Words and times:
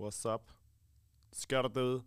What's 0.00 0.34
up? 0.34 0.50
Skal 1.32 1.62
der 1.62 1.68
derude? 1.68 1.96
Åh, 1.96 2.02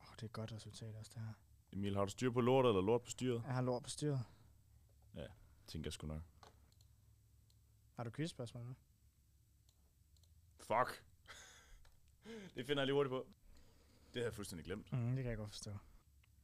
oh, 0.00 0.14
det 0.14 0.22
er 0.22 0.26
et 0.26 0.32
godt 0.32 0.52
resultat 0.52 0.94
også, 0.94 1.10
det 1.14 1.22
her. 1.22 1.32
Emil, 1.72 1.96
har 1.96 2.04
du 2.04 2.10
styr 2.10 2.30
på 2.30 2.40
lortet 2.40 2.70
eller 2.70 2.82
lort 2.82 3.02
på 3.02 3.10
styret? 3.10 3.42
Jeg 3.46 3.54
har 3.54 3.62
lort 3.62 3.82
på 3.82 3.90
styret. 3.90 4.24
Tænker 5.70 5.88
jeg 5.88 5.92
sgu 5.92 6.06
nok. 6.06 6.22
Har 7.96 8.04
du 8.04 8.10
quizspørgsmål 8.10 8.64
nu? 8.64 8.74
Fuck. 10.58 11.04
det 12.54 12.66
finder 12.66 12.82
jeg 12.82 12.86
lige 12.86 12.94
hurtigt 12.94 13.10
på. 13.10 13.26
Det 14.06 14.14
havde 14.14 14.24
jeg 14.24 14.34
fuldstændig 14.34 14.64
glemt. 14.64 14.92
Mm, 14.92 15.14
det 15.14 15.22
kan 15.22 15.30
jeg 15.30 15.36
godt 15.36 15.50
forstå. 15.50 15.70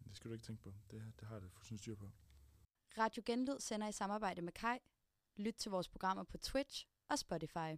Det 0.05 0.17
skal 0.17 0.29
du 0.29 0.33
ikke 0.33 0.45
tænke 0.45 0.63
på. 0.63 0.73
Det, 0.91 1.13
det 1.21 1.29
har 1.29 1.35
jeg 1.35 1.43
da 1.43 1.47
fuldstændig 1.47 1.81
styr 1.81 1.95
på. 1.95 2.11
Radio 2.99 3.23
Genlyd 3.27 3.61
sender 3.61 3.89
i 3.89 3.93
samarbejde 3.93 4.43
med 4.43 4.53
Kai. 4.53 4.79
Lyt 5.37 5.55
til 5.55 5.71
vores 5.71 5.89
programmer 5.89 6.23
på 6.23 6.39
Twitch 6.39 6.87
og 7.09 7.19
Spotify. 7.19 7.77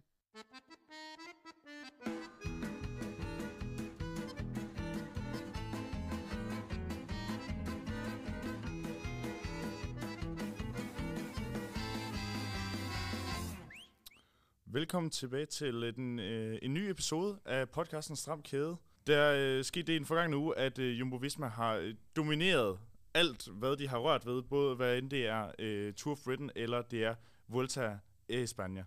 Velkommen 14.71 15.09
tilbage 15.09 15.45
til 15.45 15.83
øh, 15.83 15.93
en, 15.97 16.19
øh, 16.19 16.59
en 16.61 16.73
ny 16.73 16.77
episode 16.77 17.39
af 17.45 17.69
podcasten 17.69 18.15
Stram 18.15 18.41
Kæde. 18.41 18.77
Der 19.07 19.33
øh, 19.37 19.63
skete 19.63 19.87
det 19.87 19.93
i 19.93 19.97
den 19.97 20.05
forgangne 20.05 20.37
uge, 20.37 20.57
at 20.57 20.79
øh, 20.79 20.99
Jumbo 20.99 21.15
Visma 21.15 21.47
har 21.47 21.73
øh, 21.73 21.95
domineret 22.15 22.79
alt, 23.13 23.47
hvad 23.47 23.77
de 23.77 23.87
har 23.87 23.97
rørt 23.97 24.25
ved, 24.25 24.41
både 24.41 24.75
hvad 24.75 24.97
end 24.97 25.09
det 25.09 25.27
er 25.27 25.51
øh, 25.59 25.93
Tour 25.93 26.11
of 26.11 26.23
Britain 26.23 26.51
eller 26.55 26.81
det 26.81 27.03
er 27.03 27.15
Vuelta 27.47 27.97
i 28.29 28.45
Spanien. 28.45 28.85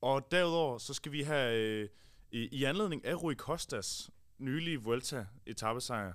Og 0.00 0.28
derudover 0.30 0.78
så 0.78 0.94
skal 0.94 1.12
vi 1.12 1.22
have, 1.22 1.58
øh, 1.58 1.88
i, 2.32 2.48
i 2.52 2.64
anledning 2.64 3.04
af 3.04 3.22
Rui 3.22 3.34
Costas 3.34 4.10
nylige 4.38 4.82
Vuelta 4.82 5.26
etappesejr, 5.46 6.12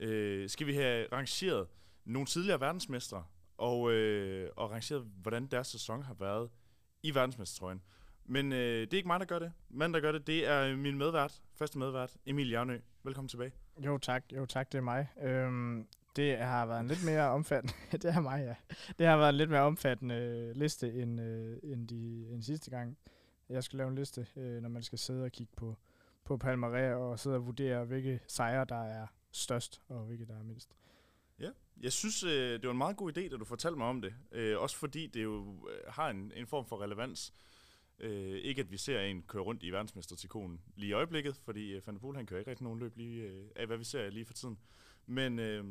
øh, 0.00 0.48
skal 0.48 0.66
vi 0.66 0.74
have 0.74 1.06
rangeret 1.12 1.68
nogle 2.04 2.26
tidligere 2.26 2.60
verdensmestre 2.60 3.24
og, 3.56 3.92
øh, 3.92 4.50
og 4.56 4.70
rangeret, 4.70 5.02
hvordan 5.22 5.46
deres 5.46 5.66
sæson 5.66 6.02
har 6.02 6.14
været 6.14 6.50
i 7.02 7.14
verdensmestertrøjen. 7.14 7.82
Men 8.30 8.52
øh, 8.52 8.80
det 8.80 8.92
er 8.92 8.96
ikke 8.96 9.06
mig, 9.06 9.20
der 9.20 9.26
gør 9.26 9.38
det. 9.38 9.52
Manden, 9.68 9.94
der 9.94 10.00
gør 10.00 10.12
det, 10.12 10.26
det 10.26 10.48
er 10.48 10.76
min 10.76 10.98
medvært, 10.98 11.42
første 11.54 11.78
medvært, 11.78 12.16
Emil 12.26 12.50
Jernø. 12.50 12.80
Velkommen 13.02 13.28
tilbage. 13.28 13.52
Jo 13.84 13.98
tak, 13.98 14.24
jo 14.36 14.46
tak, 14.46 14.72
det 14.72 14.78
er 14.78 14.82
mig. 14.82 15.08
Øhm, 15.22 15.86
det 16.16 16.38
har 16.38 16.66
været 16.66 16.80
en 16.80 16.88
lidt 16.88 17.04
mere 17.04 17.28
omfattende, 17.28 17.74
det 18.02 18.04
er 18.04 18.20
mig, 18.20 18.44
ja. 18.44 18.74
Det 18.98 19.06
har 19.06 19.16
været 19.16 19.28
en 19.28 19.34
lidt 19.34 19.50
mere 19.50 19.60
omfattende 19.60 20.52
liste 20.54 20.92
end, 20.92 21.20
øh, 21.20 21.56
end, 21.62 21.88
de, 21.88 22.28
end 22.30 22.42
sidste 22.42 22.70
gang. 22.70 22.98
Jeg 23.48 23.64
skal 23.64 23.76
lave 23.76 23.88
en 23.88 23.94
liste, 23.94 24.26
øh, 24.36 24.62
når 24.62 24.68
man 24.68 24.82
skal 24.82 24.98
sidde 24.98 25.24
og 25.24 25.32
kigge 25.32 25.52
på, 25.56 25.76
på 26.24 26.36
Palmares 26.36 26.94
og 26.94 27.18
sidde 27.18 27.36
og 27.36 27.46
vurdere, 27.46 27.84
hvilke 27.84 28.20
sejre, 28.26 28.64
der 28.64 28.84
er 28.84 29.06
størst 29.32 29.82
og 29.88 30.04
hvilke, 30.04 30.26
der 30.26 30.38
er 30.38 30.42
mindst. 30.42 30.76
Ja, 31.40 31.50
jeg 31.80 31.92
synes, 31.92 32.24
øh, 32.24 32.52
det 32.52 32.64
var 32.64 32.70
en 32.70 32.78
meget 32.78 32.96
god 32.96 33.18
idé, 33.18 33.28
da 33.28 33.36
du 33.36 33.44
fortalte 33.44 33.78
mig 33.78 33.86
om 33.86 34.02
det. 34.02 34.14
Øh, 34.32 34.58
også 34.58 34.76
fordi 34.76 35.06
det 35.06 35.22
jo 35.22 35.68
øh, 35.68 35.92
har 35.92 36.10
en, 36.10 36.32
en 36.36 36.46
form 36.46 36.66
for 36.66 36.82
relevans. 36.82 37.32
Øh, 37.34 37.48
ikke 38.00 38.60
at 38.60 38.70
vi 38.70 38.76
ser 38.76 39.00
en 39.00 39.22
køre 39.22 39.42
rundt 39.42 39.62
i 39.62 39.70
verdensmestertikonen 39.70 40.60
lige 40.76 40.90
i 40.90 40.92
øjeblikket, 40.92 41.36
fordi 41.36 41.72
øh, 41.72 41.86
Van 41.86 41.94
der 41.94 42.00
Poel, 42.00 42.16
han 42.16 42.26
kører 42.26 42.38
ikke 42.38 42.50
rigtig 42.50 42.64
nogen 42.64 42.78
løb 42.78 42.96
lige, 42.96 43.22
øh, 43.22 43.46
af, 43.56 43.66
hvad 43.66 43.76
vi 43.76 43.84
ser 43.84 44.10
lige 44.10 44.24
for 44.24 44.34
tiden. 44.34 44.58
Men, 45.06 45.38
øh, 45.38 45.64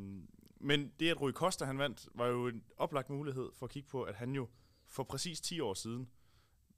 men 0.60 0.92
det, 1.00 1.10
at 1.10 1.20
Rui 1.20 1.32
Costa 1.32 1.64
han 1.64 1.78
vandt, 1.78 2.08
var 2.14 2.26
jo 2.26 2.46
en 2.46 2.64
oplagt 2.76 3.10
mulighed 3.10 3.50
for 3.54 3.66
at 3.66 3.70
kigge 3.70 3.88
på, 3.88 4.02
at 4.02 4.14
han 4.14 4.34
jo 4.34 4.48
for 4.86 5.02
præcis 5.02 5.40
10 5.40 5.60
år 5.60 5.74
siden 5.74 6.08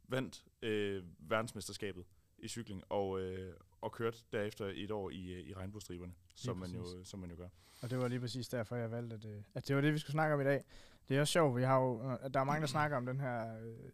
vandt 0.08 0.44
øh, 0.62 1.04
verdensmesterskabet 1.18 2.04
i 2.38 2.48
cykling, 2.48 2.82
og, 2.88 3.20
øh, 3.20 3.54
og 3.80 3.92
kørte 3.92 4.18
derefter 4.32 4.72
et 4.74 4.90
år 4.90 5.10
i, 5.10 5.32
øh, 5.32 5.40
i 5.40 5.54
regnbuestriberne, 5.54 6.12
som 6.34 6.56
man, 6.56 6.70
jo, 6.70 7.04
som 7.04 7.20
man 7.20 7.30
jo 7.30 7.36
gør. 7.36 7.48
Og 7.82 7.90
det 7.90 7.98
var 7.98 8.08
lige 8.08 8.20
præcis 8.20 8.48
derfor, 8.48 8.76
jeg 8.76 8.90
valgte, 8.90 9.16
at, 9.16 9.24
øh, 9.24 9.42
at 9.54 9.68
det 9.68 9.76
var 9.76 9.82
det, 9.82 9.92
vi 9.92 9.98
skulle 9.98 10.12
snakke 10.12 10.34
om 10.34 10.40
i 10.40 10.44
dag. 10.44 10.64
Det 11.08 11.16
er 11.16 11.20
også 11.20 11.32
sjovt, 11.32 11.56
vi 11.56 11.62
har 11.62 11.80
jo, 11.80 12.10
øh, 12.10 12.34
der 12.34 12.40
er 12.40 12.44
mange, 12.44 12.60
der 12.60 12.66
snakker 12.78 12.96
om 12.96 13.06
den 13.06 13.20
her 13.20 13.58
øh, 13.62 13.90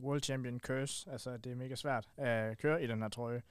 World 0.00 0.22
Champion 0.22 0.60
Curse, 0.60 1.10
altså 1.10 1.36
det 1.36 1.52
er 1.52 1.56
mega 1.56 1.74
svært 1.74 2.08
at 2.16 2.58
køre 2.58 2.84
i 2.84 2.86
den 2.86 3.02
her 3.02 3.08
trøje. 3.08 3.42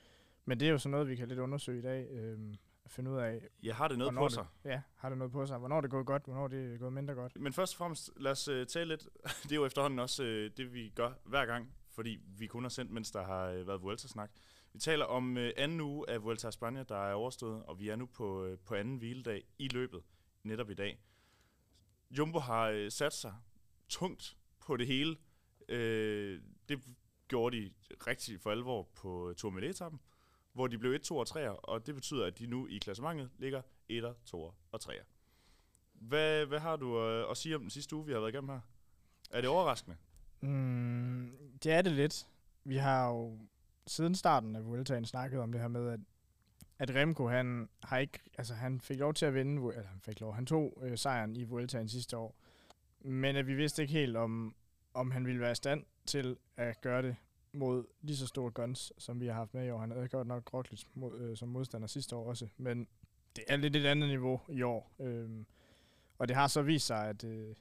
Men 0.45 0.59
det 0.59 0.67
er 0.67 0.71
jo 0.71 0.77
sådan 0.77 0.91
noget, 0.91 1.07
vi 1.07 1.15
kan 1.15 1.27
lidt 1.27 1.39
undersøge 1.39 1.79
i 1.79 1.81
dag, 1.81 2.07
øh, 2.11 2.53
at 2.85 2.91
finde 2.91 3.11
ud 3.11 3.17
af, 3.17 3.47
Jeg 3.63 3.75
har 3.75 3.87
det 3.87 3.97
noget 3.97 4.15
på 4.15 4.29
sig. 4.29 4.45
Det, 4.63 4.69
ja, 4.69 4.81
har 4.95 5.09
det 5.09 5.17
noget 5.17 5.31
på 5.31 5.45
sig. 5.45 5.57
Hvornår 5.57 5.81
det 5.81 5.89
gået 5.89 6.05
godt, 6.05 6.25
hvornår 6.25 6.47
det 6.47 6.73
er 6.73 6.77
gået 6.77 6.93
mindre 6.93 7.13
godt. 7.13 7.39
Men 7.39 7.53
først 7.53 7.73
og 7.73 7.77
fremmest, 7.77 8.11
lad 8.17 8.31
os 8.31 8.47
uh, 8.47 8.63
tale 8.63 8.89
lidt. 8.89 9.07
Det 9.43 9.51
er 9.51 9.55
jo 9.55 9.65
efterhånden 9.65 9.99
også 9.99 10.23
uh, 10.23 10.29
det, 10.57 10.73
vi 10.73 10.91
gør 10.95 11.11
hver 11.25 11.45
gang, 11.45 11.73
fordi 11.89 12.19
vi 12.37 12.47
kun 12.47 12.63
har 12.63 12.69
sendt, 12.69 12.91
mens 12.91 13.11
der 13.11 13.23
har 13.23 13.53
uh, 13.53 13.67
været 13.67 13.81
Vuelta-snak. 13.81 14.31
Vi 14.73 14.79
taler 14.79 15.05
om 15.05 15.37
uh, 15.37 15.43
anden 15.57 15.81
uge 15.81 16.09
af 16.09 16.23
Vuelta 16.23 16.49
España, 16.49 16.83
der 16.83 17.09
er 17.09 17.13
overstået, 17.13 17.63
og 17.63 17.79
vi 17.79 17.89
er 17.89 17.95
nu 17.95 18.05
på, 18.05 18.55
på 18.65 18.75
anden 18.75 18.97
hviledag 18.97 19.43
i 19.59 19.67
løbet, 19.67 20.01
netop 20.43 20.69
i 20.69 20.73
dag. 20.73 20.99
Jumbo 22.11 22.39
har 22.39 22.89
sat 22.89 23.13
sig 23.13 23.33
tungt 23.89 24.37
på 24.59 24.77
det 24.77 24.87
hele. 24.87 25.15
Øh, 25.69 26.41
det 26.69 26.83
gjorde 27.27 27.57
de 27.57 27.71
rigtig 28.07 28.41
for 28.41 28.51
alvor 28.51 28.87
på 28.95 29.33
Tour 29.37 29.59
etappen 29.59 29.99
hvor 30.57 30.67
de 30.67 30.77
blev 30.77 30.91
1, 30.91 31.01
2 31.01 31.17
og 31.17 31.27
3, 31.27 31.51
og 31.51 31.87
det 31.87 31.95
betyder, 31.95 32.25
at 32.25 32.39
de 32.39 32.47
nu 32.47 32.67
i 32.67 32.77
klassementet 32.77 33.29
ligger 33.37 33.61
1, 33.89 34.15
2 34.25 34.53
og 34.71 34.81
3. 34.81 34.93
Hvad, 35.93 36.45
hvad 36.45 36.59
har 36.59 36.75
du 36.75 37.01
øh, 37.01 37.31
at 37.31 37.37
sige 37.37 37.55
om 37.55 37.61
den 37.61 37.69
sidste 37.69 37.95
uge, 37.95 38.05
vi 38.05 38.11
har 38.11 38.19
været 38.19 38.31
igennem 38.31 38.49
her? 38.49 38.59
Er 39.31 39.41
det 39.41 39.49
overraskende? 39.49 39.97
Mm, 40.41 41.31
det 41.63 41.71
er 41.71 41.81
det 41.81 41.91
lidt. 41.91 42.27
Vi 42.63 42.77
har 42.77 43.07
jo 43.07 43.37
siden 43.87 44.15
starten 44.15 44.55
af 44.55 44.65
Vueltaen 44.65 45.05
snakket 45.05 45.39
om 45.39 45.51
det 45.51 45.61
her 45.61 45.67
med, 45.67 45.89
at, 45.89 45.99
at 46.79 46.95
Remco, 46.95 47.27
han, 47.27 47.69
har 47.83 47.97
ikke, 47.97 48.19
altså, 48.37 48.53
han 48.53 48.81
fik 48.81 48.99
lov 48.99 49.13
til 49.13 49.25
at 49.25 49.33
vinde, 49.33 49.73
eller 49.75 49.89
han 49.89 50.01
fik 50.01 50.19
lov, 50.19 50.33
han 50.33 50.45
tog 50.45 50.77
øh, 50.81 50.97
sejren 50.97 51.35
i 51.35 51.43
Vueltaen 51.43 51.89
sidste 51.89 52.17
år, 52.17 52.35
men 52.99 53.35
at 53.35 53.47
vi 53.47 53.55
vidste 53.55 53.81
ikke 53.81 53.93
helt, 53.93 54.17
om, 54.17 54.55
om 54.97 55.11
han 55.11 55.25
ville 55.25 55.41
være 55.41 55.51
i 55.51 55.55
stand 55.55 55.83
til 56.05 56.37
at 56.57 56.81
gøre 56.81 57.01
det 57.01 57.15
mod 57.53 57.85
lige 58.01 58.17
så 58.17 58.27
store 58.27 58.51
guns, 58.51 58.93
som 58.97 59.19
vi 59.19 59.27
har 59.27 59.33
haft 59.33 59.53
med 59.53 59.67
i 59.67 59.69
år. 59.69 59.79
Han 59.79 59.91
havde 59.91 60.07
godt 60.07 60.27
nok 60.27 60.53
Roglic 60.53 60.83
mod, 60.93 61.19
øh, 61.19 61.37
som 61.37 61.49
modstander 61.49 61.87
sidste 61.87 62.15
år 62.15 62.29
også, 62.29 62.47
men 62.57 62.87
det 63.35 63.43
er 63.47 63.55
lidt 63.55 63.75
et 63.75 63.85
andet 63.85 64.09
niveau 64.09 64.41
i 64.49 64.61
år. 64.61 64.91
Øhm, 64.99 65.45
og 66.17 66.27
det 66.27 66.35
har 66.35 66.47
så 66.47 66.61
vist 66.61 66.87
sig, 66.87 67.09
at 67.09 67.23
øh, 67.23 67.55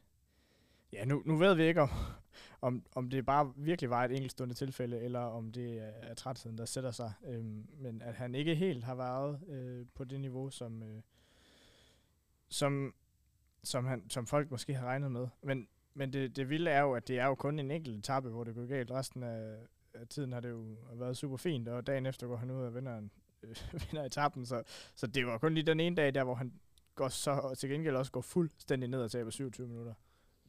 ja, 0.92 1.04
nu, 1.04 1.22
nu 1.26 1.36
ved 1.36 1.54
vi 1.54 1.62
ikke, 1.62 1.82
om, 1.82 1.90
om, 2.60 2.86
om 2.94 3.10
det 3.10 3.26
bare 3.26 3.52
virkelig 3.56 3.90
var 3.90 4.04
et 4.04 4.10
enkeltstående 4.10 4.54
tilfælde, 4.54 5.00
eller 5.00 5.20
om 5.20 5.52
det 5.52 5.78
er, 5.78 5.92
er 6.02 6.14
trætheden, 6.14 6.58
der 6.58 6.64
sætter 6.64 6.90
sig. 6.90 7.12
Øhm, 7.26 7.66
men 7.78 8.02
at 8.02 8.14
han 8.14 8.34
ikke 8.34 8.54
helt 8.54 8.84
har 8.84 8.94
været 8.94 9.40
øh, 9.48 9.86
på 9.94 10.04
det 10.04 10.20
niveau, 10.20 10.50
som, 10.50 10.82
øh, 10.82 11.02
som, 12.48 12.94
som, 13.64 13.86
han, 13.86 14.10
som 14.10 14.26
folk 14.26 14.50
måske 14.50 14.74
har 14.74 14.86
regnet 14.86 15.12
med. 15.12 15.28
Men, 15.42 15.68
men 15.96 16.12
det, 16.12 16.36
det 16.36 16.48
vilde 16.48 16.70
er 16.70 16.80
jo, 16.80 16.92
at 16.92 17.08
det 17.08 17.18
er 17.18 17.26
jo 17.26 17.34
kun 17.34 17.58
en 17.58 17.70
enkelt 17.70 17.98
etape, 17.98 18.28
hvor 18.28 18.44
det 18.44 18.54
går 18.54 18.66
galt. 18.66 18.90
Resten 18.90 19.22
af, 19.22 19.56
af 19.94 20.08
tiden 20.08 20.32
har 20.32 20.40
det 20.40 20.50
jo 20.50 20.76
været 20.94 21.16
super 21.16 21.36
fint, 21.36 21.68
og 21.68 21.86
dagen 21.86 22.06
efter 22.06 22.26
går 22.26 22.36
han 22.36 22.50
ud 22.50 22.62
og 22.62 22.74
vinder, 22.74 22.98
en, 22.98 23.10
øh, 23.42 23.56
vinder 23.90 24.04
etappen. 24.04 24.46
Så, 24.46 24.62
så 24.94 25.06
det 25.06 25.26
var 25.26 25.38
kun 25.38 25.54
lige 25.54 25.66
den 25.66 25.80
ene 25.80 25.96
dag 25.96 26.14
der, 26.14 26.24
hvor 26.24 26.34
han 26.34 26.52
går 26.94 27.08
så 27.08 27.30
og 27.30 27.58
til 27.58 27.70
gengæld 27.70 27.96
også 27.96 28.12
går 28.12 28.20
fuldstændig 28.20 28.88
ned 28.88 29.00
og 29.00 29.10
taber 29.10 29.30
27 29.30 29.68
minutter. 29.68 29.94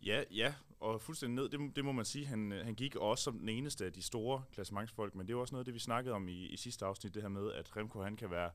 Ja, 0.05 0.23
ja, 0.31 0.53
og 0.79 1.01
fuldstændig 1.01 1.35
ned, 1.35 1.49
det, 1.49 1.75
det 1.75 1.85
må 1.85 1.91
man 1.91 2.05
sige. 2.05 2.25
Han, 2.25 2.51
øh, 2.51 2.65
han 2.65 2.75
gik 2.75 2.95
også 2.95 3.23
som 3.23 3.39
den 3.39 3.49
eneste 3.49 3.85
af 3.85 3.93
de 3.93 4.01
store 4.01 4.43
klassementsfolk, 4.51 5.15
men 5.15 5.27
det 5.27 5.33
er 5.33 5.37
også 5.37 5.55
noget 5.55 5.61
af 5.61 5.65
det, 5.65 5.73
vi 5.73 5.79
snakkede 5.79 6.15
om 6.15 6.27
i, 6.27 6.45
i 6.45 6.57
sidste 6.57 6.85
afsnit, 6.85 7.13
det 7.13 7.21
her 7.21 7.29
med, 7.29 7.51
at 7.51 7.77
Remco 7.77 8.01
han 8.01 8.15
kan 8.15 8.31
være, 8.31 8.51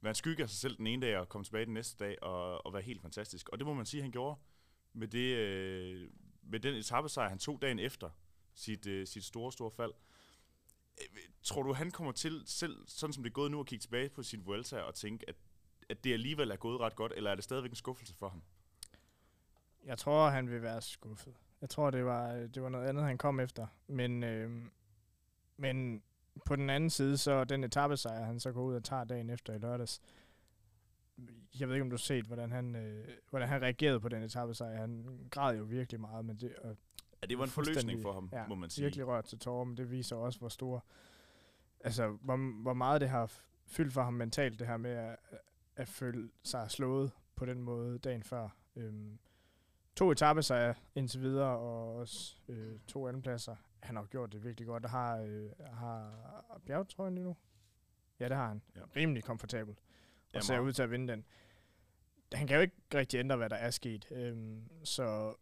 være 0.00 0.10
en 0.10 0.14
skygge 0.14 0.42
af 0.42 0.48
sig 0.48 0.58
selv 0.58 0.76
den 0.76 0.86
ene 0.86 1.06
dag, 1.06 1.18
og 1.18 1.28
komme 1.28 1.44
tilbage 1.44 1.64
den 1.64 1.74
næste 1.74 2.04
dag, 2.04 2.22
og, 2.22 2.66
og 2.66 2.72
være 2.72 2.82
helt 2.82 3.02
fantastisk. 3.02 3.48
Og 3.48 3.58
det 3.58 3.66
må 3.66 3.74
man 3.74 3.86
sige, 3.86 4.02
han 4.02 4.10
gjorde 4.10 4.40
med, 4.92 5.08
det, 5.08 5.36
øh, 5.36 6.08
med 6.42 6.60
den 6.60 6.74
etappesejr, 6.74 7.28
han 7.28 7.38
tog 7.38 7.62
dagen 7.62 7.78
efter 7.78 8.10
sit, 8.54 8.86
øh, 8.86 9.06
sit 9.06 9.24
store, 9.24 9.52
store 9.52 9.70
fald. 9.70 9.92
Øh, 11.00 11.06
Tror 11.42 11.62
du, 11.62 11.72
han 11.72 11.90
kommer 11.90 12.12
til 12.12 12.42
selv, 12.46 12.88
sådan 12.88 13.12
som 13.12 13.22
det 13.22 13.30
er 13.30 13.34
gået 13.34 13.50
nu, 13.50 13.60
at 13.60 13.66
kigge 13.66 13.82
tilbage 13.82 14.08
på 14.08 14.22
sin 14.22 14.46
Vuelta 14.46 14.80
og 14.80 14.94
tænke, 14.94 15.28
at, 15.28 15.36
at 15.90 16.04
det 16.04 16.12
alligevel 16.12 16.50
er 16.50 16.56
gået 16.56 16.80
ret 16.80 16.96
godt, 16.96 17.12
eller 17.16 17.30
er 17.30 17.34
det 17.34 17.44
stadigvæk 17.44 17.70
en 17.70 17.76
skuffelse 17.76 18.14
for 18.14 18.28
ham? 18.28 18.42
Jeg 19.84 19.98
tror, 19.98 20.28
han 20.30 20.50
vil 20.50 20.62
være 20.62 20.80
skuffet. 20.80 21.34
Jeg 21.60 21.70
tror, 21.70 21.90
det 21.90 22.04
var, 22.04 22.32
det 22.32 22.62
var 22.62 22.68
noget 22.68 22.88
andet, 22.88 23.04
han 23.04 23.18
kom 23.18 23.40
efter. 23.40 23.66
Men, 23.86 24.22
øh, 24.24 24.64
men 25.56 26.02
på 26.46 26.56
den 26.56 26.70
anden 26.70 26.90
side, 26.90 27.18
så 27.18 27.44
den 27.44 27.64
etappesejr, 27.64 28.24
han 28.24 28.40
så 28.40 28.52
går 28.52 28.62
ud 28.62 28.74
og 28.74 28.84
tager 28.84 29.04
dagen 29.04 29.30
efter 29.30 29.54
i 29.54 29.58
lørdags, 29.58 30.00
jeg 31.60 31.68
ved 31.68 31.74
ikke, 31.74 31.82
om 31.82 31.90
du 31.90 31.96
har 31.96 31.98
set, 31.98 32.24
hvordan 32.26 32.52
han, 32.52 32.76
øh, 32.76 33.08
hvordan 33.30 33.48
han 33.48 33.62
reagerede 33.62 34.00
på 34.00 34.08
den 34.08 34.22
etappesejr. 34.22 34.80
Han 34.80 35.18
græd 35.30 35.56
jo 35.56 35.64
virkelig 35.64 36.00
meget, 36.00 36.24
men 36.24 36.36
det, 36.36 36.56
og 36.56 36.76
Ja, 37.22 37.26
det 37.26 37.38
var 37.38 37.44
en 37.44 37.50
forløsning 37.50 38.02
for 38.02 38.12
ham, 38.12 38.28
ja, 38.32 38.46
må 38.46 38.54
man 38.54 38.70
sige. 38.70 38.84
virkelig 38.84 39.06
rørt 39.06 39.24
til 39.24 39.38
tårer, 39.38 39.64
men 39.64 39.76
det 39.76 39.90
viser 39.90 40.16
også, 40.16 40.38
hvor 40.38 40.48
stor, 40.48 40.84
altså, 41.80 42.08
hvor, 42.08 42.62
hvor 42.62 42.72
meget 42.72 43.00
det 43.00 43.08
har 43.08 43.32
fyldt 43.66 43.92
for 43.92 44.02
ham 44.02 44.14
mentalt, 44.14 44.58
det 44.58 44.66
her 44.66 44.76
med 44.76 44.90
at, 44.90 45.16
at 45.76 45.88
føle 45.88 46.30
sig 46.42 46.70
slået 46.70 47.12
på 47.36 47.46
den 47.46 47.62
måde 47.62 47.98
dagen 47.98 48.22
før. 48.22 48.48
Øhm, 48.76 49.18
to 49.96 50.10
etappesejre 50.10 50.74
indtil 50.94 51.20
videre, 51.20 51.58
og 51.58 51.96
også 51.96 52.36
øh, 52.48 52.78
to 52.86 53.08
andenpladser. 53.08 53.56
Han 53.80 53.96
har 53.96 54.04
gjort 54.04 54.32
det 54.32 54.44
virkelig 54.44 54.66
godt. 54.66 54.82
Der 54.82 54.88
har, 54.88 55.18
øh, 55.18 55.50
har 55.72 56.60
bjergetrøjen 56.66 57.14
lige 57.14 57.24
nu. 57.24 57.36
Ja, 58.20 58.28
det 58.28 58.36
har 58.36 58.48
han. 58.48 58.62
Ja. 58.76 58.80
Rimelig 58.96 59.24
komfortabel. 59.24 59.74
Og 60.32 60.34
Ja, 60.34 60.40
ser 60.40 60.58
ud 60.58 60.72
til 60.72 60.82
at 60.82 60.90
vinde 60.90 61.12
den. 61.12 61.24
Han 62.32 62.46
kan 62.46 62.56
jo 62.56 62.62
ikke 62.62 62.76
rigtig 62.94 63.18
ændre, 63.18 63.36
hvad 63.36 63.50
der 63.50 63.56
er 63.56 63.70
sket. 63.70 64.06
Øhm, 64.10 64.84
så 64.84 65.34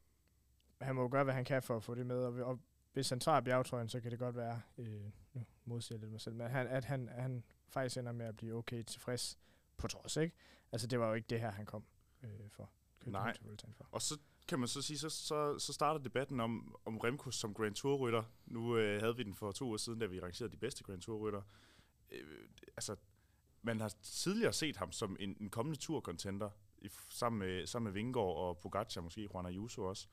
han 0.81 0.94
må 0.94 1.02
jo 1.02 1.08
gøre, 1.10 1.25
hvad 1.25 1.34
han 1.34 1.44
kan 1.44 1.62
for 1.62 1.76
at 1.76 1.82
få 1.82 1.94
det 1.94 2.06
med. 2.06 2.25
Og, 2.25 2.34
og 2.34 2.60
hvis 2.92 3.08
han 3.08 3.20
tager 3.20 3.40
bjergtrøjen, 3.40 3.88
så 3.88 4.00
kan 4.00 4.10
det 4.10 4.19
godt 4.19 4.37
være, 4.37 4.60
øh, 4.78 5.02
nu 5.32 5.44
modsiger 5.64 5.96
jeg 5.96 6.00
lidt 6.00 6.10
mig 6.10 6.20
selv, 6.20 6.34
men 6.37 6.50
han, 6.50 6.66
at 6.66 6.84
han, 6.84 7.08
han 7.08 7.44
faktisk 7.69 7.96
ender 7.96 8.12
med 8.12 8.26
at 8.26 8.37
blive 8.37 8.54
okay 8.54 8.82
tilfreds 8.82 9.38
på 9.76 9.88
trods, 9.88 10.16
ikke? 10.16 10.37
Altså, 10.72 10.87
det 10.87 11.00
var 11.00 11.08
jo 11.08 11.14
ikke 11.14 11.26
det 11.31 11.40
her, 11.40 11.50
han 11.50 11.66
kom 11.66 11.84
øh, 12.22 12.48
for. 12.48 12.70
Nej. 13.06 13.36
for. 13.76 13.88
Og 13.90 14.02
så 14.02 14.19
kan 14.48 14.58
man 14.58 14.69
så 14.69 14.82
sige, 14.82 14.98
så, 14.98 15.10
så, 15.10 15.58
så 15.58 15.72
starter 15.72 16.00
debatten 16.00 16.40
om, 16.40 16.76
om 16.84 16.98
Remco 16.98 17.31
som 17.31 17.54
Grand 17.54 17.75
Tour-rytter. 17.75 18.22
Nu 18.46 18.76
øh, 18.76 19.00
havde 19.00 19.16
vi 19.16 19.22
den 19.22 19.34
for 19.34 19.52
to 19.52 19.64
uger 19.64 19.76
siden, 19.76 19.98
da 19.98 20.06
vi 20.06 20.20
rangerede 20.20 20.52
de 20.52 20.56
bedste 20.56 20.84
Grand 20.84 21.00
Tour-rytter. 21.00 21.43
Øh, 22.10 22.48
altså, 22.76 22.96
man 23.62 23.80
har 23.80 23.92
tidligere 24.02 24.52
set 24.52 24.76
ham 24.76 24.92
som 24.92 25.16
en, 25.20 25.36
en 25.40 25.50
kommende 25.50 25.78
tour-contender, 25.78 26.50
i, 26.78 26.90
sammen, 27.08 27.38
med, 27.38 27.66
sammen 27.66 27.84
med 27.84 27.92
Vingegaard 27.92 28.36
og 28.36 28.58
Pogacar, 28.58 29.00
måske 29.00 29.28
Juan 29.34 29.46
Ayuso 29.46 29.84
også. 29.84 30.08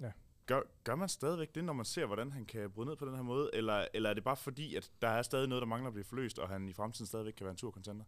Ja. 0.00 0.12
Gør, 0.46 0.60
gør 0.84 0.94
man 0.94 1.08
stadigvæk 1.08 1.54
det, 1.54 1.64
når 1.64 1.72
man 1.72 1.84
ser, 1.84 2.06
hvordan 2.06 2.32
han 2.32 2.46
kan 2.46 2.70
bryde 2.70 2.88
ned 2.88 2.96
på 2.96 3.06
den 3.06 3.14
her 3.14 3.22
måde? 3.22 3.50
Eller, 3.52 3.86
eller 3.94 4.10
er 4.10 4.14
det 4.14 4.24
bare 4.24 4.36
fordi, 4.36 4.74
at 4.76 4.92
der 5.02 5.08
er 5.08 5.22
stadig 5.22 5.48
noget, 5.48 5.62
der 5.62 5.66
mangler 5.66 5.86
at 5.86 5.92
blive 5.92 6.04
forløst, 6.04 6.38
og 6.38 6.48
han 6.48 6.68
i 6.68 6.72
fremtiden 6.72 7.06
stadigvæk 7.06 7.32
kan 7.32 7.44
være 7.44 7.50
en 7.50 7.56
tour-contender? 7.56 8.04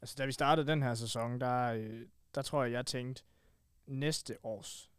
Altså, 0.00 0.14
da 0.18 0.26
vi 0.26 0.32
startede 0.32 0.66
den 0.66 0.82
her 0.82 0.94
sæson, 0.94 1.40
der, 1.40 1.72
øh, 1.72 2.06
der 2.34 2.42
tror 2.42 2.64
jeg, 2.64 2.72
jeg 2.72 2.86
tænkte, 2.86 3.22
næste 3.86 4.38
års 4.42 4.90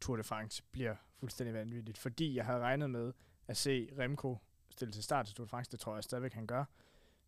Tour 0.00 0.16
de 0.16 0.22
France 0.22 0.62
bliver 0.72 0.94
fuldstændig 1.20 1.54
vanvittigt, 1.54 1.98
fordi 1.98 2.34
jeg 2.34 2.46
havde 2.46 2.60
regnet 2.60 2.90
med 2.90 3.12
at 3.46 3.56
se 3.56 3.88
Remco 3.98 4.38
stille 4.70 4.92
til 4.92 5.02
start 5.02 5.26
til 5.26 5.34
Tour 5.34 5.44
de 5.44 5.48
France, 5.48 5.70
det 5.70 5.80
tror 5.80 5.94
jeg 5.94 6.04
stadigvæk, 6.04 6.32
han 6.32 6.46
gør, 6.46 6.64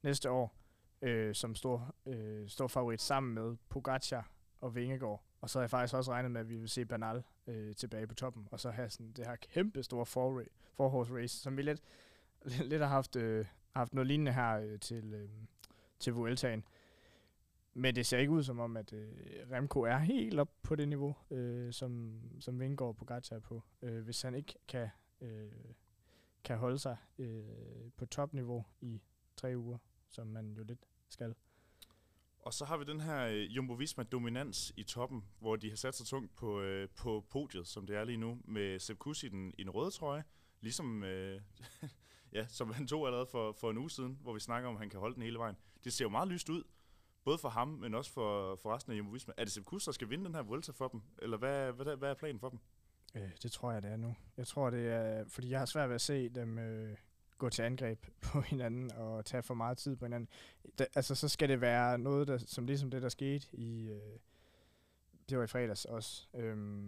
næste 0.03 0.31
år, 0.31 0.57
øh, 1.05 1.35
som 1.35 1.55
stor, 1.55 1.95
øh, 2.07 2.49
stor 2.49 2.67
favorit 2.67 3.01
sammen 3.01 3.35
med 3.35 3.57
Pogacar 3.69 4.31
og 4.61 4.75
Vingegaard. 4.75 5.23
Og 5.41 5.51
så 5.51 5.59
havde 5.59 5.63
jeg 5.63 5.71
faktisk 5.71 5.95
også 5.95 6.13
regnet 6.13 6.31
med, 6.31 6.41
at 6.41 6.49
vi 6.49 6.55
ville 6.55 6.69
se 6.69 6.85
Bernal 6.85 7.23
øh, 7.47 7.75
tilbage 7.75 8.07
på 8.07 8.15
toppen, 8.15 8.49
og 8.51 8.61
så 8.61 8.71
have 8.71 8.91
sådan 8.91 9.13
det 9.13 9.27
her 9.27 9.37
kæmpe 9.37 9.83
store 9.83 10.07
for, 10.07 10.43
forhorse 10.75 11.15
race, 11.15 11.39
som 11.39 11.57
vi 11.57 11.63
lidt, 11.63 11.83
lidt 12.71 12.83
har 12.83 12.89
haft, 12.89 13.17
øh, 13.17 13.47
haft 13.77 13.95
noget 13.95 14.07
lignende 14.07 14.33
her 14.33 14.59
øh, 14.59 14.81
til, 14.81 15.15
øh, 15.15 15.29
til 15.99 16.13
Vueltaen. 16.13 16.65
Men 17.75 17.97
det 17.97 18.07
ser 18.07 18.19
ikke 18.19 18.33
ud 18.33 18.43
som 18.43 18.59
om, 18.59 18.77
at 18.77 18.93
øh, 18.93 19.09
Remco 19.51 19.81
er 19.81 19.99
helt 19.99 20.41
op 20.41 20.51
på 20.63 20.77
det 20.77 20.89
niveau, 20.89 21.17
øh, 21.31 21.73
som, 21.73 22.21
som 22.41 22.61
Vingegaard 22.61 22.89
og 22.89 22.97
Pogacar 22.97 23.37
er 23.37 23.41
på. 23.41 23.63
Øh, 23.83 24.05
hvis 24.05 24.23
han 24.23 24.35
ikke 24.35 24.55
kan, 24.69 24.89
øh, 25.21 25.53
kan 26.45 26.59
holde 26.59 26.79
sig 26.79 26.97
øh, 27.19 27.45
på 27.97 28.07
topniveau 28.07 28.65
i 28.81 29.03
tre 29.37 29.57
uger, 29.57 29.79
som 30.11 30.27
man 30.27 30.53
jo 30.53 30.65
lidt 30.65 30.87
skal. 31.15 31.35
Og 32.45 32.55
så 32.55 32.65
har 32.65 32.77
vi 32.77 32.85
den 32.85 33.01
her 33.01 33.27
øh, 33.27 33.57
Jumbo-Visma-dominans 33.57 34.73
i 34.77 34.83
toppen, 34.83 35.25
hvor 35.41 35.57
de 35.57 35.69
har 35.69 35.77
sat 35.77 35.95
sig 35.95 36.07
tungt 36.07 36.37
på, 36.37 36.61
øh, 36.61 36.89
på 36.97 37.25
podiet, 37.31 37.67
som 37.67 37.87
det 37.87 37.97
er 37.97 38.05
lige 38.05 38.17
nu, 38.17 38.39
med 38.45 38.79
Sepp 38.79 38.99
Kuss 38.99 39.23
i 39.23 39.29
den, 39.29 39.55
i 39.59 39.63
den 39.63 39.71
røde 39.71 39.91
trøje, 39.91 40.25
ligesom 40.61 41.05
øh, 41.05 41.41
ja, 42.37 42.47
som 42.47 42.71
han 42.71 42.87
tog 42.87 43.07
allerede 43.07 43.27
for, 43.27 43.53
for 43.53 43.71
en 43.71 43.79
uge 43.79 43.91
siden, 43.91 44.19
hvor 44.23 44.33
vi 44.33 44.41
snakker 44.41 44.69
om, 44.69 44.75
at 44.75 44.81
han 44.81 44.91
kan 44.91 45.01
holde 45.01 45.15
den 45.15 45.23
hele 45.23 45.39
vejen. 45.39 45.57
Det 45.85 45.93
ser 45.93 46.05
jo 46.05 46.09
meget 46.09 46.29
lyst 46.29 46.49
ud, 46.49 46.63
både 47.25 47.39
for 47.39 47.49
ham, 47.49 47.69
men 47.69 47.95
også 47.95 48.13
for, 48.13 48.57
for 48.57 48.75
resten 48.75 48.93
af 48.93 48.97
Jumbo-Visma. 48.97 49.33
Er 49.37 49.45
det 49.45 49.53
Sepp 49.53 49.67
Kuss, 49.67 49.85
der 49.85 49.93
skal 49.93 50.11
vinde 50.11 50.25
den 50.25 50.35
her 50.35 50.43
Vuelta 50.43 50.73
for 50.73 50.89
dem, 50.89 51.03
eller 51.23 51.37
hvad, 51.37 51.73
hvad, 51.73 51.97
hvad 51.97 52.11
er 52.11 52.15
planen 52.15 52.41
for 52.41 52.49
dem? 52.49 52.59
Øh, 53.15 53.31
det 53.43 53.53
tror 53.53 53.73
jeg, 53.73 53.83
det 53.83 53.91
er 53.91 53.97
nu. 53.97 54.15
Jeg 54.37 54.47
tror, 54.47 54.71
det 54.71 54.89
er, 54.89 55.25
fordi 55.29 55.51
jeg 55.51 55.59
har 55.59 55.67
svært 55.67 55.89
ved 55.89 55.95
at 55.95 56.01
se 56.01 56.29
dem 56.29 56.59
øh, 56.59 56.97
gå 57.39 57.49
til 57.49 57.63
angreb 57.63 58.07
på 58.33 58.41
hinanden 58.41 58.93
og 58.93 59.25
tage 59.25 59.43
for 59.43 59.55
meget 59.55 59.79
tid 59.79 59.97
på 59.97 60.05
hinanden. 60.05 60.29
Da, 60.79 60.87
altså, 60.95 61.15
så 61.15 61.29
skal 61.29 61.49
det 61.49 61.61
være 61.61 61.99
noget, 61.99 62.29
der, 62.29 62.39
som 62.39 62.67
ligesom 62.67 62.91
det, 62.91 63.03
der 63.03 63.09
skete 63.09 63.47
i, 63.53 63.89
øh, 63.89 64.19
det 65.29 65.39
var 65.39 65.45
i 65.45 65.47
fredags 65.47 65.85
også, 65.85 66.29
øh, 66.35 66.85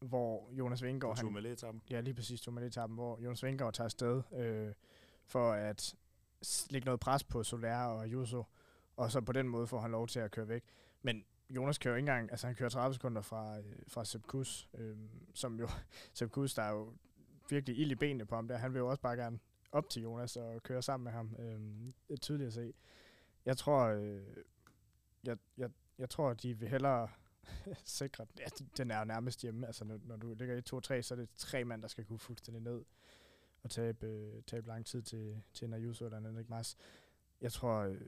hvor 0.00 0.48
Jonas 0.52 0.80
han, 0.80 1.00
Tourmalet-etappen? 1.00 1.82
ja 1.90 2.00
lige 2.00 2.14
præcis 2.14 2.40
Tourmalet-etappen, 2.40 2.94
hvor 2.94 3.20
Jonas 3.20 3.42
Vingegaard 3.42 3.72
tager 3.72 3.84
afsted 3.84 4.22
øh, 4.36 4.72
for 5.24 5.52
at 5.52 5.94
lægge 6.70 6.84
noget 6.84 7.00
pres 7.00 7.24
på 7.24 7.42
Soler 7.42 7.84
og 7.84 8.02
Ayuso, 8.04 8.44
og 8.96 9.12
så 9.12 9.20
på 9.20 9.32
den 9.32 9.48
måde 9.48 9.66
får 9.66 9.80
han 9.80 9.90
lov 9.90 10.08
til 10.08 10.20
at 10.20 10.30
køre 10.30 10.48
væk. 10.48 10.64
Men 11.02 11.24
Jonas 11.50 11.78
kører 11.78 11.94
jo 11.94 11.96
ikke 11.96 12.10
engang, 12.10 12.30
altså 12.30 12.46
han 12.46 12.56
kører 12.56 12.70
30 12.70 12.94
sekunder 12.94 13.22
fra, 13.22 13.58
øh, 13.58 13.64
fra 13.88 14.04
Sepp 14.04 14.26
Kuss, 14.26 14.68
øh, 14.74 14.96
som 15.34 15.58
jo, 15.58 15.68
Sepp 16.14 16.32
Kuss, 16.32 16.54
der 16.54 16.62
er 16.62 16.70
jo 16.70 16.92
virkelig 17.50 17.78
ild 17.78 17.90
i 17.90 17.94
benene 17.94 18.26
på 18.26 18.34
ham 18.34 18.48
der, 18.48 18.56
han 18.56 18.72
vil 18.72 18.78
jo 18.78 18.88
også 18.88 19.02
bare 19.02 19.16
gerne 19.16 19.38
op 19.72 19.88
til 19.88 20.02
Jonas 20.02 20.36
og 20.36 20.62
køre 20.62 20.82
sammen 20.82 21.04
med 21.04 21.12
ham. 21.12 21.36
Øh, 21.38 21.60
det 22.08 22.14
er 22.14 22.16
tydeligt 22.16 22.46
at 22.46 22.52
se. 22.52 22.74
Jeg 23.44 23.56
tror, 23.56 23.84
øh, 23.84 24.36
jeg, 25.24 25.38
jeg, 25.56 25.70
jeg 25.98 26.10
tror, 26.10 26.32
de 26.32 26.58
vil 26.58 26.68
hellere 26.68 27.08
sikre, 27.84 28.26
ja, 28.38 28.44
den 28.76 28.90
er 28.90 28.98
jo 28.98 29.04
nærmest 29.04 29.42
hjemme. 29.42 29.66
Altså, 29.66 29.84
når, 29.84 30.00
når 30.04 30.16
du 30.16 30.34
ligger 30.34 30.56
i 30.56 30.98
2-3, 30.98 31.02
så 31.02 31.14
er 31.14 31.16
det 31.16 31.28
tre 31.36 31.64
mand, 31.64 31.82
der 31.82 31.88
skal 31.88 32.04
kunne 32.04 32.18
fuldstændig 32.18 32.62
ned 32.62 32.84
og 33.62 33.70
tabe, 33.70 34.06
øh, 34.06 34.42
tabe 34.42 34.68
lang 34.68 34.86
tid 34.86 35.02
til, 35.02 35.42
til 35.52 35.66
en 35.66 35.74
Ayuso 35.74 36.04
eller 36.04 36.18
en 36.18 36.46
Mas. 36.48 36.76
Jeg 37.40 37.52
tror, 37.52 37.78
øh, 37.78 38.00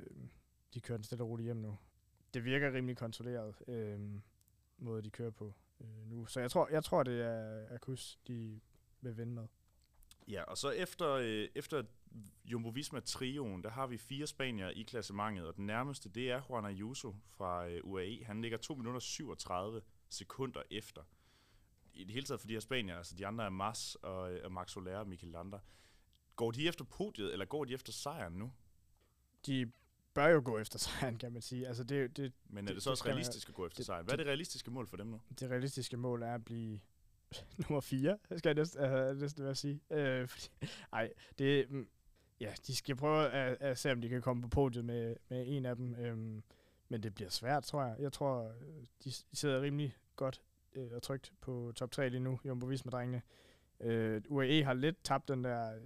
de 0.74 0.80
kører 0.80 0.98
den 0.98 1.04
stille 1.04 1.24
og 1.24 1.30
roligt 1.30 1.44
hjem 1.44 1.56
nu. 1.56 1.78
Det 2.34 2.44
virker 2.44 2.72
rimelig 2.72 2.96
kontrolleret, 2.96 3.54
øh, 3.68 4.00
måde 4.78 5.02
de 5.02 5.10
kører 5.10 5.30
på 5.30 5.54
øh, 5.80 6.06
nu. 6.06 6.26
Så 6.26 6.40
jeg 6.40 6.50
tror, 6.50 6.68
jeg 6.68 6.84
tror 6.84 7.02
det 7.02 7.22
er 7.22 7.74
Akus, 7.74 8.18
de 8.28 8.60
vil 9.00 9.16
vinde 9.16 9.32
med. 9.32 9.46
Ja, 10.28 10.42
og 10.42 10.58
så 10.58 10.70
efter, 10.70 11.10
øh, 11.10 11.48
efter 11.54 11.82
Jumbo-Visma-trioen, 12.44 13.62
der 13.62 13.70
har 13.70 13.86
vi 13.86 13.96
fire 13.98 14.26
spanier 14.26 14.68
i 14.68 14.82
klassementet, 14.82 15.46
og 15.46 15.56
den 15.56 15.66
nærmeste, 15.66 16.08
det 16.08 16.30
er 16.30 16.42
Juan 16.50 16.64
Ayuso 16.64 17.14
fra 17.30 17.68
øh, 17.68 17.80
UAE. 17.84 18.24
Han 18.24 18.42
ligger 18.42 18.58
2 18.58 18.74
minutter 18.74 19.00
37 19.00 19.82
sekunder 20.08 20.62
efter. 20.70 21.02
I 21.94 22.04
det 22.04 22.12
hele 22.14 22.26
taget 22.26 22.40
for 22.40 22.46
de 22.48 22.52
her 22.52 22.60
spanier, 22.60 22.96
altså 22.96 23.14
de 23.16 23.26
andre 23.26 23.44
er 23.44 23.48
Mas 23.50 23.94
og, 23.94 24.32
øh, 24.32 24.40
og 24.44 24.52
Max 24.52 24.70
Soler 24.70 24.96
og 24.98 25.08
Mikel 25.08 25.28
Lander. 25.28 25.58
Går 26.36 26.50
de 26.50 26.68
efter 26.68 26.84
podiet, 26.84 27.32
eller 27.32 27.44
går 27.44 27.64
de 27.64 27.74
efter 27.74 27.92
sejren 27.92 28.32
nu? 28.32 28.52
De 29.46 29.72
bør 30.14 30.26
jo 30.26 30.42
gå 30.44 30.58
efter 30.58 30.78
sejren, 30.78 31.18
kan 31.18 31.32
man 31.32 31.42
sige. 31.42 31.68
Altså 31.68 31.84
det, 31.84 32.16
det, 32.16 32.32
Men 32.48 32.64
er 32.64 32.68
Det- 32.68 32.74
det 32.74 32.82
så 32.82 32.90
også 32.90 33.04
realistisk 33.06 33.48
at 33.48 33.54
gå 33.54 33.66
efter 33.66 33.82
sejren? 33.84 34.04
Hvad 34.04 34.12
er 34.12 34.16
det 34.16 34.26
realistiske 34.26 34.70
mål 34.70 34.86
for 34.86 34.96
dem 34.96 35.06
nu? 35.06 35.20
det 35.40 35.50
realistiske 35.50 35.96
mål 35.96 36.22
er 36.22 36.34
at 36.34 36.44
blive 36.44 36.80
nummer 37.68 37.80
4, 37.80 38.18
skal 38.36 38.48
jeg 38.48 38.54
næsten, 38.54 38.84
uh, 38.84 39.20
næsten 39.20 39.44
være 39.44 39.54
sige. 39.54 39.80
Uh, 39.90 40.28
fordi, 40.32 40.48
ej, 40.92 41.12
det, 41.38 41.70
mm, 41.70 41.88
ja, 42.40 42.52
de 42.66 42.76
skal 42.76 42.96
prøve 42.96 43.30
at, 43.30 43.56
at 43.60 43.78
se, 43.78 43.92
om 43.92 44.00
de 44.00 44.08
kan 44.08 44.22
komme 44.22 44.42
på 44.42 44.48
podiet 44.48 44.84
med, 44.84 45.16
med 45.28 45.44
en 45.46 45.66
af 45.66 45.76
dem. 45.76 45.96
Um, 46.12 46.42
men 46.88 47.02
det 47.02 47.14
bliver 47.14 47.30
svært, 47.30 47.64
tror 47.64 47.84
jeg. 47.84 47.96
Jeg 47.98 48.12
tror, 48.12 48.42
øh, 48.42 48.84
de 49.04 49.12
sidder 49.32 49.62
rimelig 49.62 49.96
godt 50.16 50.42
uh, 50.76 50.92
og 50.92 51.02
trygt 51.02 51.32
på 51.40 51.72
top 51.76 51.90
3 51.90 52.08
lige 52.08 52.20
nu, 52.20 52.40
Jumbo 52.44 52.66
Visma-drengene. 52.66 53.22
Uh, 53.78 54.36
UAE 54.36 54.64
har 54.64 54.74
lidt 54.74 55.04
tabt 55.04 55.28
den 55.28 55.44
der 55.44 55.76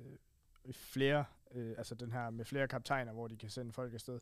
uh, 0.65 0.75
flere, 0.75 1.25
uh, 1.51 1.71
altså 1.79 1.95
den 1.95 2.13
her 2.13 2.31
med 2.31 2.45
flere 2.45 2.69
kaptajner, 2.69 3.13
hvor 3.13 3.29
de 3.29 3.37
kan 3.37 3.51
sende 3.51 3.73
folk 3.73 3.95
afsted. 3.95 4.21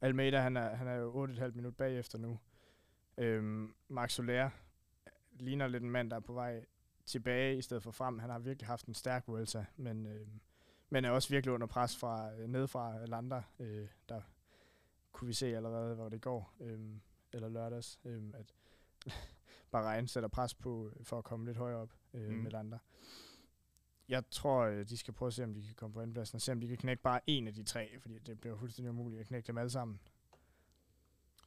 Almeida, 0.00 0.40
han 0.40 0.56
er, 0.56 0.74
han 0.74 0.88
er 0.88 0.94
jo 0.94 1.26
8,5 1.26 1.50
minutter 1.50 1.70
bagefter 1.70 2.18
nu. 2.18 2.38
Øhm, 3.18 3.74
Max 3.88 4.12
Soler 4.12 4.50
ligner 5.40 5.68
lidt 5.68 5.82
en 5.82 5.90
mand, 5.90 6.10
der 6.10 6.16
er 6.16 6.20
på 6.20 6.32
vej 6.32 6.64
tilbage 7.06 7.58
i 7.58 7.62
stedet 7.62 7.82
for 7.82 7.90
frem. 7.90 8.18
Han 8.18 8.30
har 8.30 8.38
virkelig 8.38 8.66
haft 8.66 8.86
en 8.86 8.94
stærk 8.94 9.28
Vuelta, 9.28 9.64
men, 9.76 10.06
øhm, 10.06 10.40
men 10.90 11.04
er 11.04 11.10
også 11.10 11.28
virkelig 11.28 11.52
under 11.54 11.66
pres 11.66 11.96
fra 11.96 12.32
øh, 12.34 12.48
nedefra 12.48 13.06
Lander. 13.06 13.42
Øh, 13.58 13.88
der 14.08 14.20
kunne 15.12 15.26
vi 15.26 15.32
se 15.34 15.56
allerede, 15.56 15.94
hvor 15.94 16.08
det 16.08 16.20
går, 16.20 16.54
øhm, 16.60 17.00
eller 17.32 17.48
lørdags, 17.48 18.00
øhm, 18.04 18.34
at 18.34 18.54
Bahrein 19.72 20.08
sætter 20.08 20.28
pres 20.28 20.54
på 20.54 20.86
øh, 20.96 21.04
for 21.04 21.18
at 21.18 21.24
komme 21.24 21.46
lidt 21.46 21.56
højere 21.56 21.78
op 21.78 21.92
øh, 22.14 22.28
Mm. 22.28 22.34
mm. 22.36 22.42
med 22.42 22.50
Lander. 22.50 22.78
Jeg 24.08 24.22
tror, 24.30 24.60
øh, 24.64 24.88
de 24.88 24.96
skal 24.98 25.14
prøve 25.14 25.26
at 25.26 25.34
se, 25.34 25.44
om 25.44 25.54
de 25.54 25.62
kan 25.62 25.74
komme 25.74 25.94
på 25.94 26.00
andenpladsen, 26.00 26.36
og 26.36 26.40
se, 26.40 26.52
om 26.52 26.60
de 26.60 26.68
kan 26.68 26.76
knække 26.76 27.02
bare 27.02 27.20
en 27.26 27.48
af 27.48 27.54
de 27.54 27.62
tre, 27.62 28.00
fordi 28.00 28.18
det 28.18 28.40
bliver 28.40 28.56
fuldstændig 28.56 28.90
umuligt 28.90 29.20
at 29.20 29.26
knække 29.26 29.46
dem 29.46 29.58
alle 29.58 29.70
sammen. 29.70 30.00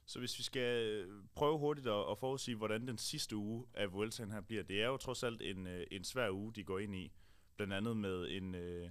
Så 0.09 0.19
hvis 0.19 0.37
vi 0.37 0.43
skal 0.43 0.85
øh, 0.87 1.23
prøve 1.35 1.57
hurtigt 1.57 1.87
at, 1.87 2.11
at 2.11 2.17
forudsige, 2.17 2.55
hvordan 2.55 2.87
den 2.87 2.97
sidste 2.97 3.35
uge 3.35 3.65
af 3.73 3.93
Vueltaen 3.93 4.31
her 4.31 4.41
bliver, 4.41 4.63
det 4.63 4.81
er 4.81 4.87
jo 4.87 4.97
trods 4.97 5.23
alt 5.23 5.41
en, 5.41 5.67
øh, 5.67 5.87
en 5.91 6.03
svær 6.03 6.29
uge, 6.29 6.53
de 6.53 6.63
går 6.63 6.79
ind 6.79 6.95
i. 6.95 7.11
Blandt 7.55 7.73
andet 7.73 7.97
med 7.97 8.29
en, 8.29 8.55
øh, 8.55 8.89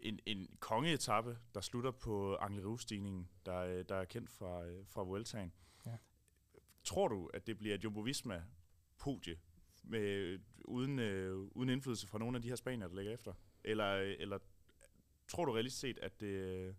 en, 0.00 0.20
en 0.26 0.48
kongeetappe, 0.60 1.38
der 1.54 1.60
slutter 1.60 1.90
på 1.90 2.36
Anglerud-stigningen, 2.36 3.28
der, 3.46 3.82
der 3.82 3.96
er 3.96 4.04
kendt 4.04 4.30
fra, 4.30 4.62
fra 4.84 5.02
Vueltaen. 5.02 5.52
Ja. 5.86 5.96
Tror 6.84 7.08
du, 7.08 7.30
at 7.34 7.46
det 7.46 7.58
bliver 7.58 7.74
et 7.74 7.84
Jumbo-Visma-podie 7.84 9.38
med, 9.82 10.38
uden, 10.64 10.98
øh, 10.98 11.36
uden 11.36 11.68
indflydelse 11.68 12.06
fra 12.06 12.18
nogle 12.18 12.36
af 12.36 12.42
de 12.42 12.48
her 12.48 12.56
spanier, 12.56 12.88
der 12.88 12.96
ligger 12.96 13.12
efter? 13.12 13.32
Eller, 13.64 13.94
eller 13.94 14.38
tror 15.28 15.44
du 15.44 15.52
realistisk 15.52 15.80
set, 15.80 15.98
at, 15.98 16.20
det, 16.20 16.76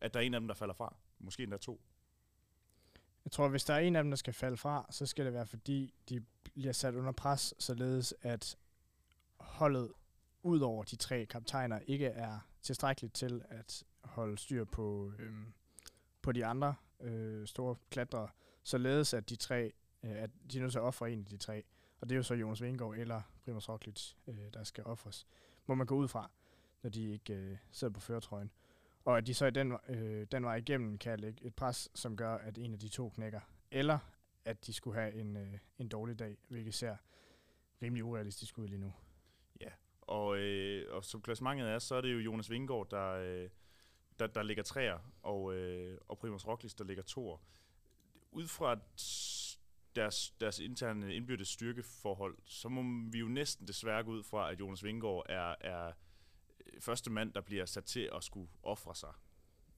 at 0.00 0.14
der 0.14 0.20
er 0.20 0.24
en 0.24 0.34
af 0.34 0.40
dem, 0.40 0.48
der 0.48 0.54
falder 0.54 0.74
fra? 0.74 0.96
Måske 1.18 1.42
endda 1.42 1.56
to? 1.56 1.80
Jeg 3.28 3.32
tror, 3.32 3.48
hvis 3.48 3.64
der 3.64 3.74
er 3.74 3.78
en 3.78 3.96
af 3.96 4.02
dem, 4.02 4.10
der 4.10 4.16
skal 4.16 4.32
falde 4.32 4.56
fra, 4.56 4.86
så 4.90 5.06
skal 5.06 5.24
det 5.24 5.32
være, 5.32 5.46
fordi 5.46 5.94
de 6.08 6.24
bliver 6.42 6.72
sat 6.72 6.94
under 6.94 7.12
pres, 7.12 7.54
således 7.58 8.14
at 8.22 8.58
holdet 9.36 9.92
ud 10.42 10.60
over 10.60 10.84
de 10.84 10.96
tre 10.96 11.26
kaptajner 11.26 11.78
ikke 11.86 12.06
er 12.06 12.38
tilstrækkeligt 12.62 13.14
til 13.14 13.42
at 13.48 13.84
holde 14.00 14.38
styr 14.38 14.64
på, 14.64 15.12
øhm, 15.18 15.52
på 16.22 16.32
de 16.32 16.46
andre 16.46 16.74
øh, 17.00 17.46
store 17.46 17.76
klatrere, 17.90 18.28
således 18.62 19.14
at 19.14 19.28
de 19.28 19.36
tre, 19.36 19.72
øh, 20.02 20.10
at 20.10 20.30
de 20.52 20.58
er 20.58 20.62
nødt 20.62 20.72
til 20.72 20.78
at 20.78 20.84
ofre 20.84 21.12
en 21.12 21.18
af 21.18 21.26
de 21.26 21.36
tre. 21.36 21.64
Og 22.00 22.08
det 22.08 22.14
er 22.14 22.16
jo 22.16 22.22
så 22.22 22.34
Jonas 22.34 22.62
Vingård 22.62 22.96
eller 22.96 23.22
Primoz 23.44 23.68
Roglic, 23.68 24.12
øh, 24.26 24.38
der 24.54 24.64
skal 24.64 24.84
ofres. 24.84 25.26
Må 25.66 25.74
man 25.74 25.86
gå 25.86 25.96
ud 25.96 26.08
fra, 26.08 26.30
når 26.82 26.90
de 26.90 27.12
ikke 27.12 27.34
øh, 27.34 27.56
sidder 27.70 27.94
på 27.94 28.00
føretrøjen. 28.00 28.50
Og 29.08 29.18
at 29.18 29.26
de 29.26 29.34
så 29.34 29.46
i 29.46 29.50
den, 29.50 29.72
øh, 29.88 30.26
den 30.32 30.44
vej 30.44 30.56
igennem 30.56 30.98
kan 30.98 31.20
lægge 31.20 31.44
et 31.44 31.54
pres, 31.54 31.88
som 31.94 32.16
gør, 32.16 32.34
at 32.34 32.58
en 32.58 32.72
af 32.72 32.78
de 32.78 32.88
to 32.88 33.10
knækker. 33.10 33.40
Eller 33.70 33.98
at 34.44 34.66
de 34.66 34.72
skulle 34.72 35.00
have 35.00 35.14
en, 35.14 35.36
øh, 35.36 35.58
en 35.78 35.88
dårlig 35.88 36.18
dag, 36.18 36.36
hvilket 36.48 36.74
ser 36.74 36.96
rimelig 37.82 38.04
urealistisk 38.04 38.58
ud 38.58 38.68
lige 38.68 38.78
nu. 38.78 38.92
Ja, 39.60 39.70
Og, 40.00 40.38
øh, 40.38 40.94
og 40.94 41.04
som 41.04 41.22
klassementet 41.22 41.68
er, 41.68 41.78
så 41.78 41.94
er 41.94 42.00
det 42.00 42.12
jo 42.12 42.18
Jonas 42.18 42.50
Vingård, 42.50 42.90
der, 42.90 43.10
øh, 43.10 43.50
der, 44.18 44.26
der 44.26 44.42
ligger 44.42 44.62
træer, 44.62 44.98
og, 45.22 45.54
øh, 45.54 45.98
og 46.08 46.18
Primus 46.18 46.46
Roglic, 46.46 46.74
der 46.74 46.84
ligger 46.84 47.02
toer. 47.02 47.38
Ud 48.30 48.46
fra 48.46 48.78
deres, 49.96 50.34
deres 50.40 50.58
interne 50.58 51.14
indbyrdes 51.14 51.48
styrkeforhold, 51.48 52.38
så 52.44 52.68
må 52.68 53.10
vi 53.12 53.18
jo 53.18 53.26
næsten 53.26 53.68
desværre 53.68 54.04
gå 54.04 54.10
ud 54.10 54.22
fra, 54.22 54.50
at 54.52 54.60
Jonas 54.60 54.84
Vingård 54.84 55.26
er, 55.28 55.54
er 55.60 55.92
første 56.80 57.10
mand, 57.10 57.32
der 57.32 57.40
bliver 57.40 57.66
sat 57.66 57.84
til 57.84 58.10
at 58.16 58.24
skulle 58.24 58.48
ofre 58.62 58.94
sig 58.94 59.12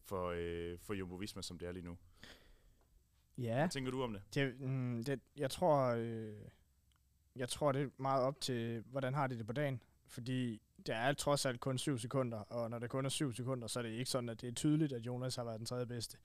for, 0.04 0.32
øh, 0.37 0.78
for 0.78 0.94
Jumbo 0.94 1.14
Visma, 1.14 1.42
som 1.42 1.59
det 1.59 1.68
er 1.68 1.73
lige 1.73 1.85
nu. 1.85 1.99
Ja, 3.38 3.54
Hvad 3.59 3.68
tænker 3.68 3.90
du 3.90 4.02
om 4.02 4.12
det? 4.12 4.23
det, 4.35 4.61
mm, 4.61 5.04
det, 5.04 5.20
jeg 5.37 5.50
tror, 5.50 5.87
øh, 5.87 6.35
jeg 7.37 7.49
tror, 7.49 7.73
det 7.73 7.82
er 7.82 7.88
meget 7.97 8.23
op 8.25 8.40
til, 8.40 8.85
hvordan 8.87 9.14
har 9.14 9.26
de 9.26 9.38
det 9.38 9.47
på 9.47 9.52
dagen. 9.52 9.82
Fordi 10.06 10.62
der 10.87 10.94
er 10.94 11.12
trods 11.12 11.47
alt 11.47 11.61
kun 11.61 11.78
7 11.78 11.99
sekunder, 11.99 12.38
og 12.38 12.70
når 12.70 12.78
det 12.78 12.90
kun 12.90 13.04
er 13.04 13.09
7 13.09 13.32
sekunder, 13.32 13.66
så 13.68 13.78
er 13.78 13.82
det 13.82 13.90
ikke 13.90 14.11
sådan, 14.11 14.28
at 14.28 14.40
det 14.40 14.49
er 14.49 14.52
tydeligt, 14.52 14.92
at 14.92 15.06
Jonas 15.06 15.37
har 15.37 15.44
været 15.44 15.59
den 15.59 15.66
tredje 15.66 15.87
bedste. 15.87 16.18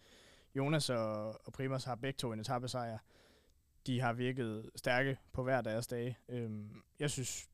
Jonas 0.55 0.89
og, 0.89 1.47
og 1.47 1.53
Primus 1.53 1.83
har 1.83 1.95
begge 1.95 2.17
to 2.17 2.33
en 2.33 2.39
etappesejr. 2.39 2.97
De 3.87 3.99
har 3.99 4.13
virket 4.13 4.69
stærke 4.75 5.17
på 5.31 5.43
hver 5.43 5.61
deres 5.61 5.87
dag. 5.87 6.17
Øhm, 6.29 6.81
jeg 6.99 7.11
synes, 7.11 7.49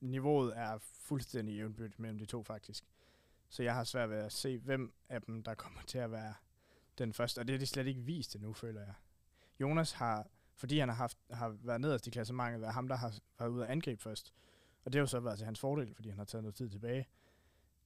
niveauet 0.00 0.58
er 0.58 0.78
fuldstændig 0.78 1.56
jævnbyrdigt 1.56 1.98
mellem 1.98 2.18
de 2.18 2.26
to 2.26 2.42
faktisk. 2.42 2.84
Så 3.48 3.62
jeg 3.62 3.74
har 3.74 3.84
svært 3.84 4.10
ved 4.10 4.16
at 4.16 4.32
se, 4.32 4.58
hvem 4.58 4.92
af 5.08 5.22
dem, 5.22 5.42
der 5.42 5.54
kommer 5.54 5.82
til 5.82 5.98
at 5.98 6.12
være 6.12 6.34
den 6.98 7.12
første. 7.12 7.38
Og 7.38 7.48
det 7.48 7.54
er 7.54 7.58
de 7.58 7.66
slet 7.66 7.86
ikke 7.86 8.00
vist 8.00 8.34
endnu, 8.34 8.52
føler 8.52 8.80
jeg. 8.80 8.94
Jonas 9.60 9.92
har, 9.92 10.26
fordi 10.54 10.78
han 10.78 10.88
har, 10.88 10.96
haft, 10.96 11.18
har 11.30 11.48
været 11.48 11.80
nederst 11.80 12.06
i 12.06 12.10
klassementet, 12.10 12.60
været 12.60 12.74
ham, 12.74 12.88
der 12.88 12.96
har 12.96 13.18
været 13.38 13.50
ude 13.50 13.64
at 13.64 13.70
angribe 13.70 14.02
først. 14.02 14.32
Og 14.84 14.92
det 14.92 14.98
har 14.98 15.02
jo 15.02 15.06
så 15.06 15.20
været 15.20 15.38
til 15.38 15.44
hans 15.44 15.60
fordel, 15.60 15.94
fordi 15.94 16.08
han 16.08 16.18
har 16.18 16.24
taget 16.24 16.42
noget 16.42 16.54
tid 16.54 16.70
tilbage. 16.70 17.06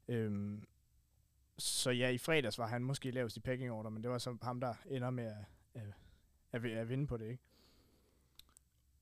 Øhm, 0.09 0.63
så 1.59 1.91
ja, 1.91 2.09
i 2.09 2.19
fredags 2.19 2.59
var 2.59 2.67
han 2.67 2.85
måske 2.85 3.11
lavest 3.11 3.37
i 3.37 3.41
packing 3.41 3.73
order, 3.73 3.91
men 3.91 4.03
det 4.03 4.11
var 4.11 4.19
så 4.19 4.37
ham, 4.43 4.61
der 4.61 4.75
ender 4.87 5.11
med 5.11 5.25
at, 5.25 5.45
at, 5.75 5.95
at, 6.53 6.65
at 6.65 6.89
vinde 6.89 7.07
på 7.07 7.17
det, 7.17 7.31
ikke? 7.31 7.43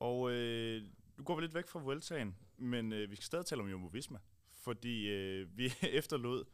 Og 0.01 0.31
øh, 0.31 0.85
nu 1.21 1.25
går 1.25 1.35
vi 1.35 1.41
lidt 1.41 1.55
væk 1.55 1.67
fra 1.67 1.81
Vueltaen, 1.81 2.37
men 2.57 2.93
øh, 2.93 3.11
vi 3.11 3.17
skal 3.17 3.25
stadig 3.25 3.47
tale 3.47 3.63
om 3.63 3.69
Jumbo 3.69 3.87
Visma, 3.87 4.19
fordi 4.51 5.09
øh, 5.09 5.59
vi 5.59 5.73
efterlod 5.83 6.45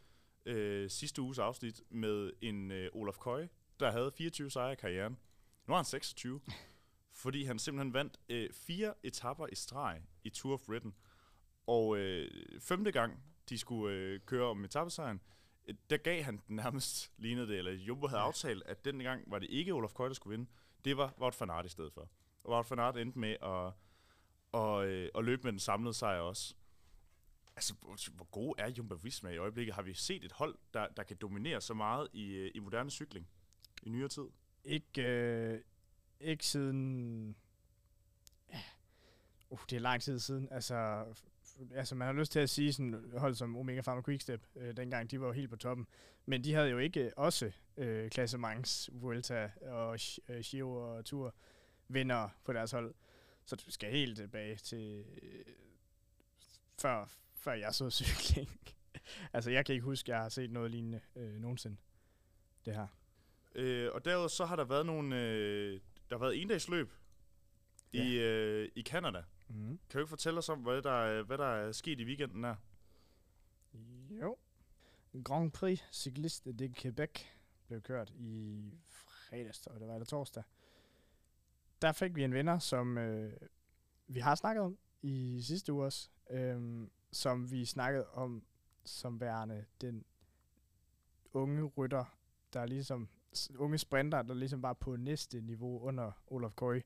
øh, 0.46 0.90
sidste 0.90 1.22
uges 1.22 1.38
afsnit 1.38 1.82
med 1.90 2.32
en 2.40 2.70
øh, 2.70 2.90
Olaf 2.92 3.18
Køje, 3.18 3.48
der 3.80 3.90
havde 3.90 4.12
24 4.18 4.50
sejre 4.50 4.72
i 4.72 4.76
karrieren. 4.76 5.18
Nu 5.66 5.72
har 5.72 5.76
han 5.76 5.84
26, 5.84 6.40
fordi 7.22 7.44
han 7.44 7.58
simpelthen 7.58 7.92
vandt 7.92 8.20
øh, 8.28 8.52
fire 8.52 8.94
etapper 9.02 9.46
i 9.46 9.54
streg 9.54 10.02
i 10.24 10.30
Tour 10.30 10.54
of 10.54 10.60
Britain. 10.66 10.94
Og 11.66 11.98
øh, 11.98 12.30
femte 12.60 12.92
gang, 12.92 13.22
de 13.48 13.58
skulle 13.58 13.96
øh, 13.96 14.20
køre 14.20 14.46
om 14.46 14.64
etappesejren, 14.64 15.20
øh, 15.68 15.74
der 15.90 15.96
gav 15.96 16.22
han 16.22 16.40
den 16.48 16.56
nærmest, 16.56 17.12
lignede 17.18 17.48
det, 17.48 17.58
eller 17.58 17.72
Jumbo 17.72 18.06
havde 18.06 18.22
aftalt, 18.22 18.62
at 18.66 18.84
den 18.84 18.98
gang 18.98 19.30
var 19.30 19.38
det 19.38 19.50
ikke 19.50 19.72
Olaf 19.72 19.94
Køje, 19.94 20.08
der 20.08 20.14
skulle 20.14 20.38
vinde. 20.38 20.50
Det 20.84 20.96
var 20.96 21.14
Wout 21.20 21.40
van 21.40 21.50
Aert 21.50 21.66
i 21.66 21.68
stedet 21.68 21.92
for. 21.92 22.08
Og 22.44 22.52
Wout 22.52 22.70
van 22.70 22.78
Aert 22.78 22.96
endte 22.96 23.18
med 23.18 23.36
at, 23.42 23.72
og, 24.56 24.86
øh, 24.86 25.10
og 25.14 25.24
løbe 25.24 25.42
med 25.42 25.52
den 25.52 25.58
samlede 25.58 25.94
sejr 25.94 26.20
også. 26.20 26.54
Altså, 27.56 27.74
hvor, 27.74 28.24
gode 28.24 28.46
god 28.46 28.54
er 28.58 28.70
Jumbo 28.70 28.94
Visma 28.94 29.30
i 29.30 29.36
øjeblikket? 29.36 29.74
Har 29.74 29.82
vi 29.82 29.94
set 29.94 30.24
et 30.24 30.32
hold, 30.32 30.54
der, 30.74 30.86
der 30.88 31.02
kan 31.02 31.16
dominere 31.16 31.60
så 31.60 31.74
meget 31.74 32.08
i, 32.12 32.34
øh, 32.34 32.50
i 32.54 32.58
moderne 32.58 32.90
cykling 32.90 33.28
i 33.82 33.88
nyere 33.88 34.08
tid? 34.08 34.26
Ikke, 34.64 35.02
øh, 35.02 35.60
ikke 36.20 36.46
siden... 36.46 37.36
Ja. 38.52 38.60
Uh, 39.50 39.58
det 39.70 39.76
er 39.76 39.80
lang 39.80 40.02
tid 40.02 40.18
siden. 40.18 40.48
Altså, 40.50 41.04
altså, 41.74 41.94
man 41.94 42.06
har 42.06 42.12
lyst 42.12 42.32
til 42.32 42.40
at 42.40 42.50
sige 42.50 42.72
sådan 42.72 43.12
hold 43.16 43.34
som 43.34 43.56
Omega 43.56 43.80
Pharma 43.80 44.02
Quickstep, 44.02 44.46
øh, 44.56 44.76
dengang 44.76 45.10
de 45.10 45.20
var 45.20 45.26
jo 45.26 45.32
helt 45.32 45.50
på 45.50 45.56
toppen. 45.56 45.86
Men 46.26 46.44
de 46.44 46.54
havde 46.54 46.68
jo 46.68 46.78
ikke 46.78 47.18
også 47.18 47.52
øh, 47.76 48.10
klassemangs 48.10 48.90
Vuelta 48.92 49.50
og 49.62 49.98
øh, 50.28 50.40
Giro 50.40 50.96
og 50.96 51.04
Tour 51.04 51.34
vinder 51.88 52.28
på 52.44 52.52
deres 52.52 52.70
hold. 52.70 52.94
Så 53.46 53.56
du 53.56 53.70
skal 53.70 53.90
helt 53.90 54.16
tilbage 54.16 54.56
til 54.56 55.04
øh, 55.22 55.44
før, 56.78 57.06
før 57.34 57.52
jeg 57.52 57.74
så 57.74 57.90
cykling. 57.90 58.60
altså, 59.32 59.50
jeg 59.50 59.66
kan 59.66 59.72
ikke 59.72 59.84
huske, 59.84 60.12
at 60.12 60.14
jeg 60.16 60.22
har 60.22 60.28
set 60.28 60.50
noget 60.50 60.70
lignende 60.70 61.00
øh, 61.16 61.34
nogensinde. 61.40 61.76
Det 62.64 62.74
her. 62.74 62.86
Øh, 63.54 63.90
og 63.92 64.04
derudover 64.04 64.28
så 64.28 64.44
har 64.44 64.56
der 64.56 64.64
været 64.64 64.86
nogle... 64.86 65.22
Øh, 65.22 65.80
der 66.10 66.16
har 66.16 66.20
været 66.20 66.42
endagsløb 66.42 66.92
Ja. 67.92 68.04
i, 68.04 68.14
øh, 68.14 68.68
i 68.74 68.82
Canada. 68.82 69.22
Mm. 69.48 69.68
Kan 69.68 69.78
du 69.92 69.98
ikke 69.98 70.08
fortælle 70.08 70.38
os 70.38 70.48
om, 70.48 70.58
hvad 70.62 70.82
der, 70.82 70.90
er- 71.04 71.22
hvad 71.22 71.38
der 71.38 71.46
er 71.46 71.72
sket 71.72 72.00
i 72.00 72.04
weekenden 72.04 72.42
der? 72.42 72.54
Jo. 74.20 74.36
Grand 75.24 75.52
Prix 75.52 75.80
Cycliste 75.92 76.52
de 76.52 76.72
Quebec 76.76 77.10
blev 77.66 77.80
kørt 77.82 78.10
i 78.18 78.60
fredags, 78.88 79.66
jeg, 79.66 79.80
det 79.80 79.88
var 79.88 79.94
eller 79.94 80.06
torsdag. 80.06 80.42
Der 81.82 81.92
fik 81.92 82.14
vi 82.14 82.24
en 82.24 82.34
vinder, 82.34 82.58
som 82.58 82.98
øh, 82.98 83.32
vi 84.06 84.20
har 84.20 84.34
snakket 84.34 84.64
om 84.64 84.78
i 85.02 85.40
sidste 85.42 85.72
uge 85.72 85.84
også, 85.84 86.10
øh, 86.30 86.88
som 87.12 87.50
vi 87.50 87.64
snakkede 87.64 88.06
om 88.10 88.42
som 88.84 89.20
værende 89.20 89.64
den 89.80 90.04
unge 91.32 91.64
rytter, 91.64 92.04
der 92.52 92.66
ligesom, 92.66 93.08
unge 93.58 93.78
sprinter, 93.78 94.22
der 94.22 94.34
ligesom 94.34 94.62
var 94.62 94.72
på 94.72 94.96
næste 94.96 95.40
niveau 95.40 95.80
under 95.80 96.12
Olaf 96.26 96.50
Køge. 96.56 96.82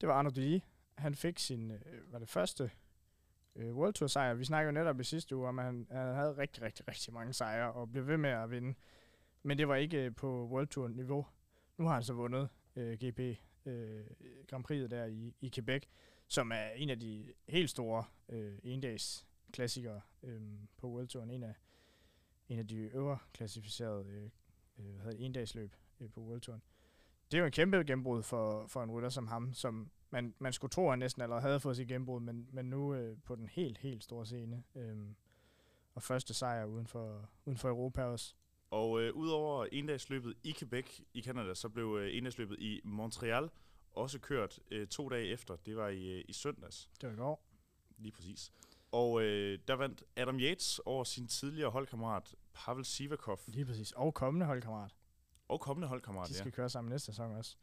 Det 0.00 0.08
var 0.08 0.14
Arno 0.14 0.30
Dili. 0.30 0.64
Han 0.94 1.14
fik 1.14 1.38
sin, 1.38 1.70
øh, 1.70 2.12
var 2.12 2.18
det 2.18 2.28
første 2.28 2.70
øh, 3.56 3.76
World 3.76 3.94
Tour 3.94 4.06
sejr. 4.06 4.34
Vi 4.34 4.44
snakkede 4.44 4.66
jo 4.66 4.72
netop 4.72 5.00
i 5.00 5.04
sidste 5.04 5.36
uge 5.36 5.48
om, 5.48 5.58
at 5.58 5.64
han, 5.64 5.86
han 5.90 6.14
havde 6.14 6.36
rigtig, 6.36 6.62
rigtig, 6.62 6.88
rigtig 6.88 7.14
mange 7.14 7.32
sejre 7.32 7.72
og 7.72 7.90
blev 7.90 8.06
ved 8.06 8.16
med 8.16 8.30
at 8.30 8.50
vinde. 8.50 8.74
Men 9.42 9.58
det 9.58 9.68
var 9.68 9.74
ikke 9.74 10.04
øh, 10.04 10.14
på 10.14 10.46
World 10.46 10.68
Tour 10.68 10.88
niveau. 10.88 11.26
Nu 11.76 11.86
har 11.86 11.94
han 11.94 12.02
så 12.02 12.12
vundet 12.12 12.48
øh, 12.76 12.98
GP 12.98 13.20
øh, 13.70 14.06
Grand 14.46 14.64
Prix'et 14.70 14.86
der 14.86 15.04
i, 15.04 15.34
i 15.40 15.50
Quebec, 15.54 15.82
som 16.28 16.52
er 16.52 16.68
en 16.76 16.90
af 16.90 17.00
de 17.00 17.32
helt 17.48 17.70
store 17.70 18.04
øh, 18.28 18.58
endags 18.62 19.26
klassikere 19.52 20.00
øh, 20.22 20.40
på 20.76 20.88
World 20.88 21.08
Touren. 21.08 21.30
En 21.30 21.42
af, 21.42 21.54
en 22.48 22.58
af 22.58 22.66
de 22.66 22.76
øvre 22.76 23.18
klassificerede 23.32 24.06
øh, 24.08 24.30
øh, 24.78 24.94
hvad 24.94 25.04
hedder 25.04 25.10
det, 25.10 25.24
endagsløb 25.26 25.76
øh, 26.00 26.10
på 26.10 26.20
World 26.20 26.40
Touren. 26.40 26.62
Det 27.30 27.36
er 27.36 27.40
jo 27.40 27.46
en 27.46 27.52
kæmpe 27.52 27.76
gennembrud 27.76 28.22
for, 28.22 28.66
for 28.66 28.82
en 28.82 28.90
rytter 28.90 29.08
som 29.08 29.26
ham, 29.26 29.54
som 29.54 29.90
man, 30.10 30.34
man 30.38 30.52
skulle 30.52 30.70
tro, 30.70 30.86
at 30.86 30.92
han 30.92 30.98
næsten 30.98 31.22
allerede 31.22 31.42
havde 31.42 31.60
fået 31.60 31.76
sit 31.76 31.88
gennembrud, 31.88 32.20
men, 32.20 32.48
men 32.52 32.64
nu 32.64 32.94
øh, 32.94 33.16
på 33.24 33.36
den 33.36 33.48
helt, 33.48 33.78
helt 33.78 34.04
store 34.04 34.26
scene. 34.26 34.62
Øh, 34.74 34.96
og 35.94 36.02
første 36.02 36.34
sejr 36.34 36.64
uden 36.64 36.86
for, 36.86 37.30
uden 37.44 37.58
for 37.58 37.68
Europa 37.68 38.04
også. 38.04 38.34
Og 38.70 39.00
øh, 39.02 39.14
udover 39.14 39.66
endagsløbet 39.72 40.34
i 40.42 40.52
Quebec 40.58 41.00
i 41.14 41.22
Canada, 41.22 41.54
så 41.54 41.68
blev 41.68 41.96
øh, 42.00 42.16
endagsløbet 42.16 42.58
i 42.58 42.80
Montreal 42.84 43.50
også 43.92 44.18
kørt 44.18 44.58
øh, 44.70 44.86
to 44.86 45.08
dage 45.08 45.26
efter. 45.26 45.56
Det 45.56 45.76
var 45.76 45.88
i, 45.88 46.18
øh, 46.18 46.24
i 46.28 46.32
søndags, 46.32 46.90
Det 47.00 47.06
var 47.08 47.12
i 47.12 47.16
går. 47.16 47.44
lige 47.98 48.12
præcis. 48.12 48.52
Og 48.92 49.22
øh, 49.22 49.58
der 49.68 49.74
vandt 49.74 50.04
Adam 50.16 50.40
Yates 50.40 50.78
over 50.84 51.04
sin 51.04 51.26
tidligere 51.28 51.70
holdkammerat 51.70 52.34
Pavel 52.54 52.84
Sivakov 52.84 53.38
Lige 53.46 53.64
præcis. 53.64 53.92
Og 53.92 54.14
kommende 54.14 54.46
holdkammerat. 54.46 54.94
og 55.48 55.60
kommende 55.60 55.88
holdkammerat. 55.88 56.28
De 56.28 56.34
Ja. 56.34 56.38
skal 56.38 56.52
køre 56.52 56.68
sammen 56.68 56.90
næste 56.90 57.06
sæson 57.06 57.32
også. 57.32 57.56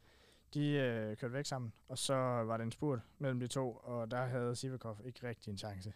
De 0.54 0.70
øh, 0.70 1.18
kørte 1.18 1.34
væk 1.34 1.46
sammen, 1.46 1.74
og 1.88 1.98
så 1.98 2.14
var 2.16 2.58
det 2.58 2.64
en 2.64 2.72
spurt 2.72 3.00
mellem 3.18 3.40
de 3.40 3.48
to, 3.48 3.74
og 3.76 4.12
der 4.12 4.26
havde 4.26 4.56
Sivakov 4.56 5.00
ikke 5.06 5.28
rigtig 5.28 5.52
en 5.52 5.58
chance. 5.58 5.94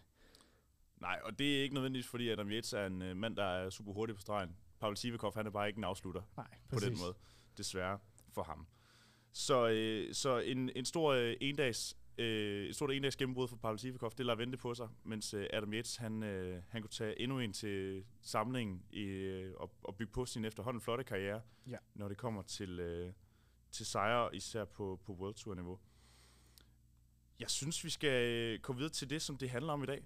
Nej, 1.00 1.20
og 1.24 1.38
det 1.38 1.58
er 1.58 1.62
ikke 1.62 1.74
nødvendigvis, 1.74 2.06
fordi 2.08 2.28
Adam 2.28 2.50
Yates 2.50 2.72
er 2.72 2.86
en 2.86 3.02
øh, 3.02 3.16
mand, 3.16 3.36
der 3.36 3.44
er 3.44 3.70
super 3.70 3.92
hurtig 3.92 4.14
på 4.16 4.20
stregen. 4.20 4.56
Pavel 4.82 4.96
Sivakov, 4.96 5.34
han 5.34 5.46
er 5.46 5.50
bare 5.50 5.68
ikke 5.68 5.78
en 5.78 5.84
afslutter. 5.84 6.22
Nej, 6.36 6.46
på 6.72 6.78
den 6.80 6.98
måde, 7.00 7.14
desværre 7.58 7.98
for 8.32 8.42
ham. 8.42 8.66
Så, 9.32 9.68
øh, 9.68 10.14
så 10.14 10.38
en, 10.38 10.70
en 10.76 10.84
stor 10.84 11.12
øh, 11.12 11.36
endags 11.40 11.96
øh, 12.18 12.66
et 12.66 12.74
stort 12.74 12.90
endags 12.90 13.16
gennembrud 13.16 13.48
for 13.48 13.56
Pavel 13.56 13.78
Sivakov, 13.78 14.12
det 14.18 14.26
lader 14.26 14.36
vente 14.36 14.58
på 14.58 14.74
sig, 14.74 14.88
mens 15.04 15.34
øh, 15.34 15.46
Adam 15.52 15.72
Yates, 15.72 15.96
han, 15.96 16.22
øh, 16.22 16.62
han 16.68 16.82
kunne 16.82 16.90
tage 16.90 17.20
endnu 17.20 17.38
en 17.38 17.52
til 17.52 18.04
samlingen 18.22 18.82
i, 18.90 19.00
øh, 19.02 19.54
og, 19.56 19.74
og 19.82 19.96
bygge 19.96 20.12
på 20.12 20.26
sin 20.26 20.44
efterhånden 20.44 20.80
flotte 20.80 21.04
karriere, 21.04 21.40
Ja. 21.66 21.76
når 21.94 22.08
det 22.08 22.16
kommer 22.16 22.42
til, 22.42 22.80
øh, 22.80 23.12
til 23.70 23.86
sejre, 23.86 24.36
især 24.36 24.64
på, 24.64 25.00
på 25.04 25.12
World 25.12 25.34
Tour 25.34 25.54
niveau. 25.54 25.78
Jeg 27.40 27.50
synes, 27.50 27.84
vi 27.84 27.90
skal 27.90 28.28
øh, 28.30 28.60
gå 28.60 28.72
videre 28.72 28.90
til 28.90 29.10
det, 29.10 29.22
som 29.22 29.36
det 29.36 29.50
handler 29.50 29.72
om 29.72 29.82
i 29.82 29.86
dag. 29.86 30.04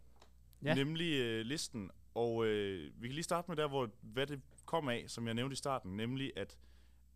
Ja. 0.64 0.74
Nemlig 0.74 1.12
øh, 1.12 1.40
listen. 1.46 1.90
Og 2.16 2.46
øh, 2.46 2.92
vi 3.02 3.08
kan 3.08 3.14
lige 3.14 3.24
starte 3.24 3.50
med 3.50 3.56
der, 3.56 3.68
hvor 3.68 3.90
hvad 4.00 4.26
det 4.26 4.40
kom 4.64 4.88
af, 4.88 5.04
som 5.08 5.26
jeg 5.26 5.34
nævnte 5.34 5.52
i 5.52 5.56
starten, 5.56 5.96
nemlig 5.96 6.32
at 6.36 6.58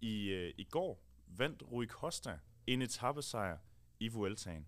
I, 0.00 0.28
øh, 0.28 0.54
I 0.58 0.64
går 0.64 1.02
vandt 1.26 1.62
Rui 1.72 1.86
Costa 1.86 2.38
en 2.66 2.82
etappesejr 2.82 3.58
i 4.00 4.08
Vueltaen. 4.08 4.66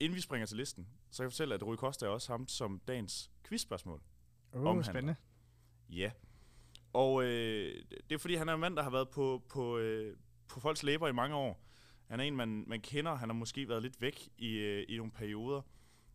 Inden 0.00 0.16
vi 0.16 0.20
springer 0.20 0.46
til 0.46 0.56
listen, 0.56 0.88
så 1.10 1.22
kan 1.22 1.24
jeg 1.24 1.32
fortælle, 1.32 1.54
at 1.54 1.62
Rui 1.62 1.76
Costa 1.76 2.06
er 2.06 2.10
også 2.10 2.32
ham 2.32 2.48
som 2.48 2.80
dagens 2.88 3.30
quizspørgsmål. 3.44 4.00
Uh, 4.52 4.60
Omhandler. 4.60 4.82
spændende. 4.82 5.16
Ja. 5.88 6.10
Og 6.92 7.24
øh, 7.24 7.84
det 8.10 8.14
er 8.14 8.18
fordi, 8.18 8.34
han 8.34 8.48
er 8.48 8.54
en 8.54 8.60
mand, 8.60 8.76
der 8.76 8.82
har 8.82 8.90
været 8.90 9.08
på, 9.08 9.42
på, 9.48 9.78
øh, 9.78 10.16
på 10.48 10.60
folks 10.60 10.82
læber 10.82 11.08
i 11.08 11.12
mange 11.12 11.36
år. 11.36 11.64
Han 12.06 12.20
er 12.20 12.24
en, 12.24 12.36
man, 12.36 12.64
man 12.66 12.80
kender. 12.80 13.14
Han 13.14 13.28
har 13.28 13.34
måske 13.34 13.68
været 13.68 13.82
lidt 13.82 14.00
væk 14.00 14.28
i, 14.38 14.52
øh, 14.52 14.86
i 14.88 14.96
nogle 14.96 15.12
perioder. 15.12 15.62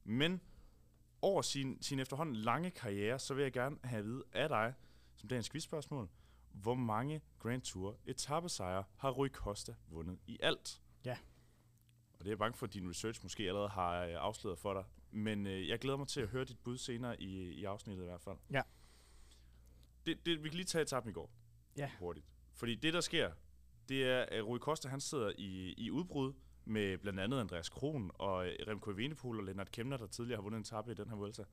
Men 0.04 0.42
over 1.22 1.42
sin, 1.42 1.82
sin 1.82 2.00
efterhånden 2.00 2.36
lange 2.36 2.72
karriere, 2.72 3.20
så 3.20 3.34
vil 3.34 3.42
jeg 3.42 3.54
gerne 3.54 3.78
have 3.84 4.00
at 4.00 4.06
vide 4.06 4.24
af 4.34 4.50
dig, 4.50 4.74
som 5.16 5.30
dagens 5.30 5.50
quizspørgsmål, 5.50 6.10
hvor 6.52 6.76
mange 6.76 7.22
Grand 7.40 7.62
Tour 7.62 7.98
etappesejre 8.06 8.84
har 8.98 9.10
Rui 9.10 9.30
Costa 9.30 9.76
vundet 9.88 10.20
i 10.28 10.38
alt? 10.40 10.82
Ja. 11.06 11.18
Og 12.14 12.20
det 12.20 12.28
er 12.28 12.32
jeg 12.32 12.38
bange 12.38 12.58
for, 12.58 12.66
at 12.66 12.74
din 12.74 12.90
research 12.90 13.20
måske 13.24 13.44
allerede 13.44 13.70
har 13.70 14.04
øh, 14.04 14.14
afsløret 14.14 14.60
for 14.60 14.74
dig. 14.74 14.84
Men 15.12 15.48
øh, 15.48 15.68
jeg 15.68 15.80
glæder 15.80 15.98
mig 15.98 16.08
til 16.08 16.22
at 16.22 16.28
høre 16.28 16.46
dit 16.46 16.60
bud 16.60 16.78
senere 16.78 17.22
i, 17.22 17.52
i 17.52 17.64
afsnittet 17.64 18.04
i 18.04 18.08
hvert 18.08 18.22
fald. 18.22 18.38
Ja. 18.52 18.62
Det, 20.06 20.26
det, 20.26 20.44
vi 20.44 20.50
kan 20.50 20.56
lige 20.56 20.66
tage 20.66 20.82
etappen 20.82 21.10
i 21.10 21.14
går. 21.14 21.32
Ja. 21.78 21.92
Hurtigt. 22.00 22.26
Fordi 22.54 22.76
det, 22.76 22.94
der 22.94 23.02
sker, 23.02 23.32
det 23.90 24.08
er, 24.08 24.26
at 24.32 24.46
Rui 24.46 24.60
Costa 24.60 24.88
han 24.88 25.02
sidder 25.02 25.32
i, 25.38 25.74
i 25.78 25.92
udbrud 25.92 26.34
med 26.68 26.98
blandt 26.98 27.20
andet 27.20 27.40
Andreas 27.40 27.70
Kron 27.70 28.12
og 28.14 28.48
øh, 28.48 28.56
Remco 28.68 28.92
Evenepoel 28.92 29.40
og 29.40 29.46
Lennart 29.46 29.72
Kemner, 29.72 29.98
der 29.98 30.08
tidligere 30.08 30.38
har 30.38 30.44
vundet 30.44 30.58
en 30.58 30.62
etape 30.62 30.92
i 30.92 30.96
den 30.96 31.10
her 31.10 31.16
Vuelta. 31.16 31.44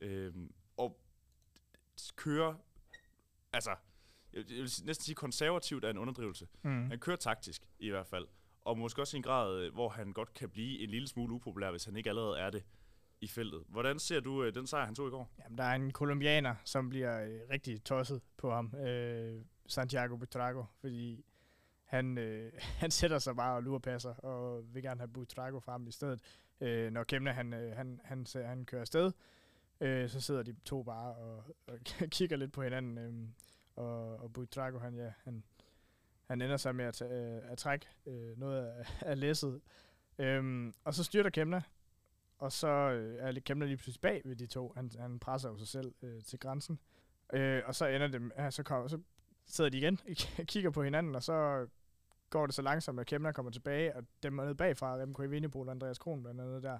Øhm, 0.00 0.52
og 0.76 1.00
kører, 2.16 2.54
altså, 3.52 3.76
jeg 4.32 4.44
vil 4.48 4.62
næsten 4.62 5.04
sige 5.04 5.14
konservativt 5.14 5.84
er 5.84 5.90
en 5.90 5.98
underdrivelse. 5.98 6.48
Mm. 6.62 6.90
Han 6.90 6.98
kører 6.98 7.16
taktisk 7.16 7.62
i 7.78 7.90
hvert 7.90 8.06
fald. 8.06 8.26
Og 8.64 8.78
måske 8.78 9.00
også 9.00 9.16
i 9.16 9.18
en 9.18 9.22
grad, 9.22 9.60
øh, 9.60 9.72
hvor 9.72 9.88
han 9.88 10.12
godt 10.12 10.34
kan 10.34 10.50
blive 10.50 10.78
en 10.78 10.90
lille 10.90 11.08
smule 11.08 11.34
upopulær, 11.34 11.70
hvis 11.70 11.84
han 11.84 11.96
ikke 11.96 12.10
allerede 12.10 12.38
er 12.38 12.50
det 12.50 12.64
i 13.20 13.26
feltet. 13.26 13.64
Hvordan 13.68 13.98
ser 13.98 14.20
du 14.20 14.44
øh, 14.44 14.54
den 14.54 14.66
sejr, 14.66 14.84
han 14.84 14.94
tog 14.94 15.08
i 15.08 15.10
går? 15.10 15.30
Jamen, 15.38 15.58
der 15.58 15.64
er 15.64 15.74
en 15.74 15.90
kolumbianer, 15.90 16.54
som 16.64 16.88
bliver 16.88 17.24
øh, 17.24 17.40
rigtig 17.50 17.84
tosset 17.84 18.22
på 18.36 18.50
ham, 18.50 18.74
øh, 18.74 19.42
Santiago 19.66 20.16
Butrago, 20.16 20.64
fordi 20.80 21.24
han, 21.92 22.18
øh, 22.18 22.52
han 22.82 22.90
sætter 22.90 23.18
sig 23.18 23.36
bare 23.36 23.56
og 23.56 23.62
lurepasser, 23.62 24.14
og 24.14 24.64
vil 24.74 24.82
gerne 24.82 25.00
have 25.00 25.08
Butrago 25.08 25.60
frem 25.60 25.86
i 25.86 25.92
stedet. 25.92 26.20
Øh, 26.60 26.92
når 26.92 27.04
Kemna 27.04 27.32
han, 27.32 27.52
øh, 27.52 27.76
han, 27.76 28.00
han, 28.04 28.26
han, 28.34 28.44
han 28.44 28.64
kører 28.64 28.80
afsted, 28.80 29.12
øh, 29.80 30.08
så 30.08 30.20
sidder 30.20 30.42
de 30.42 30.56
to 30.64 30.82
bare 30.82 31.14
og, 31.14 31.44
og 31.66 31.78
kigger 32.16 32.36
lidt 32.36 32.52
på 32.52 32.62
hinanden, 32.62 32.98
øh, 32.98 33.28
og, 33.76 34.16
og 34.16 34.32
Butrago, 34.32 34.78
han, 34.78 34.94
ja, 34.94 35.12
han, 35.24 35.42
han 36.24 36.42
ender 36.42 36.56
sig 36.56 36.74
med 36.74 36.84
at, 36.84 37.02
øh, 37.02 37.40
at 37.44 37.58
trække 37.58 37.86
øh, 38.06 38.38
noget 38.38 38.66
af, 38.66 38.86
af 39.10 39.20
læsset. 39.20 39.60
Øhm, 40.18 40.74
og 40.84 40.94
så 40.94 41.04
styrter 41.04 41.30
Kemna, 41.30 41.62
og 42.38 42.52
så 42.52 42.68
øh, 42.68 43.18
er 43.18 43.40
Kemna 43.40 43.66
lige 43.66 43.76
pludselig 43.76 44.00
bag 44.00 44.22
ved 44.24 44.36
de 44.36 44.46
to. 44.46 44.72
Han, 44.76 44.90
han 44.98 45.18
presser 45.18 45.48
jo 45.48 45.58
sig 45.58 45.68
selv 45.68 45.94
øh, 46.02 46.22
til 46.22 46.38
grænsen. 46.38 46.78
Øh, 47.32 47.62
og 47.66 47.74
så 47.74 47.86
ender 47.86 48.06
det, 48.06 48.32
ja, 48.36 48.50
så, 48.50 48.62
kommer, 48.62 48.88
så 48.88 48.98
sidder 49.46 49.70
de 49.70 49.78
igen 49.78 49.98
og 50.38 50.46
kigger 50.46 50.70
på 50.70 50.82
hinanden, 50.82 51.14
og 51.14 51.22
så 51.22 51.66
går 52.32 52.46
det 52.46 52.54
så 52.54 52.62
langsomt, 52.62 53.00
at 53.00 53.06
Kemner 53.06 53.32
kommer 53.32 53.52
tilbage, 53.52 53.96
og 53.96 54.04
dem 54.22 54.38
er 54.38 54.44
nede 54.44 54.54
bagfra, 54.54 54.96
Remco 54.96 55.22
Evenepoel 55.22 55.68
og 55.68 55.72
Andreas 55.74 55.98
Kron 55.98 56.22
blandt 56.22 56.40
andet 56.40 56.62
der, 56.62 56.78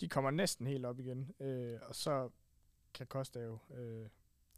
de 0.00 0.08
kommer 0.08 0.30
næsten 0.30 0.66
helt 0.66 0.86
op 0.86 0.98
igen, 1.00 1.30
øh, 1.40 1.78
og 1.82 1.94
så 1.94 2.30
kan 2.94 3.06
Costa 3.06 3.40
jo 3.40 3.58
øh, 3.76 4.08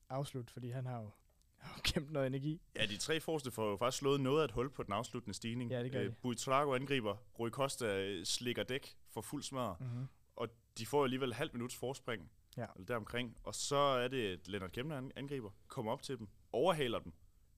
afslutte, 0.09 0.53
fordi 0.53 0.71
han 0.71 0.87
har 0.87 1.01
jo, 1.01 1.11
har 1.59 1.75
jo 1.79 1.81
kæmpet 1.85 2.13
noget 2.13 2.27
energi. 2.27 2.61
Ja, 2.77 2.87
de 2.87 2.97
tre 2.97 3.21
forreste 3.21 3.51
får 3.51 3.71
jo 3.71 3.77
faktisk 3.77 3.99
slået 3.99 4.21
noget 4.21 4.41
af 4.41 4.45
et 4.45 4.51
hul 4.53 4.71
på 4.71 4.83
den 4.83 4.93
afsluttende 4.93 5.35
stigning. 5.35 5.71
Ja, 5.71 5.83
det 5.83 5.93
gør 5.93 6.03
de. 6.03 6.15
Buitrago 6.23 6.75
angriber, 6.75 7.17
Rui 7.39 7.51
Costa 7.51 7.87
øh, 8.05 8.25
slikker 8.25 8.63
dæk 8.63 8.97
for 9.11 9.21
fuld 9.21 9.43
smadre, 9.43 9.77
Mm-hmm. 9.81 10.07
og 10.37 10.49
de 10.79 10.87
får 10.87 11.05
alligevel 11.05 11.35
halv 11.35 11.51
minuts 11.53 11.77
forspring, 11.77 12.31
Ja. 12.57 12.67
eller 12.75 12.87
deromkring, 12.87 13.37
og 13.45 13.55
så 13.55 13.77
er 13.77 14.09
det, 14.09 14.33
at 14.33 14.49
Lennart 14.49 14.73
Kemner 14.73 14.99
an- 14.99 15.13
angriber, 15.17 15.51
kommer 15.69 15.93
op 15.93 16.03
til 16.03 16.19
dem, 16.19 16.29
overhaler 16.53 16.99
dem, 16.99 17.13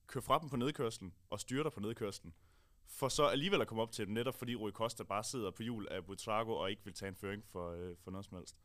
kører 0.07 0.21
fra 0.21 0.39
dem 0.39 0.49
på 0.49 0.55
nedkørslen 0.55 1.13
og 1.29 1.39
styrter 1.39 1.69
på 1.69 1.79
nedkørslen, 1.79 2.33
for 2.87 3.09
så 3.09 3.25
alligevel 3.25 3.61
at 3.61 3.67
komme 3.67 3.81
op 3.81 3.91
til 3.91 4.05
dem, 4.05 4.13
netop 4.13 4.35
fordi 4.35 4.55
Rui 4.55 4.71
Costa 4.71 5.03
bare 5.03 5.23
sidder 5.23 5.51
på 5.51 5.63
hjul 5.63 5.87
af 5.91 6.05
Buitrago 6.05 6.51
og 6.51 6.69
ikke 6.69 6.83
vil 6.85 6.93
tage 6.93 7.09
en 7.09 7.15
føring 7.15 7.45
for, 7.45 7.71
øh, 7.71 7.95
for 8.03 8.11
noget 8.11 8.25
som 8.25 8.37
helst. 8.37 8.55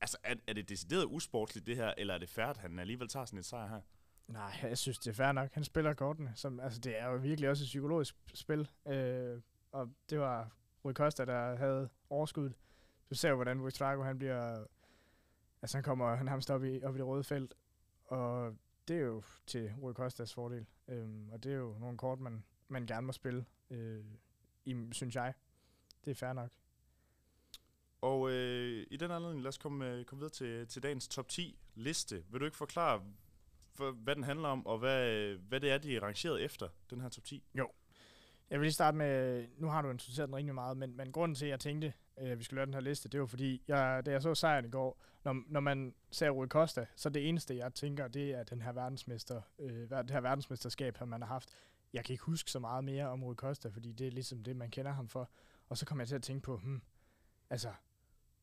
Altså, 0.00 0.16
er, 0.22 0.34
er 0.46 0.52
det 0.52 0.68
decideret 0.68 1.04
usportsligt 1.04 1.66
det 1.66 1.76
her, 1.76 1.94
eller 1.98 2.14
er 2.14 2.18
det 2.18 2.28
fair, 2.28 2.46
at 2.46 2.56
han 2.56 2.78
alligevel 2.78 3.08
tager 3.08 3.24
sådan 3.26 3.38
en 3.38 3.42
sejr 3.42 3.68
her? 3.68 3.80
Nej, 4.26 4.58
jeg 4.62 4.78
synes, 4.78 4.98
det 4.98 5.10
er 5.10 5.14
fair 5.14 5.32
nok. 5.32 5.52
Han 5.52 5.64
spiller 5.64 5.94
kortene. 5.94 6.32
Som, 6.34 6.60
altså, 6.60 6.80
det 6.80 6.98
er 6.98 7.08
jo 7.08 7.16
virkelig 7.16 7.50
også 7.50 7.64
et 7.64 7.66
psykologisk 7.66 8.16
spil. 8.34 8.70
Øh, 8.88 9.40
og 9.72 9.90
det 10.10 10.20
var 10.20 10.50
Rui 10.84 10.92
Costa, 10.92 11.24
der 11.24 11.56
havde 11.56 11.88
overskud. 12.10 12.50
Du 13.10 13.14
ser 13.14 13.28
jo, 13.28 13.34
hvordan 13.34 13.62
Rui 13.62 13.70
Trago, 13.70 14.02
han 14.02 14.18
bliver... 14.18 14.64
Altså, 15.62 15.76
han 15.76 15.84
kommer 15.84 16.14
han 16.14 16.28
hamster 16.28 16.54
op 16.54 16.64
i, 16.64 16.82
op 16.82 16.94
i 16.94 16.98
det 16.98 17.06
røde 17.06 17.24
felt. 17.24 17.54
Og 18.04 18.56
det 18.88 18.96
er 18.96 19.04
jo 19.04 19.22
til 19.46 19.72
Rui 19.82 19.92
Costas 19.92 20.34
fordel. 20.34 20.66
Øhm, 20.88 21.30
og 21.32 21.44
det 21.44 21.52
er 21.52 21.56
jo 21.56 21.76
nogle 21.78 21.98
kort, 21.98 22.20
man, 22.20 22.44
man 22.70 22.86
gerne 22.86 23.06
må 23.06 23.12
spille, 23.12 23.44
øh, 23.70 24.04
i, 24.64 24.76
synes 24.92 25.16
jeg. 25.16 25.34
Det 26.04 26.10
er 26.10 26.14
fair 26.14 26.32
nok. 26.32 26.50
Og 28.00 28.30
øh, 28.30 28.86
i 28.90 28.96
den 28.96 29.10
anledning, 29.10 29.42
lad 29.42 29.48
os 29.48 29.58
komme, 29.58 29.90
øh, 29.90 30.04
komme 30.04 30.20
videre 30.20 30.32
til, 30.32 30.68
til 30.68 30.82
dagens 30.82 31.08
top 31.08 31.28
10 31.28 31.58
liste. 31.74 32.24
Vil 32.30 32.40
du 32.40 32.44
ikke 32.44 32.56
forklare, 32.56 33.02
for, 33.74 33.90
hvad 33.90 34.14
den 34.14 34.24
handler 34.24 34.48
om, 34.48 34.66
og 34.66 34.78
hvad, 34.78 35.34
hvad 35.34 35.60
det 35.60 35.70
er, 35.70 35.78
de 35.78 35.96
er 35.96 36.02
rangeret 36.02 36.42
efter, 36.42 36.68
den 36.90 37.00
her 37.00 37.08
top 37.08 37.24
10? 37.24 37.44
Jeg 38.50 38.58
vil 38.58 38.64
lige 38.64 38.72
starte 38.72 38.96
med, 38.96 39.46
nu 39.58 39.68
har 39.68 39.82
du 39.82 39.90
introduceret 39.90 40.28
den 40.28 40.36
rigtig 40.36 40.54
meget, 40.54 40.76
men, 40.76 40.96
men 40.96 41.12
grunden 41.12 41.34
til, 41.34 41.44
at 41.44 41.50
jeg 41.50 41.60
tænkte, 41.60 41.92
at 42.16 42.38
vi 42.38 42.44
skulle 42.44 42.58
lave 42.58 42.66
den 42.66 42.74
her 42.74 42.80
liste, 42.80 43.08
det 43.08 43.20
var 43.20 43.26
fordi, 43.26 43.62
jeg, 43.68 44.02
da 44.06 44.10
jeg 44.10 44.22
så 44.22 44.34
sejren 44.34 44.64
i 44.64 44.70
går, 44.70 45.02
når, 45.24 45.42
når 45.46 45.60
man 45.60 45.94
ser 46.10 46.30
Rui 46.30 46.46
Costa, 46.46 46.86
så 46.96 47.08
det 47.08 47.28
eneste, 47.28 47.56
jeg 47.56 47.74
tænker, 47.74 48.08
det 48.08 48.30
er 48.30 48.42
den 48.42 48.62
her 48.62 48.72
verdensmester, 48.72 49.42
øh, 49.58 49.90
det 49.90 50.10
her 50.10 50.20
verdensmesterskab, 50.20 50.96
som 50.98 51.08
man 51.08 51.22
har 51.22 51.28
haft. 51.28 51.48
Jeg 51.92 52.04
kan 52.04 52.12
ikke 52.12 52.24
huske 52.24 52.50
så 52.50 52.58
meget 52.58 52.84
mere 52.84 53.08
om 53.08 53.24
Rui 53.24 53.34
Costa, 53.34 53.68
fordi 53.68 53.92
det 53.92 54.06
er 54.06 54.10
ligesom 54.10 54.42
det, 54.42 54.56
man 54.56 54.70
kender 54.70 54.92
ham 54.92 55.08
for. 55.08 55.30
Og 55.68 55.78
så 55.78 55.86
kom 55.86 56.00
jeg 56.00 56.08
til 56.08 56.14
at 56.14 56.22
tænke 56.22 56.42
på, 56.42 56.56
hmm, 56.56 56.82
altså, 57.50 57.72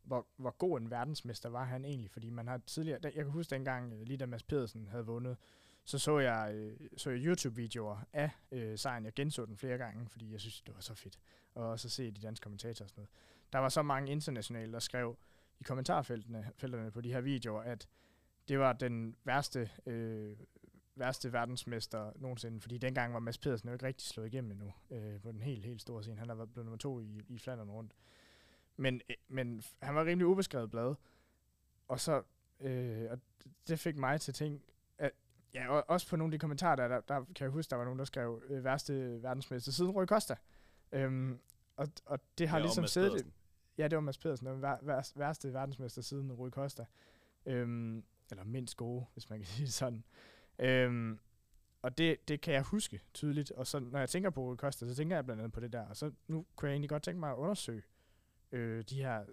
hvor, 0.04 0.28
hvor 0.38 0.52
god 0.52 0.80
en 0.80 0.90
verdensmester 0.90 1.50
var 1.50 1.64
han 1.64 1.86
egentlig? 1.86 2.12
Fordi 2.12 2.30
man 2.30 2.48
har 2.48 2.58
tidligere, 2.58 3.00
jeg 3.04 3.14
kan 3.14 3.30
huske 3.30 3.50
dengang, 3.50 3.94
øh, 3.94 4.02
lige 4.02 4.18
da 4.18 4.26
Mads 4.26 4.44
Pedersen 4.44 4.88
havde 4.88 5.06
vundet, 5.06 5.38
så 5.84 6.00
så 6.00 6.20
jeg, 6.20 6.52
øh, 6.54 6.80
så 6.98 7.10
jeg 7.10 7.26
YouTube-videoer 7.26 7.98
af 8.14 8.32
øh, 8.52 8.78
sejren. 8.78 9.06
Jeg 9.06 9.14
genså 9.14 9.46
den 9.46 9.58
flere 9.58 9.78
gange, 9.78 10.10
fordi 10.10 10.32
jeg 10.32 10.42
synes, 10.42 10.62
det 10.62 10.76
var 10.76 10.82
så 10.82 10.94
fedt. 10.94 11.20
Og 11.54 11.80
så 11.80 11.90
se 11.90 12.12
de 12.12 12.22
danske 12.22 12.44
kommentatorer 12.44 12.86
og 12.86 12.90
sådan 12.90 13.02
noget. 13.02 13.10
Der 13.54 13.60
var 13.60 13.70
så 13.70 13.82
mange 13.82 14.12
internationale, 14.12 14.74
der 14.74 14.80
skrev 14.80 15.18
i 15.60 15.64
kommentarfeltene 15.64 16.52
felterne 16.56 16.92
på 16.92 17.02
de 17.02 17.14
her 17.14 17.22
videoer, 17.22 17.62
at 17.62 17.88
det 18.48 18.60
var 18.60 18.74
den 18.74 19.16
værste, 19.24 19.70
øh, 19.86 20.38
værste 21.00 21.34
verdensmester 21.34 22.12
nogensinde, 22.16 22.62
fordi 22.62 22.78
dengang 22.78 23.14
var 23.14 23.20
Mads 23.20 23.38
Pedersen 23.38 23.70
jo 23.70 23.74
ikke 23.74 23.86
rigtig 23.86 24.08
slået 24.08 24.28
igennem 24.28 24.52
endnu 24.52 24.74
øh, 24.92 25.22
på 25.22 25.32
den 25.32 25.42
helt, 25.42 25.66
helt 25.66 25.82
store 25.82 26.04
scene. 26.04 26.20
Han 26.20 26.30
har 26.30 26.36
været 26.36 26.54
blevet 26.54 26.66
nummer 26.66 26.78
to 26.78 27.00
i, 27.00 27.22
i 27.28 27.38
Flandern 27.38 27.70
rundt. 27.70 27.96
Men, 28.78 29.02
øh, 29.10 29.16
men 29.28 29.64
han 29.82 29.96
var 29.96 30.06
rimelig 30.06 30.28
ubeskrevet 30.28 30.72
blad. 30.72 30.96
Og 31.88 32.00
så, 32.00 32.24
øh, 32.60 33.12
og 33.12 33.20
det 33.68 33.80
fik 33.80 33.98
mig 33.98 34.22
til 34.22 34.32
at 34.32 34.36
tænke, 34.36 34.66
at, 34.98 35.12
ja, 35.54 35.70
og 35.70 35.86
også 35.88 36.10
på 36.10 36.16
nogle 36.16 36.30
af 36.30 36.32
de 36.32 36.40
kommentarer, 36.40 36.76
der, 36.76 36.88
der, 36.88 37.00
der 37.00 37.26
kan 37.36 37.44
jeg 37.44 37.50
huske, 37.50 37.70
der 37.70 37.76
var 37.76 37.84
nogen, 37.84 38.00
der 38.00 38.06
skrev 38.06 38.44
øh, 38.50 38.64
værste 38.64 39.24
verdensmester 39.24 39.72
siden 39.72 39.92
Rui 39.92 40.06
Costa. 40.06 40.36
Øhm, 40.92 41.40
og, 41.76 41.88
og 42.06 42.20
det 42.38 42.50
har 42.50 42.58
Ja, 42.58 42.64
ligesom 42.64 42.88
siddet... 42.88 43.26
Ja, 43.78 43.88
det 43.88 43.96
var 43.96 44.02
Mads 44.02 44.18
Pedersen, 44.18 44.48
den 44.48 44.62
vær, 44.62 44.78
vær, 44.82 45.12
værste 45.16 45.54
verdensmester 45.54 46.02
siden 46.02 46.32
Rui 46.32 46.50
Costa. 46.50 46.86
Øhm, 47.46 48.04
eller 48.32 48.44
mindst 48.44 48.78
gode, 48.78 49.06
hvis 49.14 49.30
man 49.30 49.40
kan 49.40 49.48
sige 49.48 49.66
det 49.66 49.74
sådan. 49.74 50.04
Øhm, 50.60 51.20
og 51.82 51.98
det, 51.98 52.28
det 52.28 52.42
kan 52.42 52.54
jeg 52.54 52.62
huske 52.62 53.02
tydeligt. 53.14 53.52
Og 53.52 53.68
så 53.68 53.80
når 53.80 54.00
jeg 54.00 54.10
tænker 54.10 54.30
på 54.30 54.42
Rui 54.42 54.56
Costa, 54.56 54.88
så 54.88 54.96
tænker 54.96 55.16
jeg 55.16 55.26
blandt 55.26 55.42
andet 55.42 55.54
på 55.54 55.60
det 55.60 55.74
der. 55.74 55.88
Og 55.88 55.98
så 55.98 56.12
nu 56.28 56.46
kunne 56.56 56.70
jeg 56.70 56.74
egentlig 56.74 56.90
godt 56.90 57.04
tænke 57.04 57.20
mig 57.20 57.32
at 57.32 57.36
undersøge 57.36 57.84
øh, 58.52 58.84
de 58.84 59.02
her 59.02 59.26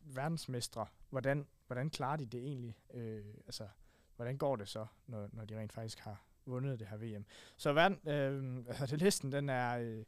verdensmestre. 0.00 0.86
Hvordan, 1.10 1.46
hvordan 1.66 1.90
klarer 1.90 2.16
de 2.16 2.26
det 2.26 2.40
egentlig? 2.40 2.78
Øh, 2.94 3.24
altså, 3.46 3.68
hvordan 4.16 4.38
går 4.38 4.56
det 4.56 4.68
så, 4.68 4.86
når, 5.06 5.28
når 5.32 5.44
de 5.44 5.58
rent 5.58 5.72
faktisk 5.72 5.98
har 5.98 6.24
vundet 6.46 6.80
det 6.80 6.88
her 6.88 6.96
VM? 6.96 7.24
Så 7.56 7.72
verden, 7.72 8.08
øh, 8.08 8.64
altså, 8.68 8.86
det 8.86 9.02
listen, 9.02 9.32
den 9.32 9.48
er... 9.48 9.78
Øh, 9.78 10.04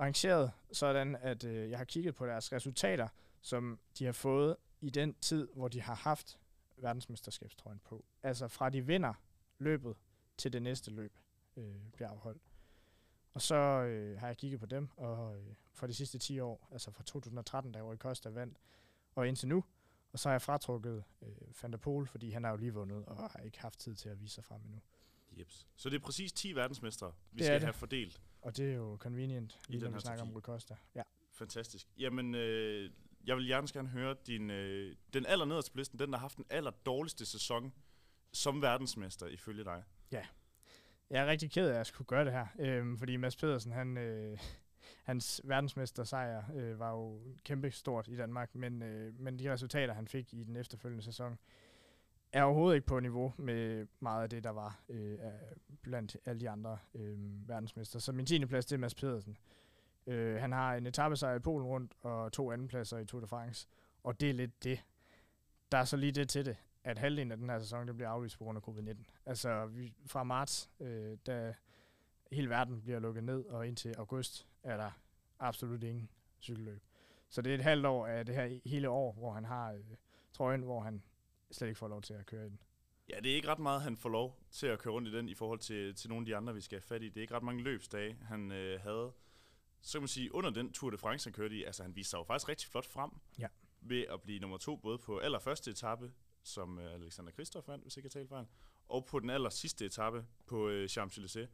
rangeret 0.00 0.52
sådan, 0.72 1.16
at 1.16 1.44
øh, 1.44 1.70
jeg 1.70 1.78
har 1.78 1.84
kigget 1.84 2.14
på 2.14 2.26
deres 2.26 2.52
resultater, 2.52 3.08
som 3.40 3.78
de 3.98 4.04
har 4.04 4.12
fået 4.12 4.56
i 4.80 4.90
den 4.90 5.14
tid, 5.14 5.48
hvor 5.54 5.68
de 5.68 5.82
har 5.82 5.94
haft 5.94 6.38
verdensmesterskabstrøjen 6.76 7.80
på. 7.84 8.04
Altså 8.22 8.48
fra 8.48 8.70
de 8.70 8.86
vinder 8.86 9.14
løbet 9.60 9.96
til 10.36 10.52
det 10.52 10.62
næste 10.62 10.90
løb 10.90 11.18
øh, 11.56 11.74
bliver 11.92 12.08
afholdt. 12.08 12.42
Og 13.32 13.42
så 13.42 13.54
øh, 13.54 14.18
har 14.20 14.26
jeg 14.26 14.36
kigget 14.36 14.60
på 14.60 14.66
dem, 14.66 14.88
og 14.96 15.36
øh, 15.36 15.54
for 15.72 15.86
de 15.86 15.94
sidste 15.94 16.18
10 16.18 16.40
år, 16.40 16.68
altså 16.72 16.90
fra 16.90 17.02
2013, 17.02 17.72
da 17.72 17.80
Rui 17.80 17.96
Costa 17.96 18.28
vandt, 18.28 18.58
og 19.14 19.28
indtil 19.28 19.48
nu, 19.48 19.64
og 20.12 20.18
så 20.18 20.28
har 20.28 20.34
jeg 20.34 20.42
fratrukket 20.42 21.04
øh, 21.22 21.62
Van 21.62 21.72
der 21.72 21.78
Poel, 21.78 22.06
fordi 22.06 22.30
han 22.30 22.44
har 22.44 22.50
jo 22.50 22.56
lige 22.56 22.74
vundet, 22.74 23.04
og 23.04 23.30
har 23.30 23.40
ikke 23.40 23.60
haft 23.60 23.78
tid 23.78 23.94
til 23.94 24.08
at 24.08 24.20
vise 24.20 24.34
sig 24.34 24.44
frem 24.44 24.60
endnu. 24.64 24.80
Jeps. 25.38 25.66
Så 25.76 25.90
det 25.90 25.96
er 25.96 26.00
præcis 26.00 26.32
10 26.32 26.52
verdensmestre, 26.54 27.12
vi 27.32 27.38
Det 27.38 27.46
skal 27.46 27.54
det. 27.54 27.62
have 27.62 27.72
fordelt. 27.72 28.20
Og 28.42 28.56
det 28.56 28.70
er 28.70 28.74
jo 28.74 28.96
convenient, 29.00 29.58
I 29.68 29.72
lige 29.72 29.80
den 29.80 29.90
når 29.90 29.96
vi 29.96 30.00
snakker 30.00 30.24
om 30.24 30.30
Rui 30.30 30.40
Costa. 30.40 30.76
Ja. 30.94 31.02
Fantastisk. 31.32 31.88
Jamen, 31.98 32.34
øh, 32.34 32.90
jeg 33.24 33.36
vil 33.36 33.46
gerne 33.46 33.68
gerne 33.72 33.88
høre 33.88 34.16
din, 34.26 34.50
øh, 34.50 34.96
den 35.12 35.26
aller 35.26 35.44
nederste 35.44 35.72
på 35.72 35.78
listen, 35.78 35.98
den 35.98 36.12
der 36.12 36.18
har 36.18 36.20
haft 36.24 36.36
den 36.36 36.46
aller 36.50 36.70
dårligste 36.70 37.26
sæson 37.26 37.72
som 38.32 38.62
verdensmester, 38.62 39.26
ifølge 39.26 39.64
dig. 39.64 39.82
Ja, 40.12 40.22
Jeg 41.10 41.22
er 41.22 41.26
rigtig 41.26 41.50
ked 41.50 41.68
af 41.68 41.80
at 41.80 41.86
skulle 41.86 42.06
gøre 42.06 42.24
det 42.24 42.32
her, 42.32 42.46
øhm, 42.58 42.98
fordi 42.98 43.16
Mads 43.16 43.36
Pedersen, 43.36 43.72
han, 43.72 43.96
øh, 43.96 44.38
hans 45.02 45.40
verdensmestersejr 45.44 46.42
øh, 46.54 46.78
var 46.78 46.90
jo 46.90 47.20
kæmpe 47.44 47.70
stort 47.70 48.08
i 48.08 48.16
Danmark, 48.16 48.54
men, 48.54 48.82
øh, 48.82 49.20
men 49.20 49.38
de 49.38 49.52
resultater, 49.52 49.94
han 49.94 50.08
fik 50.08 50.34
i 50.34 50.44
den 50.44 50.56
efterfølgende 50.56 51.04
sæson, 51.04 51.38
er 52.32 52.42
overhovedet 52.42 52.76
ikke 52.76 52.86
på 52.86 53.00
niveau 53.00 53.34
med 53.36 53.86
meget 54.00 54.22
af 54.22 54.30
det, 54.30 54.44
der 54.44 54.50
var 54.50 54.80
øh, 54.88 55.18
blandt 55.82 56.16
alle 56.24 56.40
de 56.40 56.50
andre 56.50 56.78
øh, 56.94 57.48
verdensmester. 57.48 57.98
Så 57.98 58.12
min 58.12 58.26
10. 58.26 58.46
plads, 58.46 58.66
det 58.66 58.74
er 58.76 58.78
Mads 58.80 58.94
Pedersen. 58.94 59.36
Øh, 60.06 60.40
han 60.40 60.52
har 60.52 60.74
en 60.74 60.86
etappesejr 60.86 61.34
i 61.34 61.38
Polen 61.38 61.66
rundt 61.66 61.92
og 62.00 62.32
to 62.32 62.52
andenpladser 62.52 62.98
i 62.98 63.04
Tour 63.06 63.20
de 63.20 63.26
France, 63.26 63.68
og 64.04 64.20
det 64.20 64.30
er 64.30 64.34
lidt 64.34 64.64
det. 64.64 64.84
Der 65.72 65.78
er 65.78 65.84
så 65.84 65.96
lige 65.96 66.12
det 66.12 66.28
til 66.28 66.46
det, 66.46 66.56
at 66.84 66.98
halvdelen 66.98 67.32
af 67.32 67.38
den 67.38 67.50
her 67.50 67.58
sæson, 67.58 67.86
det 67.86 67.94
bliver 67.94 68.08
aflyst 68.08 68.38
på 68.38 68.44
grund 68.44 68.58
af 68.58 68.68
covid-19. 68.68 69.02
Altså 69.26 69.66
vi, 69.66 69.94
fra 70.06 70.24
marts, 70.24 70.70
øh, 70.80 71.18
da 71.26 71.54
hele 72.32 72.48
verden 72.48 72.82
bliver 72.82 72.98
lukket 72.98 73.24
ned, 73.24 73.44
og 73.44 73.68
indtil 73.68 73.94
august 73.98 74.46
er 74.62 74.76
der 74.76 74.90
absolut 75.38 75.82
ingen 75.82 76.10
cykelløb. 76.40 76.82
Så 77.28 77.42
det 77.42 77.50
er 77.50 77.54
et 77.54 77.62
halvt 77.62 77.86
år 77.86 78.06
af 78.06 78.26
det 78.26 78.34
her 78.34 78.60
hele 78.64 78.88
år, 78.88 79.12
hvor 79.12 79.32
han 79.32 79.44
har 79.44 79.72
øh, 79.72 79.80
trøjen, 80.32 80.62
hvor 80.62 80.80
han 80.80 81.02
slet 81.50 81.68
ikke 81.68 81.78
får 81.78 81.88
lov 81.88 82.02
til 82.02 82.14
at 82.14 82.26
køre 82.26 82.46
i 82.46 82.48
den. 82.48 82.60
Ja, 83.08 83.20
det 83.20 83.32
er 83.32 83.34
ikke 83.34 83.48
ret 83.48 83.58
meget, 83.58 83.82
han 83.82 83.96
får 83.96 84.08
lov 84.08 84.38
til 84.50 84.66
at 84.66 84.78
køre 84.78 84.94
rundt 84.94 85.08
i 85.08 85.12
den 85.12 85.28
i 85.28 85.34
forhold 85.34 85.58
til, 85.58 85.94
til 85.94 86.08
nogle 86.08 86.22
af 86.22 86.26
de 86.26 86.36
andre, 86.36 86.54
vi 86.54 86.60
skal 86.60 86.76
have 86.76 86.82
fat 86.82 87.02
i. 87.02 87.08
Det 87.08 87.16
er 87.16 87.20
ikke 87.20 87.34
ret 87.34 87.42
mange 87.42 87.62
løbsdage, 87.62 88.18
han 88.22 88.52
øh, 88.52 88.80
havde. 88.80 89.12
Så 89.80 89.92
kan 89.92 90.02
man 90.02 90.08
sige, 90.08 90.34
under 90.34 90.50
den 90.50 90.72
Tour 90.72 90.90
de 90.90 90.98
France, 90.98 91.26
han 91.26 91.32
kørte 91.32 91.56
i, 91.56 91.64
altså 91.64 91.82
han 91.82 91.96
viste 91.96 92.10
sig 92.10 92.18
jo 92.18 92.22
faktisk 92.22 92.48
rigtig 92.48 92.68
flot 92.68 92.86
frem. 92.86 93.10
Ja. 93.38 93.46
Ved 93.80 94.04
at 94.12 94.22
blive 94.22 94.38
nummer 94.38 94.58
to, 94.58 94.76
både 94.76 94.98
på 94.98 95.18
allerførste 95.18 95.70
etape, 95.70 96.12
som 96.42 96.78
øh, 96.78 96.94
Alexander 96.94 97.32
Kristoff 97.32 97.68
vandt, 97.68 97.84
hvis 97.84 97.96
ikke 97.96 98.06
jeg 98.06 98.12
taler 98.12 98.28
fejl, 98.28 98.46
og 98.88 99.06
på 99.06 99.18
den 99.20 99.30
aller 99.30 99.50
sidste 99.50 99.86
etape 99.86 100.26
på 100.46 100.68
øh, 100.68 100.84
Champs-Élysées. 100.90 101.48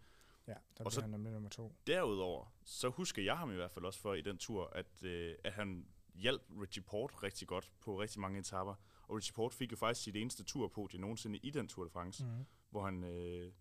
Ja, 0.46 0.54
der 0.78 0.84
Og 0.84 0.92
så- 0.92 1.00
han 1.00 1.10
nemlig 1.10 1.32
nummer 1.32 1.48
to. 1.50 1.72
Derudover, 1.86 2.54
så 2.64 2.88
husker 2.88 3.22
jeg 3.22 3.38
ham 3.38 3.50
i 3.50 3.54
hvert 3.54 3.70
fald 3.70 3.84
også 3.84 4.00
for 4.00 4.14
i 4.14 4.20
den 4.20 4.38
tur, 4.38 4.66
at, 4.66 5.02
øh, 5.02 5.36
at 5.44 5.52
han 5.52 5.88
hjalp 6.14 6.42
Richie 6.62 6.82
Port 6.82 7.22
rigtig 7.22 7.48
godt 7.48 7.72
på 7.80 8.00
rigtig 8.00 8.20
mange 8.20 8.38
etaper. 8.38 8.74
Og 9.08 9.16
Richie 9.16 9.34
Port 9.34 9.54
fik 9.54 9.72
jo 9.72 9.76
faktisk 9.76 10.04
sit 10.04 10.16
eneste 10.16 10.44
turpodie 10.44 11.00
nogensinde 11.00 11.38
i 11.38 11.50
den 11.50 11.68
Tour 11.68 11.84
de 11.84 11.90
France, 11.90 12.24
mm. 12.24 12.44
Hvor 12.70 12.84
han, 12.84 13.04
øh, 13.04 13.52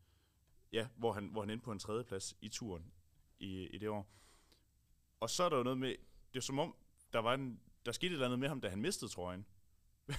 ja, 0.72 0.88
hvor 0.96 1.12
han, 1.14 1.28
hvor 1.28 1.42
han 1.42 1.50
endte 1.50 1.64
på 1.64 1.72
en 1.72 1.80
tredjeplads 1.80 2.36
i 2.42 2.50
turen 2.50 2.94
i, 3.40 3.68
i 3.68 3.78
det 3.78 3.90
år. 3.90 4.08
Og 5.20 5.30
så 5.30 5.44
er 5.44 5.50
der 5.50 5.58
jo 5.58 5.64
noget 5.64 5.78
med, 5.78 5.96
det 6.34 6.40
er 6.40 6.42
som 6.42 6.60
om, 6.60 6.76
der, 7.14 7.20
var 7.20 7.34
en, 7.34 7.60
der 7.86 7.92
skete 7.92 8.08
et 8.10 8.14
eller 8.14 8.26
andet 8.26 8.40
med 8.40 8.48
ham, 8.48 8.62
da 8.62 8.70
han 8.70 8.82
mistede 8.82 9.12
trøjen. 9.12 9.46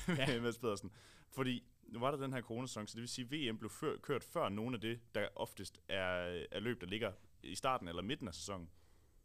Ja. 0.08 0.30
Ja. 0.32 0.40
Mads 0.46 0.58
Pedersen. 0.58 0.90
Fordi 1.30 1.64
nu 1.82 1.98
var 1.98 2.10
der 2.10 2.18
den 2.18 2.32
her 2.32 2.40
coronasæson, 2.42 2.86
så 2.86 2.94
det 2.94 3.00
vil 3.00 3.08
sige, 3.08 3.24
at 3.24 3.52
VM 3.52 3.58
blev 3.58 3.70
før, 3.70 3.96
kørt 3.96 4.24
før 4.24 4.48
nogle 4.48 4.74
af 4.74 4.80
det, 4.80 5.00
der 5.14 5.28
oftest 5.36 5.80
er, 5.88 6.44
er 6.50 6.60
løb, 6.60 6.80
der 6.80 6.86
ligger 6.86 7.12
i 7.42 7.54
starten 7.54 7.88
eller 7.88 8.02
midten 8.02 8.28
af 8.28 8.34
sæsonen. 8.34 8.70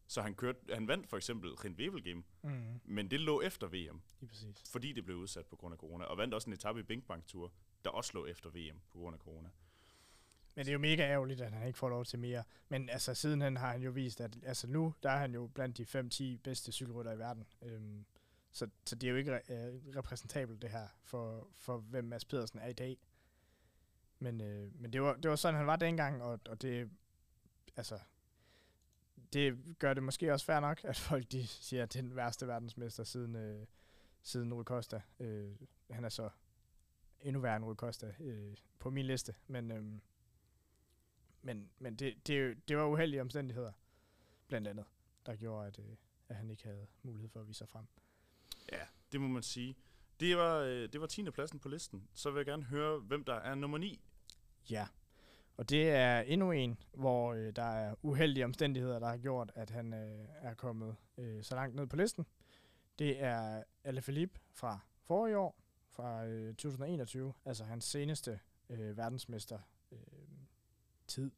Så 0.08 0.22
han, 0.22 0.36
kørte, 0.36 0.60
han 0.74 0.88
vandt 0.88 1.10
for 1.10 1.18
eksempel 1.18 1.54
Rhin 1.54 1.76
Wevelgem, 1.76 2.24
Mm-hmm. 2.44 2.80
men 2.84 3.12
det 3.12 3.20
lå 3.20 3.42
efter 3.42 3.68
VM, 3.68 4.02
Lige 4.20 4.30
præcis. 4.30 4.64
fordi 4.72 4.92
det 4.94 5.06
blev 5.06 5.18
udsat 5.18 5.46
på 5.46 5.56
grund 5.56 5.74
af 5.74 5.78
corona. 5.80 6.04
Og 6.06 6.18
vandt 6.18 6.34
også 6.34 6.50
en 6.50 6.54
etape 6.54 6.80
i 6.80 6.84
Bing 6.84 7.08
Bang 7.08 7.26
Tour, 7.28 7.52
der 7.86 7.90
også 7.90 8.12
lå 8.14 8.26
efter 8.26 8.50
VM 8.50 8.80
på 8.92 8.98
grund 8.98 9.14
af 9.16 9.20
corona. 9.20 9.50
Men 10.56 10.66
det 10.66 10.70
er 10.72 10.74
jo 10.74 10.80
mega 10.80 11.04
ærgerligt, 11.04 11.42
at 11.42 11.52
han 11.52 11.68
ikke 11.68 11.80
får 11.80 11.90
lov 11.90 12.06
til 12.06 12.20
mere. 12.20 12.44
Men 12.70 12.90
altså, 12.90 13.14
sidenhen 13.14 13.58
har 13.58 13.72
han 13.72 13.82
jo 13.84 13.92
vist, 13.92 14.22
at 14.22 14.38
altså 14.44 14.68
nu, 14.68 14.94
der 15.04 15.10
er 15.12 15.18
han 15.18 15.34
jo 15.34 15.48
blandt 15.48 15.78
de 15.78 16.34
5-10 16.38 16.42
bedste 16.44 16.72
cykelrytter 16.72 17.12
i 17.14 17.20
verden. 17.20 17.46
Øhm, 17.62 18.06
så, 18.52 18.70
så 18.86 18.96
det 18.96 19.08
er 19.08 19.12
jo 19.12 19.18
ikke 19.18 19.38
re- 19.38 19.54
øh, 19.54 19.96
repræsentabelt, 19.96 20.62
det 20.62 20.70
her, 20.70 20.88
for, 21.04 21.48
for 21.58 21.78
hvem 21.78 22.04
Mads 22.06 22.26
Pedersen 22.26 22.60
er 22.60 22.68
i 22.68 22.74
dag. 22.74 22.98
Men, 24.20 24.42
øh, 24.42 24.82
men 24.82 24.94
det, 24.94 25.02
var, 25.02 25.14
det 25.14 25.30
var 25.30 25.36
sådan, 25.36 25.58
han 25.58 25.68
var 25.68 25.76
dengang, 25.76 26.24
og, 26.24 26.40
og 26.50 26.62
det, 26.62 26.90
altså, 27.76 28.00
det 29.34 29.76
gør 29.80 29.94
det 29.94 30.04
måske 30.04 30.34
også 30.34 30.46
fair 30.46 30.60
nok, 30.60 30.82
at 30.84 30.98
folk 30.98 31.32
de 31.32 31.48
siger, 31.48 31.84
at 31.84 31.94
det 31.94 32.00
er 32.00 32.04
den 32.04 32.16
værste 32.16 32.48
verdensmester 32.48 33.04
siden, 33.04 33.36
øh, 33.36 33.68
siden 34.22 34.54
Rui 34.54 34.64
Costa. 34.64 35.02
Øh, 35.20 35.56
han 35.92 36.06
er 36.06 36.10
så 36.10 36.30
endnu 37.22 37.42
værre 37.42 37.56
end 37.56 37.66
Rui 37.66 37.76
Costa 37.76 38.16
øh, 38.20 38.58
på 38.80 38.90
min 38.90 39.06
liste, 39.06 39.36
men, 39.48 39.72
øh, 39.72 39.84
men, 41.42 41.70
men 41.80 41.96
det, 41.96 42.28
det, 42.28 42.68
det 42.68 42.78
var 42.78 42.86
uheldige 42.86 43.22
omstændigheder, 43.22 43.72
blandt 44.48 44.68
andet, 44.68 44.86
der 45.26 45.36
gjorde, 45.36 45.68
at, 45.68 45.80
øh, 45.80 45.96
at 46.30 46.36
han 46.36 46.50
ikke 46.50 46.64
havde 46.64 46.88
mulighed 47.04 47.30
for 47.30 47.40
at 47.40 47.48
vise 47.48 47.58
sig 47.58 47.70
frem. 47.70 47.86
Det 49.12 49.22
må 49.22 49.28
man 49.28 49.44
sige. 49.44 49.76
Det 50.20 50.38
var, 50.38 50.58
øh, 50.58 50.90
det 50.94 51.02
var 51.02 51.08
10. 51.08 51.32
pladsen 51.32 51.60
på 51.60 51.70
listen. 51.70 52.08
Så 52.14 52.32
vil 52.32 52.40
jeg 52.40 52.46
gerne 52.46 52.64
høre, 52.64 53.00
hvem 53.00 53.24
der 53.24 53.34
er 53.34 53.56
nummer 53.56 53.78
9. 53.78 54.02
Ja, 54.70 54.88
og 55.58 55.70
det 55.70 55.90
er 55.90 56.20
endnu 56.20 56.52
en, 56.52 56.80
hvor 56.94 57.34
øh, 57.34 57.56
der 57.56 57.64
er 57.64 57.96
uheldige 58.02 58.46
omstændigheder, 58.46 59.00
der 59.00 59.08
har 59.08 59.18
gjort, 59.18 59.52
at 59.56 59.70
han 59.70 59.94
øh, 59.94 60.28
er 60.42 60.54
kommet 60.54 60.96
øh, 61.18 61.44
så 61.44 61.56
langt 61.56 61.76
ned 61.76 61.88
på 61.88 61.96
listen. 61.96 62.26
Det 63.00 63.24
er 63.24 63.64
Alaphilippe 63.84 64.40
fra 64.54 64.80
forrige 65.04 65.38
år, 65.38 65.56
fra 65.90 66.26
øh, 66.26 66.56
2021, 66.56 67.34
altså 67.46 67.64
hans 67.64 67.86
seneste 67.86 68.40
øh, 68.70 68.98
verdensmester 68.98 69.60
øh, 69.92 69.98
tid. 71.08 71.32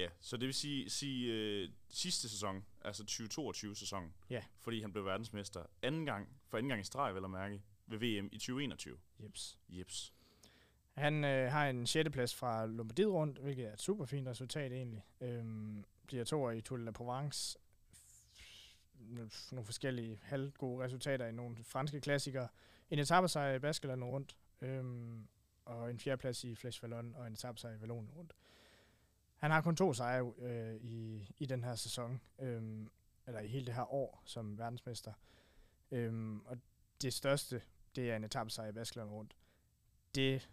Ja, 0.00 0.08
så 0.20 0.36
det 0.36 0.46
vil 0.46 0.54
sige, 0.54 0.90
sige 0.90 1.32
øh, 1.32 1.68
sidste 1.88 2.28
sæson, 2.28 2.64
altså 2.80 3.02
2022-sæsonen. 3.02 4.14
Ja. 4.30 4.42
Fordi 4.60 4.80
han 4.80 4.92
blev 4.92 5.04
verdensmester 5.04 5.64
anden 5.82 6.06
gang, 6.06 6.28
for 6.48 6.58
anden 6.58 6.68
gang 6.68 6.80
i 6.80 6.84
streg, 6.84 7.14
vel 7.14 7.24
at 7.24 7.30
mærke, 7.30 7.62
ved 7.86 7.98
VM 7.98 8.28
i 8.32 8.38
2021. 8.38 8.98
Jeps. 9.22 9.58
Jeps. 9.68 10.14
Han 10.92 11.24
øh, 11.24 11.52
har 11.52 11.68
en 11.68 11.86
6. 11.86 12.10
plads 12.12 12.34
fra 12.34 12.66
Lombardiet 12.66 13.08
rundt, 13.08 13.38
hvilket 13.38 13.66
er 13.66 13.72
et 13.72 13.80
super 13.80 14.04
fint 14.04 14.28
resultat 14.28 14.72
egentlig. 14.72 15.04
Øhm, 15.20 15.84
bliver 16.06 16.24
to 16.24 16.50
i 16.50 16.60
Tour 16.60 16.78
de 16.78 16.84
la 16.84 16.90
Provence. 16.90 17.58
Nogle 19.50 19.64
forskellige 19.64 20.20
halvgode 20.22 20.84
resultater 20.84 21.26
i 21.26 21.32
nogle 21.32 21.56
franske 21.64 22.00
klassikere. 22.00 22.48
En 22.90 22.98
etappesejr 22.98 23.54
i 23.54 23.58
Baskeland 23.58 24.04
rundt. 24.04 24.36
Øhm, 24.60 25.28
og 25.64 25.90
en 25.90 25.98
fjerdeplads 25.98 26.44
i 26.44 26.54
Flesh 26.54 26.82
Vallon 26.82 27.14
og 27.14 27.26
en 27.26 27.32
etappesejr 27.32 27.74
i 27.74 27.80
Vallonien 27.80 28.10
rundt. 28.10 28.32
Han 29.40 29.50
har 29.50 29.60
kun 29.60 29.76
to 29.76 29.92
sejre 29.92 30.32
øh, 30.38 30.76
i, 30.76 31.28
i 31.38 31.46
den 31.46 31.64
her 31.64 31.74
sæson, 31.74 32.20
øh, 32.38 32.86
eller 33.26 33.40
i 33.40 33.46
hele 33.46 33.66
det 33.66 33.74
her 33.74 33.92
år 33.94 34.22
som 34.24 34.58
verdensmester. 34.58 35.12
Øh, 35.90 36.36
og 36.44 36.58
det 37.02 37.12
største, 37.12 37.62
det 37.96 38.10
er 38.10 38.16
en 38.16 38.24
etapesejr 38.24 38.68
i 38.68 38.72
Baskeland 38.72 39.10
rundt. 39.10 39.36
Det 40.14 40.50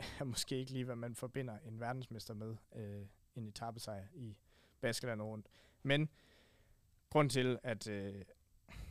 er 0.20 0.24
måske 0.24 0.56
ikke 0.56 0.72
lige, 0.72 0.84
hvad 0.84 0.96
man 0.96 1.14
forbinder 1.14 1.58
en 1.58 1.80
verdensmester 1.80 2.34
med, 2.34 2.56
øh, 2.74 3.06
en 3.34 3.46
etapesejr 3.46 4.06
i 4.14 4.36
Baskeland 4.80 5.22
rundt. 5.22 5.48
Men 5.82 6.08
grund 7.10 7.30
til, 7.30 7.58
at, 7.62 7.88
øh, 7.88 8.14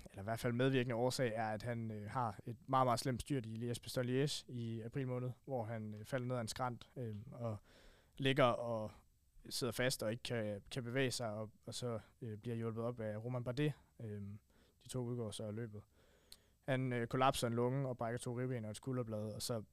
eller 0.10 0.22
i 0.22 0.24
hvert 0.24 0.40
fald 0.40 0.54
medvirkende 0.54 0.96
årsag, 0.96 1.34
er, 1.36 1.48
at 1.48 1.64
han 1.64 1.92
øh, 1.92 2.10
har 2.10 2.40
et 2.46 2.58
meget, 2.68 2.88
meget 2.88 3.00
slemt 3.00 3.22
styrt 3.22 3.46
i 3.46 3.56
Liège 3.56 3.80
Pistoliers 3.84 4.46
i 4.48 4.82
april 4.82 5.08
måned, 5.08 5.32
hvor 5.46 5.64
han 5.64 5.96
øh, 5.96 6.06
falder 6.06 6.28
ned 6.28 6.36
ad 6.36 6.42
en 6.42 6.48
skrant 6.48 6.90
øh, 6.96 7.16
og 7.32 7.58
ligger 8.18 8.46
og 8.46 8.92
sidder 9.50 9.74
fast 9.74 10.04
og 10.04 10.12
ikke 10.12 10.24
kan, 10.24 10.62
kan 10.72 10.84
bevæge 10.84 11.12
sig, 11.12 11.30
og, 11.30 11.50
og 11.66 11.74
så 11.74 12.00
øh, 12.22 12.38
bliver 12.38 12.56
hjulpet 12.56 12.84
op 12.84 13.00
af 13.00 13.18
Roman 13.24 13.44
Bardet. 13.44 13.74
Øh, 14.00 14.22
de 14.84 14.90
to 14.90 15.00
udgår 15.04 15.32
så 15.32 15.44
af 15.44 15.56
løbet. 15.56 15.82
Han 16.68 16.94
øh, 16.94 17.08
kollapser 17.08 17.48
en 17.48 17.54
lunge 17.54 17.88
og 17.88 17.98
brækker 17.98 18.20
to 18.20 18.40
ribben 18.40 18.66
og 18.66 18.72
et 18.72 18.78
skulderblad, 18.78 19.34
og 19.34 19.42
så 19.42 19.64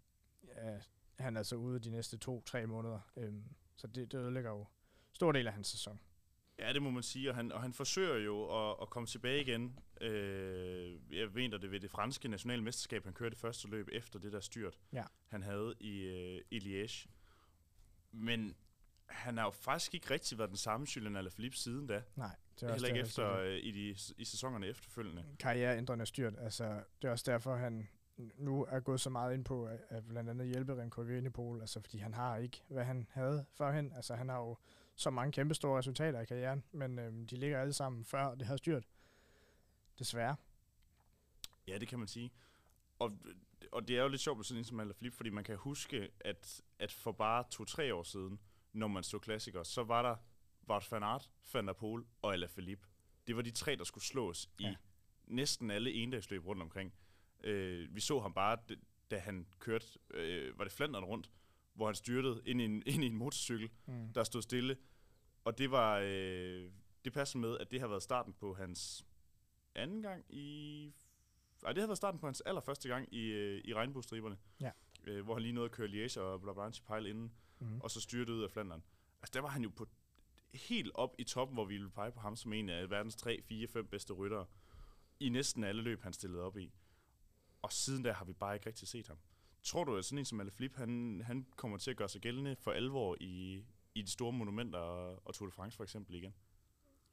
er 0.48 0.80
han 1.18 1.37
er 1.37 1.42
så 1.42 1.56
ude 1.56 1.78
de 1.78 1.90
næste 1.90 2.18
to-tre 2.18 2.66
måneder. 2.66 3.00
Øhm, 3.16 3.44
så 3.76 3.87
det, 3.87 4.12
det 4.12 4.18
ødelægger 4.18 4.50
jo 4.50 4.66
stor 5.12 5.33
del 5.33 5.46
af 5.46 5.52
hans 5.52 5.68
sæson. 5.68 6.00
Ja, 6.59 6.72
det 6.72 6.83
må 6.83 6.90
man 6.90 7.02
sige, 7.02 7.30
og 7.30 7.37
han, 7.37 7.52
og 7.52 7.62
han 7.62 7.72
forsøger 7.72 8.16
jo 8.16 8.70
at, 8.70 8.76
at 8.83 8.90
komme 8.90 9.06
tilbage 9.06 9.40
igen. 9.40 9.78
Øh, 10.00 11.00
jeg 11.12 11.28
mener 11.35 11.59
det 11.59 11.70
ved 11.70 11.80
det 11.80 11.90
franske 11.90 12.28
nationale 12.28 12.62
mesterskab, 12.62 13.04
han 13.04 13.12
kørte 13.14 13.30
det 13.30 13.38
første 13.38 13.68
løb 13.68 13.88
efter 13.92 14.18
det 14.18 14.33
der 14.33 14.40
styrt, 14.40 14.78
Ja. 14.92 15.04
han 15.28 15.42
havde 15.42 15.74
i, 15.80 16.00
øh, 16.00 16.40
i 16.50 16.59
Liège. 16.59 17.09
Men 18.12 18.56
han 19.11 19.37
har 19.37 19.44
jo 19.44 19.51
faktisk 19.51 19.94
ikke 19.94 20.11
rigtig 20.11 20.38
været 20.38 20.51
den 20.51 20.57
samme 20.57 20.87
Julian 20.96 21.16
Alaphilippe 21.16 21.57
siden 21.57 21.87
da. 21.87 22.03
Nej, 22.16 22.37
det 22.61 22.68
er 22.68 22.73
Heller 22.73 22.88
ikke 22.88 23.01
efter 23.01 23.37
øh, 23.37 23.57
i, 23.57 23.70
de, 23.70 23.96
i 24.16 24.25
sæsonerne 24.25 24.66
efterfølgende. 24.66 25.25
karriereændrende 25.38 26.07
styrt. 26.07 26.35
Altså, 26.38 26.83
det 27.03 27.09
er 27.09 27.12
også 27.12 27.31
derfor, 27.31 27.57
han 27.57 27.88
nu 28.37 28.66
er 28.68 28.81
gået 28.81 29.01
så 29.01 29.11
meget 29.11 29.35
ind 29.35 29.44
på 29.44 29.64
at, 29.64 29.81
at 29.88 30.09
blandt 30.09 30.31
andet 30.31 30.46
hjælpe 30.46 30.83
Remco 30.83 31.03
Evenepoel, 31.03 31.61
altså 31.61 31.81
fordi 31.81 31.99
han 31.99 32.14
har 32.14 32.37
ikke, 32.37 32.62
hvad 32.68 32.85
han 32.85 33.07
havde 33.11 33.44
førhen. 33.55 33.92
Altså 33.96 34.14
han 34.14 34.29
har 34.29 34.38
jo 34.38 34.57
så 34.94 35.11
mange 35.11 35.33
kæmpe 35.33 35.55
store 35.55 35.79
resultater 35.79 36.20
i 36.20 36.25
karrieren, 36.25 36.64
men 36.73 36.99
øhm, 36.99 37.27
de 37.27 37.37
ligger 37.37 37.61
alle 37.61 37.73
sammen 37.73 38.05
før 38.05 38.35
det 38.35 38.46
her 38.46 38.57
styrt. 38.57 38.85
Desværre. 39.99 40.37
Ja, 41.68 41.79
det 41.79 41.88
kan 41.88 41.99
man 41.99 42.09
sige. 42.09 42.33
Og, 42.99 43.12
og 43.73 43.88
det 43.88 43.99
er 43.99 44.03
jo 44.03 44.09
lidt 44.09 44.20
sjovt 44.20 44.38
med 44.38 44.44
sådan 44.44 44.59
en 44.59 44.64
som 44.64 44.81
Alaphilippe, 44.81 45.16
fordi 45.16 45.31
man 45.31 45.44
kan 45.44 45.57
huske, 45.57 46.09
at, 46.20 46.62
at 46.79 46.92
for 46.92 47.12
bare 47.12 47.44
to-tre 47.51 47.94
år 47.94 48.03
siden, 48.03 48.40
når 48.72 48.87
man 48.87 49.02
så 49.02 49.18
klassikere, 49.18 49.64
så 49.64 49.85
var 49.85 50.02
der 50.02 50.16
Wout 50.68 50.92
van 50.92 51.02
Aert, 51.02 51.30
Van 51.52 51.66
der 51.66 51.72
Poel 51.72 52.04
og 52.22 52.33
Alaphilippe. 52.33 52.87
Det 53.26 53.37
var 53.37 53.42
de 53.42 53.50
tre, 53.50 53.76
der 53.76 53.85
skulle 53.85 54.04
slås 54.04 54.50
ja. 54.61 54.70
i 54.70 54.76
næsten 55.24 55.70
alle 55.70 55.92
endagsløb 55.92 56.46
rundt 56.46 56.62
omkring. 56.62 56.94
Øh, 57.44 57.94
vi 57.94 58.00
så 58.00 58.20
ham 58.20 58.35
bare, 58.35 58.59
da 59.11 59.18
han 59.18 59.46
kørte, 59.59 59.87
øh, 60.11 60.59
var 60.59 60.64
det 60.64 60.72
Flandern 60.72 61.04
rundt, 61.04 61.30
hvor 61.74 61.87
han 61.87 61.94
styrtede 61.94 62.42
ind 62.46 62.61
i 62.61 62.64
en, 62.64 62.83
ind 62.87 63.04
i 63.04 63.06
en 63.06 63.16
motorcykel, 63.16 63.70
mm. 63.87 64.12
der 64.12 64.24
stod 64.24 64.42
stille. 64.42 64.76
Og 65.44 65.59
det 65.59 65.70
var, 65.70 65.98
øh, 65.98 66.70
det 67.04 67.12
passer 67.12 67.38
med, 67.38 67.59
at 67.59 67.70
det 67.70 67.80
har 67.80 67.88
været 67.88 68.02
starten 68.02 68.33
på 68.33 68.54
hans 68.54 69.06
anden 69.74 70.02
gang 70.02 70.24
i... 70.28 70.94
Nej, 71.62 71.72
det 71.72 71.80
har 71.80 71.87
været 71.87 71.96
starten 71.96 72.20
på 72.20 72.26
hans 72.26 72.40
allerførste 72.40 72.88
gang 72.88 73.14
i, 73.14 73.26
øh, 73.26 73.62
i 73.64 73.74
regnbuestriberne. 73.74 74.38
Ja. 74.61 74.70
Øh, 75.04 75.24
hvor 75.24 75.35
han 75.35 75.42
lige 75.42 75.52
nåede 75.52 75.64
at 75.64 75.72
køre 75.72 75.88
Liège 75.88 76.20
og 76.20 76.40
Blanche 76.40 76.85
Pejl 76.85 77.06
inden, 77.06 77.33
mm. 77.61 77.81
og 77.81 77.90
så 77.90 78.01
styrtede 78.01 78.37
ud 78.37 78.42
af 78.42 78.51
Flandern. 78.51 78.83
Altså, 79.23 79.33
der 79.35 79.40
var 79.40 79.49
han 79.49 79.62
jo 79.62 79.68
på 79.68 79.88
helt 80.55 80.90
op 80.94 81.14
i 81.18 81.25
toppen, 81.25 81.55
hvor 81.55 81.64
vi 81.64 81.75
ville 81.75 81.90
pege 81.90 82.12
på 82.12 82.20
ham 82.20 82.37
som 82.37 82.53
en 82.53 82.68
af 82.68 82.90
verdens 82.90 83.16
3, 83.16 83.42
4, 83.42 83.68
5 83.68 83.87
bedste 83.87 84.12
ryttere 84.12 84.46
i 85.20 85.29
næsten 85.29 85.64
alle 85.64 85.83
løb, 85.83 86.03
han 86.03 86.12
stillede 86.12 86.42
op 86.42 86.57
i. 86.57 86.73
Og 87.62 87.73
siden 87.73 88.03
da 88.03 88.12
har 88.12 88.25
vi 88.25 88.33
bare 88.33 88.55
ikke 88.55 88.66
rigtig 88.66 88.88
set 88.88 89.09
ham. 89.09 89.18
Tror 89.62 89.85
du, 89.85 89.96
at 89.96 90.05
sådan 90.05 90.18
en 90.18 90.25
som 90.25 90.40
Alaphilippe, 90.40 90.79
han, 90.79 91.23
han 91.25 91.46
kommer 91.57 91.79
til 91.79 91.90
at 91.90 91.96
gøre 91.96 92.09
sig 92.09 92.20
gældende 92.20 92.57
for 92.57 92.70
alvor 92.73 93.16
i, 93.20 93.64
i 93.94 94.03
de 94.03 94.11
store 94.11 94.33
monumenter 94.33 94.79
og 94.79 95.35
Tour 95.35 95.49
de 95.49 95.53
France 95.53 95.77
for 95.77 95.85
eksempel 95.85 96.14
igen? 96.14 96.35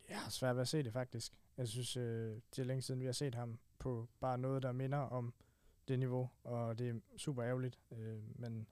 Jeg 0.10 0.20
har 0.20 0.30
svært 0.30 0.56
ved 0.56 0.62
at 0.62 0.68
se 0.68 0.84
det 0.84 0.94
faktisk. 0.94 1.34
Jeg 1.58 1.68
synes, 1.68 1.98
øh, 1.98 2.42
det 2.56 2.60
er 2.60 2.64
længe 2.64 2.82
siden, 2.82 3.00
vi 3.00 3.06
har 3.06 3.12
set 3.12 3.36
ham 3.36 3.60
på 3.80 4.10
bare 4.20 4.38
noget, 4.38 4.64
der 4.64 4.72
minder 4.72 4.98
om 4.98 5.34
det 5.88 6.00
niveau, 6.00 6.30
og 6.44 6.80
det 6.80 6.90
er 6.90 7.00
super 7.18 7.44
ærgerligt. 7.44 7.80
Øh, 7.92 8.40
men 8.40 8.68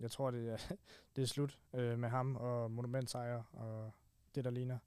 jeg 0.00 0.10
tror, 0.10 0.30
det 0.30 0.52
er, 0.52 0.58
det 1.16 1.22
er 1.22 1.26
slut 1.26 1.58
øh, 1.74 1.98
med 1.98 2.08
ham 2.08 2.36
og 2.36 2.70
monumentsejre 2.70 3.44
og 3.52 3.92
det, 4.34 4.44
der 4.44 4.50
ligner. 4.50 4.78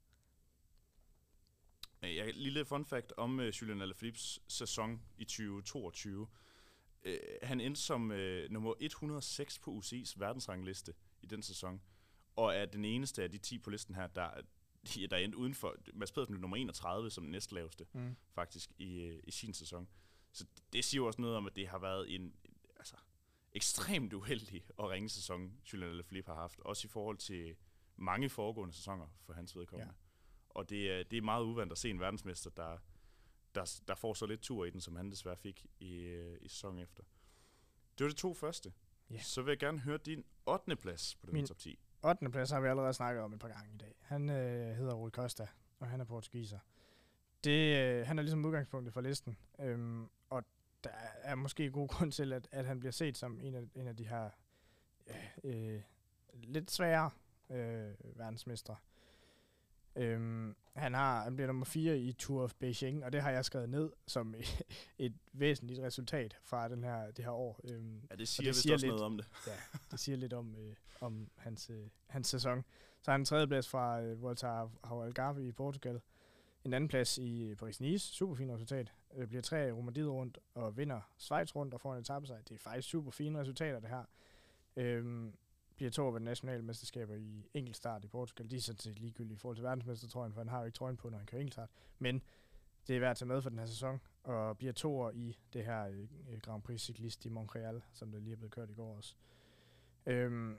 Ja, 2.02 2.30
lille 2.30 2.64
fun 2.64 2.84
fact 2.84 3.12
om 3.16 3.38
uh, 3.38 3.46
Julian 3.46 3.82
Alaphilippes 3.82 4.40
sæson 4.48 5.02
i 5.18 5.24
2022. 5.24 6.20
Uh, 6.20 6.28
øh, 7.04 7.18
han 7.42 7.60
endte 7.60 7.80
som 7.80 8.10
uh, 8.10 8.50
nummer 8.50 8.74
106 8.80 9.58
på 9.58 9.70
UCI's 9.70 10.14
verdensrangliste 10.16 10.94
i 11.22 11.26
den 11.26 11.42
sæson, 11.42 11.82
og 12.36 12.54
er 12.54 12.64
den 12.64 12.84
eneste 12.84 13.22
af 13.22 13.30
de 13.30 13.38
10 13.38 13.58
på 13.58 13.70
listen 13.70 13.94
her, 13.94 14.06
der, 14.06 14.30
der 15.10 15.16
endte 15.16 15.38
udenfor. 15.38 15.76
Mads 15.94 16.12
Pedersen 16.12 16.32
blev 16.32 16.40
nummer 16.40 16.56
31 16.56 17.10
som 17.10 17.24
næstlaveste, 17.24 17.86
mm. 17.92 18.16
faktisk, 18.34 18.70
i, 18.78 19.10
uh, 19.10 19.18
i 19.24 19.30
sin 19.30 19.54
sæson. 19.54 19.88
Så 20.32 20.46
det 20.72 20.84
siger 20.84 21.02
jo 21.02 21.06
også 21.06 21.20
noget 21.20 21.36
om, 21.36 21.46
at 21.46 21.56
det 21.56 21.68
har 21.68 21.78
været 21.78 22.14
en 22.14 22.34
ekstremt 23.54 24.12
uheldig 24.12 24.64
og 24.76 24.90
ringe 24.90 25.08
sæson, 25.08 25.52
Julian 25.72 25.90
Alaphilippe 25.90 26.30
har 26.30 26.40
haft, 26.40 26.60
også 26.60 26.86
i 26.86 26.88
forhold 26.88 27.18
til 27.18 27.56
mange 27.96 28.28
foregående 28.28 28.74
sæsoner 28.74 29.06
for 29.20 29.32
hans 29.32 29.56
vedkommende. 29.56 29.92
Ja. 29.92 30.04
Og 30.48 30.70
det 30.70 30.92
er, 30.92 31.04
det 31.04 31.16
er 31.16 31.22
meget 31.22 31.44
uvandt 31.44 31.72
at 31.72 31.78
se 31.78 31.90
en 31.90 32.00
verdensmester, 32.00 32.50
der, 32.50 32.78
der, 33.54 33.80
der 33.88 33.94
får 33.94 34.14
så 34.14 34.26
lidt 34.26 34.40
tur 34.40 34.64
i 34.64 34.70
den, 34.70 34.80
som 34.80 34.96
han 34.96 35.10
desværre 35.10 35.36
fik 35.36 35.66
i, 35.80 35.94
øh, 35.96 36.38
i 36.40 36.48
sæsonen 36.48 36.78
efter. 36.78 37.02
Det 37.98 38.04
var 38.04 38.10
de 38.10 38.16
to 38.16 38.34
første. 38.34 38.72
Ja. 39.10 39.18
Så 39.18 39.42
vil 39.42 39.50
jeg 39.50 39.58
gerne 39.58 39.78
høre 39.78 39.98
din 39.98 40.24
8. 40.46 40.76
plads 40.76 41.14
på 41.14 41.26
den 41.26 41.34
Min 41.34 41.46
top 41.46 41.58
10. 41.58 41.78
8. 42.02 42.30
plads 42.30 42.50
har 42.50 42.60
vi 42.60 42.68
allerede 42.68 42.92
snakket 42.92 43.22
om 43.22 43.32
et 43.32 43.40
par 43.40 43.48
gange 43.48 43.74
i 43.74 43.76
dag. 43.76 43.94
Han 44.00 44.30
øh, 44.30 44.76
hedder 44.76 44.94
Rui 44.94 45.10
Costa, 45.10 45.48
og 45.78 45.86
han 45.86 46.00
er 46.00 46.04
portugiser. 46.04 46.58
Det, 47.44 47.76
øh, 47.76 48.06
han 48.06 48.18
er 48.18 48.22
ligesom 48.22 48.44
udgangspunktet 48.44 48.94
for 48.94 49.00
listen. 49.00 49.36
Øhm, 49.60 50.08
og 50.30 50.44
der 50.84 50.90
er 51.22 51.34
måske 51.34 51.70
god 51.70 51.88
grund 51.94 52.12
til, 52.12 52.32
at, 52.32 52.48
at 52.52 52.66
han 52.66 52.80
bliver 52.80 52.92
set 52.92 53.16
som 53.16 53.40
en 53.40 53.54
af, 53.54 53.62
en 53.74 53.88
af 53.88 53.96
de 53.96 54.06
her 54.08 54.30
øh, 55.44 55.80
lidt 56.42 56.70
svære 56.70 57.10
øh, 57.50 57.92
verdensmestre. 58.18 58.76
Øhm, 59.96 60.56
han, 60.76 60.94
har, 60.94 61.22
han 61.22 61.36
bliver 61.36 61.46
nummer 61.46 61.64
4 61.64 61.98
i 61.98 62.12
Tour 62.12 62.42
of 62.42 62.54
Beijing, 62.58 63.04
og 63.04 63.12
det 63.12 63.22
har 63.22 63.30
jeg 63.30 63.44
skrevet 63.44 63.68
ned 63.68 63.92
som 64.06 64.34
et, 64.34 64.62
et 65.06 65.14
væsentligt 65.32 65.80
resultat 65.80 66.36
fra 66.42 66.68
den 66.68 66.84
her, 66.84 67.10
det 67.10 67.24
her 67.24 67.32
år. 67.32 67.60
Øhm, 67.64 68.00
ja, 68.10 68.14
det 68.16 68.28
siger, 68.28 68.52
det 68.52 68.56
siger 68.56 68.76
lidt, 68.76 68.88
noget 68.88 69.02
om 69.02 69.16
det. 69.16 69.28
ja, 69.46 69.52
det 69.90 70.00
siger 70.00 70.16
lidt 70.16 70.32
om, 70.32 70.56
øh, 70.56 70.74
om 71.00 71.28
hans, 71.36 71.70
øh, 71.70 71.86
hans 72.06 72.28
sæson. 72.28 72.64
Så 73.02 73.10
har 73.10 73.12
han 73.12 73.20
en 73.20 73.24
tredje 73.24 73.46
plads 73.46 73.68
fra 73.68 74.00
øh, 74.00 74.22
Volta 74.22 74.68
Algarve 74.84 75.46
i 75.46 75.52
Portugal. 75.52 76.00
En 76.64 76.74
anden 76.74 76.88
plads 76.88 77.18
i 77.18 77.54
Paris-Nice, 77.54 77.98
super 77.98 78.34
fint 78.34 78.50
resultat. 78.50 78.92
Øh, 79.14 79.28
bliver 79.28 79.42
tre 79.42 79.68
i 79.68 79.72
Romandiet 79.72 80.08
rundt 80.08 80.38
og 80.54 80.76
vinder 80.76 81.00
Schweiz 81.18 81.56
rundt 81.56 81.74
og 81.74 81.80
får 81.80 81.94
en 81.94 82.00
etape 82.00 82.26
sig. 82.26 82.48
Det 82.48 82.54
er 82.54 82.58
faktisk 82.58 82.88
super 82.88 83.10
fine 83.10 83.40
resultater, 83.40 83.80
det 83.80 83.88
her. 83.88 84.04
Øhm, 84.76 85.34
bliver 85.76 85.90
to 85.90 86.08
ved 86.08 86.20
nationale 86.20 86.62
mesterskaber 86.62 87.14
i 87.14 87.48
enkeltstart 87.54 88.04
i 88.04 88.08
Portugal. 88.08 88.50
De 88.50 88.56
er 88.56 88.60
sådan 88.60 88.78
set 88.78 88.98
ligegyldige 88.98 89.34
i 89.34 89.38
forhold 89.38 89.56
til 89.56 89.64
verdensmestertrøjen, 89.64 90.32
for 90.32 90.40
han 90.40 90.48
har 90.48 90.58
jo 90.58 90.64
ikke 90.64 90.76
trøjen 90.76 90.96
på, 90.96 91.10
når 91.10 91.18
han 91.18 91.26
kører 91.26 91.40
enkeltstart. 91.40 91.70
Men 91.98 92.22
det 92.86 92.96
er 92.96 93.00
værd 93.00 93.10
at 93.10 93.16
tage 93.16 93.28
med 93.28 93.42
for 93.42 93.50
den 93.50 93.58
her 93.58 93.66
sæson, 93.66 94.00
og 94.22 94.58
bliver 94.58 94.72
to 94.72 95.10
i 95.10 95.38
det 95.52 95.64
her 95.64 95.84
øh, 96.28 96.40
Grand 96.42 96.62
Prix 96.62 96.80
Cyclist 96.80 97.24
i 97.24 97.28
Montreal, 97.28 97.82
som 97.92 98.12
der 98.12 98.18
lige 98.18 98.32
er 98.32 98.36
blevet 98.36 98.52
kørt 98.52 98.70
i 98.70 98.74
går 98.74 98.96
også. 98.96 99.14
Øhm, 100.06 100.58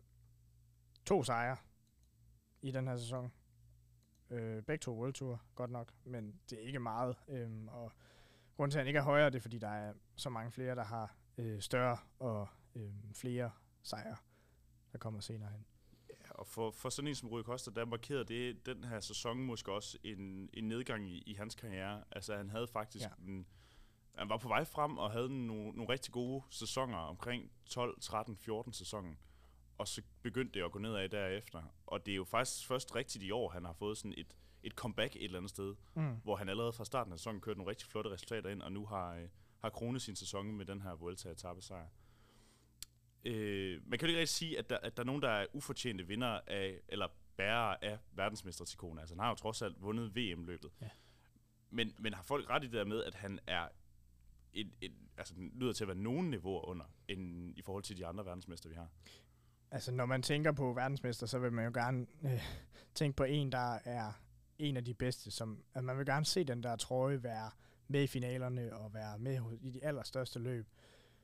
to 1.06 1.24
sejre 1.24 1.58
i 2.62 2.72
den 2.72 2.88
her 2.88 2.98
sæson. 2.98 3.32
Øh, 4.30 4.64
begge 4.64 4.82
to 4.82 5.00
World 5.00 5.14
Tour, 5.14 5.42
godt 5.56 5.72
nok, 5.72 5.94
men 6.04 6.40
det 6.50 6.60
er 6.60 6.68
ikke 6.68 6.80
meget. 6.80 7.16
Øhm, 7.28 7.68
og 7.68 7.92
grunden 8.56 8.72
til, 8.72 8.78
at 8.78 8.82
han 8.82 8.88
ikke 8.88 9.00
er 9.00 9.04
højere, 9.04 9.30
det 9.30 9.36
er, 9.36 9.42
fordi 9.42 9.58
der 9.58 9.68
er 9.68 9.94
så 10.16 10.30
mange 10.30 10.52
flere, 10.52 10.76
der 10.76 10.84
har 10.84 11.16
øh, 11.38 11.62
større 11.62 11.98
og 12.20 12.48
øh, 12.76 12.92
flere 13.14 13.52
sejre 13.84 14.16
der 14.96 15.00
kommer 15.00 15.20
senere 15.20 15.50
hen. 15.50 15.66
Ja, 16.10 16.32
og 16.32 16.48
for, 16.48 16.72
for 16.72 16.90
sådan 16.90 17.08
en 17.08 17.16
som 17.16 17.30
Rui 17.30 17.44
Costa, 17.44 17.72
der 17.72 17.86
markerede 17.86 18.26
det 18.26 18.66
den 18.66 18.84
her 18.84 19.00
sæson 19.00 19.38
måske 19.40 19.72
også 19.72 19.98
en, 20.04 20.50
en 20.54 20.68
nedgang 20.68 21.10
i, 21.10 21.24
i 21.26 21.34
hans 21.34 21.56
karriere. 21.56 22.04
Altså 22.12 22.38
han 22.38 22.50
havde 22.50 22.68
faktisk 22.68 23.06
ja. 23.06 23.28
en, 23.28 23.48
han 24.16 24.30
var 24.30 24.38
på 24.38 24.48
vej 24.48 24.64
frem 24.64 24.98
og 24.98 25.12
havde 25.12 25.48
nogle, 25.48 25.70
nogle 25.70 25.90
rigtig 25.90 26.14
gode 26.14 26.44
sæsoner 26.50 26.98
omkring 26.98 27.52
12, 27.66 28.00
13, 28.02 28.38
14 28.38 28.74
sæsonen. 28.74 29.18
Og 29.78 29.88
så 29.88 30.02
begyndte 30.22 30.60
det 30.60 30.66
at 30.66 30.72
gå 30.72 30.80
nedad 30.80 31.10
derefter. 31.10 31.64
Og 31.88 32.06
det 32.06 32.12
er 32.12 32.16
jo 32.16 32.24
faktisk 32.24 32.68
først 32.68 32.96
rigtigt 32.96 33.24
i 33.24 33.32
år, 33.32 33.50
han 33.50 33.66
har 33.66 33.74
fået 33.74 33.98
sådan 33.98 34.14
et, 34.18 34.38
et 34.66 34.74
comeback 34.74 35.16
et 35.16 35.24
eller 35.24 35.38
andet 35.38 35.50
sted, 35.50 35.76
mm. 35.94 36.16
hvor 36.24 36.36
han 36.36 36.50
allerede 36.50 36.74
fra 36.74 36.86
starten 36.86 37.14
af 37.14 37.20
sæsonen 37.20 37.42
kørte 37.42 37.58
nogle 37.58 37.70
rigtig 37.70 37.88
flotte 37.88 38.10
resultater 38.10 38.50
ind, 38.50 38.62
og 38.62 38.72
nu 38.72 38.86
har, 38.86 39.16
øh, 39.16 39.28
har 39.60 39.70
kronet 39.70 40.02
sin 40.02 40.16
sæson 40.16 40.52
med 40.58 40.66
den 40.66 40.82
her 40.82 40.96
Vuelta-etappesejr 40.96 41.88
øh, 43.26 43.82
man 43.86 44.00
kan 44.00 44.08
jo 44.08 44.10
ikke 44.10 44.20
rigtig 44.20 44.36
sige, 44.36 44.60
at 44.60 44.70
der, 44.70 44.78
at 44.78 44.98
der 44.98 45.04
er 45.04 45.06
nogen, 45.06 45.22
der 45.22 45.30
er 45.30 45.46
ufortjente 45.54 46.08
vinder 46.08 46.40
af, 46.48 46.82
eller 46.88 47.08
bærere 47.38 47.84
af 47.84 47.98
verdensmestertikoner. 48.12 49.02
Altså 49.02 49.16
han 49.16 49.20
har 49.20 49.30
jo 49.30 49.36
trods 49.36 49.62
alt 49.62 49.82
vundet 49.82 50.16
VM-løbet. 50.16 50.72
Ja. 50.82 50.90
Men, 51.70 51.94
men 52.00 52.14
har 52.14 52.24
folk 52.24 52.50
ret 52.50 52.64
i 52.64 52.68
det 52.68 52.74
der 52.74 52.86
med, 52.86 53.04
at 53.04 53.16
han 53.16 53.40
er 53.48 53.68
et, 54.54 54.72
et, 54.82 54.94
altså, 55.18 55.34
lyder 55.38 55.74
til 55.74 55.84
at 55.84 55.88
være 55.88 55.98
nogen 55.98 56.30
niveauer 56.30 56.66
under, 56.66 56.86
end 57.08 57.54
i 57.58 57.62
forhold 57.62 57.84
til 57.84 57.98
de 57.98 58.06
andre 58.06 58.26
verdensmester, 58.26 58.70
vi 58.70 58.76
har? 58.76 58.88
Altså, 59.72 59.92
når 59.92 60.06
man 60.06 60.22
tænker 60.22 60.52
på 60.52 60.74
verdensmester, 60.74 61.28
så 61.28 61.40
vil 61.40 61.54
man 61.54 61.66
jo 61.66 61.72
gerne 61.74 62.08
øh, 62.24 62.42
tænke 62.96 63.16
på 63.16 63.24
en, 63.24 63.52
der 63.52 63.80
er 63.86 64.12
en 64.60 64.78
af 64.78 64.86
de 64.86 64.94
bedste. 64.94 65.32
Som, 65.32 65.64
at 65.74 65.84
man 65.84 65.98
vil 65.98 66.06
gerne 66.06 66.26
se 66.26 66.44
den 66.44 66.64
der 66.64 66.76
trøje 66.76 67.24
være 67.24 67.52
med 67.88 68.04
i 68.04 68.08
finalerne 68.08 68.76
og 68.76 68.94
være 68.94 69.20
med 69.20 69.42
i 69.62 69.70
de 69.70 69.86
allerstørste 69.86 70.40
løb. 70.40 70.68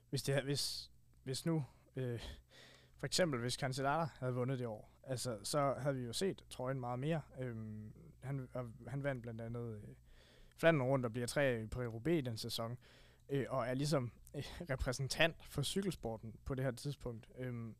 Hvis, 0.09 0.23
det, 0.23 0.43
hvis, 0.43 0.91
hvis 1.23 1.45
nu 1.45 1.65
Øh, 1.95 2.19
for 2.97 3.05
eksempel, 3.05 3.39
hvis 3.39 3.53
Cancellara 3.53 4.09
havde 4.19 4.33
vundet 4.33 4.59
det 4.59 4.67
år, 4.67 4.89
altså, 5.03 5.37
så 5.43 5.75
havde 5.77 5.95
vi 5.95 6.05
jo 6.05 6.13
set 6.13 6.45
trøjen 6.49 6.79
meget 6.79 6.99
mere. 6.99 7.21
Øhm, 7.39 7.93
han, 8.23 8.49
han 8.87 9.03
vandt 9.03 9.21
blandt 9.21 9.41
andet 9.41 9.75
øh, 9.75 9.95
Flandern 10.57 10.87
rundt 10.87 11.05
og 11.05 11.11
bliver 11.11 11.27
tre 11.27 11.67
på 11.71 11.81
Roubaix 11.81 12.25
den 12.25 12.37
sæson, 12.37 12.77
øh, 13.29 13.45
og 13.49 13.67
er 13.67 13.73
ligesom 13.73 14.11
øh, 14.35 14.43
repræsentant 14.69 15.35
for 15.45 15.61
cykelsporten 15.61 16.35
på 16.45 16.55
det 16.55 16.63
her 16.63 16.71
tidspunkt. 16.71 17.27
Øhm, 17.37 17.75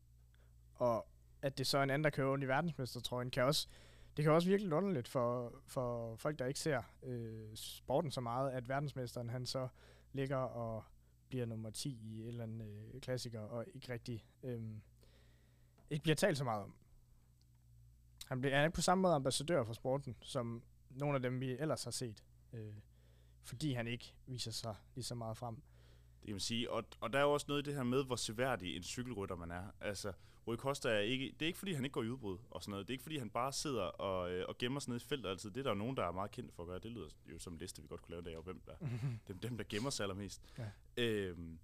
og 0.74 1.06
at 1.42 1.58
det 1.58 1.66
så 1.66 1.78
er 1.78 1.82
en 1.82 1.90
anden, 1.90 2.04
der 2.04 2.10
kører 2.10 2.32
ondt 2.32 2.44
i 2.44 2.48
verdensmestertrøjen, 2.48 3.30
kan 3.30 3.44
også, 3.44 3.68
det 4.16 4.24
kan 4.24 4.32
også 4.32 4.48
virkelig 4.48 4.72
underligt 4.72 5.08
for, 5.08 5.52
for 5.66 6.16
folk, 6.16 6.38
der 6.38 6.46
ikke 6.46 6.60
ser 6.60 6.82
øh, 7.02 7.48
sporten 7.54 8.10
så 8.10 8.20
meget, 8.20 8.50
at 8.50 8.68
verdensmesteren 8.68 9.30
han 9.30 9.46
så 9.46 9.68
ligger 10.12 10.36
og 10.36 10.84
bliver 11.28 11.46
nummer 11.46 11.70
10 11.70 11.98
i 12.02 12.22
et 12.22 12.28
eller 12.28 12.42
andet 12.42 12.90
øh, 12.94 13.00
klassiker, 13.00 13.40
og 13.40 13.64
ikke 13.74 13.92
rigtig 13.92 14.26
øh, 14.42 14.62
ikke 15.90 16.02
bliver 16.02 16.16
talt 16.16 16.38
så 16.38 16.44
meget 16.44 16.62
om. 16.62 16.74
Han 18.26 18.40
bliver, 18.40 18.54
han 18.54 18.60
er 18.62 18.66
ikke 18.66 18.74
på 18.74 18.82
samme 18.82 19.02
måde 19.02 19.14
ambassadør 19.14 19.64
for 19.64 19.72
sporten, 19.72 20.16
som 20.20 20.62
nogle 20.90 21.14
af 21.14 21.22
dem, 21.22 21.40
vi 21.40 21.50
ellers 21.50 21.84
har 21.84 21.90
set. 21.90 22.24
Øh, 22.52 22.74
fordi 23.42 23.72
han 23.72 23.86
ikke 23.86 24.14
viser 24.26 24.50
sig 24.50 24.76
lige 24.94 25.04
så 25.04 25.14
meget 25.14 25.36
frem. 25.36 25.62
Det 26.22 26.26
kan 26.26 26.34
man 26.34 26.40
sige. 26.40 26.70
Og, 26.70 26.84
og 27.00 27.12
der 27.12 27.18
er 27.18 27.22
jo 27.22 27.32
også 27.32 27.46
noget 27.48 27.62
i 27.62 27.64
det 27.70 27.74
her 27.74 27.82
med, 27.82 28.04
hvor 28.04 28.16
seværdig 28.16 28.76
en 28.76 28.82
cykelrytter 28.82 29.36
man 29.36 29.50
er. 29.50 29.64
Altså, 29.80 30.12
Rui 30.46 30.56
Costa 30.56 30.88
er 30.88 30.98
ikke, 30.98 31.24
det 31.24 31.42
er 31.42 31.46
ikke 31.46 31.58
fordi, 31.58 31.72
han 31.72 31.84
ikke 31.84 31.94
går 31.94 32.02
i 32.02 32.08
udbrud 32.08 32.38
og 32.50 32.62
sådan 32.62 32.70
noget. 32.70 32.88
Det 32.88 32.92
er 32.92 32.94
ikke 32.94 33.02
fordi, 33.02 33.18
han 33.18 33.30
bare 33.30 33.52
sidder 33.52 33.82
og, 33.82 34.32
øh, 34.32 34.44
og 34.48 34.58
gemmer 34.58 34.80
sig 34.80 34.90
ned 34.90 35.00
i 35.00 35.04
feltet 35.04 35.30
altid. 35.30 35.50
Det 35.50 35.60
er 35.66 35.70
der 35.70 35.74
nogen, 35.74 35.96
der 35.96 36.04
er 36.04 36.12
meget 36.12 36.30
kendt 36.30 36.52
for 36.54 36.62
at 36.62 36.66
gøre. 36.66 36.78
Det 36.78 36.90
lyder 36.90 37.08
jo 37.32 37.38
som 37.38 37.52
en 37.52 37.58
liste, 37.58 37.82
vi 37.82 37.88
godt 37.88 38.02
kunne 38.02 38.10
lave 38.10 38.22
der, 38.22 38.36
og 38.36 38.42
hvem 38.42 38.60
der, 38.66 38.72
dem, 39.28 39.38
dem, 39.38 39.56
der 39.56 39.64
gemmer 39.68 39.90
sig 39.90 40.04
allermest. 40.04 40.42
Ja. 40.58 40.70
Øhm, 41.02 41.58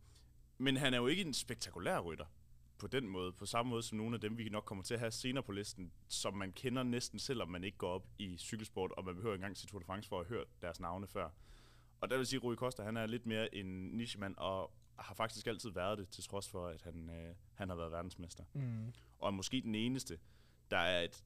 men 0.58 0.76
han 0.76 0.94
er 0.94 0.98
jo 0.98 1.06
ikke 1.06 1.22
en 1.22 1.34
spektakulær 1.34 1.98
rytter. 2.00 2.26
på 2.78 2.86
den 2.86 3.08
måde, 3.08 3.32
på 3.32 3.46
samme 3.46 3.70
måde 3.70 3.82
som 3.82 3.98
nogle 3.98 4.14
af 4.14 4.20
dem, 4.20 4.38
vi 4.38 4.48
nok 4.48 4.64
kommer 4.64 4.84
til 4.84 4.94
at 4.94 5.00
have 5.00 5.10
senere 5.10 5.42
på 5.44 5.52
listen, 5.52 5.92
som 6.08 6.34
man 6.34 6.52
kender 6.52 6.82
næsten 6.82 7.18
selvom 7.18 7.48
man 7.48 7.64
ikke 7.64 7.78
går 7.78 7.90
op 7.90 8.06
i 8.18 8.36
cykelsport, 8.38 8.92
og 8.92 9.04
man 9.04 9.14
behøver 9.14 9.34
ikke 9.34 9.42
engang 9.42 9.56
til 9.56 9.68
Tour 9.68 9.78
de 9.78 9.84
France 9.84 10.08
for 10.08 10.20
at 10.20 10.26
høre 10.26 10.44
deres 10.62 10.80
navne 10.80 11.06
før. 11.06 11.28
Og 12.00 12.10
der 12.10 12.16
vil 12.16 12.26
sige, 12.26 12.36
at 12.36 12.44
Rui 12.44 12.56
Costa, 12.56 12.82
han 12.82 12.96
er 12.96 13.06
lidt 13.06 13.26
mere 13.26 13.54
en 13.54 13.66
nichemand, 13.66 14.34
og 14.36 14.72
har 14.98 15.14
faktisk 15.14 15.46
altid 15.46 15.70
været 15.70 15.98
det, 15.98 16.08
til 16.08 16.24
trods 16.24 16.48
for, 16.48 16.66
at 16.66 16.82
han, 16.82 17.10
øh, 17.10 17.34
han 17.54 17.68
har 17.68 17.76
været 17.76 17.92
verdensmester. 17.92 18.44
Mm. 18.52 18.92
Og 19.18 19.26
er 19.26 19.30
måske 19.30 19.60
den 19.60 19.74
eneste, 19.74 20.18
der 20.70 20.78
er 20.78 21.00
et 21.00 21.24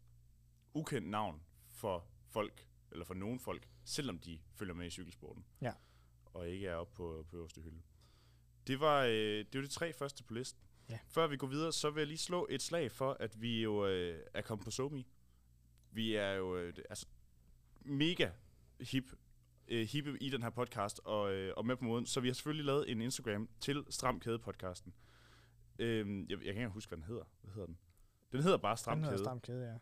ukendt 0.74 1.08
navn 1.08 1.42
for 1.68 2.06
folk, 2.28 2.68
eller 2.90 3.04
for 3.04 3.14
nogen 3.14 3.40
folk, 3.40 3.68
selvom 3.84 4.18
de 4.18 4.40
følger 4.54 4.74
med 4.74 4.86
i 4.86 4.90
cykelsporten. 4.90 5.44
Ja. 5.60 5.72
Og 6.24 6.48
ikke 6.48 6.66
er 6.66 6.74
oppe 6.74 6.94
på, 6.94 7.26
på 7.28 7.36
øverste 7.36 7.60
hylde. 7.60 7.82
Det 8.66 8.80
var, 8.80 9.02
øh, 9.02 9.12
det 9.12 9.54
var 9.54 9.60
de 9.60 9.68
tre 9.68 9.92
første 9.92 10.24
på 10.24 10.34
listen. 10.34 10.62
Ja. 10.88 10.98
Før 11.08 11.26
vi 11.26 11.36
går 11.36 11.46
videre, 11.46 11.72
så 11.72 11.90
vil 11.90 12.00
jeg 12.00 12.08
lige 12.08 12.18
slå 12.18 12.46
et 12.50 12.62
slag 12.62 12.92
for, 12.92 13.16
at 13.20 13.40
vi 13.40 13.62
jo 13.62 13.86
øh, 13.86 14.20
er 14.34 14.42
kommet 14.42 14.64
på 14.64 14.70
SoMe. 14.70 15.04
Vi 15.90 16.14
er 16.14 16.32
jo 16.32 16.56
øh, 16.56 16.74
altså, 16.90 17.06
mega 17.80 18.30
hip, 18.80 19.12
øh, 19.68 19.86
hippe 19.86 20.18
i 20.22 20.30
den 20.30 20.42
her 20.42 20.50
podcast, 20.50 21.00
og, 21.04 21.32
øh, 21.32 21.54
og 21.56 21.66
med 21.66 21.76
på 21.76 21.84
måden. 21.84 22.06
Så 22.06 22.20
vi 22.20 22.28
har 22.28 22.34
selvfølgelig 22.34 22.64
lavet 22.66 22.90
en 22.90 23.00
Instagram 23.00 23.48
til 23.60 23.84
Stram 23.90 24.20
Kæde 24.20 24.38
podcasten. 24.38 24.94
Øh, 25.78 26.30
jeg, 26.30 26.44
jeg 26.44 26.54
kan 26.54 26.62
ikke 26.62 26.68
huske, 26.68 26.90
hvad 26.90 26.96
den 26.96 27.04
hedder. 27.06 27.24
Hvad 27.42 27.52
hedder 27.52 27.66
den? 27.66 27.78
Den 28.32 28.42
hedder 28.42 28.56
bare 28.58 28.76
Stram 28.76 28.98
Den 28.98 29.06
Kæde. 29.10 29.18
Stram 29.18 29.40
Kæde, 29.40 29.66
ja. 29.66 29.74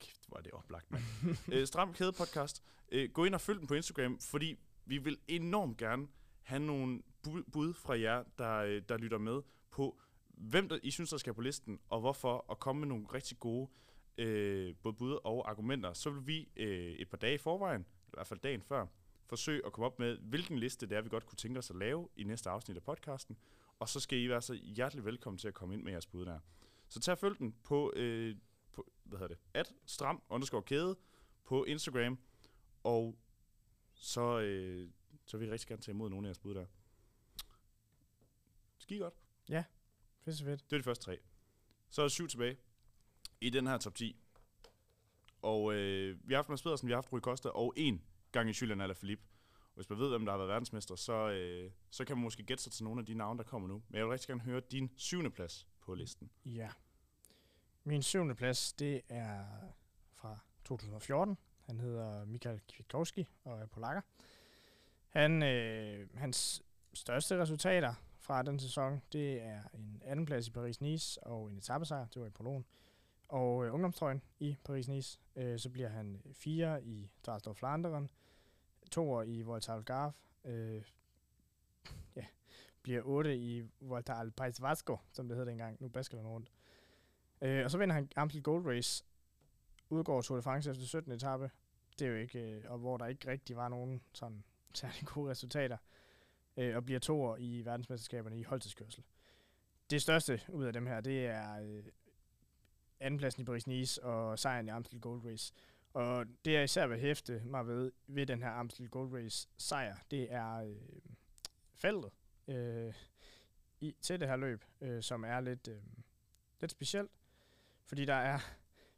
Kæft, 0.00 0.28
hvor 0.28 0.36
er 0.36 0.42
det 0.42 0.52
oplagt, 0.52 0.90
mand. 0.90 1.02
øh, 1.52 1.66
Stram 1.66 1.92
Kæde 1.94 2.12
podcast. 2.12 2.62
Øh, 2.92 3.10
gå 3.10 3.24
ind 3.24 3.34
og 3.34 3.40
følg 3.40 3.58
den 3.58 3.66
på 3.66 3.74
Instagram, 3.74 4.18
fordi 4.20 4.58
vi 4.86 4.98
vil 4.98 5.18
enormt 5.28 5.78
gerne 5.78 6.08
have 6.42 6.60
nogle 6.60 7.02
bu- 7.26 7.50
bud 7.52 7.74
fra 7.74 7.98
jer, 8.00 8.24
der, 8.38 8.56
øh, 8.56 8.82
der 8.88 8.96
lytter 8.96 9.18
med 9.18 9.42
på, 9.70 10.00
hvem 10.28 10.68
der, 10.68 10.78
I 10.82 10.90
synes, 10.90 11.10
der 11.10 11.16
skal 11.16 11.34
på 11.34 11.40
listen, 11.40 11.80
og 11.88 12.00
hvorfor, 12.00 12.36
og 12.36 12.58
komme 12.60 12.80
med 12.80 12.88
nogle 12.88 13.06
rigtig 13.14 13.38
gode 13.38 13.70
øh, 14.18 14.74
både 14.82 14.94
bud 14.94 15.18
og 15.24 15.50
argumenter. 15.50 15.92
Så 15.92 16.10
vil 16.10 16.26
vi 16.26 16.48
øh, 16.56 16.92
et 16.92 17.08
par 17.08 17.16
dage 17.16 17.34
i 17.34 17.38
forvejen, 17.38 17.82
i 17.82 18.10
hvert 18.12 18.26
fald 18.26 18.40
dagen 18.40 18.62
før, 18.62 18.86
forsøge 19.38 19.66
at 19.66 19.72
komme 19.72 19.86
op 19.86 19.98
med, 19.98 20.18
hvilken 20.18 20.58
liste 20.58 20.86
det 20.86 20.96
er, 20.96 21.02
vi 21.02 21.08
godt 21.08 21.26
kunne 21.26 21.36
tænke 21.36 21.58
os 21.58 21.70
at 21.70 21.76
lave 21.76 22.08
i 22.16 22.24
næste 22.24 22.50
afsnit 22.50 22.76
af 22.76 22.82
podcasten. 22.82 23.36
Og 23.78 23.88
så 23.88 24.00
skal 24.00 24.18
I 24.18 24.28
være 24.28 24.42
så 24.42 24.54
hjertelig 24.54 25.04
velkommen 25.04 25.38
til 25.38 25.48
at 25.48 25.54
komme 25.54 25.74
ind 25.74 25.82
med 25.82 25.92
jeres 25.92 26.06
bud 26.06 26.24
der. 26.24 26.38
Så 26.88 27.00
tag 27.00 27.18
følg 27.18 27.38
den 27.38 27.54
på, 27.62 27.92
øh, 27.96 28.36
på 28.72 28.92
hvad 29.04 29.18
hedder 29.18 29.34
det, 29.34 29.42
at 29.54 29.74
stram 29.86 30.22
underscore 30.28 30.62
kæde 30.62 30.96
på 31.44 31.64
Instagram, 31.64 32.18
og 32.84 33.18
så, 33.94 34.40
øh, 34.40 34.90
så 35.26 35.38
vil 35.38 35.44
jeg 35.44 35.52
rigtig 35.52 35.68
gerne 35.68 35.82
tage 35.82 35.94
imod 35.94 36.10
nogle 36.10 36.26
af 36.26 36.28
jeres 36.28 36.38
bud 36.38 36.54
der. 36.54 36.66
Skide 38.78 39.00
godt. 39.00 39.14
Fedt 40.24 40.36
så 40.36 40.44
fedt. 40.44 40.70
Det 40.70 40.76
er 40.76 40.80
de 40.80 40.84
første 40.84 41.04
tre. 41.04 41.18
Så 41.90 42.02
er 42.02 42.08
syv 42.08 42.28
tilbage 42.28 42.56
i 43.40 43.50
den 43.50 43.66
her 43.66 43.78
top 43.78 43.94
10. 43.94 44.16
Og 45.42 45.74
øh, 45.74 46.28
vi 46.28 46.34
har 46.34 46.38
haft 46.38 46.48
Mads 46.48 46.62
Pedersen, 46.62 46.88
vi 46.88 46.92
har 46.92 46.96
haft 46.96 47.12
Rui 47.12 47.20
Costa, 47.20 47.48
og 47.48 47.74
en 47.76 48.02
gang 48.34 48.50
i 48.50 48.52
Julian 48.60 48.80
Alaphilippe. 48.80 49.24
Og 49.54 49.74
hvis 49.74 49.90
man 49.90 49.98
ved, 49.98 50.08
hvem 50.08 50.24
der 50.24 50.32
har 50.32 50.38
været 50.38 50.48
verdensmester, 50.48 50.94
så, 50.94 51.30
øh, 51.30 51.70
så 51.90 52.04
kan 52.04 52.16
man 52.16 52.22
måske 52.22 52.42
gætte 52.42 52.62
sig 52.62 52.72
til 52.72 52.84
nogle 52.84 53.00
af 53.00 53.06
de 53.06 53.14
navne, 53.14 53.38
der 53.38 53.44
kommer 53.44 53.68
nu. 53.68 53.82
Men 53.88 53.98
jeg 53.98 54.04
vil 54.04 54.10
rigtig 54.10 54.28
gerne 54.28 54.40
høre 54.40 54.60
din 54.60 54.90
syvende 54.96 55.30
plads 55.30 55.66
på 55.80 55.94
listen. 55.94 56.30
Ja. 56.44 56.68
Min 57.84 58.02
syvende 58.02 58.34
plads, 58.34 58.72
det 58.72 59.02
er 59.08 59.44
fra 60.12 60.38
2014. 60.64 61.38
Han 61.60 61.80
hedder 61.80 62.24
Michael 62.24 62.60
Kwiatkowski 62.68 63.26
og 63.44 63.58
er 63.58 63.66
polakker. 63.66 64.02
Han, 65.08 65.42
øh, 65.42 66.08
hans 66.14 66.62
største 66.94 67.40
resultater 67.40 67.94
fra 68.18 68.42
den 68.42 68.58
sæson, 68.58 69.02
det 69.12 69.42
er 69.42 69.62
en 69.74 70.02
andenplads 70.04 70.48
i 70.48 70.50
Paris-Nice 70.50 71.18
og 71.22 71.50
en 71.50 71.58
etappesejr, 71.58 72.06
det 72.06 72.22
var 72.22 72.26
i 72.26 72.30
Polen, 72.30 72.64
og 73.28 73.66
øh, 73.66 73.74
ungdomstrøjen 73.74 74.22
i 74.38 74.56
Paris-Nice. 74.68 75.18
Øh, 75.36 75.58
så 75.58 75.70
bliver 75.70 75.88
han 75.88 76.22
fire 76.32 76.84
i 76.84 77.10
Dresdor 77.26 77.52
Flanderen, 77.52 78.10
toer 78.94 79.22
i 79.22 79.42
Volta 79.42 79.72
Algarve, 79.72 80.12
øh, 80.44 80.82
ja, 82.16 82.24
bliver 82.82 83.02
8 83.04 83.36
i 83.36 83.62
Volta 83.80 84.12
al 84.20 84.32
País 84.40 84.62
Vasco, 84.62 84.98
som 85.12 85.28
det 85.28 85.36
hed 85.36 85.46
dengang, 85.46 85.76
nu 85.80 85.88
basker 85.88 86.18
den 86.18 86.26
rundt. 86.26 86.52
Øh, 87.40 87.64
og 87.64 87.70
så 87.70 87.78
vinder 87.78 87.94
han 87.94 88.08
Amstel 88.16 88.42
Gold 88.42 88.66
Race, 88.66 89.04
udgår 89.90 90.22
Tour 90.22 90.36
de 90.36 90.42
France 90.42 90.70
efter 90.70 90.84
17. 90.84 91.12
etape, 91.12 91.50
det 91.98 92.06
er 92.06 92.10
jo 92.10 92.16
ikke, 92.16 92.38
øh, 92.38 92.62
og 92.70 92.78
hvor 92.78 92.96
der 92.96 93.06
ikke 93.06 93.30
rigtig 93.30 93.56
var 93.56 93.68
nogen 93.68 94.02
sådan 94.12 94.44
særlig 94.74 95.06
gode 95.06 95.30
resultater, 95.30 95.76
øh, 96.56 96.76
og 96.76 96.84
bliver 96.84 97.00
toer 97.00 97.36
i 97.36 97.62
verdensmesterskaberne 97.64 98.38
i 98.38 98.42
holdtidskørsel. 98.42 99.04
Det 99.90 100.02
største 100.02 100.40
ud 100.48 100.64
af 100.64 100.72
dem 100.72 100.86
her, 100.86 101.00
det 101.00 101.26
er 101.26 101.60
øh, 101.60 101.84
andenpladsen 103.00 103.42
i 103.42 103.44
Paris-Nice 103.50 104.02
og 104.02 104.38
sejren 104.38 104.66
i 104.66 104.70
Amstel 104.70 105.00
Gold 105.00 105.24
Race. 105.26 105.54
Og 105.94 106.26
det 106.44 106.52
jeg 106.52 106.64
især 106.64 106.86
vil 106.86 106.98
hæfte 106.98 107.42
mig 107.44 107.66
ved, 107.66 107.92
ved 108.06 108.26
den 108.26 108.42
her 108.42 108.50
Amstel 108.50 108.88
Gold 108.88 109.14
Race 109.14 109.48
sejr, 109.56 109.96
det 110.10 110.32
er 110.32 110.56
øh, 110.56 110.76
feltet 111.74 112.10
øh, 112.48 112.94
i, 113.80 113.96
til 114.00 114.20
det 114.20 114.28
her 114.28 114.36
løb, 114.36 114.64
øh, 114.80 115.02
som 115.02 115.24
er 115.24 115.40
lidt, 115.40 115.68
øh, 115.68 115.82
lidt 116.60 116.70
specielt. 116.70 117.10
Fordi 117.86 118.04
der 118.04 118.14
er 118.14 118.38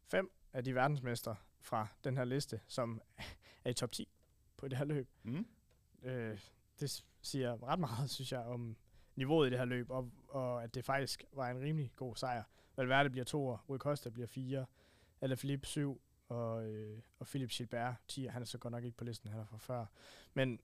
fem 0.04 0.30
af 0.52 0.64
de 0.64 0.74
verdensmestre 0.74 1.36
fra 1.60 1.86
den 2.04 2.16
her 2.16 2.24
liste, 2.24 2.60
som 2.66 3.00
er 3.64 3.70
i 3.70 3.74
top 3.74 3.92
10 3.92 4.08
på 4.56 4.68
det 4.68 4.78
her 4.78 4.84
løb. 4.84 5.08
Mm. 5.22 5.46
Øh, 6.02 6.38
det 6.80 7.04
siger 7.22 7.62
ret 7.62 7.78
meget, 7.78 8.10
synes 8.10 8.32
jeg, 8.32 8.40
om 8.40 8.76
niveauet 9.16 9.46
i 9.46 9.50
det 9.50 9.58
her 9.58 9.64
løb, 9.64 9.90
og, 9.90 10.10
og 10.28 10.64
at 10.64 10.74
det 10.74 10.84
faktisk 10.84 11.24
var 11.32 11.50
en 11.50 11.60
rimelig 11.60 11.92
god 11.96 12.16
sejr. 12.16 12.42
Valverde 12.76 13.10
bliver 13.10 13.24
to, 13.24 13.56
Rui 13.56 13.78
Costa 13.78 14.10
bliver 14.10 14.26
fire, 14.26 14.66
eller 15.20 15.36
Philippe 15.36 15.66
syv, 15.66 16.00
og, 16.28 16.66
øh, 16.66 17.02
og 17.18 17.26
Philip 17.26 17.50
Gilbert 17.50 17.94
10. 18.08 18.26
Han 18.26 18.42
er 18.42 18.46
så 18.46 18.58
godt 18.58 18.72
nok 18.72 18.84
ikke 18.84 18.96
på 18.96 19.04
listen, 19.04 19.30
han 19.30 19.40
er 19.40 19.44
fra 19.44 19.58
før. 19.58 19.86
Men, 20.34 20.60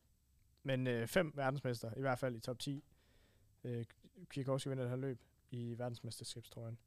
men 0.63 0.87
øh, 0.87 1.07
fem 1.07 1.33
verdensmester, 1.35 1.95
i 1.97 2.01
hvert 2.01 2.19
fald 2.19 2.37
i 2.37 2.41
top 2.41 2.59
10. 2.59 2.85
Øh, 3.65 3.85
Kwiatkowski 4.29 4.69
vinder 4.69 4.85
det 4.85 4.91
her 4.91 4.97
løb 4.97 5.21
i 5.51 5.75
verdensmesterskabstrøjen. 5.79 6.79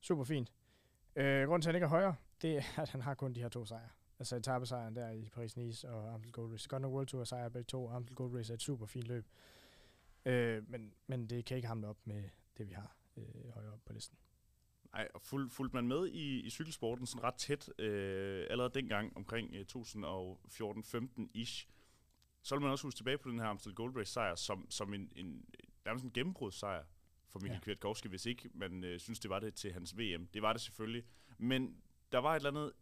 Super 0.00 0.24
fint. 0.24 0.52
Øh, 1.16 1.48
grunden 1.48 1.62
til, 1.62 1.68
at 1.68 1.72
han 1.72 1.76
ikke 1.76 1.84
er 1.84 1.88
højere, 1.88 2.14
det 2.42 2.56
er, 2.56 2.62
at 2.82 2.88
han 2.90 3.00
har 3.00 3.14
kun 3.14 3.32
de 3.32 3.40
her 3.40 3.48
to 3.48 3.64
sejre. 3.64 3.88
Altså 4.18 4.36
etabesejren 4.36 4.96
der 4.96 5.10
i 5.10 5.30
Paris-Nice 5.36 5.88
og 5.88 6.14
Amstel 6.14 6.32
Gold 6.32 6.52
Race. 6.52 6.68
Godt 6.68 6.82
nok 6.82 6.92
World 6.92 7.06
Tour 7.06 7.24
sejre 7.24 7.50
begge 7.50 7.66
to. 7.66 7.90
Amstel 7.90 8.16
Gold 8.16 8.36
Race 8.36 8.52
er 8.52 8.54
et 8.54 8.62
super 8.62 8.86
fint 8.86 9.06
løb. 9.06 9.26
Øh, 10.24 10.70
men, 10.70 10.94
men 11.06 11.26
det 11.26 11.44
kan 11.44 11.56
ikke 11.56 11.68
hamle 11.68 11.88
op 11.88 11.98
med 12.04 12.24
det, 12.58 12.68
vi 12.68 12.72
har 12.72 12.96
øh, 13.16 13.50
højere 13.54 13.72
op 13.72 13.80
på 13.84 13.92
listen. 13.92 14.18
Ej, 14.94 15.08
og 15.14 15.22
fuld, 15.22 15.50
fulgte 15.50 15.76
man 15.76 15.88
med 15.88 16.06
i, 16.08 16.40
i 16.40 16.50
cykelsporten 16.50 17.06
sådan 17.06 17.24
ret 17.24 17.34
tæt, 17.34 17.70
øh, 17.78 18.46
allerede 18.50 18.74
dengang 18.74 19.16
omkring 19.16 19.54
øh, 19.54 19.64
2014-15-ish, 19.76 21.66
så 22.42 22.54
vil 22.54 22.62
man 22.62 22.70
også 22.70 22.86
huske 22.86 22.98
tilbage 22.98 23.18
på 23.18 23.30
den 23.30 23.38
her 23.38 23.46
Amstel 23.46 23.74
Gold 23.74 23.96
Race 23.96 24.12
sejr 24.12 24.34
som, 24.34 24.70
som 24.70 24.94
en, 24.94 25.12
en, 25.16 25.44
nærmest 25.84 26.04
en 26.04 26.12
gennembrudssejr 26.12 26.84
for 27.28 27.38
Michael 27.38 27.58
Ja. 27.58 27.64
Kwiatkowski, 27.64 28.08
hvis 28.08 28.26
ikke 28.26 28.50
man 28.54 28.84
øh, 28.84 29.00
synes, 29.00 29.20
det 29.20 29.30
var 29.30 29.38
det 29.38 29.54
til 29.54 29.72
hans 29.72 29.98
VM. 29.98 30.26
Det 30.26 30.42
var 30.42 30.52
det 30.52 30.62
selvfølgelig. 30.62 31.04
Men 31.38 31.82
der 32.12 32.18
var 32.18 32.32
et 32.32 32.36
eller 32.36 32.50
andet... 32.50 32.72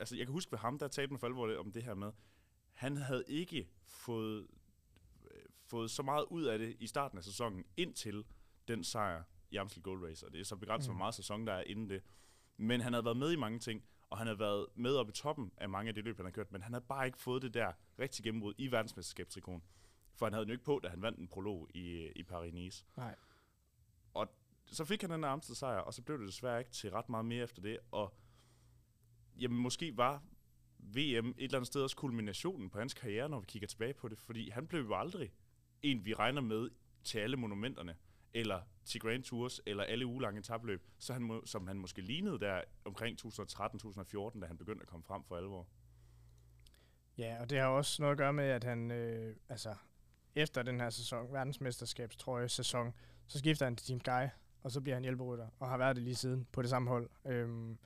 Altså, 0.00 0.16
jeg 0.16 0.26
kan 0.26 0.32
huske 0.32 0.52
ved 0.52 0.58
ham, 0.58 0.78
der 0.78 0.88
talte 0.88 1.12
man 1.12 1.20
for 1.20 1.26
alvor 1.26 1.58
om 1.58 1.72
det 1.72 1.82
her 1.82 1.94
med, 1.94 2.12
han 2.72 2.96
havde 2.96 3.24
ikke 3.28 3.68
fået, 3.84 4.46
øh, 5.30 5.42
fået 5.66 5.90
så 5.90 6.02
meget 6.02 6.24
ud 6.24 6.44
af 6.44 6.58
det 6.58 6.76
i 6.80 6.86
starten 6.86 7.18
af 7.18 7.24
sæsonen, 7.24 7.64
indtil 7.76 8.24
den 8.68 8.84
sejr 8.84 9.22
i 9.50 9.56
Amstel 9.56 9.82
Gold 9.82 10.04
Race. 10.04 10.26
Og 10.26 10.32
det 10.32 10.40
er 10.40 10.44
så 10.44 10.56
begrænset, 10.56 10.90
Mm. 10.90 10.94
hvor 10.94 10.98
meget 10.98 11.14
sæson 11.14 11.46
der 11.46 11.52
er 11.52 11.62
inden 11.66 11.88
det. 11.90 12.02
Men 12.56 12.80
han 12.80 12.92
havde 12.92 13.04
været 13.04 13.16
med 13.16 13.32
i 13.32 13.36
mange 13.36 13.58
ting, 13.58 13.84
og 14.10 14.18
han 14.18 14.26
havde 14.26 14.38
været 14.38 14.66
med 14.74 14.96
op 14.96 15.08
i 15.08 15.12
toppen 15.12 15.52
af 15.56 15.68
mange 15.68 15.88
af 15.88 15.94
de 15.94 16.00
løb, 16.00 16.16
han 16.16 16.26
har 16.26 16.30
kørt, 16.32 16.52
men 16.52 16.62
han 16.62 16.72
havde 16.72 16.84
bare 16.88 17.06
ikke 17.06 17.18
fået 17.18 17.42
det 17.42 17.54
der 17.54 17.72
rigtig 17.98 18.24
gennembrud 18.24 18.54
i 18.58 18.70
verdensmesterskabstrikonen. 18.70 19.62
For 20.14 20.26
han 20.26 20.32
havde 20.32 20.44
den 20.44 20.50
jo 20.50 20.52
ikke 20.54 20.64
på, 20.64 20.80
da 20.82 20.88
han 20.88 21.02
vandt 21.02 21.18
en 21.18 21.28
prolog 21.28 21.68
i, 21.74 22.06
i 22.16 22.22
Paris-Nice. 22.22 22.84
Nej. 22.96 23.14
Og 24.14 24.28
så 24.66 24.84
fik 24.84 25.00
han 25.00 25.10
den 25.10 25.22
her 25.22 25.30
Amstel 25.30 25.56
sejr, 25.56 25.78
og 25.78 25.94
så 25.94 26.02
blev 26.02 26.18
det 26.18 26.26
desværre 26.26 26.58
ikke 26.58 26.70
til 26.70 26.90
ret 26.90 27.08
meget 27.08 27.24
mere 27.26 27.42
efter 27.44 27.62
det. 27.62 27.78
Og 27.90 28.14
jamen, 29.40 29.58
måske 29.58 29.96
var 29.96 30.22
VM 30.78 30.94
et 31.28 31.34
eller 31.38 31.54
andet 31.58 31.66
sted 31.66 31.82
også 31.82 31.96
kulminationen 31.96 32.70
på 32.70 32.78
hans 32.78 32.94
karriere, 32.94 33.28
når 33.28 33.40
vi 33.40 33.46
kigger 33.48 33.68
tilbage 33.68 33.94
på 33.94 34.08
det. 34.08 34.18
Fordi 34.18 34.50
han 34.50 34.66
blev 34.66 34.80
jo 34.84 34.94
aldrig 34.94 35.32
en, 35.82 36.04
vi 36.04 36.14
regner 36.14 36.40
med 36.40 36.70
til 37.04 37.18
alle 37.18 37.36
monumenterne, 37.36 37.96
eller 38.34 38.60
til 38.84 39.00
Grand 39.00 39.22
Tours, 39.22 39.60
eller 39.66 39.84
alle 39.84 40.06
ugelange 40.06 40.42
tabløb, 40.42 40.82
så 40.98 41.12
han 41.12 41.22
må, 41.22 41.42
som 41.46 41.66
han 41.66 41.78
måske 41.78 42.02
lignede 42.02 42.40
der 42.40 42.62
omkring 42.84 43.18
2013-2014, 43.26 44.40
da 44.40 44.46
han 44.46 44.58
begyndte 44.58 44.82
at 44.82 44.88
komme 44.88 45.04
frem 45.04 45.24
for 45.24 45.36
alvor. 45.36 45.66
Ja, 47.18 47.40
og 47.40 47.50
det 47.50 47.58
har 47.58 47.66
også 47.66 48.02
noget 48.02 48.12
at 48.12 48.18
gøre 48.18 48.32
med, 48.32 48.44
at 48.44 48.64
han, 48.64 48.90
øh, 48.90 49.36
altså, 49.48 49.74
efter 50.34 50.62
den 50.62 50.80
her 50.80 50.90
sæson, 50.90 51.32
verdensmesterskabstrøje 51.32 52.48
sæson, 52.48 52.92
så 53.26 53.38
skifter 53.38 53.66
han 53.66 53.76
til 53.76 53.86
Team 53.86 54.00
Sky, 54.00 54.34
og 54.62 54.70
så 54.70 54.80
bliver 54.80 54.96
han 54.96 55.02
hjælperytter, 55.02 55.48
og 55.58 55.68
har 55.68 55.76
været 55.76 55.96
det 55.96 56.04
lige 56.04 56.14
siden 56.14 56.46
på 56.52 56.62
det 56.62 56.70
samme 56.70 56.88
hold. 56.88 57.10
Øhm, 57.24 57.78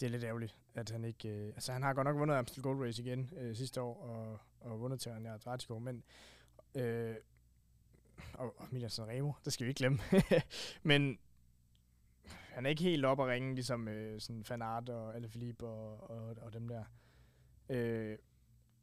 det 0.00 0.06
er 0.06 0.10
lidt 0.10 0.24
ærgerligt, 0.24 0.58
at 0.74 0.90
han 0.90 1.04
ikke... 1.04 1.28
Øh, 1.28 1.46
altså, 1.46 1.72
han 1.72 1.82
har 1.82 1.94
godt 1.94 2.04
nok 2.04 2.16
vundet 2.16 2.34
Amstel 2.34 2.62
Gold 2.62 2.86
Race 2.86 3.02
igen 3.02 3.30
øh, 3.36 3.56
sidste 3.56 3.80
år, 3.80 4.02
og, 4.02 4.40
og 4.60 4.80
vundet 4.80 5.00
til 5.00 5.10
Anja 5.10 5.34
Atletico, 5.34 5.78
men... 5.78 6.04
Øh, 6.74 7.16
og, 8.34 8.60
og 8.60 8.66
Milan 8.70 8.90
Sanremo, 8.90 9.32
det 9.44 9.52
skal 9.52 9.64
vi 9.64 9.68
ikke 9.68 9.78
glemme. 9.78 9.98
men, 10.82 11.18
han 12.58 12.66
er 12.66 12.70
ikke 12.70 12.82
helt 12.82 13.04
op 13.04 13.20
at 13.20 13.26
ringe, 13.26 13.54
ligesom 13.54 13.88
øh, 13.88 14.20
sådan 14.20 14.44
Fanart 14.44 14.88
og 14.88 15.16
Alaphilippe 15.16 15.66
og, 15.66 16.10
og, 16.10 16.36
og 16.40 16.52
dem 16.52 16.68
der. 16.68 16.84
Øh, 17.68 18.18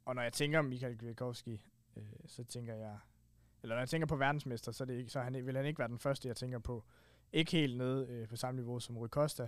og 0.06 0.16
når 0.16 0.22
jeg 0.22 0.34
tænker 0.34 0.62
Michael 0.62 0.98
Kwiatkowski, 0.98 1.66
øh, 1.96 2.04
så 2.26 2.44
tænker 2.44 2.76
jeg, 2.76 2.98
eller 3.64 3.76
når 3.76 3.82
jeg 3.82 3.90
tænker 3.90 4.08
på 4.08 4.16
verdensmester, 4.16 4.72
så, 4.72 4.84
er 4.84 4.86
det 4.86 4.98
ikke, 4.98 5.10
så 5.10 5.22
han, 5.22 5.46
vil 5.46 5.58
han 5.58 5.66
ikke 5.66 5.80
være 5.80 5.88
den 5.88 6.00
første, 6.00 6.28
jeg 6.28 6.36
tænker 6.36 6.60
på. 6.60 6.84
Ikke 7.34 7.52
helt 7.52 7.78
nede 7.78 8.08
øh, 8.10 8.28
på 8.28 8.36
samme 8.36 8.56
niveau 8.56 8.80
som 8.80 8.98
Rui 8.98 9.08
Costa, 9.08 9.48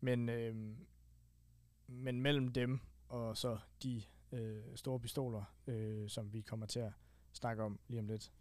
men, 0.00 0.28
øh, 0.28 0.54
men 1.86 2.20
mellem 2.20 2.48
dem 2.48 2.80
og 3.10 3.36
så 3.36 3.58
de 3.82 4.02
øh, 4.32 4.62
store 4.74 5.00
pistoler, 5.00 5.44
øh, 5.66 6.08
som 6.08 6.32
vi 6.32 6.40
kommer 6.40 6.66
til 6.66 6.80
at 6.80 6.92
snakke 7.32 7.62
om 7.62 7.80
lige 7.88 8.00
om 8.00 8.06
lidt. 8.06 8.32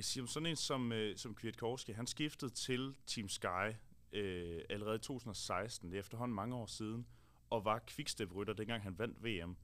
Men 0.00 0.04
siger, 0.04 0.26
sådan 0.26 0.46
en 0.46 0.56
som, 0.56 0.92
øh, 0.92 1.16
som 1.16 1.34
Kwiatkowski, 1.34 1.92
han 1.92 2.06
skiftede 2.06 2.50
til 2.50 2.94
Team 3.06 3.28
Sky 3.28 3.74
øh, 4.12 4.60
allerede 4.70 4.96
i 4.96 4.98
2016, 4.98 5.90
det 5.90 5.96
er 5.96 6.00
efterhånden 6.00 6.34
mange 6.34 6.56
år 6.56 6.66
siden, 6.66 7.06
og 7.50 7.64
var 7.64 7.82
quickstep-rytter, 7.86 8.54
dengang 8.54 8.82
han 8.82 8.98
vandt 8.98 9.24
VM, 9.24 9.56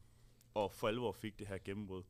og 0.54 0.72
for 0.72 0.88
alvor 0.88 1.12
fik 1.12 1.38
det 1.38 1.46
her 1.46 1.58
gennembrud. 1.64 2.02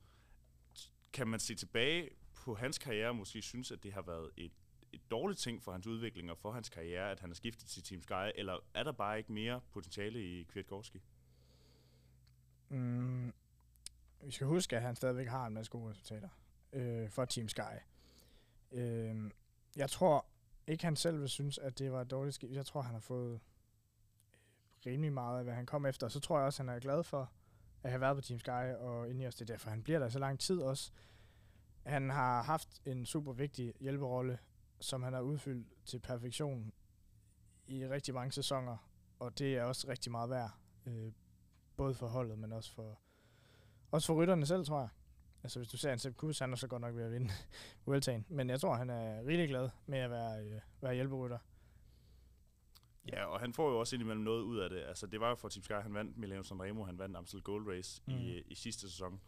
Kan 1.12 1.28
man 1.28 1.40
se 1.40 1.54
tilbage 1.54 2.10
på 2.34 2.54
hans 2.54 2.78
karriere 2.78 3.08
og 3.08 3.16
måske 3.16 3.42
synes, 3.42 3.70
at 3.70 3.82
det 3.82 3.92
har 3.92 4.02
været 4.02 4.30
et, 4.36 4.52
et 4.92 5.10
dårligt 5.10 5.40
ting 5.40 5.62
for 5.62 5.72
hans 5.72 5.86
udvikling 5.86 6.30
og 6.30 6.38
for 6.38 6.52
hans 6.52 6.68
karriere, 6.68 7.10
at 7.10 7.20
han 7.20 7.30
har 7.30 7.34
skiftet 7.34 7.68
til 7.68 7.82
Team 7.82 8.02
Sky, 8.02 8.30
eller 8.34 8.58
er 8.74 8.82
der 8.82 8.92
bare 8.92 9.18
ikke 9.18 9.32
mere 9.32 9.60
potentiale 9.72 10.22
i 10.22 10.42
Kwiatkowski? 10.42 11.00
Mm, 12.68 13.32
vi 14.20 14.30
skal 14.30 14.46
huske, 14.46 14.76
at 14.76 14.82
han 14.82 14.96
stadigvæk 14.96 15.26
har 15.26 15.46
en 15.46 15.54
masse 15.54 15.72
gode 15.72 15.90
resultater 15.90 16.28
øh, 16.72 17.10
for 17.10 17.24
Team 17.24 17.48
Sky. 17.48 17.76
Øh, 18.76 19.30
jeg 19.76 19.90
tror 19.90 20.26
ikke, 20.66 20.84
han 20.84 20.96
selv 20.96 21.20
vil 21.20 21.28
synes, 21.28 21.58
at 21.58 21.78
det 21.78 21.92
var 21.92 22.00
et 22.00 22.10
dårligt 22.10 22.34
skift. 22.34 22.52
Jeg 22.52 22.66
tror, 22.66 22.80
han 22.80 22.92
har 22.92 23.00
fået 23.00 23.34
øh, 23.34 23.40
rimelig 24.86 25.12
meget 25.12 25.38
af, 25.38 25.44
hvad 25.44 25.54
han 25.54 25.66
kom 25.66 25.86
efter. 25.86 26.08
Så 26.08 26.20
tror 26.20 26.38
jeg 26.38 26.46
også, 26.46 26.62
han 26.62 26.68
er 26.68 26.78
glad 26.78 27.02
for 27.02 27.32
at 27.82 27.90
have 27.90 28.00
været 28.00 28.16
på 28.16 28.20
Team 28.22 28.38
Sky 28.38 28.74
og 28.78 29.10
ind 29.10 29.22
i 29.22 29.26
os. 29.26 29.34
Det 29.34 29.50
er 29.50 29.54
derfor, 29.54 29.70
han 29.70 29.82
bliver 29.82 29.98
der 29.98 30.08
så 30.08 30.18
lang 30.18 30.40
tid 30.40 30.60
også. 30.60 30.92
Han 31.86 32.10
har 32.10 32.42
haft 32.42 32.80
en 32.84 33.06
super 33.06 33.32
vigtig 33.32 33.74
hjælperolle, 33.80 34.38
som 34.80 35.02
han 35.02 35.12
har 35.12 35.20
udfyldt 35.20 35.66
til 35.84 35.98
perfektion 35.98 36.72
i 37.66 37.86
rigtig 37.86 38.14
mange 38.14 38.32
sæsoner, 38.32 38.76
og 39.18 39.38
det 39.38 39.56
er 39.56 39.64
også 39.64 39.88
rigtig 39.88 40.12
meget 40.12 40.30
værd. 40.30 40.50
Øh, 40.86 41.12
både 41.76 41.94
for 41.94 42.06
holdet, 42.06 42.38
men 42.38 42.52
også 42.52 42.72
for, 42.72 42.98
også 43.90 44.06
for 44.06 44.14
rytterne 44.14 44.46
selv, 44.46 44.64
tror 44.64 44.80
jeg. 44.80 44.88
Altså 45.46 45.58
hvis 45.58 45.68
du 45.68 45.76
ser 45.76 45.92
en 45.92 45.98
Sepp 45.98 46.16
Kuss, 46.16 46.38
han 46.38 46.52
er 46.52 46.56
så 46.56 46.66
godt 46.66 46.80
nok 46.80 46.94
ved 46.94 47.04
at 47.04 47.12
vinde 47.12 47.30
Vueltaen. 47.86 48.26
Men 48.28 48.50
jeg 48.50 48.60
tror, 48.60 48.74
han 48.74 48.90
er 48.90 49.26
rigtig 49.26 49.48
glad 49.48 49.68
med 49.86 49.98
at 49.98 50.10
være, 50.10 50.44
øh, 50.44 50.60
være 50.80 50.94
hjælperytter. 50.94 51.38
Ja, 53.12 53.24
og 53.24 53.40
han 53.40 53.52
får 53.52 53.70
jo 53.70 53.78
også 53.78 53.96
indimellem 53.96 54.24
noget 54.24 54.42
ud 54.42 54.58
af 54.58 54.70
det. 54.70 54.82
Altså, 54.82 55.06
det 55.06 55.20
var 55.20 55.28
jo 55.28 55.34
for 55.34 55.48
Team 55.48 55.62
Sky, 55.62 55.72
han 55.72 55.94
vandt 55.94 56.16
Milano 56.16 56.42
Sanremo, 56.42 56.84
han 56.84 56.98
vandt 56.98 57.16
Amstel 57.16 57.42
Gold 57.42 57.68
Race 57.68 58.02
mm. 58.06 58.14
i, 58.14 58.42
i 58.46 58.54
sidste 58.54 58.90
sæson. 58.90 59.20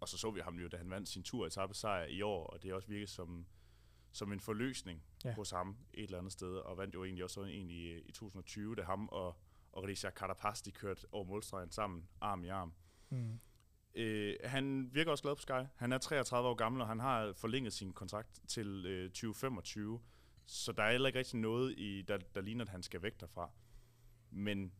Og 0.00 0.08
så 0.08 0.18
så 0.18 0.30
vi 0.30 0.40
ham 0.40 0.58
jo, 0.58 0.68
da 0.68 0.76
han 0.76 0.90
vandt 0.90 1.08
sin 1.08 1.22
tur 1.22 1.46
etape 1.46 1.74
sejr 1.74 2.04
i 2.04 2.22
år, 2.22 2.46
og 2.46 2.62
det 2.62 2.70
er 2.70 2.74
også 2.74 2.88
virket 2.88 3.08
som, 3.08 3.46
som 4.12 4.32
en 4.32 4.40
forløsning 4.40 5.02
ja. 5.24 5.34
hos 5.34 5.50
ham 5.50 5.76
et 5.94 6.04
eller 6.04 6.18
andet 6.18 6.32
sted, 6.32 6.56
og 6.56 6.78
vandt 6.78 6.94
jo 6.94 7.04
egentlig 7.04 7.24
også 7.24 7.42
en 7.42 7.70
i, 7.70 7.98
i 7.98 8.12
2020, 8.12 8.74
da 8.74 8.82
ham 8.82 9.08
og, 9.08 9.36
og 9.72 9.84
Risha 9.84 10.10
Carapaz, 10.10 10.62
de 10.62 10.70
kørte 10.70 11.06
over 11.12 11.24
målstregen 11.24 11.70
sammen, 11.70 12.08
arm 12.20 12.44
i 12.44 12.48
arm. 12.48 12.72
Mm. 13.10 13.40
Øh, 13.96 14.36
han 14.44 14.90
virker 14.92 15.10
også 15.10 15.22
glad 15.22 15.36
på 15.36 15.42
Sky. 15.42 15.66
Han 15.76 15.92
er 15.92 15.98
33 15.98 16.48
år 16.48 16.54
gammel, 16.54 16.82
og 16.82 16.88
han 16.88 17.00
har 17.00 17.32
forlænget 17.32 17.72
sin 17.72 17.92
kontrakt 17.92 18.40
til 18.48 18.86
øh, 18.86 19.10
2025. 19.10 20.00
Så 20.46 20.72
der 20.72 20.82
er 20.82 20.90
heller 20.90 21.06
ikke 21.06 21.18
rigtig 21.18 21.40
noget, 21.40 21.78
i, 21.78 22.02
der, 22.02 22.18
der 22.34 22.40
ligner, 22.40 22.64
at 22.64 22.68
han 22.68 22.82
skal 22.82 23.02
væk 23.02 23.20
derfra. 23.20 23.50
Men 24.30 24.72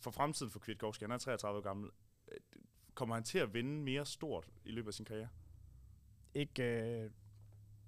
for 0.00 0.10
fremtiden 0.10 0.52
for 0.52 0.58
Kwiatkowski, 0.58 1.04
han 1.04 1.10
er 1.10 1.18
33 1.18 1.58
år 1.58 1.62
gammel, 1.62 1.90
øh, 2.28 2.38
kommer 2.94 3.14
han 3.14 3.24
til 3.24 3.38
at 3.38 3.54
vinde 3.54 3.82
mere 3.82 4.06
stort 4.06 4.48
i 4.64 4.70
løbet 4.70 4.88
af 4.88 4.94
sin 4.94 5.04
karriere? 5.04 5.28
Ikke, 6.34 6.62
øh, 6.62 7.10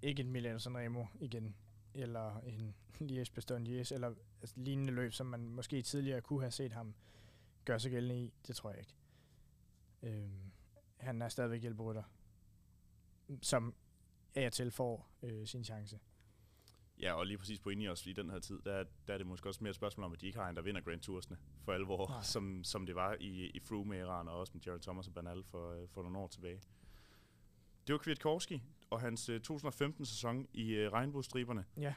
ikke 0.02 0.22
en 0.22 0.30
Milano 0.30 0.58
Sanremo 0.58 1.04
igen, 1.20 1.56
eller 1.94 2.40
en 2.40 2.74
Liège 3.10 3.34
Bastogne 3.34 3.66
Liège, 3.66 3.94
eller 3.94 4.14
altså, 4.40 4.54
lignende 4.56 4.92
løb, 4.92 5.12
som 5.12 5.26
man 5.26 5.48
måske 5.48 5.82
tidligere 5.82 6.20
kunne 6.20 6.40
have 6.40 6.50
set 6.50 6.72
ham 6.72 6.94
gøre 7.64 7.80
sig 7.80 7.90
gældende 7.90 8.24
i. 8.24 8.32
Det 8.46 8.56
tror 8.56 8.70
jeg 8.70 8.78
ikke. 8.78 8.94
Øh, 10.06 10.30
han 10.96 11.22
er 11.22 11.28
stadigvæk 11.28 11.60
hjælperytter, 11.60 12.02
som 13.42 13.74
af 14.34 14.46
og 14.46 14.52
til 14.52 14.70
får 14.70 15.10
øh, 15.22 15.46
sin 15.46 15.64
chance. 15.64 15.98
Ja, 17.00 17.12
og 17.12 17.26
lige 17.26 17.38
præcis 17.38 17.60
på 17.60 17.70
Ineos 17.70 18.06
i 18.06 18.12
den 18.12 18.30
her 18.30 18.38
tid, 18.38 18.62
der, 18.64 18.84
der 19.06 19.14
er 19.14 19.18
det 19.18 19.26
måske 19.26 19.48
også 19.48 19.64
mere 19.64 19.70
et 19.70 19.76
spørgsmål 19.76 20.04
om, 20.04 20.12
at 20.12 20.20
de 20.20 20.26
ikke 20.26 20.38
har 20.38 20.48
en, 20.48 20.56
der 20.56 20.62
vinder 20.62 20.80
Grand 20.80 21.00
Toursne 21.00 21.38
for 21.64 21.72
alvor, 21.72 22.20
som, 22.32 22.64
som 22.64 22.86
det 22.86 22.94
var 22.94 23.16
i, 23.20 23.50
i 23.54 23.60
froome 23.60 24.06
og 24.06 24.38
også 24.38 24.52
med 24.54 24.62
Jared 24.66 24.80
Thomas 24.80 25.06
og 25.06 25.14
Bernal 25.14 25.44
for, 25.44 25.72
øh, 25.72 25.88
for 25.88 26.02
nogle 26.02 26.18
år 26.18 26.28
tilbage. 26.28 26.60
Det 27.86 27.92
var 27.92 27.98
Kwiatkowski 27.98 28.62
og 28.90 29.00
hans 29.00 29.30
2015-sæson 29.30 30.46
i 30.52 30.86
uh, 30.86 30.92
regnbuestriberne. 30.92 31.64
Ja. 31.76 31.94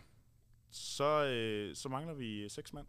Så, 0.69 1.23
uh, 1.23 1.75
så 1.75 1.89
mangler 1.89 2.13
vi 2.13 2.49
seks 2.49 2.73
mand. 2.73 2.87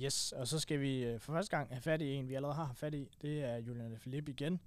Yes, 0.00 0.32
og 0.32 0.48
så 0.48 0.58
skal 0.58 0.80
vi 0.80 1.04
øh, 1.04 1.20
for 1.20 1.32
første 1.32 1.56
gang 1.56 1.68
have 1.68 1.80
fat 1.80 2.02
i 2.02 2.14
en, 2.14 2.28
vi 2.28 2.34
allerede 2.34 2.54
har 2.56 2.72
fat 2.72 2.94
i. 2.94 3.10
Det 3.22 3.44
er 3.44 3.56
Julian 3.56 3.96
Philippe 4.00 4.32
igen. 4.32 4.60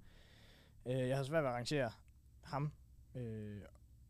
Øh, 0.86 1.08
jeg 1.08 1.16
har 1.16 1.24
svært 1.24 1.42
ved 1.42 1.48
at 1.48 1.52
arrangere 1.52 1.90
ham 2.42 2.72
øh, 3.14 3.60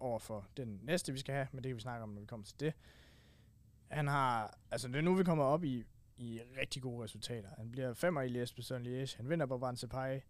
over 0.00 0.18
for 0.18 0.46
den 0.56 0.80
næste, 0.82 1.12
vi 1.12 1.18
skal 1.18 1.34
have, 1.34 1.48
men 1.52 1.64
det 1.64 1.68
kan 1.68 1.76
vi 1.76 1.80
snakke 1.80 2.02
om, 2.02 2.08
når 2.08 2.20
vi 2.20 2.26
kommer 2.26 2.46
til 2.46 2.60
det. 2.60 2.74
Han 3.88 4.06
har, 4.08 4.58
altså 4.70 4.88
det 4.88 4.96
er 4.96 5.00
nu, 5.00 5.14
vi 5.14 5.24
kommer 5.24 5.44
op 5.44 5.64
i, 5.64 5.84
i 6.16 6.40
rigtig 6.60 6.82
gode 6.82 7.04
resultater. 7.04 7.48
Han 7.56 7.72
bliver 7.72 7.94
femmer 7.94 8.22
i 8.22 8.28
Liège 8.28 8.54
Bastogne 8.56 9.04
Liège, 9.04 9.16
han 9.16 9.28
vinder 9.28 9.46
på 9.46 9.58
Brancepai, 9.58 10.20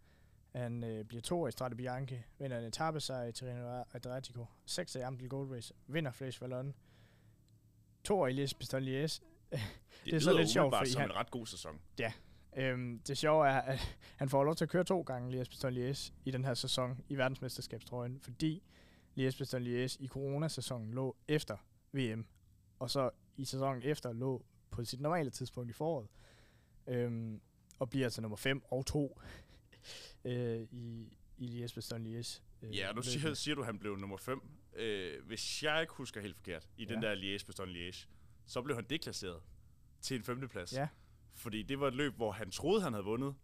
han 0.54 0.84
øh, 0.84 1.04
bliver 1.04 1.22
to 1.22 1.46
i 1.46 1.50
Strade 1.50 1.76
Bianche, 1.76 2.24
vinder 2.38 2.58
en 2.58 2.64
etape 2.64 3.00
sig 3.00 3.28
i 3.28 3.32
Tirreno 3.32 3.84
Adriatico, 3.92 4.46
seks 4.66 4.94
i 4.94 4.98
Amstel 4.98 5.28
Gold 5.28 5.52
Race, 5.52 5.74
vinder 5.86 6.10
Flash 6.10 6.42
Vallon, 6.42 6.74
to 8.04 8.26
i 8.26 8.44
Liège 8.44 8.58
Bastogne 8.58 8.86
Liège 8.86 9.20
det, 10.04 10.14
er 10.14 10.18
så 10.18 10.32
lidt 10.32 10.50
sjovt, 10.50 10.74
fordi 10.76 10.90
som 10.90 11.00
han, 11.00 11.10
en 11.10 11.16
ret 11.16 11.30
god 11.30 11.46
sæson. 11.46 11.80
Ja, 11.98 12.12
Øhm, 12.56 13.00
det 13.06 13.18
sjove 13.18 13.48
er, 13.48 13.60
at 13.60 13.98
han 14.20 14.28
får 14.28 14.44
lov 14.44 14.54
til 14.54 14.64
at 14.64 14.68
køre 14.68 14.84
to 14.84 15.00
gange 15.02 15.42
Liège 15.42 15.48
Bastogne 15.48 15.90
Liège 15.90 16.12
i 16.24 16.30
den 16.30 16.44
her 16.44 16.54
sæson 16.54 17.04
i 17.08 17.16
verdensmesterskabstrøjen, 17.16 18.20
fordi 18.20 18.62
Liège 19.18 19.38
Bastogne 19.38 19.66
Liège 19.66 19.96
i 20.00 20.08
coronasæsonen 20.08 20.94
lå 20.94 21.16
efter 21.28 21.56
VM, 21.92 22.26
og 22.78 22.90
så 22.90 23.10
i 23.36 23.44
sæsonen 23.44 23.82
efter 23.82 24.12
lå 24.12 24.44
på 24.70 24.84
sit 24.84 25.00
normale 25.00 25.30
tidspunkt 25.30 25.70
i 25.70 25.72
foråret, 25.72 26.08
øhm, 26.86 27.40
og 27.78 27.90
bliver 27.90 28.06
altså 28.06 28.20
nummer 28.20 28.36
5 28.36 28.62
og 28.70 28.86
2 28.86 29.20
øh, 30.24 30.62
i, 30.70 31.18
i 31.38 31.46
Liège 31.46 31.74
Bastogne 31.74 32.20
Liège. 32.20 32.40
Øh, 32.62 32.76
ja, 32.76 32.92
nu 32.92 33.02
siger, 33.02 33.34
siger 33.34 33.54
du, 33.54 33.60
at 33.60 33.66
han 33.66 33.78
blev 33.78 33.96
nummer 33.96 34.16
5. 34.16 34.40
Øh, 34.76 35.26
hvis 35.26 35.62
jeg 35.62 35.80
ikke 35.80 35.92
husker 35.92 36.20
helt 36.20 36.36
forkert, 36.36 36.68
i 36.76 36.84
ja. 36.84 36.94
den 36.94 37.02
der 37.02 37.14
Liège 37.14 37.46
Bastogne 37.46 37.72
Liège, 37.72 38.06
så 38.46 38.62
blev 38.62 38.76
han 38.76 38.84
deklasseret 38.84 39.40
til 40.00 40.16
en 40.16 40.22
femteplads. 40.22 40.72
Ja. 40.72 40.88
Fordi 41.34 41.62
det 41.62 41.80
var 41.80 41.88
et 41.88 41.94
løb, 41.94 42.16
hvor 42.16 42.32
han 42.32 42.50
troede, 42.50 42.82
han 42.82 42.92
havde 42.92 43.04
vundet, 43.04 43.34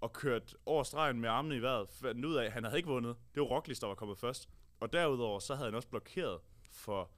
og 0.00 0.12
kørt 0.12 0.56
over 0.66 0.82
stregen 0.82 1.20
med 1.20 1.28
armene 1.28 1.56
i 1.56 1.62
vejret, 1.62 1.88
fandt 1.88 2.24
ud 2.24 2.34
af, 2.34 2.44
at 2.44 2.52
han 2.52 2.64
havde 2.64 2.76
ikke 2.76 2.88
vundet. 2.88 3.16
Det 3.34 3.40
var 3.40 3.46
Roglic, 3.46 3.78
der 3.78 3.86
var 3.86 3.94
kommet 3.94 4.18
først. 4.18 4.48
Og 4.80 4.92
derudover, 4.92 5.38
så 5.38 5.54
havde 5.54 5.66
han 5.66 5.74
også 5.74 5.88
blokeret 5.88 6.40
for 6.70 7.10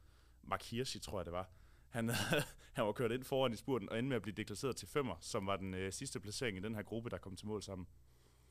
Mark 0.43 0.63
Hirschi, 0.63 0.99
tror 0.99 1.19
jeg 1.19 1.25
det 1.25 1.33
var. 1.33 1.51
Han, 1.89 2.11
han 2.77 2.87
var 2.87 2.93
kørt 2.93 3.13
ind 3.13 3.25
foran 3.25 3.53
i 3.53 3.57
spurten 3.57 3.89
og 3.89 3.99
endte 3.99 4.09
med 4.09 4.17
at 4.17 4.23
blive 4.23 4.35
deklasseret 4.35 4.77
til 4.77 4.89
femmer, 4.89 5.17
som 5.21 5.47
var 5.47 5.57
den 5.57 5.75
øh, 5.75 5.93
sidste 5.93 6.21
placering 6.21 6.59
i 6.59 6.61
den 6.61 6.75
her 6.75 6.83
gruppe, 6.83 7.11
der 7.11 7.19
kom 7.19 7.37
til 7.37 7.47
mål 7.47 7.63
sammen. 7.63 7.87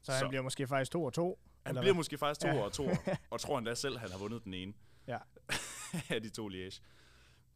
Så, 0.02 0.12
så 0.12 0.18
han 0.18 0.30
bliver 0.30 0.42
måske 0.42 0.68
faktisk 0.68 0.92
to 0.92 1.04
og 1.04 1.14
to? 1.14 1.40
Han 1.66 1.74
bliver 1.74 1.84
hvad? 1.84 1.94
måske 1.94 2.18
faktisk 2.18 2.42
to 2.42 2.48
ja. 2.48 2.62
og 2.62 2.74
to, 2.74 2.90
og 3.32 3.40
tror 3.40 3.56
han 3.56 3.64
da 3.64 3.76
selv, 3.76 3.98
han 3.98 4.12
har 4.12 4.18
vundet 4.18 4.44
den 4.44 4.54
ene 4.54 4.74
ja. 5.08 5.18
af 6.16 6.22
de 6.22 6.30
to 6.30 6.50
Liège. 6.50 6.82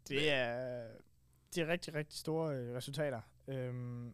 Det 0.08 0.30
er, 0.32 0.88
det 1.56 1.64
er 1.64 1.68
rigtig, 1.68 1.94
rigtig 1.94 2.20
store 2.20 2.56
øh, 2.56 2.76
resultater. 2.76 3.22
Øhm, 3.48 4.14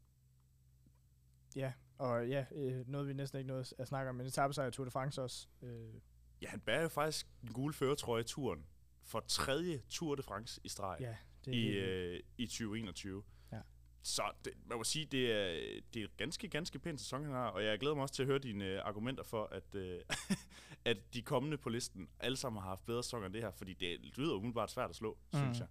ja, 1.55 1.73
og 1.97 2.27
ja, 2.27 2.45
øh, 2.51 2.87
noget 2.87 3.07
vi 3.07 3.13
næsten 3.13 3.37
ikke 3.37 3.47
nåede 3.47 3.65
at 3.77 3.87
snakke 3.87 4.09
om, 4.09 4.15
men 4.15 4.29
sig 4.29 4.73
Tour 4.73 4.85
de 4.85 4.91
France 4.91 5.21
også. 5.21 5.47
Øh, 5.61 5.93
Ja, 6.41 6.49
han 6.49 6.59
bærer 6.59 6.81
jo 6.81 6.87
faktisk 6.87 7.27
en 7.43 7.53
gul 7.53 7.73
føretrøje 7.73 8.21
i 8.21 8.23
turen 8.23 8.65
for 9.03 9.19
tredje 9.19 9.81
Tour 9.89 10.15
de 10.15 10.23
France 10.23 10.61
i 10.63 10.69
streg 10.69 10.97
ja, 10.99 11.15
det 11.45 11.53
i, 11.53 11.67
øh, 11.67 12.19
i 12.37 12.45
2021. 12.45 13.23
Ja. 13.51 13.61
Så 14.01 14.23
det, 14.45 14.53
man 14.65 14.77
må 14.77 14.83
sige, 14.83 15.05
det 15.05 15.31
er, 15.31 15.81
det 15.93 16.03
er 16.03 16.07
ganske, 16.17 16.47
ganske 16.47 16.79
pænt 16.79 17.01
sæson, 17.01 17.23
han 17.23 17.33
har, 17.33 17.47
og 17.47 17.63
jeg 17.63 17.79
glæder 17.79 17.95
mig 17.95 18.01
også 18.01 18.15
til 18.15 18.23
at 18.23 18.27
høre 18.27 18.39
dine 18.39 18.65
øh, 18.65 18.81
argumenter 18.85 19.23
for, 19.23 19.45
at, 19.45 19.75
øh, 19.75 20.01
at 20.85 20.97
de 21.13 21.21
kommende 21.21 21.57
på 21.57 21.69
listen 21.69 22.09
alle 22.19 22.37
sammen 22.37 22.61
har 22.61 22.69
haft 22.69 22.85
bedre 22.85 23.03
sæsoner 23.03 23.25
end 23.25 23.33
det 23.33 23.41
her, 23.41 23.51
fordi 23.51 23.73
det 23.73 24.17
lyder 24.17 24.33
umiddelbart 24.33 24.71
svært 24.71 24.89
at 24.89 24.95
slå, 24.95 25.17
mm. 25.33 25.39
synes 25.39 25.59
jeg. 25.59 25.67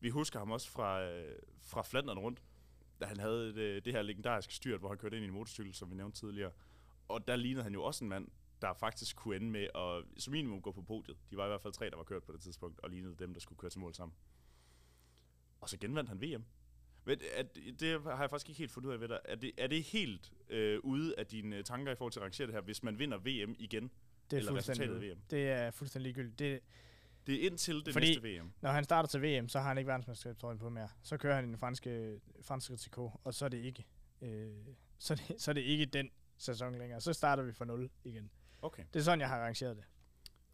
Vi 0.00 0.08
husker 0.08 0.38
ham 0.38 0.50
også 0.50 0.70
fra, 0.70 1.02
øh, 1.04 1.38
fra 1.62 1.82
Flandern 1.82 2.18
rundt, 2.18 2.42
da 3.00 3.06
han 3.06 3.20
havde 3.20 3.54
det, 3.54 3.84
det 3.84 3.92
her 3.92 4.02
legendariske 4.02 4.54
styrt, 4.54 4.80
hvor 4.80 4.88
han 4.88 4.98
kørte 4.98 5.16
ind 5.16 5.24
i 5.24 5.28
en 5.28 5.34
motorcykel, 5.34 5.74
som 5.74 5.90
vi 5.90 5.96
nævnte 5.96 6.18
tidligere. 6.20 6.50
Og 7.08 7.28
der 7.28 7.36
lignede 7.36 7.62
han 7.62 7.72
jo 7.74 7.82
også 7.84 8.04
en 8.04 8.08
mand, 8.08 8.28
der 8.62 8.72
faktisk 8.74 9.16
kunne 9.16 9.36
ende 9.36 9.50
med 9.50 9.68
at 9.74 10.22
som 10.22 10.30
minimum 10.32 10.62
gå 10.62 10.72
på 10.72 10.82
podiet. 10.82 11.16
De 11.30 11.36
var 11.36 11.44
i 11.44 11.48
hvert 11.48 11.62
fald 11.62 11.72
tre, 11.72 11.90
der 11.90 11.96
var 11.96 12.04
kørt 12.04 12.22
på 12.22 12.32
det 12.32 12.40
tidspunkt, 12.40 12.80
og 12.80 12.90
lignede 12.90 13.14
dem, 13.18 13.32
der 13.32 13.40
skulle 13.40 13.58
køre 13.58 13.70
til 13.70 13.80
mål 13.80 13.94
sammen. 13.94 14.14
Og 15.60 15.68
så 15.68 15.78
genvandt 15.78 16.08
han 16.08 16.20
VM. 16.22 16.44
Men 17.04 17.18
er, 17.34 17.42
det- 17.80 18.02
har 18.02 18.20
jeg 18.20 18.30
faktisk 18.30 18.48
ikke 18.48 18.58
helt 18.58 18.72
fundet 18.72 18.88
ud 18.88 18.94
af 18.94 19.00
ved 19.00 19.08
dig. 19.08 19.18
Er 19.24 19.34
det, 19.34 19.52
er 19.58 19.66
det 19.66 19.82
helt 19.82 20.32
øh, 20.48 20.80
ude 20.82 21.14
af 21.18 21.26
dine 21.26 21.56
øh, 21.56 21.64
tanker 21.64 21.92
i 21.92 21.96
forhold 21.96 22.12
til 22.12 22.20
at 22.20 22.24
rangere 22.24 22.46
det 22.46 22.54
her, 22.54 22.60
hvis 22.60 22.82
man 22.82 22.98
vinder 22.98 23.18
VM 23.18 23.54
igen? 23.58 23.90
Det 24.30 24.36
er 24.36 24.36
eller 24.36 24.52
fuldstændig 24.52 24.82
resultatet 24.90 25.10
af. 25.10 25.16
VM? 25.16 25.20
Det 25.30 25.48
er 25.48 25.70
fuldstændig 25.70 26.02
ligegyldigt. 26.14 26.38
Det, 26.38 26.60
Det 27.28 27.42
er 27.42 27.46
indtil 27.50 27.84
det 27.84 27.92
Fordi- 27.92 28.06
næste 28.06 28.22
VM. 28.40 28.52
når 28.60 28.70
han 28.70 28.84
starter 28.84 29.08
til 29.08 29.22
VM, 29.22 29.48
så 29.48 29.58
har 29.60 29.68
han 29.68 29.78
ikke 29.78 29.88
verdensmesterskabstrøjen 29.88 30.58
på 30.58 30.68
mere. 30.68 30.88
Så 31.02 31.16
kører 31.16 31.34
han 31.34 31.44
i 31.44 31.48
den 31.48 31.58
franske, 31.58 32.20
franske 32.42 32.76
trikot, 32.76 33.12
og 33.24 33.34
så 33.34 33.44
er 33.44 33.48
det 33.48 33.58
ikke, 33.64 33.86
øh, 34.22 34.52
så 34.98 35.14
det, 35.14 35.34
så 35.42 35.50
er 35.50 35.52
det 35.52 35.60
ikke 35.60 35.86
den 35.86 36.10
sæson 36.38 36.74
længere. 36.78 37.00
Så 37.00 37.12
starter 37.12 37.42
vi 37.42 37.52
fra 37.52 37.64
0 37.64 37.90
igen. 38.04 38.30
Okay, 38.62 38.82
Det 38.92 38.98
er 39.00 39.04
sådan, 39.04 39.20
jeg 39.20 39.28
har 39.28 39.36
arrangeret 39.40 39.76
det. 39.76 39.84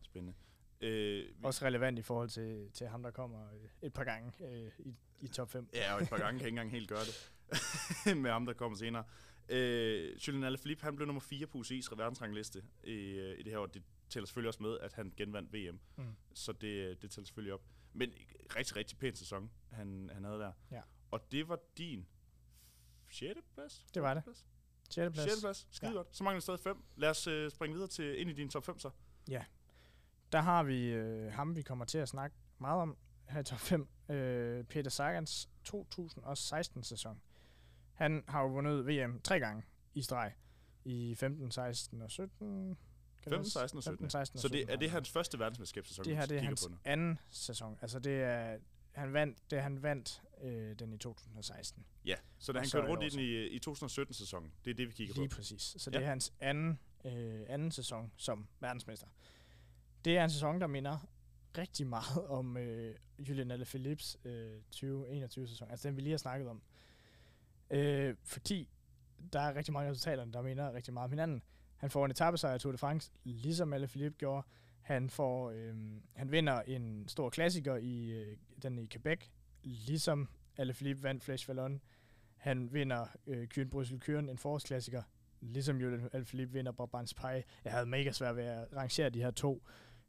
spændende. 0.03 0.35
Øh, 0.81 1.27
Også 1.43 1.65
relevant 1.65 1.99
i 1.99 2.03
forhold 2.03 2.29
til, 2.29 2.71
til 2.73 2.87
ham, 2.89 3.03
der 3.03 3.11
kommer 3.11 3.53
øh, 3.53 3.69
et 3.83 3.93
par 3.93 4.05
gange 4.05 4.33
øh, 4.49 4.71
i, 4.79 4.97
i 5.21 5.29
top 5.29 5.51
5. 5.51 5.69
Ja, 5.75 5.95
og 5.95 6.03
et 6.03 6.09
par 6.09 6.19
gange 6.19 6.39
kan 6.39 6.41
jeg 6.41 6.47
ikke 6.47 6.49
engang 6.49 6.71
helt 6.71 6.89
gøre 6.89 7.01
det. 7.05 7.33
med 8.23 8.31
ham, 8.31 8.47
der 8.47 8.53
kommer 8.53 8.79
senere. 8.79 9.05
Øh, 9.49 10.17
Julian 10.29 10.45
Alaphilippe, 10.45 10.85
han 10.85 10.97
blev 10.97 11.07
nummer 11.07 11.21
4 11.21 11.47
på 11.47 11.59
UCI's 11.59 11.97
verdensrangliste 11.97 12.63
i, 12.85 12.91
øh, 12.93 13.39
i 13.39 13.43
det 13.43 13.53
her 13.53 13.59
år. 13.59 13.67
Det 13.67 13.83
tæller 14.15 14.27
selvfølgelig 14.27 14.49
også 14.49 14.63
med, 14.63 14.79
at 14.79 14.93
han 14.93 15.13
genvandt 15.17 15.53
VM. 15.53 15.81
Mm. 15.97 16.17
Så 16.35 16.53
det, 16.53 17.03
det 17.03 17.11
tæller 17.11 17.27
selvfølgelig 17.27 17.55
op. 17.55 17.63
Men 17.93 18.13
rigtig, 18.57 18.77
rigtig 18.77 18.99
pæn 18.99 19.15
sæson, 19.15 19.51
han, 19.73 20.11
han 20.13 20.25
havde 20.25 20.39
der. 20.39 20.53
Ja. 20.71 20.81
Og 21.11 21.33
det 21.33 21.49
var 21.49 21.59
din 21.79 22.07
6. 23.11 23.41
plads? 23.55 23.87
Det 23.95 24.03
var 24.03 24.15
det. 24.15 24.25
Plads? 24.25 24.47
6. 24.91 25.13
plads. 25.15 25.31
6. 25.33 25.41
plads. 25.43 25.69
Skide 25.71 25.91
Ja. 25.91 25.97
godt. 25.97 26.17
Så 26.17 26.25
mangler 26.25 26.41
stadig 26.41 26.61
5. 26.61 26.85
Lad 26.97 27.11
os 27.11 27.27
øh, 27.27 27.51
springe 27.51 27.75
videre 27.75 27.89
til 27.89 28.21
ind 28.21 28.31
i 28.31 28.33
din 28.33 28.49
top 28.51 28.65
5 28.65 28.79
så. 28.79 28.91
Der 30.33 30.41
har 30.41 30.63
vi 30.63 30.87
øh, 30.89 31.33
ham, 31.33 31.57
vi 31.57 31.63
kommer 31.63 31.85
til 31.85 31.99
at 31.99 32.09
snakke 32.09 32.37
meget 32.59 32.83
om 32.83 32.97
her 33.29 33.41
i 33.41 33.45
top 33.45 33.59
5. 33.59 33.89
Øh, 34.09 34.65
Peter 34.65 34.91
Sagans 34.91 35.49
2016-sæson. 35.69 37.21
Han 37.93 38.25
har 38.29 38.43
jo 38.43 38.49
vundet 38.49 38.87
VM 38.87 39.21
tre 39.21 39.41
gange 39.41 39.63
i 39.95 40.03
streg. 40.03 40.35
I 40.85 41.15
15, 41.15 41.51
16 41.51 42.03
og 42.03 42.11
17. 42.11 42.79
Kan 43.25 43.33
det 43.33 43.37
15, 43.37 43.41
også? 43.41 43.51
16 43.53 43.77
og 43.77 43.83
17. 43.83 43.99
15, 43.99 44.11
16 44.11 44.37
og 44.37 44.41
Så 44.43 44.49
det, 44.49 44.57
17 44.59 44.73
er 44.75 44.77
det 44.79 44.91
hans 44.91 45.11
første 45.11 45.39
verdensmesterskabssæson, 45.39 46.05
Det 46.05 46.17
her 46.17 46.27
det 46.27 46.37
er 46.37 46.43
hans 46.43 46.69
anden 46.85 47.19
sæson. 47.31 47.79
Altså 47.83 47.99
det 47.99 48.23
er 48.23 48.59
han 48.93 49.13
vandt, 49.13 49.39
det 49.51 49.63
han 49.63 49.83
vandt 49.83 50.23
øh, 50.43 50.79
den 50.79 50.93
i 50.93 50.99
2016. 50.99 51.85
Ja, 52.05 52.15
så 52.39 52.53
da 52.53 52.59
Og 52.59 52.63
han 52.63 52.71
kørte 52.71 52.89
rundt 52.89 53.05
i 53.05 53.09
den 53.09 53.21
i, 53.21 53.47
i 53.47 53.61
2017-sæsonen. 53.69 54.53
Det 54.65 54.71
er 54.71 54.75
det, 54.75 54.89
vi 54.89 54.93
kigger 54.93 55.15
Lige 55.15 55.29
på. 55.29 55.37
præcis. 55.37 55.63
Så 55.79 55.91
Ja. 55.93 55.99
det 55.99 56.05
er 56.05 56.09
hans 56.09 56.33
anden, 56.41 56.79
øh, 57.05 57.41
anden 57.49 57.71
sæson 57.71 58.13
som 58.17 58.47
verdensmester. 58.61 59.07
Det 60.05 60.17
er 60.19 60.25
en 60.25 60.31
sæson, 60.31 60.61
der 60.61 60.67
minder 60.67 61.09
rigtig 61.59 61.87
meget 61.87 62.27
om 62.29 62.57
øh, 62.57 62.95
Julian 63.19 63.51
Alaphilippes 63.51 64.17
øh, 64.25 64.61
2021-sæson. 64.77 65.71
Altså 65.71 65.89
den, 65.89 65.97
vi 65.97 66.01
lige 66.03 66.11
har 66.11 66.19
snakket 66.19 66.49
om. 66.49 66.63
Øh, 67.71 68.17
fordi 68.25 68.69
der 69.33 69.41
er 69.41 69.55
rigtig 69.55 69.73
mange 69.73 69.91
resultater, 69.91 70.25
der 70.25 70.43
minder 70.43 70.73
rigtig 70.73 70.95
meget 70.95 71.05
om 71.05 71.11
hinanden. 71.11 71.43
Han 71.77 71.91
får 71.91 72.05
en 72.05 72.11
etappesejr 72.11 72.55
i 72.55 72.59
Tour 72.59 72.73
de 72.73 72.79
France, 72.79 73.13
ligesom 73.25 73.73
Alaphilippe 73.73 74.19
gjorde. 74.19 74.47
Han, 74.81 75.11
får, 75.11 75.51
øh, 75.51 75.75
han 76.15 76.33
vinder 76.33 76.61
en 76.61 77.09
stor 77.09 77.31
klassiker 77.31 77.77
i 77.77 78.11
øh, 78.11 78.37
den 78.63 78.79
i 78.79 78.87
Quebec, 78.87 79.21
ligesom 79.63 80.29
Alaphilippe 80.57 81.03
vandt 81.03 81.25
Flash 81.25 81.49
Vallon. 81.49 81.81
Han 82.37 82.73
vinder 82.73 83.07
øh, 83.27 83.49
Kyren 83.49 83.71
Bryssel 83.71 84.01
Kyren, 84.01 84.29
en 84.29 84.39
forårsklassiker, 84.39 85.03
ligesom 85.41 85.81
Julian 85.81 86.09
Alaphilippe 86.13 86.53
vinder 86.53 86.73
Brabants 86.73 87.15
Pie. 87.15 87.45
Jeg 87.65 87.73
havde 87.73 87.87
mega 87.87 88.13
svært 88.13 88.37
ved 88.37 88.45
at 88.45 88.67
rangere 88.77 89.11
de 89.11 89.23
her 89.23 89.31
to, 89.31 89.63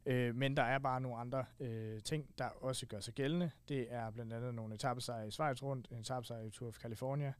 øh, 0.06 0.34
men 0.34 0.56
der 0.56 0.62
er 0.62 0.78
bare 0.78 1.00
nogle 1.00 1.18
andre 1.18 1.44
øh, 1.60 2.02
ting, 2.02 2.38
der 2.38 2.44
også 2.44 2.86
gør 2.86 3.00
sig 3.00 3.14
gældende. 3.14 3.50
Det 3.68 3.92
er 3.92 4.10
blandt 4.10 4.32
andet 4.32 4.54
nogle 4.54 4.74
etappesejre 4.74 5.28
i 5.28 5.30
Schweiz 5.30 5.62
rundt, 5.62 5.88
en 5.90 5.98
etappesejr 5.98 6.42
i 6.42 6.50
Tour 6.50 6.68
of 6.68 6.78
California, 6.78 7.32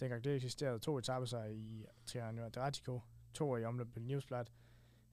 dengang 0.00 0.24
det 0.24 0.36
eksisterede, 0.36 0.78
to 0.78 0.98
etappesejre 0.98 1.54
i 1.54 1.86
Triano 2.06 2.44
Adriatico, 2.44 3.00
to 3.34 3.56
i 3.56 3.64
omløb 3.64 3.92
på 3.92 4.00
Newsblad, 4.00 4.44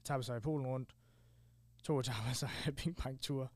etappesejre 0.01 0.37
i 0.37 0.41
Polen 0.41 0.67
rundt, 0.67 0.95
to 1.83 1.99
etappesejre 1.99 2.53
i 2.67 2.71
Ping 2.71 2.95
Pong 2.97 3.21
Tour, 3.21 3.51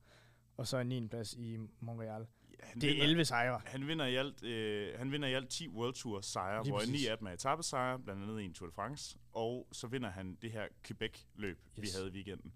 og 0.57 0.67
så 0.67 0.77
en 0.77 0.87
9. 0.87 1.07
plads 1.07 1.33
i 1.33 1.57
Montreal. 1.79 2.27
Ja, 2.51 2.67
Det 2.73 2.83
er 2.83 2.87
vinder- 2.93 3.03
11 3.03 3.25
sejre. 3.25 3.61
Han 3.65 3.87
vinder 3.87 4.05
i 4.05 4.15
alt, 4.15 4.43
øh, 4.43 4.99
han 4.99 5.11
vinder 5.11 5.27
i 5.27 5.33
alt 5.33 5.49
10 5.49 5.69
World 5.69 5.93
Tour 5.93 6.21
sejre, 6.21 6.63
hvor. 6.63 6.91
9 6.91 7.05
af 7.07 7.17
dem 7.17 7.27
er 7.27 7.31
etappesejre, 7.31 7.99
blandt 7.99 8.23
andet 8.23 8.41
i 8.41 8.45
en 8.45 8.53
Tour 8.53 8.67
de 8.69 8.73
France, 8.73 9.17
og 9.33 9.67
så 9.71 9.87
vinder 9.87 10.09
han 10.09 10.35
det 10.41 10.51
her 10.51 10.67
Quebec-løb, 10.83 11.57
yes. 11.79 11.81
vi 11.81 11.87
havde 11.95 12.07
i 12.09 12.11
weekenden. 12.13 12.53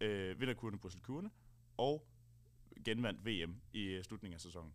Øh, 0.00 0.40
vinder 0.40 0.54
kurene 0.54 0.78
på 0.78 0.90
Kurne, 1.02 1.30
og 1.76 2.06
genvandt 2.84 3.26
VM 3.26 3.60
i 3.72 3.82
øh, 3.84 4.04
slutningen 4.04 4.34
af 4.34 4.40
sæsonen. 4.40 4.72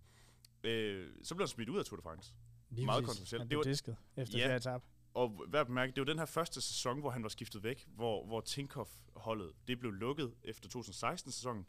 Øh, 0.64 1.09
så 1.24 1.36
blev 1.36 1.43
han 1.43 1.47
smidt 1.47 1.70
ud 1.70 1.80
af 1.80 1.86
Tour 1.86 1.97
de 1.97 2.01
France. 2.03 2.34
Lige 2.70 2.86
Meget 2.86 3.05
kontroversielt. 3.05 3.41
Han 3.41 3.45
Det 3.45 3.49
blev 3.49 3.57
var- 3.57 3.64
disket 3.64 3.97
efter 4.18 4.39
Ja. 4.39 4.47
hver 4.47 4.55
etape. 4.55 4.86
Og 5.14 5.43
værd 5.47 5.61
at 5.61 5.68
bemærke, 5.68 5.91
det 5.91 6.01
var 6.01 6.05
den 6.05 6.20
her 6.20 6.26
første 6.26 6.61
sæson, 6.61 6.99
hvor 6.99 7.09
han 7.09 7.24
var 7.24 7.30
skiftet 7.30 7.64
væk, 7.64 7.88
hvor, 7.88 8.26
hvor 8.26 8.41
Tinkoff-holdet, 8.41 9.53
det 9.68 9.80
blev 9.80 9.91
lukket 9.91 10.34
efter 10.43 10.70
2016-sæsonen, 10.80 11.66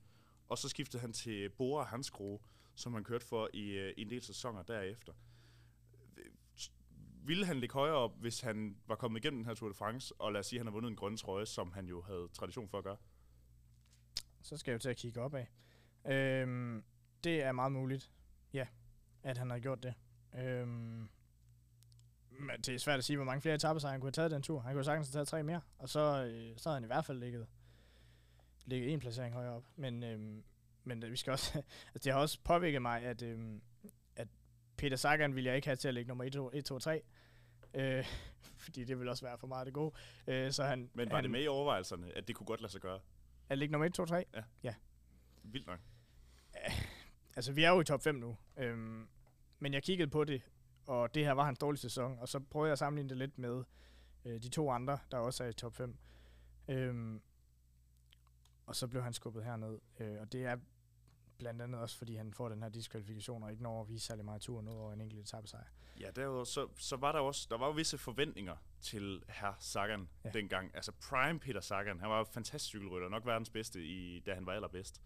og 0.49 0.59
så 0.59 0.69
skiftede 0.69 1.01
han 1.01 1.13
til 1.13 1.51
Bora 1.51 1.85
Hansgrohe, 1.85 2.39
som 2.75 2.95
han 2.95 3.05
kørte 3.05 3.27
for 3.27 3.51
i, 3.53 3.71
øh, 3.71 3.95
i 3.97 4.03
en 4.03 4.11
del 4.11 4.23
sæsoner 4.23 4.63
derefter. 4.63 5.13
Ville 7.27 7.47
han 7.47 7.61
ligge 7.61 7.73
højere 7.73 7.95
op, 7.95 8.21
hvis 8.21 8.41
han 8.41 8.77
var 8.87 8.95
kommet 8.95 9.25
igennem 9.25 9.41
den 9.41 9.47
her 9.47 9.55
Tour 9.55 9.69
de 9.69 9.75
France, 9.75 10.15
og 10.19 10.33
lad 10.33 10.41
os 10.41 10.47
sige, 10.47 10.59
at 10.59 10.61
han 10.61 10.67
har 10.67 10.73
vundet 10.73 10.91
en 10.91 10.97
grøn 10.97 11.17
trøje, 11.17 11.47
som 11.47 11.73
han 11.73 11.87
jo 11.87 12.03
havde 12.03 12.29
tradition 12.33 12.69
for 12.69 12.79
at 12.79 12.85
gøre? 12.85 12.97
Så 14.43 14.57
skal 14.57 14.71
jeg 14.71 14.75
jo 14.75 14.79
til 14.79 14.89
at 14.89 14.97
kigge 14.97 15.21
op 15.21 15.35
af. 15.35 15.51
Øhm, 16.07 16.85
det 17.25 17.43
er 17.43 17.53
meget 17.53 17.73
muligt, 17.73 18.13
ja, 18.53 18.67
at 19.23 19.39
han 19.39 19.51
har 19.51 19.59
gjort 19.59 19.83
det. 19.83 19.95
Øhm, 20.39 21.09
men 22.39 22.61
det 22.61 22.75
er 22.75 22.79
svært 22.79 22.99
at 22.99 23.05
sige, 23.05 23.17
hvor 23.17 23.25
mange 23.25 23.41
flere 23.41 23.55
etaper 23.55 23.89
han 23.89 24.01
kunne 24.01 24.07
have 24.07 24.13
taget 24.13 24.31
den 24.31 24.43
tur. 24.43 24.61
Han 24.61 24.75
kunne 24.75 24.85
sagtens 24.85 25.09
have 25.09 25.13
taget 25.13 25.29
tre 25.29 25.43
mere, 25.43 25.61
og 25.79 25.89
så, 25.89 26.01
øh, 26.01 26.57
så 26.57 26.69
havde 26.69 26.77
han 26.77 26.85
i 26.85 26.87
hvert 26.87 27.05
fald 27.05 27.19
ligget, 27.19 27.47
ligget 28.65 28.93
en 28.93 29.01
placering 29.01 29.35
højere 29.35 29.53
op. 29.53 29.65
Men, 29.77 30.03
øhm, 30.03 30.45
men 30.85 31.03
vi 31.11 31.17
skal 31.17 31.31
også, 31.31 31.53
altså 31.95 32.05
det 32.05 32.13
har 32.13 32.21
også 32.21 32.39
påvirket 32.45 32.83
mig, 32.83 33.03
at, 33.03 33.23
øhm, 33.23 33.63
at 34.17 34.29
Peter 34.77 34.97
Sagan 34.97 35.35
ville 35.35 35.49
jeg 35.49 35.57
ikke 35.57 35.69
have 35.69 35.77
til 35.77 35.89
at 35.89 35.95
ligge 35.95 36.09
nummer 36.09 36.25
1, 36.25 36.33
2, 36.33 36.51
1, 36.53 36.65
2 36.65 36.79
3. 36.79 37.03
Øh, 37.75 38.05
fordi 38.65 38.85
det 38.85 39.01
vil 39.01 39.09
også 39.09 39.27
være 39.27 39.39
for 39.39 39.47
meget 39.47 39.67
det 39.67 39.75
gode. 39.75 39.95
Øh, 40.27 40.53
så 40.53 40.65
han, 40.65 40.91
Men 40.95 41.11
var 41.11 41.17
han, 41.17 41.25
det 41.25 41.31
med 41.31 41.43
i 41.43 41.49
overvejelserne, 41.49 42.17
at 42.17 42.29
det 42.29 42.37
kunne 42.37 42.47
godt 42.47 42.61
lade 42.61 42.73
sig 42.73 42.81
gøre? 42.81 43.01
At 43.49 43.59
ligge 43.59 43.73
nummer 43.73 43.87
1, 43.87 43.95
2, 43.95 44.07
3? 44.07 44.25
Vildt 45.43 45.67
nok. 45.67 45.81
altså 47.37 47.53
vi 47.53 47.65
er 47.65 47.71
jo 47.71 47.81
i 47.81 47.85
top 47.85 48.03
5 48.03 48.15
nu, 48.15 48.37
øhm, 48.57 49.09
men 49.59 49.75
jeg 49.75 49.83
kiggede 49.83 50.11
på 50.11 50.25
det, 50.25 50.43
og 50.87 51.15
det 51.15 51.25
her 51.25 51.33
var 51.33 51.45
hans 51.45 51.59
dårligste 51.59 51.89
sæson, 51.89 52.19
og 52.19 52.29
så 52.29 52.41
prøvede 52.41 52.69
jeg 52.69 52.73
at 52.73 52.79
sammenligne 52.79 53.09
det 53.09 53.19
lidt 53.19 53.39
med 53.39 53.65
øh, 54.25 54.43
de 54.43 54.49
to 54.49 54.71
andre, 54.71 54.99
der 55.11 55.19
også 55.19 55.45
er 55.45 55.49
i 55.49 55.53
top 55.53 55.75
5. 55.75 55.97
Øhm, 56.69 57.21
og 58.67 58.77
så 58.77 58.89
blev 58.89 59.03
han 59.03 59.13
skubbet 59.13 59.45
herned, 59.45 59.79
øh, 60.01 60.21
og 60.21 60.33
det 60.33 60.45
er 60.45 60.57
blandt 61.39 61.63
andet 61.63 61.81
også, 61.81 61.99
fordi 61.99 62.17
han 62.17 62.33
får 62.33 62.49
den 62.49 62.63
her 62.63 62.69
diskvalifikation, 62.69 63.43
og 63.43 63.51
ikke 63.51 63.63
når 63.63 63.81
at 63.81 63.89
vise 63.89 64.07
særlig 64.07 64.25
meget 64.25 64.43
tur 64.43 64.63
noget 64.63 64.81
over 64.81 64.93
en 64.93 65.01
enkelt 65.01 65.21
etappesejr. 65.21 65.65
Ja, 66.01 66.11
derudover, 66.11 66.45
så, 66.45 66.69
så 66.77 66.97
var 66.97 67.13
der 67.13 67.19
også, 67.19 67.47
der 67.51 67.59
var 67.59 67.67
jo 67.67 67.73
visse 67.73 67.99
forventninger 67.99 68.57
til 68.81 69.23
herr 69.29 69.57
Sagan 69.61 70.09
ja. 70.25 70.31
Dengang. 70.31 70.71
Altså 70.75 70.93
prime 70.93 71.41
Peter 71.41 71.61
Sagan, 71.61 72.01
han 72.01 72.11
var 72.11 72.19
jo 72.19 72.25
fantastisk 72.25 72.69
cykelrytter, 72.69 73.09
nok 73.09 73.27
verdens 73.27 73.51
bedste, 73.51 73.85
i, 73.85 74.21
da 74.21 74.35
han 74.35 74.47
var 74.47 74.53
allerbedst. 74.53 75.03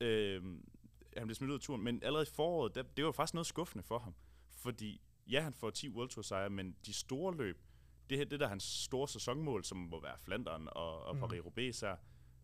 Øhm, 0.00 0.68
han 1.16 1.26
blev 1.26 1.34
smidt 1.34 1.50
ud 1.50 1.54
af 1.54 1.60
turen, 1.60 1.82
men 1.82 2.02
allerede 2.02 2.26
i 2.30 2.34
foråret, 2.34 2.74
der, 2.74 2.82
det 2.82 3.04
var 3.04 3.12
faktisk 3.12 3.34
noget 3.34 3.46
skuffende 3.46 3.82
for 3.84 3.98
ham. 3.98 4.14
Fordi, 4.62 5.00
ja, 5.30 5.40
han 5.40 5.52
får 5.54 5.70
10 5.70 5.88
World 5.88 6.08
Tour 6.10 6.22
sejre, 6.22 6.50
men 6.50 6.76
de 6.86 6.92
store 6.92 7.36
løb, 7.36 7.62
det, 8.10 8.18
her, 8.18 8.24
det 8.24 8.40
der 8.40 8.46
er 8.46 8.50
hans 8.50 8.64
store 8.64 9.08
sæsonmål, 9.08 9.64
som 9.64 9.76
må 9.78 10.00
være 10.00 10.16
Flandern 10.18 10.68
og, 10.70 11.02
og 11.04 11.16
Mhm. 11.16 11.24
Paris-Roubaix, 11.24 11.72
så 11.72 11.96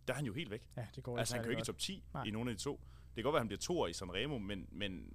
der 0.08 0.12
er 0.14 0.16
han 0.16 0.26
jo 0.26 0.32
helt 0.32 0.50
væk. 0.50 0.68
Ja, 0.76 0.86
det 0.94 1.04
går 1.04 1.18
Altså, 1.18 1.34
han 1.34 1.42
kan 1.44 1.46
jo 1.52 1.58
ikke 1.58 1.62
i 1.62 1.64
top 1.64 1.78
10 1.78 2.04
Nej. 2.14 2.24
i 2.24 2.30
nogle 2.30 2.50
af 2.50 2.56
de 2.56 2.62
to. 2.62 2.80
Det 3.08 3.14
kan 3.14 3.22
godt 3.24 3.32
være, 3.32 3.38
at 3.38 3.42
han 3.42 3.48
bliver 3.48 3.58
toer 3.60 3.86
i 3.88 3.92
Sanremo, 3.92 4.38
men, 4.38 4.68
men, 4.72 5.12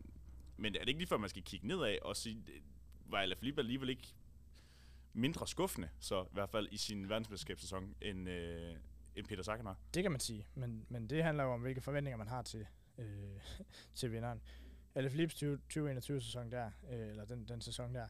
men 0.58 0.76
er 0.76 0.80
det 0.80 0.88
ikke 0.88 1.00
lige 1.00 1.08
før, 1.08 1.18
man 1.18 1.30
skal 1.30 1.44
kigge 1.44 1.68
nedad 1.68 1.98
og 2.02 2.16
sige, 2.18 2.44
var 3.06 3.18
Alaphilippe 3.18 3.62
alligevel 3.62 3.90
ikke 3.90 4.14
mindre 5.14 5.48
skuffende, 5.48 5.90
så 6.00 6.24
i 6.24 6.28
hvert 6.34 6.50
fald 6.50 6.68
i 6.72 6.78
sin 6.78 7.10
verdensmesterskabssæson, 7.10 7.96
end, 8.02 8.30
øh, 8.30 8.76
end 9.16 9.28
Peter 9.28 9.44
Sagan 9.44 9.66
var? 9.66 9.78
Det 9.94 10.04
kan 10.04 10.12
man 10.12 10.20
sige, 10.20 10.48
men, 10.56 10.86
men 10.90 11.10
det 11.10 11.24
handler 11.24 11.44
jo 11.44 11.52
om, 11.54 11.62
hvilke 11.62 11.82
forventninger 11.82 12.18
man 12.18 12.28
har 12.28 12.42
til, 12.42 12.66
øh, 12.98 13.40
til 13.96 14.12
vinderen 14.12 14.42
eller 14.96 15.10
Philips 15.10 15.44
2021-sæson 15.44 16.52
der, 16.52 16.72
øh, 16.92 17.10
eller 17.10 17.26
den, 17.26 17.48
den 17.48 17.62
sæson 17.62 17.96
der, 17.96 18.08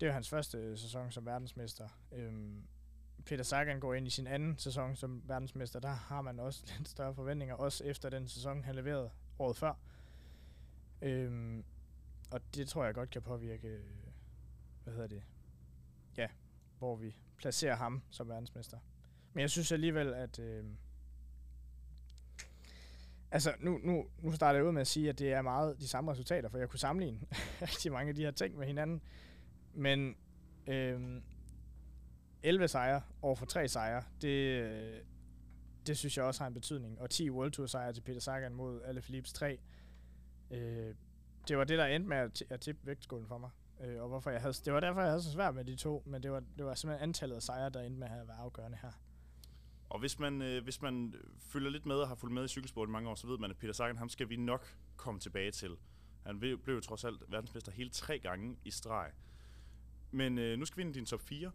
det 0.00 0.06
er 0.06 0.10
jo 0.10 0.12
hans 0.12 0.28
første 0.28 0.58
øh, 0.58 0.78
sæson 0.78 1.10
som 1.10 1.26
verdensmester. 1.26 1.88
Øhm, 2.12 2.66
Peter 3.26 3.44
Sagan 3.44 3.80
går 3.80 3.94
ind 3.94 4.06
i 4.06 4.10
sin 4.10 4.26
anden 4.26 4.58
sæson 4.58 4.96
som 4.96 5.22
verdensmester, 5.28 5.80
der 5.80 5.88
har 5.92 6.22
man 6.22 6.40
også 6.40 6.64
lidt 6.78 6.88
større 6.88 7.14
forventninger, 7.14 7.54
også 7.54 7.84
efter 7.84 8.10
den 8.10 8.28
sæson, 8.28 8.64
han 8.64 8.74
leverede 8.74 9.10
året 9.38 9.56
før. 9.56 9.74
Øhm, 11.02 11.64
og 12.30 12.40
det 12.54 12.68
tror 12.68 12.84
jeg 12.84 12.94
godt 12.94 13.10
kan 13.10 13.22
påvirke, 13.22 13.68
øh, 13.68 13.84
hvad 14.84 14.94
hedder 14.94 15.08
det, 15.08 15.22
ja, 16.16 16.28
hvor 16.78 16.96
vi 16.96 17.16
placerer 17.36 17.76
ham 17.76 18.02
som 18.10 18.28
verdensmester. 18.28 18.78
Men 19.32 19.40
jeg 19.40 19.50
synes 19.50 19.72
alligevel, 19.72 20.14
at, 20.14 20.38
øh, 20.38 20.64
Altså, 23.34 23.52
nu, 23.60 23.80
nu, 23.82 24.04
nu 24.22 24.32
starter 24.32 24.58
jeg 24.58 24.66
ud 24.66 24.72
med 24.72 24.80
at 24.80 24.86
sige, 24.86 25.08
at 25.08 25.18
det 25.18 25.32
er 25.32 25.42
meget 25.42 25.80
de 25.80 25.88
samme 25.88 26.10
resultater, 26.10 26.48
for 26.48 26.58
jeg 26.58 26.68
kunne 26.68 26.78
sammenligne 26.78 27.20
rigtig 27.62 27.92
mange 27.92 28.08
af 28.08 28.14
de 28.14 28.22
her 28.22 28.30
ting 28.30 28.58
med 28.58 28.66
hinanden. 28.66 29.02
Men 29.72 30.16
øhm, 30.66 31.22
11 32.42 32.68
sejre 32.68 33.02
over 33.22 33.34
for 33.34 33.46
3 33.46 33.68
sejre, 33.68 34.02
det, 34.22 34.28
øh, 34.28 35.00
det 35.86 35.98
synes 35.98 36.16
jeg 36.16 36.24
også 36.24 36.40
har 36.40 36.48
en 36.48 36.54
betydning. 36.54 37.00
Og 37.00 37.10
10 37.10 37.30
World 37.30 37.52
Tour 37.52 37.66
sejre 37.66 37.92
til 37.92 38.00
Peter 38.00 38.20
Sagan 38.20 38.54
mod 38.54 38.80
alle 38.84 39.00
Philips 39.00 39.32
3. 39.32 39.58
Øh, 40.50 40.94
det 41.48 41.58
var 41.58 41.64
det, 41.64 41.78
der 41.78 41.86
endte 41.86 42.08
med 42.08 42.16
at, 42.16 42.42
at 42.50 42.60
tippe 42.60 42.86
vægtskålen 42.86 43.26
for 43.26 43.38
mig. 43.38 43.50
Øh, 43.80 44.02
og 44.02 44.08
hvorfor 44.08 44.30
jeg 44.30 44.40
havde, 44.40 44.54
det 44.64 44.72
var 44.72 44.80
derfor, 44.80 45.00
jeg 45.00 45.10
havde 45.10 45.22
så 45.22 45.32
svært 45.32 45.54
med 45.54 45.64
de 45.64 45.76
to, 45.76 46.02
men 46.06 46.22
det 46.22 46.32
var, 46.32 46.42
det 46.58 46.64
var 46.64 46.74
simpelthen 46.74 47.08
antallet 47.08 47.36
af 47.36 47.42
sejre, 47.42 47.70
der 47.70 47.80
endte 47.80 48.00
med 48.00 48.08
at 48.08 48.28
være 48.28 48.36
afgørende 48.36 48.78
her. 48.82 48.90
Og 49.90 50.00
hvis 50.00 50.18
man, 50.18 50.42
øh, 50.42 50.64
hvis 50.64 50.82
man 50.82 51.14
følger 51.38 51.70
lidt 51.70 51.86
med 51.86 51.96
og 51.96 52.08
har 52.08 52.14
fulgt 52.14 52.34
med 52.34 52.44
i 52.44 52.48
cykelsport 52.48 52.88
i 52.88 52.92
mange 52.92 53.10
år, 53.10 53.14
så 53.14 53.26
ved 53.26 53.38
man, 53.38 53.50
at 53.50 53.56
Peter 53.56 53.72
Sagan, 53.72 53.96
ham 53.96 54.08
skal 54.08 54.28
vi 54.28 54.36
nok 54.36 54.66
komme 54.96 55.20
tilbage 55.20 55.50
til. 55.50 55.76
Han 56.26 56.40
blev, 56.40 56.58
jo 56.68 56.80
trods 56.80 57.04
alt 57.04 57.22
verdensmester 57.28 57.72
hele 57.72 57.90
tre 57.90 58.18
gange 58.18 58.56
i 58.64 58.70
streg. 58.70 59.10
Men 60.10 60.38
øh, 60.38 60.58
nu 60.58 60.64
skal 60.64 60.76
vi 60.76 60.82
ind 60.82 60.96
i 60.96 60.98
din 60.98 61.06
top 61.06 61.20
4. 61.20 61.50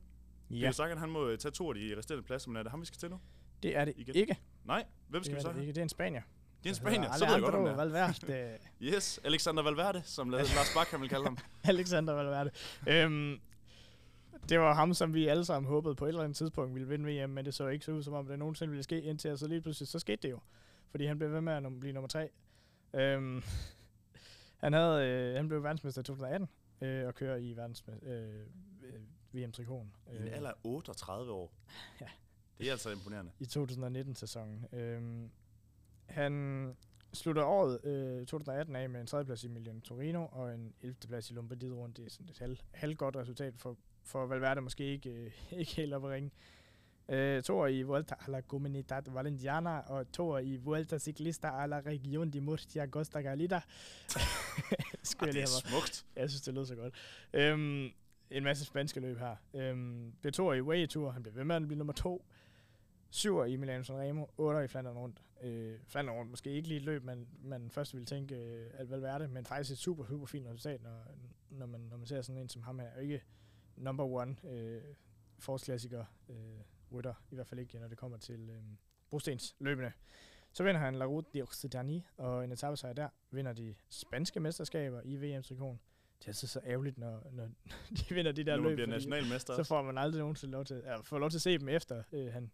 Ja. 0.50 0.56
Peter 0.56 0.72
Sagan, 0.72 0.98
han 0.98 1.10
må 1.10 1.28
øh, 1.28 1.38
tage 1.38 1.52
to 1.52 1.70
af 1.70 1.76
de 1.76 1.98
resterende 1.98 2.24
pladser, 2.24 2.50
men 2.50 2.58
er 2.58 2.64
det 2.64 2.72
ham, 2.72 2.82
vi 2.82 2.86
skal 2.86 3.00
til 3.00 3.10
nu? 3.10 3.20
Det 3.64 3.78
er 3.78 3.86
det 3.86 3.94
Igen. 3.98 4.16
ikke. 4.16 4.38
Nej, 4.66 4.86
hvem 5.08 5.24
skal 5.24 5.32
det 5.32 5.38
vi 5.38 5.42
så 5.42 5.48
det 5.48 5.54
have? 5.56 5.64
ikke. 5.64 5.74
Det 5.74 5.78
er 5.78 5.84
en 5.84 5.90
spanier. 5.90 6.22
Det 6.64 6.66
er 6.66 6.70
en 6.70 6.76
spanier, 6.76 7.18
så 7.18 7.26
ved 7.26 7.34
jeg 7.34 7.42
godt, 7.42 7.56
hvem 7.56 7.64
det 7.64 7.72
er. 7.72 7.76
Valverde. 7.76 8.58
Yes, 8.96 9.20
Alexander 9.24 9.64
Valverde, 9.64 10.02
som 10.06 10.30
Lars 10.34 10.74
Bak, 10.76 10.88
han 10.88 11.02
vil 11.02 11.10
kalde 11.10 11.24
ham. 11.26 11.38
Alexander 11.64 12.14
Valverde. 12.14 12.52
Øhm, 12.88 13.40
det 14.50 14.60
var 14.60 14.74
ham, 14.74 14.94
som 14.94 15.14
vi 15.14 15.28
alle 15.28 15.46
sammen 15.46 15.70
håbede 15.70 15.96
på 15.96 16.06
et 16.06 16.10
eller 16.10 16.24
andet 16.24 16.38
tidspunkt 16.38 16.74
ville 16.74 16.88
vinde 16.88 17.24
VM, 17.24 17.30
men 17.30 17.46
det 17.46 17.54
så 17.54 17.68
ikke 17.68 17.86
så 17.86 17.92
ud, 17.92 18.04
som 18.04 18.14
om 18.14 18.28
det 18.28 18.40
nogensinde 18.40 18.72
ville 18.72 18.84
ske, 18.84 19.02
indtil 19.02 19.38
så 19.38 19.48
lige 19.48 19.62
pludselig, 19.62 19.88
så 19.88 20.00
skete 20.00 20.22
det 20.22 20.32
jo. 20.32 20.40
Fordi 20.92 21.06
han 21.06 21.18
blev 21.18 21.32
ved 21.32 21.42
med 21.42 21.54
at 21.54 21.80
blive 21.80 21.94
nummer 21.94 22.08
tre. 22.08 22.30
Øhm, 22.94 23.44
han, 24.64 24.74
havde, 24.74 25.08
øh, 25.08 25.36
han 25.36 25.48
blev 25.48 25.64
verdensmester 25.64 26.02
i 26.02 26.04
2018 26.04 26.50
øh, 26.82 27.08
og 27.08 27.16
kører 27.16 27.38
i 27.38 27.54
verdens, 27.54 27.84
øh, 28.04 28.46
øh, 28.84 29.02
VM-trikonen. 29.32 29.96
I 30.14 30.16
en 30.18 30.28
alder 30.28 30.50
af 30.50 30.56
38 30.64 31.32
år. 31.32 31.54
Ja. 32.02 32.08
Det 32.58 32.68
er 32.68 32.72
altså 32.72 32.90
imponerende. 32.90 33.32
i 33.40 33.44
2019-sæsonen. 33.44 34.66
Øhm, 34.74 35.30
han 36.06 36.76
slutter 37.14 37.44
året 37.44 37.86
øh, 37.86 38.20
2018 38.20 38.76
af 38.76 38.90
med 38.90 39.02
en 39.02 39.08
tredjeplads 39.08 39.44
i 39.44 39.48
Milan 39.48 39.82
Torino 39.82 40.26
og 40.32 40.54
en 40.54 40.74
11. 40.82 40.96
plads 41.08 41.32
i 41.32 41.34
Lombardiet 41.34 41.74
rundt. 41.74 41.98
Det 41.98 42.06
er 42.06 42.10
sådan 42.10 42.30
et 42.30 42.40
halv, 42.40 42.58
halv 42.72 42.96
godt 42.96 43.16
resultat 43.16 43.54
for, 43.58 43.78
for 44.10 44.26
Valverde 44.26 44.62
måske 44.62 44.84
ikke, 44.86 45.10
øh, 45.10 45.32
ikke 45.60 45.76
helt 45.76 45.94
op 45.94 46.06
at 46.06 46.12
ringe. 46.12 46.32
Øh, 47.10 47.44
to 47.44 47.66
i 47.66 47.82
Vuelta 47.84 48.16
a 48.28 48.32
la 48.32 48.42
Comunidad 48.42 49.02
Valenciana 49.08 49.80
og 49.80 50.12
to 50.12 50.38
i 50.38 50.58
Vuelta 50.58 50.98
Ciclista 50.98 51.48
a 51.48 51.66
la 51.66 51.80
Region 51.86 52.30
de 52.32 52.42
Murcia 52.42 52.88
Costa 52.88 53.22
Galida. 53.22 53.60
Skulle 55.04 55.22
Ah, 55.22 55.28
jeg 55.28 55.34
det 55.34 55.42
er 55.42 55.70
smukt. 55.70 56.06
jeg 56.16 56.30
synes, 56.30 56.42
det 56.42 56.54
lød 56.54 56.66
så 56.66 56.76
godt. 56.76 56.94
Øhm, 57.34 57.90
en 58.32 58.44
masse 58.44 58.66
spanske 58.66 59.00
løb 59.00 59.18
her. 59.18 59.36
Øhm, 59.54 60.14
blev 60.22 60.32
to 60.32 60.54
i 60.54 60.62
Way 60.62 60.88
Tour. 60.88 61.12
Han 61.12 61.24
blev 61.24 61.36
ved 61.36 61.44
med 61.44 61.56
at 61.56 61.62
blive 61.68 61.78
nummer 61.78 61.94
to. 61.94 62.26
Syver 63.10 63.46
i 63.46 63.56
Milano 63.56 63.84
Sanremo. 63.84 64.26
Otter 64.38 64.62
i 64.62 64.68
Flandern 64.68 64.98
rundt. 64.98 65.22
Øh, 65.44 65.76
Flandern 65.88 66.16
rundt 66.16 66.30
måske 66.32 66.52
ikke 66.52 66.68
lige 66.68 66.78
et 66.78 66.86
løb, 66.86 67.04
man, 67.04 67.28
man 67.44 67.70
først 67.72 67.94
ville 67.94 68.06
tænke 68.06 68.36
øh, 68.36 68.70
at 68.74 68.90
Valverde, 68.90 69.28
men 69.28 69.46
faktisk 69.46 69.72
et 69.72 69.78
super, 69.78 70.06
super 70.06 70.26
fint 70.26 70.48
resultat, 70.48 70.84
når, 70.84 71.04
når, 71.50 71.66
man, 71.66 71.80
når 71.80 71.98
man 71.98 72.08
ser 72.08 72.22
sådan 72.22 72.42
en 72.42 72.50
som 72.50 72.62
ham 72.64 72.80
her. 72.80 72.96
Ikke 73.00 73.22
number 73.80 74.04
one 74.06 74.36
øh, 74.44 74.82
forårsklassiker 75.40 76.06
øh, 76.30 76.36
rytter, 76.92 77.14
i 77.32 77.36
hvert 77.36 77.48
fald 77.48 77.60
ikke, 77.60 77.80
når 77.80 77.88
det 77.88 77.98
kommer 77.98 78.18
til 78.18 78.50
øh, 78.50 78.62
brostens 79.10 79.56
løbende. 79.60 79.92
Så 80.52 80.64
vinder 80.64 80.82
han 80.82 80.96
La 80.96 81.06
Route 81.06 81.30
de 81.34 81.42
Occitanie, 81.42 82.04
og 82.18 82.44
en 82.44 82.52
etappesejr 82.52 82.94
der 82.94 83.10
vinder 83.32 83.54
de 83.54 83.76
spanske 83.90 84.40
mesterskaber 84.40 85.02
i 85.06 85.16
VM-trikonen. 85.16 85.80
Det 86.20 86.26
er 86.26 86.30
altså 86.30 86.48
så 86.48 86.60
ærgerligt, 86.66 86.98
når, 86.98 87.30
når 87.32 87.50
de 88.10 88.16
vinder 88.16 88.32
de 88.32 88.44
der 88.44 88.56
Nu 88.56 88.62
man 88.62 88.70
løb, 88.70 88.76
bliver 88.76 88.88
nationalmester. 88.88 89.56
så 89.56 89.64
får 89.64 89.82
man 89.82 89.98
aldrig 89.98 90.20
nogensinde 90.20 90.52
lov 90.52 90.66
til, 90.66 90.76
eller 90.76 91.02
får 91.04 91.20
lov 91.20 91.30
til 91.30 91.38
at 91.38 91.42
se 91.42 91.58
dem 91.58 91.70
efter, 91.70 92.04
øh, 92.12 92.34
han, 92.34 92.52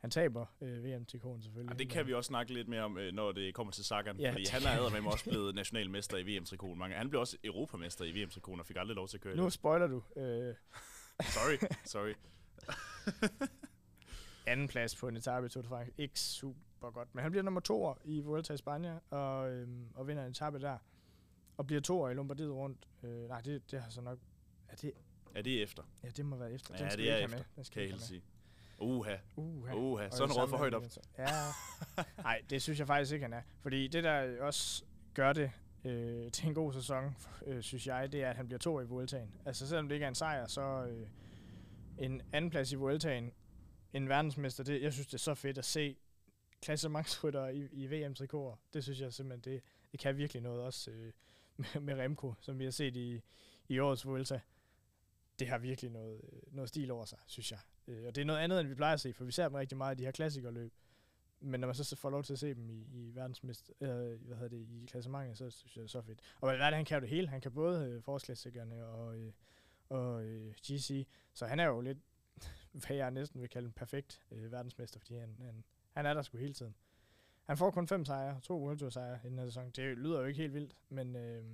han 0.00 0.10
taber 0.10 0.46
øh, 0.60 0.84
VM-trikonen 0.84 1.42
selvfølgelig. 1.42 1.72
Ja, 1.74 1.78
det 1.78 1.90
kan 1.90 2.06
vi 2.06 2.14
også 2.14 2.28
snakke 2.28 2.54
lidt 2.54 2.68
mere 2.68 2.82
om, 2.82 2.98
øh, 2.98 3.12
når 3.12 3.32
det 3.32 3.54
kommer 3.54 3.72
til 3.72 3.84
Sagan. 3.84 4.16
Ja, 4.16 4.22
Ja, 4.22 4.32
fordi 4.32 4.44
han 4.50 4.62
er 4.62 5.00
med 5.00 5.12
også 5.12 5.24
blevet 5.24 5.54
nationalmester 5.62 6.16
i 6.16 6.22
VM-trikonen. 6.22 6.78
Mange. 6.78 6.96
Han 6.96 7.08
blev 7.08 7.20
også 7.20 7.36
europamester 7.44 8.04
i 8.04 8.22
VM-trikonen 8.22 8.60
og 8.60 8.66
fik 8.66 8.76
aldrig 8.76 8.94
lov 8.94 9.08
til 9.08 9.16
at 9.16 9.20
køre 9.20 9.36
Nu 9.36 9.50
spoiler 9.50 9.86
du. 9.86 10.02
Øh, 10.16 10.54
Sorry, 11.36 11.68
sorry. 11.84 12.12
anden 14.46 14.68
plads 14.68 14.96
på 14.96 15.08
en 15.08 15.16
etape 15.16 15.46
i 15.46 15.48
Tour 15.48 15.62
de 15.62 15.68
France. 15.68 15.92
Ikke 15.98 16.20
super 16.20 16.90
godt. 16.90 17.14
Men 17.14 17.22
han 17.22 17.30
bliver 17.30 17.42
nummer 17.42 17.60
to 17.60 17.94
i 18.04 18.20
Vuelta 18.20 18.52
i 18.52 18.56
Spanien, 18.56 18.98
og, 19.10 19.50
øhm, 19.50 19.86
og 19.94 20.08
vinder 20.08 20.24
en 20.24 20.30
etape 20.30 20.58
der. 20.58 20.78
Og 21.56 21.66
bliver 21.66 21.80
to 21.80 22.08
i 22.08 22.14
Lombardiet 22.14 22.50
rundt. 22.52 22.88
Øh, 23.02 23.28
nej, 23.28 23.40
det, 23.40 23.70
det 23.70 23.80
har 23.82 23.90
så 23.90 24.00
nok... 24.00 24.18
Er 24.68 24.76
det, 24.76 24.92
Er 25.34 25.42
det 25.42 25.62
efter? 25.62 25.82
ja, 26.02 26.08
det 26.08 26.24
må 26.24 26.36
være 26.36 26.52
efter. 26.52 26.74
Ja, 26.74 26.82
Den 26.82 26.90
skal 26.90 27.04
det 27.04 27.12
er 27.12 27.16
efter, 27.16 27.36
Med. 27.36 27.44
Den 27.56 27.64
skal 27.64 27.74
Kan 27.74 27.82
jeg 27.82 27.90
helt 27.90 28.02
sige. 28.02 28.20
Med. 28.20 28.39
Uha. 28.80 29.16
uha. 29.36 29.74
Og 29.74 30.12
Så 30.12 30.22
er 30.22 30.26
det 30.26 30.36
han 30.36 30.42
råd 30.42 30.48
for 30.48 30.56
højt 30.56 30.74
op. 30.74 30.84
Ja. 31.18 31.24
Nej, 32.22 32.42
det 32.50 32.62
synes 32.62 32.78
jeg 32.78 32.86
faktisk 32.86 33.12
ikke, 33.12 33.24
han 33.24 33.32
er. 33.32 33.42
Fordi 33.60 33.88
det, 33.88 34.04
der 34.04 34.42
også 34.42 34.84
gør 35.14 35.32
det 35.32 35.50
øh, 35.84 36.30
til 36.30 36.48
en 36.48 36.54
god 36.54 36.72
sæson, 36.72 37.16
øh, 37.46 37.62
synes 37.62 37.86
jeg, 37.86 38.12
det 38.12 38.22
er, 38.22 38.30
at 38.30 38.36
han 38.36 38.46
bliver 38.46 38.58
to 38.58 38.80
i 38.80 38.84
Vueltaen. 38.84 39.34
Altså 39.44 39.68
selvom 39.68 39.88
det 39.88 39.94
ikke 39.94 40.04
er 40.04 40.08
en 40.08 40.14
sejr, 40.14 40.46
så 40.46 40.62
øh, 40.62 41.08
en 41.98 42.22
anden 42.32 42.50
plads 42.50 42.72
i 42.72 42.76
Vueltaen, 42.76 43.32
en 43.92 44.08
verdensmester, 44.08 44.64
det, 44.64 44.82
jeg 44.82 44.92
synes, 44.92 45.06
det 45.06 45.14
er 45.14 45.18
så 45.18 45.34
fedt 45.34 45.58
at 45.58 45.64
se 45.64 45.96
klassementsrytter 46.62 47.48
i, 47.48 47.68
i 47.72 47.86
VM-trikoter. 47.86 48.56
Det 48.72 48.84
synes 48.84 49.00
jeg 49.00 49.12
simpelthen, 49.12 49.52
det, 49.54 49.62
det 49.92 50.00
kan 50.00 50.16
virkelig 50.16 50.42
noget 50.42 50.62
også 50.62 50.90
øh, 50.90 51.12
med, 51.56 51.80
med 51.80 51.94
Remco, 51.94 52.34
som 52.40 52.58
vi 52.58 52.64
har 52.64 52.70
set 52.70 52.96
i, 52.96 53.20
i 53.68 53.78
årets 53.78 54.06
Vuelta. 54.06 54.40
Det 55.38 55.48
har 55.48 55.58
virkelig 55.58 55.90
noget, 55.90 56.20
øh, 56.32 56.54
noget 56.54 56.68
stil 56.68 56.90
over 56.90 57.04
sig, 57.04 57.18
synes 57.26 57.52
jeg. 57.52 57.58
Øh, 57.90 58.06
og 58.06 58.14
det 58.14 58.20
er 58.20 58.24
noget 58.24 58.40
andet, 58.40 58.60
end 58.60 58.68
vi 58.68 58.74
plejer 58.74 58.94
at 58.94 59.00
se, 59.00 59.12
for 59.12 59.24
vi 59.24 59.32
ser 59.32 59.44
dem 59.48 59.54
rigtig 59.54 59.78
meget 59.78 59.94
i 59.94 59.98
de 59.98 60.04
her 60.04 60.12
klassikerløb. 60.12 60.72
Men 61.40 61.60
når 61.60 61.68
man 61.68 61.74
så 61.74 61.96
får 61.96 62.10
lov 62.10 62.22
til 62.22 62.32
at 62.32 62.38
se 62.38 62.54
dem 62.54 62.70
i, 62.70 62.86
i 62.92 63.14
verdensmest, 63.14 63.72
øh, 63.80 63.88
hvad 63.88 64.36
hedder 64.36 64.48
det, 64.48 64.68
i 64.68 64.86
klassementet, 64.90 65.38
så 65.38 65.50
synes 65.50 65.76
jeg, 65.76 65.82
det 65.82 65.88
er 65.88 65.90
så 65.90 66.02
fedt. 66.02 66.20
Og 66.40 66.48
Valverde, 66.48 66.76
han 66.76 66.84
kan 66.84 66.96
jo 66.96 67.00
det 67.00 67.08
hele. 67.08 67.28
Han 67.28 67.40
kan 67.40 67.52
både 67.52 67.88
øh, 67.88 68.02
forårsklassikerne 68.02 68.86
og, 68.86 69.18
øh, 69.18 69.32
og 69.88 70.24
øh, 70.24 70.54
GC. 70.54 71.06
Så 71.32 71.46
han 71.46 71.60
er 71.60 71.64
jo 71.64 71.80
lidt, 71.80 71.98
hvad 72.86 72.96
jeg 72.96 73.10
næsten 73.10 73.40
vil 73.40 73.48
kalde 73.48 73.66
en 73.66 73.72
perfekt 73.72 74.22
øh, 74.30 74.52
verdensmester, 74.52 75.00
fordi 75.00 75.14
han, 75.14 75.36
han, 75.40 75.64
han 75.92 76.06
er 76.06 76.14
der 76.14 76.22
sgu 76.22 76.38
hele 76.38 76.54
tiden. 76.54 76.74
Han 77.44 77.56
får 77.56 77.70
kun 77.70 77.88
fem 77.88 78.04
sejre, 78.04 78.40
to 78.40 78.64
World 78.64 78.78
Tour 78.78 78.90
sejre 78.90 79.18
i 79.24 79.28
den 79.28 79.38
her 79.38 79.46
sæson. 79.46 79.70
Det 79.70 79.98
lyder 79.98 80.20
jo 80.20 80.26
ikke 80.26 80.40
helt 80.40 80.54
vildt, 80.54 80.76
men, 80.88 81.16
øh, 81.16 81.44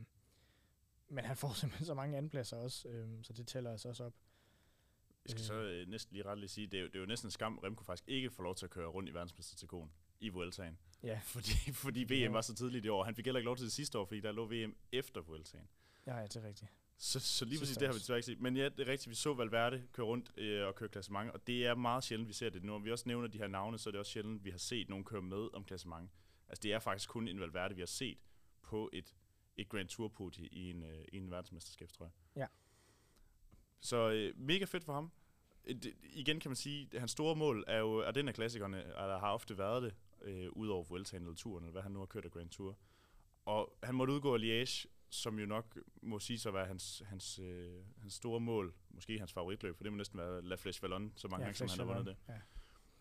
men 1.08 1.24
han 1.24 1.36
får 1.36 1.52
simpelthen 1.60 1.86
så 1.86 1.94
mange 1.94 2.16
andenpladser 2.16 2.56
også, 2.56 2.88
øh, 2.88 3.08
så 3.22 3.32
det 3.32 3.46
tæller 3.46 3.70
altså 3.70 3.88
også 3.88 4.04
op. 4.04 4.12
Jeg 5.26 5.30
skal 5.30 5.44
så 5.44 5.54
øh, 5.54 5.88
næsten 5.88 6.14
lige 6.14 6.24
ret 6.26 6.38
lige 6.38 6.48
sige, 6.48 6.66
det 6.66 6.76
er, 6.76 6.80
jo, 6.80 6.86
det 6.86 6.94
er 6.96 7.00
jo 7.00 7.06
næsten 7.06 7.26
en 7.26 7.30
skam, 7.30 7.58
Remco 7.58 7.84
faktisk 7.84 8.08
ikke 8.08 8.30
får 8.30 8.42
lov 8.42 8.54
til 8.54 8.66
at 8.66 8.70
køre 8.70 8.86
rundt 8.86 9.08
i 9.08 9.14
verdensmestertrikonen 9.14 9.92
i 10.20 10.28
Vueltaen. 10.28 10.78
Ja, 11.02 11.20
Fordi, 11.24 11.72
fordi 11.84 12.04
VM 12.04 12.12
Ja. 12.12 12.28
var 12.28 12.40
så 12.40 12.54
tidligt 12.54 12.84
i 12.84 12.88
år. 12.88 13.04
Han 13.04 13.14
fik 13.14 13.24
heller 13.24 13.38
ikke 13.38 13.44
lov 13.46 13.56
til 13.56 13.64
det 13.64 13.72
sidste 13.72 13.98
år, 13.98 14.04
fordi 14.04 14.20
der 14.20 14.32
lå 14.32 14.46
VM 14.46 14.76
efter 14.92 15.20
Vueltaen. 15.20 15.68
ja, 16.06 16.16
ja 16.16 16.22
det 16.26 16.36
er 16.36 16.42
rigtigt. 16.44 16.70
Så, 16.98 17.20
så 17.20 17.44
lige 17.44 17.58
præcis 17.58 17.76
det 17.76 17.88
har 17.88 17.92
vi 17.92 17.98
desværre 17.98 18.18
ikke 18.18 18.26
set. 18.26 18.40
Men 18.40 18.56
ja, 18.56 18.64
det 18.68 18.80
er 18.80 18.86
rigtigt, 18.92 19.10
vi 19.10 19.14
så 19.14 19.34
Valverde 19.34 19.82
køre 19.92 20.06
rundt 20.06 20.38
øh, 20.38 20.66
og 20.66 20.74
køre 20.74 20.88
klassement, 20.88 21.30
og 21.30 21.46
det 21.46 21.66
er 21.66 21.74
meget 21.74 22.04
sjældent, 22.04 22.28
vi 22.28 22.32
ser 22.32 22.50
det. 22.50 22.64
Når 22.64 22.78
vi 22.78 22.92
også 22.92 23.04
nævner 23.08 23.28
de 23.28 23.38
her 23.38 23.46
navne, 23.46 23.78
så 23.78 23.90
er 23.90 23.92
det 23.92 23.98
også 23.98 24.12
sjældent, 24.12 24.44
vi 24.44 24.50
har 24.50 24.58
set 24.58 24.88
nogen 24.88 25.04
køre 25.04 25.22
med 25.22 25.54
om 25.54 25.64
klassement. 25.64 26.10
Altså 26.48 26.62
det 26.62 26.72
er 26.72 26.78
faktisk 26.78 27.08
kun 27.08 27.28
en 27.28 27.40
Valverde, 27.40 27.74
vi 27.74 27.80
har 27.80 27.86
set 27.86 28.18
på 28.62 28.90
et, 28.92 29.14
et 29.56 29.68
Grand 29.68 29.88
Tour 29.88 30.08
podium 30.08 30.48
i 30.52 30.70
en, 30.70 30.82
øh, 30.82 31.04
i 31.12 31.16
en 31.16 31.30
verdensmesterskabstrøje. 31.30 32.10
Ja. 32.36 32.46
Så 33.80 34.10
øh, 34.10 34.38
mega 34.40 34.64
fedt 34.64 34.84
for 34.84 34.92
ham. 34.94 35.10
Øh, 35.64 35.76
Det, 35.82 35.94
igen 36.02 36.40
kan 36.40 36.48
man 36.50 36.56
sige, 36.56 36.88
at 36.92 36.98
hans 37.00 37.10
store 37.10 37.36
mål 37.36 37.64
er 37.66 37.78
jo, 37.78 37.96
er 37.98 38.10
den 38.10 38.28
af 38.28 38.34
klassikerne, 38.34 38.78
eller 38.84 39.18
har 39.18 39.32
ofte 39.32 39.58
været 39.58 39.82
det, 39.82 39.94
øh, 40.22 40.48
ud 40.52 40.68
over 40.68 40.84
Vueltaen 40.84 41.22
eller 41.22 41.36
turen, 41.36 41.64
eller 41.64 41.72
hvad 41.72 41.82
han 41.82 41.92
nu 41.92 41.98
har 41.98 42.06
kørt 42.06 42.24
af 42.24 42.30
Grand 42.30 42.48
Tour. 42.50 42.78
Og 43.44 43.78
han 43.82 43.94
måtte 43.94 44.12
udgå 44.12 44.34
af 44.34 44.38
Liège, 44.38 44.86
som 45.10 45.38
jo 45.38 45.46
nok 45.46 45.78
må 46.02 46.18
sige 46.18 46.38
sig 46.38 46.54
være 46.54 46.66
hans, 46.66 47.02
hans, 47.06 47.38
øh, 47.38 47.82
hans 48.00 48.14
store 48.14 48.40
mål. 48.40 48.74
Måske 48.90 49.18
hans 49.18 49.32
favoritløb, 49.32 49.76
for 49.76 49.82
det 49.84 49.92
må 49.92 49.96
næsten 49.96 50.18
være 50.18 50.42
La 50.42 50.54
Flèche 50.54 50.82
Wallonne, 50.82 51.10
så 51.16 51.28
mange 51.28 51.42
ja, 51.42 51.46
gange, 51.46 51.56
som 51.56 51.68
han 51.68 51.78
har 51.78 51.94
vundet 51.94 52.06
det. 52.06 52.16
Ja. 52.28 52.40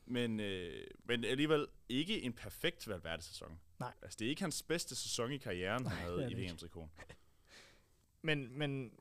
Men, 0.05 0.39
øh, 0.39 0.88
men 1.03 1.23
alligevel 1.26 1.67
ikke 1.89 2.21
en 2.21 2.34
perfekt 2.34 2.88
Valverde-sæson. 2.88 3.59
Nej. 3.80 3.93
Altså, 4.01 4.17
det 4.19 4.26
er 4.26 4.30
ikke 4.30 4.41
hans 4.41 4.63
bedste 4.63 4.95
sæson 4.95 5.32
i 5.32 5.38
karrieren, 5.38 5.84
Nej, 5.84 5.93
han 5.93 6.03
havde 6.03 6.23
i 6.32 6.36
ikke. 6.39 6.51
VM-trikonen. 6.51 6.91
Men, 8.21 8.57
men 8.57 8.91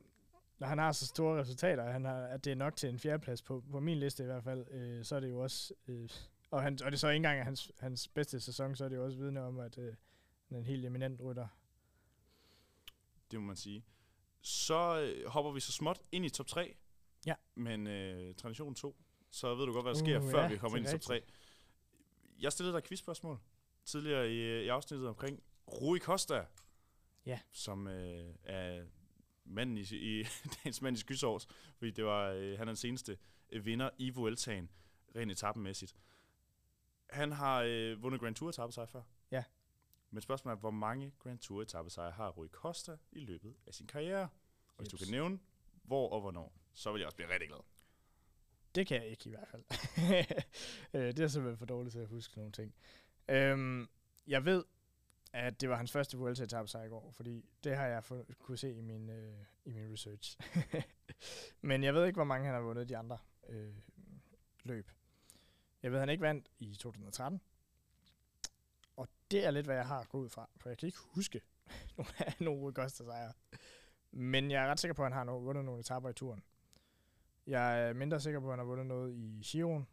når 0.59 0.67
han 0.67 0.77
har 0.77 0.91
så 0.91 1.05
store 1.05 1.39
resultater, 1.39 1.91
han 1.91 2.05
har, 2.05 2.15
at 2.15 2.45
det 2.45 2.51
er 2.51 2.55
nok 2.55 2.75
til 2.75 2.89
en 2.89 2.99
fjerdeplads 2.99 3.41
på, 3.41 3.63
på 3.71 3.79
min 3.79 3.99
liste 3.99 4.23
i 4.23 4.25
hvert 4.25 4.43
fald, 4.43 4.71
øh, 4.71 5.05
så 5.05 5.15
er 5.15 5.19
det 5.19 5.29
jo 5.29 5.39
også... 5.39 5.73
Øh, 5.87 6.09
og, 6.51 6.61
han, 6.61 6.73
og 6.73 6.91
det 6.91 6.93
er 6.93 6.99
så 6.99 7.09
ikke 7.09 7.15
engang 7.15 7.43
hans, 7.43 7.71
hans 7.79 8.07
bedste 8.07 8.39
sæson, 8.39 8.75
så 8.75 8.85
er 8.85 8.89
det 8.89 8.95
jo 8.95 9.05
også 9.05 9.17
vidne 9.17 9.41
om, 9.41 9.59
at 9.59 9.77
øh, 9.77 9.95
han 10.47 10.55
er 10.55 10.57
en 10.57 10.65
helt 10.65 10.85
eminent 10.85 11.21
rytter. 11.21 11.47
Det 13.31 13.39
må 13.39 13.45
man 13.45 13.55
sige. 13.55 13.85
Så 14.41 15.01
øh, 15.01 15.27
hopper 15.27 15.51
vi 15.51 15.59
så 15.59 15.71
småt 15.71 16.01
ind 16.11 16.25
i 16.25 16.29
top 16.29 16.47
3. 16.47 16.75
Ja. 17.25 17.35
Men 17.55 17.87
øh, 17.87 18.35
tradition 18.35 18.75
2, 18.75 18.95
så 19.31 19.55
ved 19.55 19.65
du 19.65 19.73
godt, 19.73 19.85
hvad 19.85 19.93
der 19.93 19.99
sker, 19.99 20.19
Uh, 20.19 20.31
før 20.31 20.41
ja, 20.41 20.47
vi 20.47 20.57
kommer 20.57 20.77
ind 20.77 20.87
i 20.87 20.91
top 20.91 21.01
3. 21.01 21.21
Jeg 22.39 22.51
stillede 22.51 22.73
dig 22.73 22.77
et 22.77 22.83
quizspørgsmål. 22.83 23.39
tidligere 23.85 24.31
i, 24.31 24.65
i 24.65 24.67
afsnittet 24.67 25.07
omkring 25.07 25.43
Rui 25.67 25.99
Costa. 25.99 26.45
Ja. 27.25 27.39
Som 27.51 27.87
øh, 27.87 28.35
er 28.43 28.85
manden 29.45 29.77
i, 29.77 29.81
i 29.91 30.23
dagens 30.55 30.81
mand 30.81 30.97
i 30.97 30.99
skysovs, 30.99 31.47
fordi 31.77 31.91
det 31.91 32.05
var, 32.05 32.29
øh, 32.29 32.57
han 32.57 32.67
er 32.67 32.71
den 32.71 32.75
seneste 32.75 33.17
øh, 33.51 33.65
vinder 33.65 33.89
i 33.97 34.09
Vueltaen, 34.09 34.69
rent 35.15 35.31
etappenmæssigt. 35.31 35.95
Han 37.09 37.31
har 37.31 37.61
øh, 37.61 38.03
vundet 38.03 38.21
Grand 38.21 38.35
Tour 38.35 38.49
etappesejr 38.49 38.85
før. 38.85 39.01
Ja. 39.31 39.43
Men 40.11 40.21
spørgsmålet 40.21 40.55
er, 40.55 40.59
hvor 40.59 40.71
mange 40.71 41.11
Grand 41.19 41.39
Tour 41.39 41.61
etappesejre 41.61 42.11
har 42.11 42.29
Rui 42.29 42.47
Costa 42.47 42.97
i 43.11 43.19
løbet 43.19 43.55
af 43.67 43.73
sin 43.73 43.87
karriere? 43.87 44.29
Og 44.67 44.77
hvis 44.77 44.89
du 44.89 44.97
kan 44.97 45.07
nævne, 45.11 45.39
hvor 45.83 46.09
og 46.09 46.21
hvornår, 46.21 46.53
så 46.73 46.91
vil 46.91 46.99
jeg 46.99 47.05
også 47.05 47.15
blive 47.15 47.29
rigtig 47.33 47.49
glad. 47.49 47.59
Det 48.75 48.87
kan 48.87 49.01
jeg 49.01 49.07
ikke 49.07 49.23
i 49.25 49.29
hvert 49.29 49.47
fald. 49.47 49.63
Øh, 50.93 51.07
det 51.07 51.19
er 51.19 51.27
simpelthen 51.27 51.57
for 51.57 51.65
dårligt 51.65 51.91
til 51.91 51.99
at 51.99 52.07
huske 52.07 52.37
nogle 52.37 52.51
ting. 52.51 52.75
Øhm, 53.29 53.89
jeg 54.27 54.45
ved, 54.45 54.63
at 55.35 55.61
det 55.61 55.69
var 55.69 55.75
hans 55.75 55.91
første 55.91 56.17
Vuelta 56.17 56.43
etape 56.43 56.67
sig 56.67 56.85
i 56.85 56.89
går, 56.89 57.11
fordi 57.11 57.45
det 57.63 57.75
har 57.75 57.85
jeg 57.85 58.03
få, 58.03 58.25
kunne 58.39 58.57
se 58.57 58.73
i 58.73 58.81
min, 58.81 59.09
øh, 59.09 59.37
i 59.65 59.71
min 59.71 59.91
research. 59.93 60.37
Men 61.61 61.83
jeg 61.83 61.93
ved 61.93 62.05
ikke, 62.05 62.17
hvor 62.17 62.23
mange 62.23 62.45
han 62.45 62.55
har 62.55 62.61
vundet 62.61 62.89
de 62.89 62.97
andre 62.97 63.17
øh, 63.49 63.75
løb. 64.63 64.91
Jeg 65.83 65.91
ved, 65.91 65.99
han 65.99 66.09
ikke 66.09 66.21
vandt 66.21 66.51
i 66.59 66.75
2013. 66.75 67.41
Og 68.95 69.07
det 69.31 69.45
er 69.45 69.51
lidt, 69.51 69.65
hvad 69.65 69.75
jeg 69.75 69.87
har 69.87 70.03
gået 70.03 70.23
ud 70.23 70.29
fra, 70.29 70.49
for 70.57 70.69
jeg 70.69 70.77
kan 70.77 70.87
ikke 70.87 70.99
huske 71.01 71.41
nogle 71.97 72.11
af 72.17 72.35
nogle 72.39 72.61
Rui 72.61 72.73
Costa 72.73 73.03
sejre. 73.03 73.33
Men 74.11 74.51
jeg 74.51 74.63
er 74.63 74.67
ret 74.67 74.79
sikker 74.79 74.93
på, 74.93 75.05
at 75.05 75.13
han 75.13 75.27
har 75.27 75.35
vundet 75.35 75.65
nogle 75.65 75.79
etaper 75.79 76.09
i 76.09 76.13
turen. 76.13 76.43
Jeg 77.47 77.89
er 77.89 77.93
mindre 77.93 78.19
sikker 78.19 78.39
på, 78.39 78.45
at 78.45 78.51
han 78.51 78.59
har 78.59 78.65
vundet 78.65 78.85
noget 78.85 79.13
i 79.13 79.41
Giron. 79.45 79.87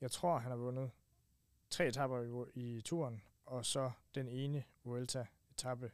Jeg 0.00 0.10
tror, 0.10 0.38
han 0.38 0.50
har 0.50 0.58
vundet 0.58 0.90
tre 1.70 1.88
etapper 1.88 2.46
i, 2.54 2.76
i 2.76 2.80
turen, 2.80 3.22
og 3.48 3.66
så 3.66 3.90
den 4.14 4.28
ene 4.28 4.64
Vuelta-etappe, 4.84 5.90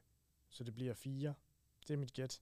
så 0.51 0.65
det 0.65 0.75
bliver 0.75 0.95
fire. 0.95 1.35
Det 1.89 1.95
er 1.95 1.99
mit 1.99 2.13
gæt. 2.13 2.41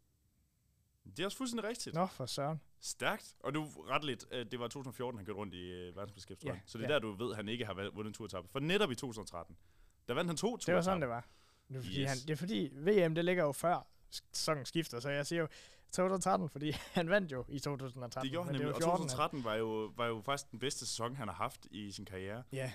Det 1.04 1.20
er 1.20 1.24
også 1.24 1.36
fuldstændig 1.38 1.68
rigtigt. 1.68 1.94
Nå, 1.94 2.06
for 2.06 2.26
søren. 2.26 2.60
Stærkt. 2.80 3.36
Og 3.40 3.52
nu 3.52 3.64
ret 3.64 4.04
lidt, 4.04 4.24
øh, 4.30 4.46
det 4.50 4.60
var 4.60 4.68
2014, 4.68 5.18
han 5.18 5.26
kørte 5.26 5.36
rundt 5.38 5.54
i 5.54 5.70
øh, 5.70 5.96
verdensmesterskabstrøjen. 5.96 6.56
Ja, 6.56 6.62
så 6.66 6.78
det 6.78 6.84
er 6.84 6.88
ja. 6.88 6.94
der, 6.94 7.00
du 7.00 7.12
ved, 7.12 7.30
at 7.30 7.36
han 7.36 7.48
ikke 7.48 7.64
har 7.66 7.74
vundet 7.74 8.06
en 8.10 8.14
turetappe. 8.14 8.48
For 8.52 8.60
netop 8.60 8.90
i 8.90 8.94
2013, 8.94 9.56
der 10.08 10.14
vandt 10.14 10.28
han 10.28 10.36
to 10.36 10.56
Det 10.56 10.74
var 10.74 10.80
sådan, 10.82 11.00
det 11.00 11.08
var. 11.08 11.26
Det 11.68 11.76
er, 11.76 11.82
fordi 11.82 12.00
Yes. 12.00 12.08
han, 12.08 12.18
det 12.18 12.30
er 12.30 12.36
fordi, 12.36 12.70
VM 12.74 13.14
det 13.14 13.24
ligger 13.24 13.44
jo 13.44 13.52
før 13.52 13.86
sæsonen 14.10 14.64
skifter, 14.66 15.00
så 15.00 15.10
jeg 15.10 15.26
siger 15.26 15.40
jo 15.40 15.48
2013, 15.92 16.48
fordi 16.48 16.70
han 16.98 17.08
vandt 17.10 17.32
jo 17.32 17.44
i 17.48 17.58
2013. 17.58 18.22
Det 18.22 18.30
gjorde 18.30 18.46
han 18.46 18.54
nemlig, 18.54 18.74
og 18.74 18.82
14, 18.82 18.90
han- 18.90 18.98
2013 19.08 19.44
var 19.44 19.54
jo, 19.54 19.92
var 19.96 20.06
jo 20.06 20.22
faktisk 20.24 20.50
den 20.50 20.58
bedste 20.58 20.86
sæson, 20.86 21.16
han 21.16 21.28
har 21.28 21.34
haft 21.34 21.66
i 21.70 21.90
sin 21.92 22.04
karriere. 22.04 22.42
Ja, 22.52 22.72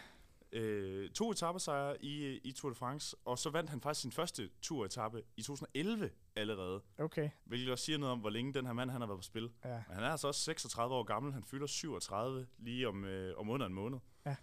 Øh, 0.51 1.09
to 1.09 1.31
etappesejre 1.31 2.03
i, 2.05 2.37
i 2.37 2.51
Tour 2.51 2.69
de 2.69 2.75
France, 2.75 3.17
og 3.25 3.39
så 3.39 3.49
vandt 3.49 3.69
han 3.69 3.81
faktisk 3.81 4.01
sin 4.01 4.11
første 4.11 4.49
turetappe 4.61 5.23
i 5.37 5.41
2011 5.41 6.09
allerede. 6.35 6.81
okay. 6.97 7.29
Hvilket 7.45 7.71
også 7.71 7.85
siger 7.85 7.97
noget 7.97 8.11
om, 8.11 8.19
hvor 8.19 8.29
længe 8.29 8.53
den 8.53 8.65
her 8.65 8.73
mand 8.73 8.91
han 8.91 9.01
har 9.01 9.07
været 9.07 9.19
på 9.19 9.23
spil. 9.23 9.51
Ja. 9.63 9.69
Men 9.69 9.95
han 9.95 10.03
er 10.03 10.09
altså 10.09 10.27
også 10.27 10.41
36 10.41 10.95
år 10.95 11.03
gammel. 11.03 11.33
Han 11.33 11.43
fylder 11.43 11.67
37 11.67 12.47
lige 12.57 12.87
om, 12.87 13.05
øh, 13.05 13.37
om 13.37 13.49
under 13.49 13.65
en 13.65 13.73
måned. 13.73 13.99
Ja. 14.25 14.35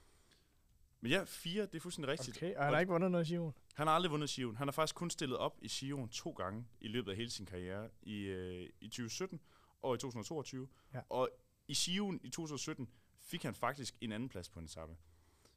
Men 1.00 1.10
ja, 1.12 1.24
fire, 1.26 1.62
det 1.66 1.74
er 1.74 1.80
fuldstændig 1.80 2.12
rigtigt. 2.12 2.36
Okay, 2.36 2.54
og 2.54 2.64
han 2.64 2.72
har 2.72 2.80
ikke 2.80 2.92
vundet 2.92 3.10
noget 3.10 3.30
i 3.30 3.32
Giron. 3.32 3.54
Han 3.74 3.86
har 3.86 3.94
aldrig 3.94 4.10
vundet 4.10 4.30
Giroen. 4.30 4.56
Han 4.56 4.66
har 4.68 4.72
faktisk 4.72 4.94
kun 4.94 5.10
stillet 5.10 5.38
op 5.38 5.58
i 5.62 5.68
Giroen 5.68 6.08
to 6.08 6.30
gange 6.30 6.66
i 6.80 6.88
løbet 6.88 7.10
af 7.10 7.16
hele 7.16 7.30
sin 7.30 7.46
karriere. 7.46 7.88
I, 8.02 8.20
øh, 8.20 8.70
i 8.80 8.88
2017 8.88 9.40
og 9.82 9.94
i 9.94 9.98
2022. 9.98 10.68
Ja. 10.94 11.00
Og 11.08 11.28
i 11.68 11.74
Giroen 11.74 12.20
i 12.22 12.30
2017 12.30 12.88
fik 13.20 13.42
han 13.42 13.54
faktisk 13.54 13.94
en 14.00 14.12
anden 14.12 14.28
plads 14.28 14.48
på 14.48 14.58
en 14.58 14.64
etape. 14.64 14.96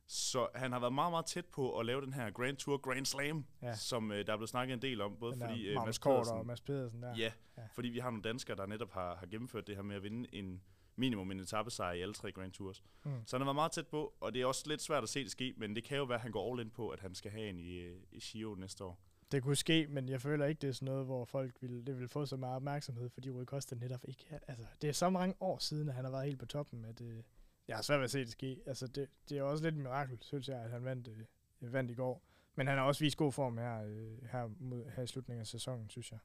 Så 0.08 0.48
han 0.56 0.72
har 0.72 0.80
været 0.80 0.94
meget, 0.94 1.12
meget 1.12 1.26
tæt 1.26 1.46
på 1.46 1.80
at 1.80 1.86
lave 1.86 2.02
den 2.02 2.14
her 2.14 2.32
Grand 2.32 2.58
Tour 2.58 2.78
Grand 2.78 3.06
Slam, 3.06 3.46
Ja. 3.62 3.76
som 3.76 4.12
øh, 4.12 4.26
der 4.28 4.34
er 4.34 4.38
blevet 4.38 4.50
snakket 4.50 4.74
en 4.74 4.82
del 4.82 5.02
om. 5.02 5.16
Både 5.20 5.34
Den 5.34 5.42
fordi 5.42 5.68
øh, 5.68 5.76
Mads 5.86 6.00
Pedersen, 6.00 6.38
og 6.38 6.46
Mads 6.46 6.62
Pedersen 6.62 7.02
der. 7.04 7.16
ja, 7.18 7.32
Ja. 7.58 7.64
fordi 7.74 7.90
vi 7.90 8.00
har 8.00 8.10
nogle 8.10 8.24
danskere, 8.24 8.58
der 8.58 8.66
netop 8.66 8.92
har, 8.92 9.16
har 9.16 9.26
gennemført 9.26 9.68
det 9.68 9.76
her 9.76 9.84
med 9.84 9.96
at 9.96 10.04
vinde 10.04 10.36
en 10.36 10.62
minimum 10.96 11.32
en 11.32 11.40
etappesejr 11.40 11.92
i 11.94 12.02
alle 12.02 12.14
tre 12.14 12.32
Grand 12.32 12.52
Tours. 12.52 12.84
Mm. 13.06 13.12
Så 13.26 13.36
han 13.38 13.42
har 13.42 13.46
været 13.46 13.56
meget 13.56 13.72
tæt 13.72 13.88
på, 13.88 14.14
og 14.22 14.34
det 14.34 14.42
er 14.42 14.46
også 14.46 14.64
lidt 14.68 14.82
svært 14.82 15.04
at 15.04 15.10
se 15.10 15.24
det 15.24 15.32
ske, 15.32 15.54
men 15.58 15.76
det 15.76 15.84
kan 15.84 15.98
jo 15.98 16.04
være, 16.04 16.16
at 16.16 16.22
han 16.22 16.32
går 16.32 16.52
all 16.52 16.62
in 16.62 16.70
på, 16.70 16.90
at 16.90 17.00
han 17.00 17.16
skal 17.16 17.32
have 17.32 17.50
en 17.50 17.60
i, 17.60 17.76
øh, 17.78 17.98
i 18.12 18.20
Giro 18.20 18.56
næste 18.56 18.84
år. 18.84 19.00
Det 19.32 19.44
kunne 19.44 19.56
ske, 19.56 19.88
men 19.90 20.10
jeg 20.10 20.22
føler 20.22 20.46
ikke, 20.46 20.60
det 20.60 20.68
er 20.68 20.72
sådan 20.72 20.86
noget, 20.86 21.06
hvor 21.06 21.26
folk 21.26 21.56
vil, 21.62 21.88
det 21.88 22.00
vil 22.00 22.08
få 22.08 22.26
så 22.26 22.38
meget 22.38 22.56
opmærksomhed, 22.56 23.10
fordi 23.10 23.30
Rui 23.30 23.46
Costa 23.46 23.76
netop 23.76 24.06
ikke 24.08 24.26
altså, 24.48 24.66
det 24.82 24.88
er 24.88 24.94
så 24.94 25.10
mange 25.10 25.36
år 25.40 25.58
siden, 25.58 25.90
at 25.90 25.96
han 25.96 26.04
har 26.06 26.12
været 26.12 26.26
helt 26.26 26.40
på 26.40 26.46
toppen, 26.46 26.86
at 26.86 27.02
øh, 27.02 27.24
jeg 27.68 27.78
har 27.78 27.82
svært 27.82 28.00
ved 28.00 28.04
at 28.04 28.12
se 28.12 28.20
det 28.20 28.32
ske. 28.32 28.62
Altså, 28.66 28.88
det, 28.88 29.10
det 29.30 29.38
er 29.38 29.44
også 29.44 29.64
lidt 29.64 29.76
et 29.76 29.82
mirakel, 29.82 30.18
synes 30.22 30.48
jeg, 30.48 30.60
at 30.60 30.72
han 30.72 30.86
vandt, 30.86 31.08
øh, 31.08 31.74
vandt 31.74 31.92
i 31.92 31.94
går. 31.94 32.24
Men 32.56 32.68
han 32.68 32.78
har 32.78 32.86
også 32.86 33.04
vist 33.04 33.18
god 33.18 33.32
form 33.32 33.58
her, 33.58 33.84
øh, 33.84 34.24
her, 34.32 34.50
mod, 34.60 34.90
her 34.96 35.04
i 35.04 35.08
slutningen 35.08 35.42
af 35.42 35.48
sæsonen, 35.48 35.90
synes 35.90 36.12
jeg. 36.12 36.20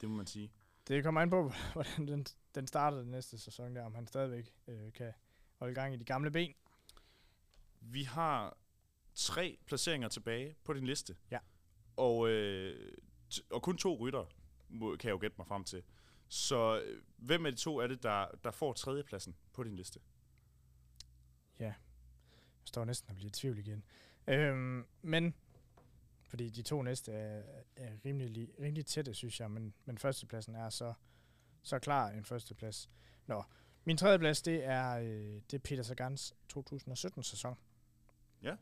Det 0.00 0.08
må 0.08 0.16
man 0.16 0.26
sige. 0.26 0.52
Det 0.88 1.04
kommer 1.04 1.20
an 1.20 1.30
på, 1.30 1.52
hvordan 1.72 2.08
den, 2.08 2.26
den 2.54 2.66
starter 2.66 2.98
den 2.98 3.10
næste 3.10 3.38
sæson 3.38 3.76
der, 3.76 3.84
om 3.84 3.94
han 3.94 4.06
stadigvæk 4.06 4.54
øh, 4.68 4.92
kan 4.92 5.12
holde 5.56 5.74
gang 5.74 5.94
i 5.94 5.96
de 5.96 6.04
gamle 6.04 6.30
ben. 6.30 6.54
Vi 7.80 8.02
har 8.02 8.58
tre 9.14 9.58
placeringer 9.66 10.08
tilbage 10.08 10.56
på 10.64 10.72
din 10.72 10.86
liste. 10.86 11.16
Ja. 11.30 11.38
Og, 11.96 12.28
øh, 12.28 12.92
og 13.50 13.62
kun 13.62 13.78
to 13.78 13.96
rytter, 13.96 14.24
kan 14.70 15.04
jeg 15.04 15.10
jo 15.10 15.18
gætte 15.20 15.34
mig 15.38 15.46
frem 15.46 15.64
til. 15.64 15.82
Så 16.28 16.82
øh, 16.84 17.02
hvem 17.16 17.46
af 17.46 17.52
de 17.52 17.58
to 17.58 17.78
er 17.78 17.86
det, 17.86 18.02
der, 18.02 18.26
der 18.44 18.50
får 18.50 18.72
tredjepladsen 18.72 19.36
på 19.52 19.64
din 19.64 19.76
liste? 19.76 20.00
Jeg 21.58 21.74
står 22.64 22.84
næsten 22.84 23.10
og 23.10 23.16
bliver 23.16 23.28
i 23.28 23.32
tvivl 23.32 23.58
igen. 23.58 23.84
Øhm, 24.26 24.86
men, 25.02 25.34
fordi 26.24 26.48
de 26.50 26.62
to 26.62 26.82
næste 26.82 27.12
er, 27.12 27.42
er 27.76 27.92
rimelig, 28.04 28.30
li- 28.48 28.62
rimelig 28.62 28.86
tætte, 28.86 29.14
synes 29.14 29.40
jeg, 29.40 29.50
men, 29.50 29.74
men 29.84 29.98
førstepladsen 29.98 30.54
er 30.54 30.70
så, 30.70 30.94
så 31.62 31.78
klar 31.78 32.08
en 32.08 32.24
førsteplads. 32.24 32.90
Nå, 33.26 33.42
min 33.84 33.96
tredje 33.96 34.18
plads, 34.18 34.42
det 34.42 34.64
er, 34.64 34.98
øh, 34.98 35.06
det 35.50 35.54
er 35.54 35.58
Peter 35.58 35.82
Sagans 35.82 36.34
2017-sæson. 36.58 37.58
Ja. 38.42 38.56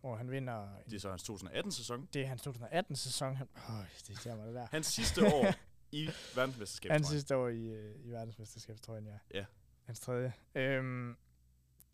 Hvor 0.00 0.16
han 0.16 0.30
vinder, 0.30 0.76
Det 0.84 0.94
er 0.96 1.00
så 1.00 1.10
hans 1.10 1.30
2018-sæson. 1.30 2.08
det 2.12 2.22
er 2.22 2.26
hans 2.26 2.46
2018-sæson. 2.46 3.36
Han, 3.36 3.48
øh, 3.56 3.86
det 4.08 4.26
er 4.26 4.44
det 4.44 4.54
der. 4.54 4.66
Hans 4.70 4.86
sidste 4.86 5.34
år 5.34 5.54
i 5.92 6.06
verdensmesterskabet. 6.36 6.92
Hans 6.92 7.06
sidste 7.08 7.36
år 7.36 7.48
i, 7.48 7.62
øh, 7.66 8.04
i 8.04 8.10
verdensmesterskabstrøjen, 8.10 9.06
ja. 9.06 9.18
Ja. 9.34 9.44
Hans 9.84 10.00
tredje. 10.00 10.32
Øhm, 10.54 11.16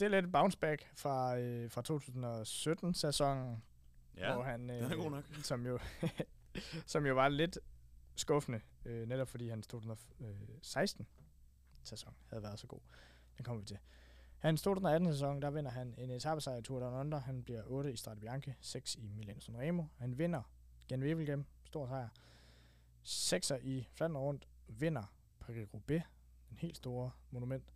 det 0.01 0.07
er 0.07 0.11
lidt 0.21 0.33
bounce 0.33 0.59
back 0.59 0.91
fra, 0.97 1.39
øh, 1.39 1.71
fra 1.71 1.83
2017-sæsonen, 1.83 3.63
Ja, 4.17 4.35
hvor 4.35 4.43
han, 4.43 4.69
den 4.69 4.85
er 4.85 4.97
god 4.97 5.11
nok. 5.11 5.25
som 5.43 5.67
jo, 5.67 5.79
som 6.93 7.07
jo 7.07 7.15
var 7.15 7.29
lidt 7.29 7.59
skuffende, 8.17 8.61
øh, 8.85 9.09
netop 9.09 9.29
fordi 9.29 9.49
hans 9.49 9.69
2016-sæson 9.75 12.15
havde 12.27 12.43
været 12.43 12.59
så 12.59 12.67
god. 12.67 12.81
Den 13.37 13.45
kommer 13.45 13.61
vi 13.61 13.67
til. 13.67 13.79
Hans 14.39 14.67
2018-sæson, 14.67 15.43
der 15.43 15.51
vinder 15.51 15.71
han 15.71 15.95
en 15.99 16.11
etappesejr 16.11 16.57
i 16.57 16.63
Tour 16.63 16.81
Down 16.81 16.95
Under. 16.95 17.19
Han 17.19 17.45
bliver 17.45 17.63
8 17.67 17.93
i 17.93 17.97
Strade 17.97 18.21
Bianche, 18.21 18.55
6 18.61 18.95
i 18.95 19.09
Milan 19.09 19.41
Sanremo. 19.41 19.85
Han 19.99 20.19
vinder 20.19 20.43
Gen 20.89 21.03
Wevelgem, 21.03 21.45
stor 21.65 21.87
sejr. 21.87 22.09
6'er 23.05 23.57
i 23.67 23.89
Flandern 23.93 24.23
rundt, 24.23 24.49
vinder 24.69 25.13
Paris-Roubaix, 25.41 26.03
den 26.49 26.59
helt 26.59 26.77
store 26.77 27.11
monument. 27.31 27.75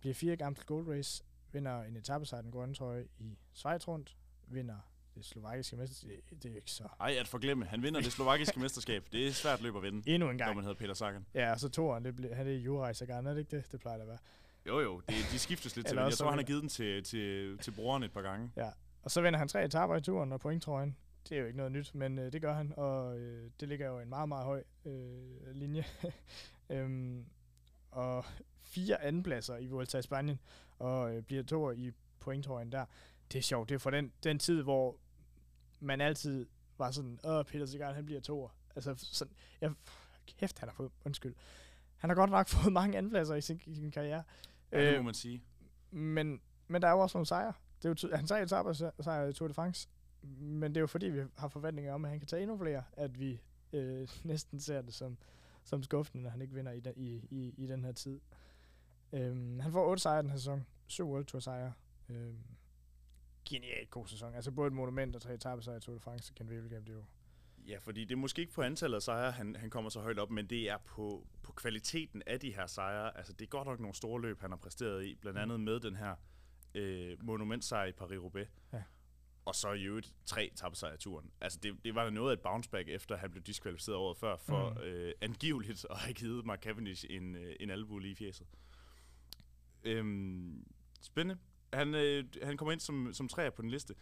Bliver 0.00 0.14
4 0.14 0.36
gamle 0.36 0.62
Gold 0.66 0.88
Race, 0.88 1.24
vinder 1.52 1.82
en 1.82 1.96
etappesejr 1.96 2.42
den 2.42 2.50
grønne 2.50 2.74
trøje 2.74 3.06
i 3.18 3.38
Schweiz 3.54 3.88
rundt, 3.88 4.16
vinder 4.46 4.90
det 5.14 5.24
slovakiske 5.24 5.76
mesterskab. 5.76 6.24
Det, 6.30 6.42
det 6.42 6.52
er 6.52 6.56
ikke 6.56 6.70
så. 6.70 6.88
Ej, 7.00 7.16
at 7.20 7.28
forglemme. 7.28 7.64
Han 7.64 7.82
vinder 7.82 8.00
det 8.00 8.12
slovakiske 8.12 8.60
mesterskab. 8.60 9.06
Det 9.12 9.26
er 9.26 9.32
svært 9.32 9.62
løb 9.62 9.76
at 9.76 9.82
vinde, 9.82 10.10
Endnu 10.10 10.30
en 10.30 10.36
når 10.36 10.44
gang. 10.44 10.56
man 10.56 10.64
hedder 10.64 10.78
Peter 10.78 10.94
Sagan. 10.94 11.26
Ja, 11.34 11.52
og 11.52 11.60
så 11.60 11.68
toeren, 11.68 12.04
det 12.04 12.16
bliver, 12.16 12.34
han 12.34 12.46
er 12.46 12.52
Juraj 12.52 12.92
Sagan, 12.92 13.26
er 13.26 13.30
det 13.30 13.38
ikke 13.40 13.56
det? 13.56 13.72
Det 13.72 13.80
plejer 13.80 13.96
det 13.96 14.02
at 14.02 14.08
være. 14.08 14.18
Jo, 14.66 14.80
jo, 14.80 15.00
det, 15.00 15.14
de 15.32 15.38
skiftes 15.38 15.76
lidt 15.76 15.86
til. 15.88 15.96
Jeg 15.96 16.12
tror, 16.12 16.28
han 16.28 16.38
har 16.38 16.44
givet 16.44 16.60
den 16.60 16.68
til, 16.68 17.04
til, 17.04 17.58
til 17.58 17.70
broren 17.70 18.02
et 18.02 18.12
par 18.12 18.22
gange. 18.22 18.50
Og 19.02 19.10
så 19.10 19.20
vinder 19.20 19.38
han 19.38 19.48
tre 19.48 19.64
etaper 19.64 19.96
i 19.96 20.00
turen 20.00 20.32
og 20.32 20.40
pointtrøjen. 20.40 20.96
Det 21.28 21.36
er 21.36 21.40
jo 21.40 21.46
ikke 21.46 21.56
noget 21.56 21.72
nyt, 21.72 21.94
men 21.94 22.18
øh, 22.18 22.32
det 22.32 22.40
gør 22.42 22.54
han, 22.54 22.72
og 22.76 23.18
øh, 23.18 23.50
det 23.60 23.68
ligger 23.68 23.86
jo 23.86 23.98
en 23.98 24.08
meget, 24.08 24.28
meget 24.28 24.44
høj 24.44 24.62
øh, 24.84 25.50
linje. 25.52 25.84
øhm, 26.70 27.24
og 27.90 28.24
fire 28.62 29.02
andenpladser 29.02 29.56
i 29.56 29.66
Vuelta 29.66 29.98
i 29.98 30.02
Spanien, 30.02 30.40
og 30.78 31.14
øh, 31.16 31.22
bliver 31.22 31.42
to 31.42 31.70
i 31.70 31.92
pointtrøjen 32.20 32.72
der. 32.72 32.84
Det 33.32 33.38
er 33.38 33.42
sjovt, 33.42 33.68
det 33.68 33.74
er 33.74 33.78
fra 33.78 33.90
den, 33.90 34.12
den 34.24 34.38
tid, 34.38 34.62
hvor 34.62 34.96
man 35.80 36.00
altid 36.00 36.46
var 36.78 36.90
sådan, 36.90 37.18
åh, 37.24 37.44
Peter 37.44 37.66
Sagan, 37.66 37.94
han 37.94 38.06
bliver 38.06 38.20
toer. 38.20 38.48
Altså, 38.76 38.94
sådan, 38.96 39.34
jeg, 39.60 39.72
kæft, 40.38 40.58
han 40.58 40.68
har 40.68 40.74
fået, 40.74 40.90
undskyld. 41.04 41.34
Han 41.96 42.10
har 42.10 42.14
godt 42.14 42.30
nok 42.30 42.48
fået 42.56 42.72
mange 42.72 42.98
andenpladser 42.98 43.34
i 43.34 43.40
sin, 43.40 43.60
i 43.66 43.74
sin 43.74 43.90
karriere. 43.90 44.22
Ja, 44.72 44.80
det 44.80 44.92
Øh, 44.92 44.96
må 44.96 45.02
man 45.02 45.14
sige. 45.14 45.42
men, 45.90 46.40
men 46.68 46.82
der 46.82 46.88
er 46.88 46.92
jo 46.92 46.98
også 46.98 47.18
nogle 47.18 47.26
sejre. 47.26 47.52
Det 47.82 48.02
er 48.04 48.08
jo 48.10 48.16
han 48.16 48.26
sagde 48.26 48.42
etaper 48.42 48.72
sejr 49.00 49.26
i 49.26 49.32
Tour 49.32 49.48
de 49.48 49.54
France. 49.54 49.88
Men 50.38 50.70
det 50.70 50.76
er 50.76 50.80
jo 50.80 50.86
fordi, 50.86 51.06
vi 51.06 51.22
har 51.36 51.48
forventninger 51.48 51.92
om, 51.92 52.04
at 52.04 52.10
han 52.10 52.20
kan 52.20 52.26
tage 52.26 52.42
endnu 52.42 52.58
flere, 52.58 52.84
at 52.92 53.20
vi 53.20 53.40
øh, 53.72 54.08
næsten 54.24 54.60
ser 54.60 54.82
det 54.82 54.94
som, 54.94 55.16
som 55.64 55.82
skuffende, 55.82 56.22
når 56.22 56.30
han 56.30 56.42
ikke 56.42 56.54
vinder 56.54 56.72
i, 56.72 56.80
den, 56.80 56.92
i, 56.96 57.26
i, 57.30 57.54
i 57.56 57.66
den 57.66 57.84
her 57.84 57.92
tid. 57.92 58.20
Øhm, 59.12 59.60
han 59.60 59.72
får 59.72 59.90
otte 59.90 60.02
sejre 60.02 60.20
i 60.20 60.22
den 60.22 60.30
her 60.30 60.36
sæson. 60.38 60.66
Syv 60.86 61.10
World 61.10 61.24
Tour 61.24 61.40
sejre. 61.40 61.72
Øhm, 62.08 62.38
genialt 63.48 63.90
god 63.90 64.06
sæson. 64.06 64.34
Altså 64.34 64.50
både 64.50 64.66
et 64.66 64.72
monument 64.72 65.16
og 65.16 65.22
tre 65.22 65.34
etappesejre 65.34 65.76
i 65.78 65.80
Tour 65.80 65.94
de 65.94 66.00
France, 66.00 66.32
Ken 66.34 66.48
Wevelgem, 66.48 66.84
det 66.84 66.92
er 66.92 66.96
jo 66.96 67.04
Ja, 67.68 67.78
fordi 67.78 68.04
det 68.04 68.12
er 68.12 68.16
måske 68.16 68.40
ikke 68.42 68.52
på 68.52 68.62
antallet 68.62 68.96
af 68.96 69.02
sejre, 69.02 69.32
han, 69.32 69.56
han 69.56 69.70
kommer 69.70 69.90
så 69.90 70.00
højt 70.00 70.18
op, 70.18 70.30
men 70.30 70.46
det 70.46 70.70
er 70.70 70.78
på, 70.78 71.26
på 71.42 71.52
kvaliteten 71.52 72.22
af 72.26 72.40
de 72.40 72.54
her 72.54 72.66
sejre. 72.66 73.16
Altså, 73.16 73.32
det 73.32 73.44
er 73.44 73.48
godt 73.48 73.68
nok 73.68 73.80
nogle 73.80 73.94
store 73.94 74.20
løb, 74.20 74.40
han 74.40 74.50
har 74.50 74.56
præsteret 74.56 75.04
i, 75.04 75.14
blandt 75.14 75.38
andet 75.38 75.60
med 75.60 75.80
den 75.80 75.96
her 75.96 76.14
øh, 76.74 77.24
monumentsejr 77.24 77.84
i 77.86 77.92
Paris-Roubaix. 77.92 78.46
Ja. 78.72 78.82
Og 79.44 79.54
så 79.54 79.72
i 79.72 79.82
øvrigt 79.84 80.14
tre 80.26 80.50
tabsejre 80.56 80.94
i 80.94 80.98
turen. 80.98 81.30
Altså, 81.40 81.58
det, 81.62 81.84
det 81.84 81.94
var 81.94 82.10
noget 82.10 82.30
af 82.30 82.32
et 82.36 82.40
bounceback, 82.40 82.88
efter 82.88 83.16
han 83.16 83.30
blev 83.30 83.42
diskvalificeret 83.42 83.96
året 83.98 84.16
før, 84.16 84.36
for 84.36 84.70
Mm. 84.70 84.78
øh, 84.80 85.12
angiveligt 85.20 85.86
at 85.90 85.98
have 85.98 86.14
givet 86.14 86.44
Mark 86.46 86.62
Cavendish 86.62 87.04
en, 87.10 87.36
øh, 87.36 87.56
en 87.60 87.70
albu 87.70 87.98
lige 87.98 88.12
i 88.12 88.14
fjeset. 88.14 88.46
Øhm, 89.86 90.66
spændende. 91.00 91.42
Han, 91.72 91.94
øh, 91.94 92.24
han 92.42 92.56
kommer 92.56 92.72
ind 92.72 92.80
som, 92.80 93.12
som 93.12 93.28
træer 93.28 93.50
på 93.50 93.62
den 93.62 93.70
liste. 93.70 93.94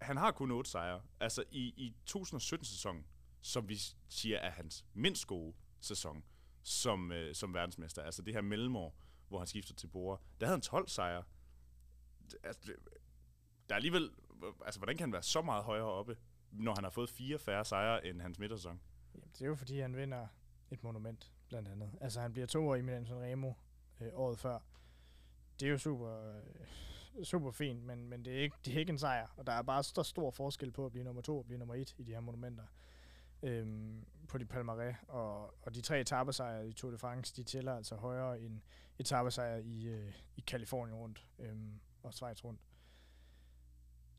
Han 0.00 0.16
har 0.16 0.30
kun 0.30 0.50
otte 0.50 0.70
sejre. 0.70 1.02
Altså 1.20 1.44
i, 1.50 1.60
i 1.76 1.94
2017-sæsonen, 2.10 3.06
som 3.40 3.68
vi 3.68 3.78
siger 4.08 4.38
er 4.38 4.50
hans 4.50 4.84
mindst 4.94 5.26
gode 5.26 5.54
sæson 5.80 6.24
som, 6.62 7.12
øh, 7.12 7.34
som 7.34 7.54
verdensmester. 7.54 8.02
Altså 8.02 8.22
det 8.22 8.34
her 8.34 8.40
mellemår, 8.40 8.94
hvor 9.28 9.38
han 9.38 9.46
skifter 9.46 9.74
til 9.74 9.86
Bora. 9.86 10.18
Der 10.40 10.46
havde 10.46 10.56
han 10.56 10.60
12 10.60 10.88
sejre. 10.88 11.22
Altså, 12.42 12.72
der 13.68 13.74
er 13.74 13.76
alligevel... 13.76 14.10
Altså, 14.64 14.80
hvordan 14.80 14.96
kan 14.96 15.04
han 15.04 15.12
være 15.12 15.22
så 15.22 15.42
meget 15.42 15.64
højere 15.64 15.84
oppe, 15.86 16.16
når 16.50 16.74
han 16.74 16.84
har 16.84 16.90
fået 16.90 17.10
fire 17.10 17.38
færre 17.38 17.64
sejre 17.64 18.06
end 18.06 18.20
hans 18.20 18.38
midtersæson? 18.38 18.80
Jamen, 19.14 19.28
det 19.32 19.42
er 19.42 19.46
jo 19.46 19.54
fordi, 19.54 19.80
han 19.80 19.96
vinder 19.96 20.26
et 20.70 20.82
monument, 20.82 21.32
blandt 21.48 21.68
andet. 21.68 21.90
Altså, 22.00 22.20
han 22.20 22.32
bliver 22.32 22.46
to 22.46 22.68
år 22.68 22.74
i 22.74 22.82
Milan 22.82 23.06
Sanremo 23.06 23.52
øh, 24.00 24.08
året 24.12 24.38
før. 24.38 24.58
Det 25.62 25.68
er 25.68 25.72
jo 25.72 25.78
super, 25.78 26.36
øh, 27.18 27.24
super 27.24 27.50
fint, 27.50 27.82
men, 27.82 28.08
men 28.08 28.24
det, 28.24 28.38
er 28.38 28.42
ikke, 28.42 28.56
det 28.64 28.74
er 28.74 28.78
ikke 28.78 28.90
en 28.90 28.98
sejr. 28.98 29.26
Og 29.36 29.46
der 29.46 29.52
er 29.52 29.62
bare 29.62 29.82
så 29.82 30.02
stor 30.02 30.30
forskel 30.30 30.70
på 30.70 30.86
at 30.86 30.92
blive 30.92 31.04
nummer 31.04 31.22
to 31.22 31.38
og 31.38 31.44
blive 31.44 31.58
nummer 31.58 31.74
et 31.74 31.94
i 31.98 32.02
de 32.02 32.12
her 32.12 32.20
monumenter. 32.20 32.64
Øhm, 33.42 34.06
på 34.28 34.38
de 34.38 34.44
palmarès. 34.44 35.06
Og, 35.08 35.54
og 35.62 35.74
de 35.74 35.80
tre 35.80 36.00
etappesejre 36.00 36.68
i 36.68 36.72
Tour 36.72 36.90
de 36.90 36.98
France, 36.98 37.36
de 37.36 37.42
tæller 37.42 37.76
altså 37.76 37.96
højere 37.96 38.40
end 38.40 38.60
etappesejre 38.98 39.64
i, 39.64 39.88
øh, 39.88 40.12
i 40.36 40.40
Kalifornien 40.40 40.96
rundt 40.96 41.26
øhm, 41.38 41.80
og 42.02 42.14
Schweiz 42.14 42.44
rundt. 42.44 42.60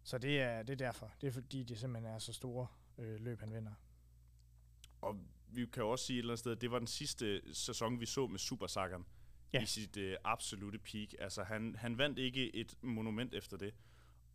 Så 0.03 0.17
det 0.17 0.41
er, 0.41 0.63
det 0.63 0.81
er 0.81 0.85
derfor. 0.85 1.13
Det 1.21 1.27
er 1.27 1.31
fordi, 1.31 1.63
det 1.63 1.79
simpelthen 1.79 2.13
er 2.13 2.19
så 2.19 2.33
store 2.33 2.67
øh, 2.97 3.19
løb, 3.19 3.39
han 3.39 3.53
vinder. 3.53 3.73
Og 5.01 5.19
vi 5.47 5.65
kan 5.65 5.83
også 5.83 6.05
sige 6.05 6.17
et 6.17 6.19
eller 6.19 6.31
andet 6.31 6.39
sted, 6.39 6.51
at 6.51 6.61
det 6.61 6.71
var 6.71 6.79
den 6.79 6.87
sidste 6.87 7.55
sæson, 7.55 7.99
vi 7.99 8.05
så 8.05 8.27
med 8.27 8.39
Supersakkeren 8.39 9.05
Ja. 9.53 9.61
i 9.61 9.65
sit 9.65 9.97
øh, 9.97 10.17
absolute 10.23 10.79
peak. 10.79 11.07
Altså, 11.19 11.43
han, 11.43 11.75
han 11.75 11.97
vandt 11.97 12.19
ikke 12.19 12.55
et 12.55 12.77
monument 12.81 13.33
efter 13.33 13.57
det. 13.57 13.73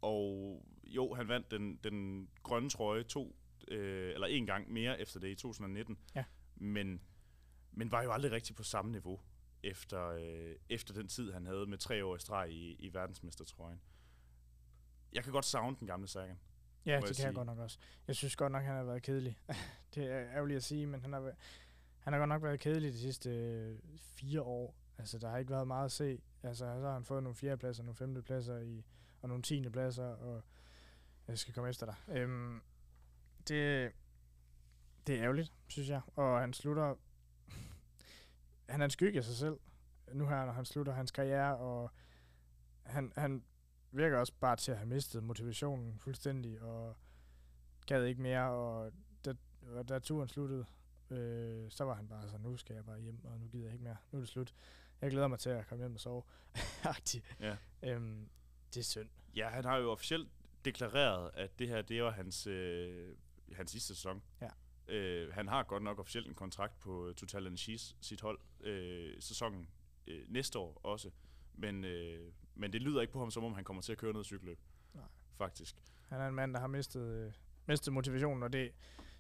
Og 0.01 0.62
jo, 0.85 1.14
han 1.14 1.29
vandt 1.29 1.51
den, 1.51 1.77
den 1.85 2.29
grønne 2.43 2.71
trøje 2.71 3.03
to, 3.03 3.37
øh, 3.69 4.14
eller 4.14 4.27
en 4.27 4.47
gang 4.47 4.73
mere 4.73 5.01
efter 5.01 5.21
det 5.21 5.29
i 5.29 5.35
2019. 5.35 5.99
Ja. 6.14 6.25
Men, 6.57 7.01
men 7.73 7.93
var 7.93 8.03
jo 8.03 8.12
aldrig 8.12 8.33
rigtig 8.33 8.57
på 8.57 8.62
samme 8.62 8.93
niveau 8.93 9.21
efter, 9.62 10.09
øh, 10.09 10.57
efter 10.69 10.95
den 10.95 11.09
tid, 11.09 11.33
han 11.33 11.47
havde 11.47 11.66
med 11.66 11.79
tre 11.79 12.05
år 12.05 12.16
i 12.16 12.19
streg 12.19 12.51
i, 12.51 12.73
i 12.73 12.95
verdensmestertrøjen. 12.95 13.81
Jeg 15.12 15.25
kan 15.25 15.33
godt 15.33 15.45
savne 15.45 15.77
den 15.81 15.87
gamle 15.87 16.09
Sagan. 16.09 16.39
Ja, 16.87 16.91
det 16.91 16.95
jeg 16.95 17.03
kan 17.03 17.09
jeg 17.09 17.16
sige. 17.16 17.33
godt 17.33 17.47
nok 17.47 17.59
også. 17.59 17.79
Jeg 18.07 18.16
synes 18.16 18.37
godt 18.37 18.53
nok, 18.53 18.62
han 18.62 18.77
har 18.77 18.85
været 18.85 19.03
kedelig. 19.03 19.39
det 19.95 20.05
er 20.05 20.21
ærgerligt 20.21 20.57
at 20.57 20.64
sige, 20.64 20.87
men 20.87 21.01
han 21.01 21.12
har, 21.12 21.33
han 21.99 22.12
har 22.12 22.21
godt 22.21 22.29
nok 22.29 22.43
været 22.43 22.61
kedelig 22.61 22.93
de 22.93 22.99
sidste 22.99 23.31
øh, 23.31 23.79
fire 23.99 24.43
år. 24.43 24.75
Altså, 24.99 25.18
der 25.18 25.28
har 25.28 25.38
ikke 25.38 25.51
været 25.51 25.66
meget 25.66 25.84
at 25.84 25.92
se. 25.92 26.22
Altså, 26.42 26.64
så 26.64 26.86
har 26.86 26.92
han 26.92 27.05
fået 27.05 27.22
nogle 27.22 27.36
fjerdepladser, 27.36 27.82
nogle 27.82 27.96
femtepladser 27.96 28.59
i, 28.59 28.84
og 29.20 29.28
nogle 29.28 29.42
tiendepladser, 29.42 30.05
og 30.05 30.42
jeg 31.28 31.38
skal 31.38 31.55
komme 31.55 31.70
efter 31.70 31.86
dig. 31.86 31.94
Øhm, 32.09 32.62
det, 33.49 33.92
det 35.07 35.14
er 35.14 35.22
ærgerligt, 35.22 35.53
synes 35.68 35.88
jeg. 35.88 36.01
Og 36.16 36.40
han 36.40 36.53
slutter... 36.53 36.94
han 38.68 38.80
er 38.80 38.84
en 38.84 38.90
skygge 38.90 39.18
af 39.18 39.24
sig 39.24 39.36
selv. 39.36 39.59
Nu 40.12 40.26
her, 40.26 40.44
når 40.44 40.53
han 40.53 40.64
slutter 40.64 40.92
hans 40.92 41.11
karriere, 41.11 41.57
og 41.57 41.90
han, 42.82 43.12
han 43.16 43.44
virker 43.90 44.18
også 44.18 44.32
bare 44.40 44.57
til 44.57 44.72
at 44.72 44.78
have 44.78 44.88
mistet 44.88 45.22
motivationen 45.22 45.99
fuldstændig, 45.99 46.62
og 46.62 46.96
gad 47.86 48.05
ikke 48.05 48.22
mere, 48.22 48.51
og 48.51 48.92
da, 49.24 49.34
og 49.74 49.88
da 49.88 49.99
turen 49.99 50.28
sluttede, 50.28 50.66
øh, 51.11 51.70
så 51.70 51.84
var 51.84 51.94
han 51.94 52.09
bare 52.09 52.28
sådan, 52.28 52.40
nu 52.40 52.57
skal 52.57 52.74
jeg 52.74 52.84
bare 52.84 53.01
hjem, 53.01 53.24
og 53.24 53.40
nu 53.40 53.46
gider 53.49 53.64
jeg 53.64 53.72
ikke 53.72 53.84
mere, 53.84 53.96
nu 54.12 54.18
er 54.18 54.20
det 54.20 54.28
slut. 54.28 54.55
Jeg 55.03 55.11
glæder 55.11 55.28
mig 55.28 55.38
til 55.38 55.51
at 55.51 55.66
komme 55.66 55.82
hjem 55.84 55.94
og 55.94 56.01
sove. 56.01 56.22
Ja. 57.40 57.57
øhm, 57.82 58.28
det 58.74 58.80
er 58.80 58.84
synd. 58.84 59.09
Ja, 59.36 59.49
han 59.49 59.64
har 59.64 59.76
jo 59.76 59.90
officielt 59.92 60.28
deklareret, 60.64 61.30
at 61.34 61.59
det 61.59 61.68
her, 61.68 61.82
det 61.82 62.03
var 62.03 62.11
hans, 62.11 62.46
øh, 62.46 63.16
hans 63.53 63.70
sidste 63.70 63.94
sæson. 63.94 64.22
Ja. 64.40 64.49
Øh, 64.88 65.32
han 65.32 65.49
har 65.49 65.62
godt 65.62 65.82
nok 65.82 65.99
officielt 65.99 66.28
en 66.28 66.34
kontrakt 66.34 66.78
på 66.78 67.12
Total 67.16 67.46
Energies, 67.46 67.96
sit 68.01 68.20
hold, 68.20 68.38
øh, 68.61 69.16
sæsonen 69.20 69.68
øh, 70.07 70.24
næste 70.28 70.59
år 70.59 70.80
også. 70.82 71.11
Men, 71.55 71.84
øh, 71.84 72.32
men 72.55 72.72
det 72.72 72.82
lyder 72.82 73.01
ikke 73.01 73.12
på 73.12 73.18
ham, 73.18 73.30
som 73.30 73.44
om 73.44 73.55
han 73.55 73.64
kommer 73.64 73.82
til 73.82 73.92
at 73.92 73.99
køre 73.99 74.12
noget 74.12 74.26
cykelløb. 74.26 74.59
Nej. 74.94 75.05
Faktisk. 75.36 75.76
Han 76.09 76.20
er 76.20 76.28
en 76.28 76.34
mand, 76.34 76.55
der 76.55 76.61
har 76.61 76.66
mistet, 76.66 77.26
øh, 77.26 77.32
mistet 77.66 77.92
motivationen, 77.92 78.42
og 78.42 78.53
det, 78.53 78.72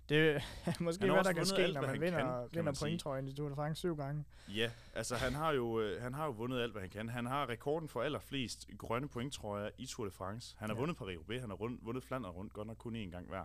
det 0.08 0.30
er 0.36 0.40
måske 0.80 1.04
Han 1.06 1.14
hvad 1.14 1.24
der 1.24 1.32
kan 1.32 1.46
ske, 1.46 1.56
alt, 1.56 1.74
når 1.74 1.80
man 1.82 2.00
vinder, 2.00 2.18
kan, 2.18 2.48
kan 2.50 2.58
vinder 2.58 2.72
pointtrøjen 2.80 3.28
i 3.28 3.34
Tour 3.34 3.48
de 3.48 3.54
France 3.54 3.78
syv 3.78 3.96
gange. 3.96 4.24
Ja, 4.48 4.70
altså 4.94 5.16
han 5.16 5.34
har, 5.34 5.52
jo, 5.52 5.80
øh, 5.80 6.02
han 6.02 6.14
har 6.14 6.24
jo 6.24 6.30
vundet 6.30 6.60
alt, 6.62 6.72
hvad 6.72 6.82
han 6.82 6.90
kan. 6.90 7.08
Han 7.08 7.26
har 7.26 7.48
rekorden 7.48 7.88
for 7.88 8.02
allerflest 8.02 8.68
grønne 8.78 9.08
pointtrøjer 9.08 9.70
i 9.78 9.86
Tour 9.86 10.04
de 10.06 10.10
France. 10.10 10.56
Han 10.58 10.68
har 10.70 10.76
Ja. 10.76 10.80
vundet 10.80 10.96
Paris-Roubaix, 10.96 11.40
han 11.40 11.50
har 11.50 11.56
rund, 11.56 11.78
vundet 11.82 12.04
Flandern 12.04 12.32
rundt, 12.32 12.52
godt 12.52 12.66
nok 12.66 12.76
kun 12.78 12.96
én 12.96 13.10
gang 13.10 13.28
hver. 13.28 13.44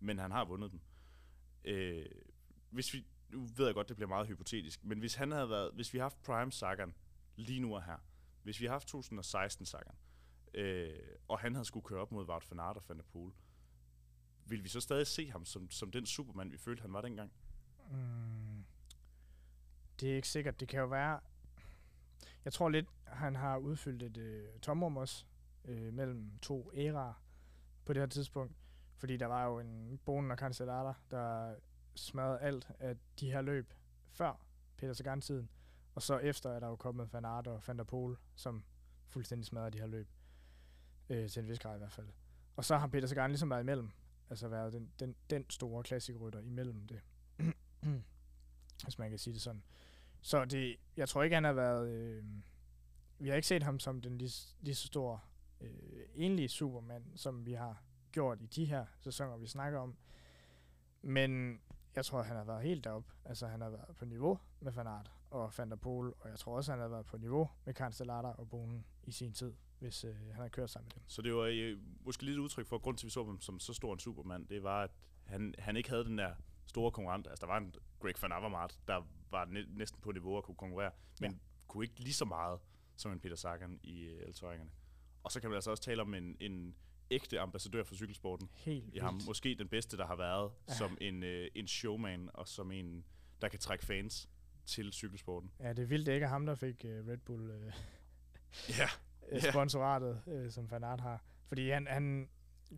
Men 0.00 0.18
han 0.18 0.30
har 0.30 0.44
vundet 0.44 0.70
dem. 0.72 0.80
Øh, 1.64 2.06
hvis 2.70 2.94
vi, 2.94 3.06
nu 3.30 3.46
ved 3.56 3.64
jeg 3.66 3.74
godt, 3.74 3.88
det 3.88 3.96
bliver 3.96 4.08
meget 4.08 4.26
hypotetisk, 4.28 4.84
men 4.84 4.98
hvis 4.98 5.14
han 5.14 5.30
havde 5.32 5.50
været, 5.50 5.70
hvis 5.74 5.92
vi 5.92 5.98
har 5.98 6.04
haft 6.04 6.22
Prime 6.22 6.52
Sagan 6.52 6.94
lige 7.36 7.60
nu 7.60 7.74
og 7.74 7.84
her, 7.84 7.96
hvis 8.42 8.60
vi 8.60 8.64
har 8.66 8.72
haft 8.72 8.88
2016 8.88 9.66
Sagan, 9.66 9.94
øh, 10.54 10.90
og 11.28 11.38
han 11.38 11.54
havde 11.54 11.64
skulle 11.64 11.84
køre 11.84 12.00
op 12.00 12.12
mod 12.12 12.28
Wout 12.28 12.50
van 12.50 12.60
Aert 12.60 12.76
og 12.76 12.82
Van 12.88 12.96
der 12.96 13.04
Poel, 13.12 13.32
vil 14.48 14.64
vi 14.64 14.68
så 14.68 14.80
stadig 14.80 15.06
se 15.06 15.30
ham 15.30 15.44
som, 15.44 15.70
som 15.70 15.90
den 15.90 16.06
Superman, 16.06 16.52
vi 16.52 16.56
følte, 16.56 16.82
han 16.82 16.92
var 16.92 17.00
dengang? 17.00 17.32
Mm. 17.90 18.64
Det 20.00 20.12
er 20.12 20.16
ikke 20.16 20.28
sikkert. 20.28 20.60
Det 20.60 20.68
kan 20.68 20.80
jo 20.80 20.86
være... 20.86 21.20
Jeg 22.44 22.52
tror 22.52 22.68
lidt, 22.68 22.86
han 23.04 23.36
har 23.36 23.56
udfyldt 23.56 24.02
et 24.02 24.16
øh, 24.16 24.48
tomrum 24.62 24.96
også 24.96 25.24
øh, 25.64 25.94
mellem 25.94 26.38
to 26.42 26.70
æraer 26.74 27.22
på 27.84 27.92
det 27.92 28.02
her 28.02 28.06
tidspunkt. 28.06 28.56
Fordi 28.96 29.16
der 29.16 29.26
var 29.26 29.44
jo 29.44 29.58
en 29.58 29.98
Bonen 30.04 30.30
og 30.30 30.38
Cancellara, 30.38 30.94
der 31.10 31.54
smadrede 31.94 32.40
alt 32.40 32.70
af 32.78 32.96
de 33.20 33.32
her 33.32 33.42
løb 33.42 33.74
før 34.10 34.40
Peter 34.76 34.92
Sagan-tiden. 34.92 35.48
Og 35.94 36.02
så 36.02 36.18
efter 36.18 36.50
er 36.50 36.60
der 36.60 36.66
jo 36.66 36.76
kommet 36.76 37.12
Van 37.12 37.24
Aert 37.24 37.46
og 37.46 37.62
Van 37.66 37.78
der 37.78 37.84
Pol, 37.84 38.18
som 38.34 38.64
fuldstændig 39.08 39.46
smadrer 39.46 39.70
de 39.70 39.78
her 39.78 39.86
løb. 39.86 40.08
Øh, 41.10 41.28
til 41.28 41.40
en 41.42 41.48
vis 41.48 41.58
grad 41.58 41.74
i 41.74 41.78
hvert 41.78 41.92
fald. 41.92 42.08
Og 42.56 42.64
så 42.64 42.76
har 42.76 42.86
Peter 42.86 43.08
Sagan 43.08 43.30
ligesom 43.30 43.50
været 43.50 43.60
imellem. 43.60 43.90
Altså 44.30 44.48
været 44.48 44.72
den, 44.72 44.92
den, 45.00 45.14
den 45.30 45.50
store 45.50 45.82
klassikrytter 45.82 46.40
imellem 46.40 46.86
det. 46.86 47.00
hvis 48.84 48.98
man 48.98 49.10
kan 49.10 49.18
sige 49.18 49.34
det 49.34 49.42
sådan. 49.42 49.62
Så 50.20 50.44
det, 50.44 50.76
jeg 50.96 51.08
tror 51.08 51.22
ikke, 51.22 51.36
han 51.36 51.44
har 51.44 51.52
været... 51.52 51.88
Øh, 51.88 52.24
vi 53.18 53.28
har 53.28 53.36
ikke 53.36 53.48
set 53.48 53.62
ham 53.62 53.78
som 53.78 54.00
den 54.00 54.18
lige, 54.18 54.56
lige 54.60 54.74
så 54.74 54.86
store 54.86 55.20
øh, 55.60 56.02
enlige 56.14 56.48
supermand, 56.48 57.04
som 57.16 57.46
vi 57.46 57.52
har 57.52 57.82
gjort 58.12 58.42
i 58.42 58.46
de 58.46 58.64
her 58.64 58.86
sæsoner, 59.00 59.36
vi 59.36 59.46
snakker 59.46 59.78
om. 59.78 59.96
Men 61.02 61.60
jeg 61.96 62.04
tror, 62.04 62.22
han 62.22 62.36
har 62.36 62.44
været 62.44 62.62
helt 62.62 62.84
deroppe. 62.84 63.12
Altså, 63.24 63.46
han 63.46 63.60
har 63.60 63.70
været 63.70 63.96
på 63.96 64.04
niveau 64.04 64.38
med 64.60 64.72
Fanart 64.72 65.12
og 65.30 65.52
Van 65.58 65.70
der 65.70 65.76
Poel, 65.76 66.12
og 66.20 66.28
jeg 66.30 66.38
tror 66.38 66.56
også, 66.56 66.72
han 66.72 66.80
har 66.80 66.88
været 66.88 67.06
på 67.06 67.16
niveau 67.16 67.50
med 67.64 67.74
Cancellara 67.74 68.32
og 68.38 68.48
Bonen 68.48 68.84
i 69.04 69.12
sin 69.12 69.32
tid, 69.32 69.52
hvis 69.78 70.04
øh, 70.04 70.14
han 70.16 70.34
har 70.42 70.48
kørt 70.48 70.70
sammen 70.70 70.86
med 70.86 70.92
dem. 70.94 71.02
Så 71.06 71.22
det 71.22 71.34
var 71.34 71.42
øh, 71.52 71.78
måske 72.00 72.24
lidt 72.24 72.34
et 72.36 72.40
udtryk 72.40 72.66
for, 72.66 72.76
at 72.76 72.82
grund 72.82 72.96
til, 72.96 73.04
at 73.04 73.08
vi 73.08 73.10
så 73.10 73.24
ham 73.24 73.40
som 73.40 73.60
så 73.60 73.72
stor 73.74 73.92
en 73.92 73.98
supermand, 73.98 74.46
det 74.48 74.62
var, 74.62 74.82
at 74.82 74.90
han, 75.24 75.54
han 75.58 75.76
ikke 75.76 75.88
havde 75.90 76.04
den 76.04 76.18
der 76.18 76.34
store 76.66 76.90
konkurrent. 76.90 77.26
Altså, 77.26 77.40
der 77.40 77.52
var 77.52 77.58
en 77.58 77.74
Greg 78.00 78.14
van 78.22 78.32
Avermaet, 78.32 78.80
der 78.88 79.02
var 79.30 79.44
næ- 79.44 79.64
næsten 79.68 80.00
på 80.00 80.12
niveau 80.12 80.38
at 80.38 80.44
kunne 80.44 80.54
konkurrere, 80.56 80.90
men 81.20 81.30
Ja. 81.32 81.38
kunne 81.66 81.84
ikke 81.84 82.00
lige 82.00 82.14
så 82.14 82.24
meget 82.24 82.60
som 82.96 83.12
en 83.12 83.20
Peter 83.20 83.36
Sagan 83.36 83.80
i 83.82 84.00
øh, 84.04 84.22
elterrængerne. 84.26 84.70
Og 85.22 85.32
så 85.32 85.40
kan 85.40 85.50
man 85.50 85.54
altså 85.54 85.70
også 85.70 85.82
tale 85.82 86.02
om 86.02 86.14
en, 86.14 86.36
en 86.40 86.74
ægte 87.10 87.40
ambassadør 87.40 87.82
for 87.84 87.94
cykelsporten 87.94 88.50
Helt 88.54 88.94
i 88.94 88.98
ham. 88.98 89.14
vildt. 89.14 89.26
Måske 89.26 89.54
den 89.54 89.68
bedste, 89.68 89.96
der 89.96 90.06
har 90.06 90.16
været 90.16 90.52
Ja. 90.68 90.74
som 90.74 90.98
en, 91.00 91.22
øh, 91.22 91.48
en 91.54 91.66
showman, 91.66 92.30
og 92.34 92.48
som 92.48 92.72
en, 92.72 93.04
der 93.40 93.48
kan 93.48 93.58
trække 93.58 93.84
fans 93.84 94.28
til 94.68 94.92
cykelsporten. 94.92 95.50
Ja, 95.60 95.72
det 95.72 95.82
er 95.82 95.86
vildt, 95.86 96.06
det 96.06 96.12
ikke 96.12 96.24
er 96.24 96.30
ham, 96.30 96.46
der 96.46 96.54
fik 96.54 96.84
øh, 96.84 97.08
Red 97.08 97.18
Bull 97.18 97.50
øh, 97.50 97.72
Ja, 98.78 98.88
øh, 99.32 99.42
sponsoratet, 99.42 100.22
øh, 100.26 100.50
som 100.50 100.70
Van 100.70 100.84
Aert 100.84 101.00
har. 101.00 101.24
Fordi 101.46 101.70
han, 101.70 101.86
han 101.86 102.28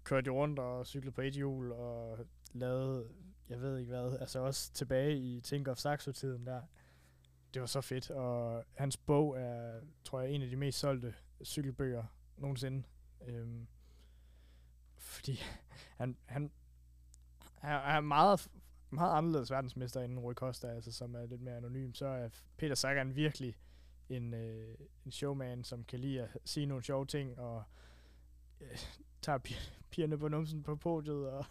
kørte 0.04 0.26
jo 0.26 0.34
rundt 0.34 0.58
og 0.58 0.86
cyklede 0.86 1.14
på 1.14 1.20
et 1.20 1.32
hjul 1.32 1.72
og 1.72 2.18
lavede, 2.52 3.08
jeg 3.48 3.60
ved 3.60 3.78
ikke 3.78 3.90
hvad, 3.90 4.18
altså 4.20 4.38
også 4.38 4.72
tilbage 4.72 5.18
i 5.18 5.40
Tinker 5.40 5.72
of 5.72 5.78
Saxo-tiden 5.78 6.46
der. 6.46 6.62
Det 7.54 7.60
var 7.60 7.66
så 7.66 7.80
fedt, 7.80 8.10
og 8.10 8.64
hans 8.76 8.96
bog 8.96 9.40
er, 9.40 9.80
tror 10.04 10.20
jeg, 10.20 10.30
en 10.30 10.42
af 10.42 10.48
de 10.48 10.56
mest 10.56 10.78
solgte 10.78 11.14
cykelbøger 11.44 12.04
nogensinde. 12.36 12.82
Øhm, 13.26 13.66
fordi 14.96 15.40
han, 15.96 16.16
han 16.26 16.50
er, 17.62 17.76
er 17.76 18.00
meget, 18.00 18.48
meget 18.90 19.18
anderledes 19.18 19.50
verdensmester 19.50 20.00
end 20.00 20.18
Rui 20.18 20.34
Costa, 20.34 20.66
altså, 20.66 20.92
som 20.92 21.14
er 21.14 21.26
lidt 21.26 21.40
mere 21.40 21.56
anonym. 21.56 21.94
Så 21.94 22.06
er 22.06 22.28
Peter 22.56 22.74
Sagan 22.74 23.16
virkelig 23.16 23.56
en, 24.08 24.34
øh, 24.34 24.74
en 25.04 25.12
showman, 25.12 25.64
som 25.64 25.84
kan 25.84 25.98
lide 25.98 26.22
at 26.22 26.28
sige 26.44 26.66
nogle 26.66 26.84
sjove 26.84 27.06
ting, 27.06 27.38
og 27.38 27.62
øh, 28.60 28.78
tager 29.22 29.38
pigerne 29.90 30.18
på 30.18 30.28
numsen 30.28 30.62
på 30.62 30.76
podiet, 30.76 31.30
og 31.30 31.44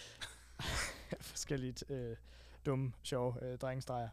forskellige 1.20 1.94
øh, 1.94 2.16
dumme, 2.66 2.92
sjove 3.02 3.44
øh, 3.44 3.58
drengestreger. 3.58 4.08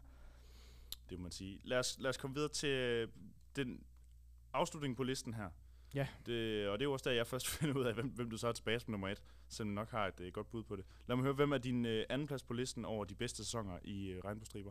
Det 1.10 1.18
må 1.18 1.22
man 1.22 1.32
sige. 1.32 1.60
Lad 1.64 1.78
os, 1.78 1.98
lad 2.00 2.08
os 2.08 2.16
komme 2.16 2.34
videre 2.34 2.52
til 2.52 2.68
øh, 2.68 3.08
den 3.56 3.84
afslutning 4.52 4.96
på 4.96 5.02
listen 5.02 5.34
her. 5.34 5.50
Ja. 5.94 6.08
Det, 6.26 6.68
og 6.68 6.78
det 6.78 6.84
er 6.84 6.88
også 6.88 7.08
der, 7.08 7.16
jeg 7.16 7.26
først 7.26 7.48
finder 7.58 7.74
ud 7.74 7.84
af, 7.84 7.94
hvem, 7.94 8.08
hvem 8.08 8.30
du 8.30 8.36
så 8.36 8.48
er 8.48 8.52
tilbage 8.52 8.80
som 8.80 8.90
nummer 8.90 9.08
et, 9.08 9.22
selvom 9.48 9.74
nok 9.74 9.90
har 9.90 10.06
et 10.06 10.20
øh, 10.20 10.32
godt 10.32 10.50
bud 10.50 10.62
på 10.62 10.76
det. 10.76 10.84
Lad 11.06 11.16
mig 11.16 11.22
høre, 11.22 11.34
hvem 11.34 11.52
er 11.52 11.58
din 11.58 11.84
øh, 11.86 12.04
anden 12.08 12.26
plads 12.26 12.42
på 12.42 12.52
listen 12.52 12.84
over 12.84 13.04
de 13.04 13.14
bedste 13.14 13.44
sæsoner 13.44 13.78
i 13.84 14.06
øh, 14.08 14.24
Regnbogstriber? 14.24 14.70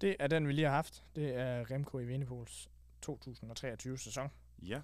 Det 0.00 0.16
er 0.18 0.26
den, 0.26 0.46
vi 0.48 0.52
lige 0.52 0.66
har 0.66 0.74
haft. 0.74 1.04
Det 1.16 1.34
er 1.34 1.70
Remco 1.70 1.98
i 1.98 2.06
Venepols 2.06 2.70
2023 3.02 3.98
sæson. 3.98 4.30
Ja. 4.62 4.82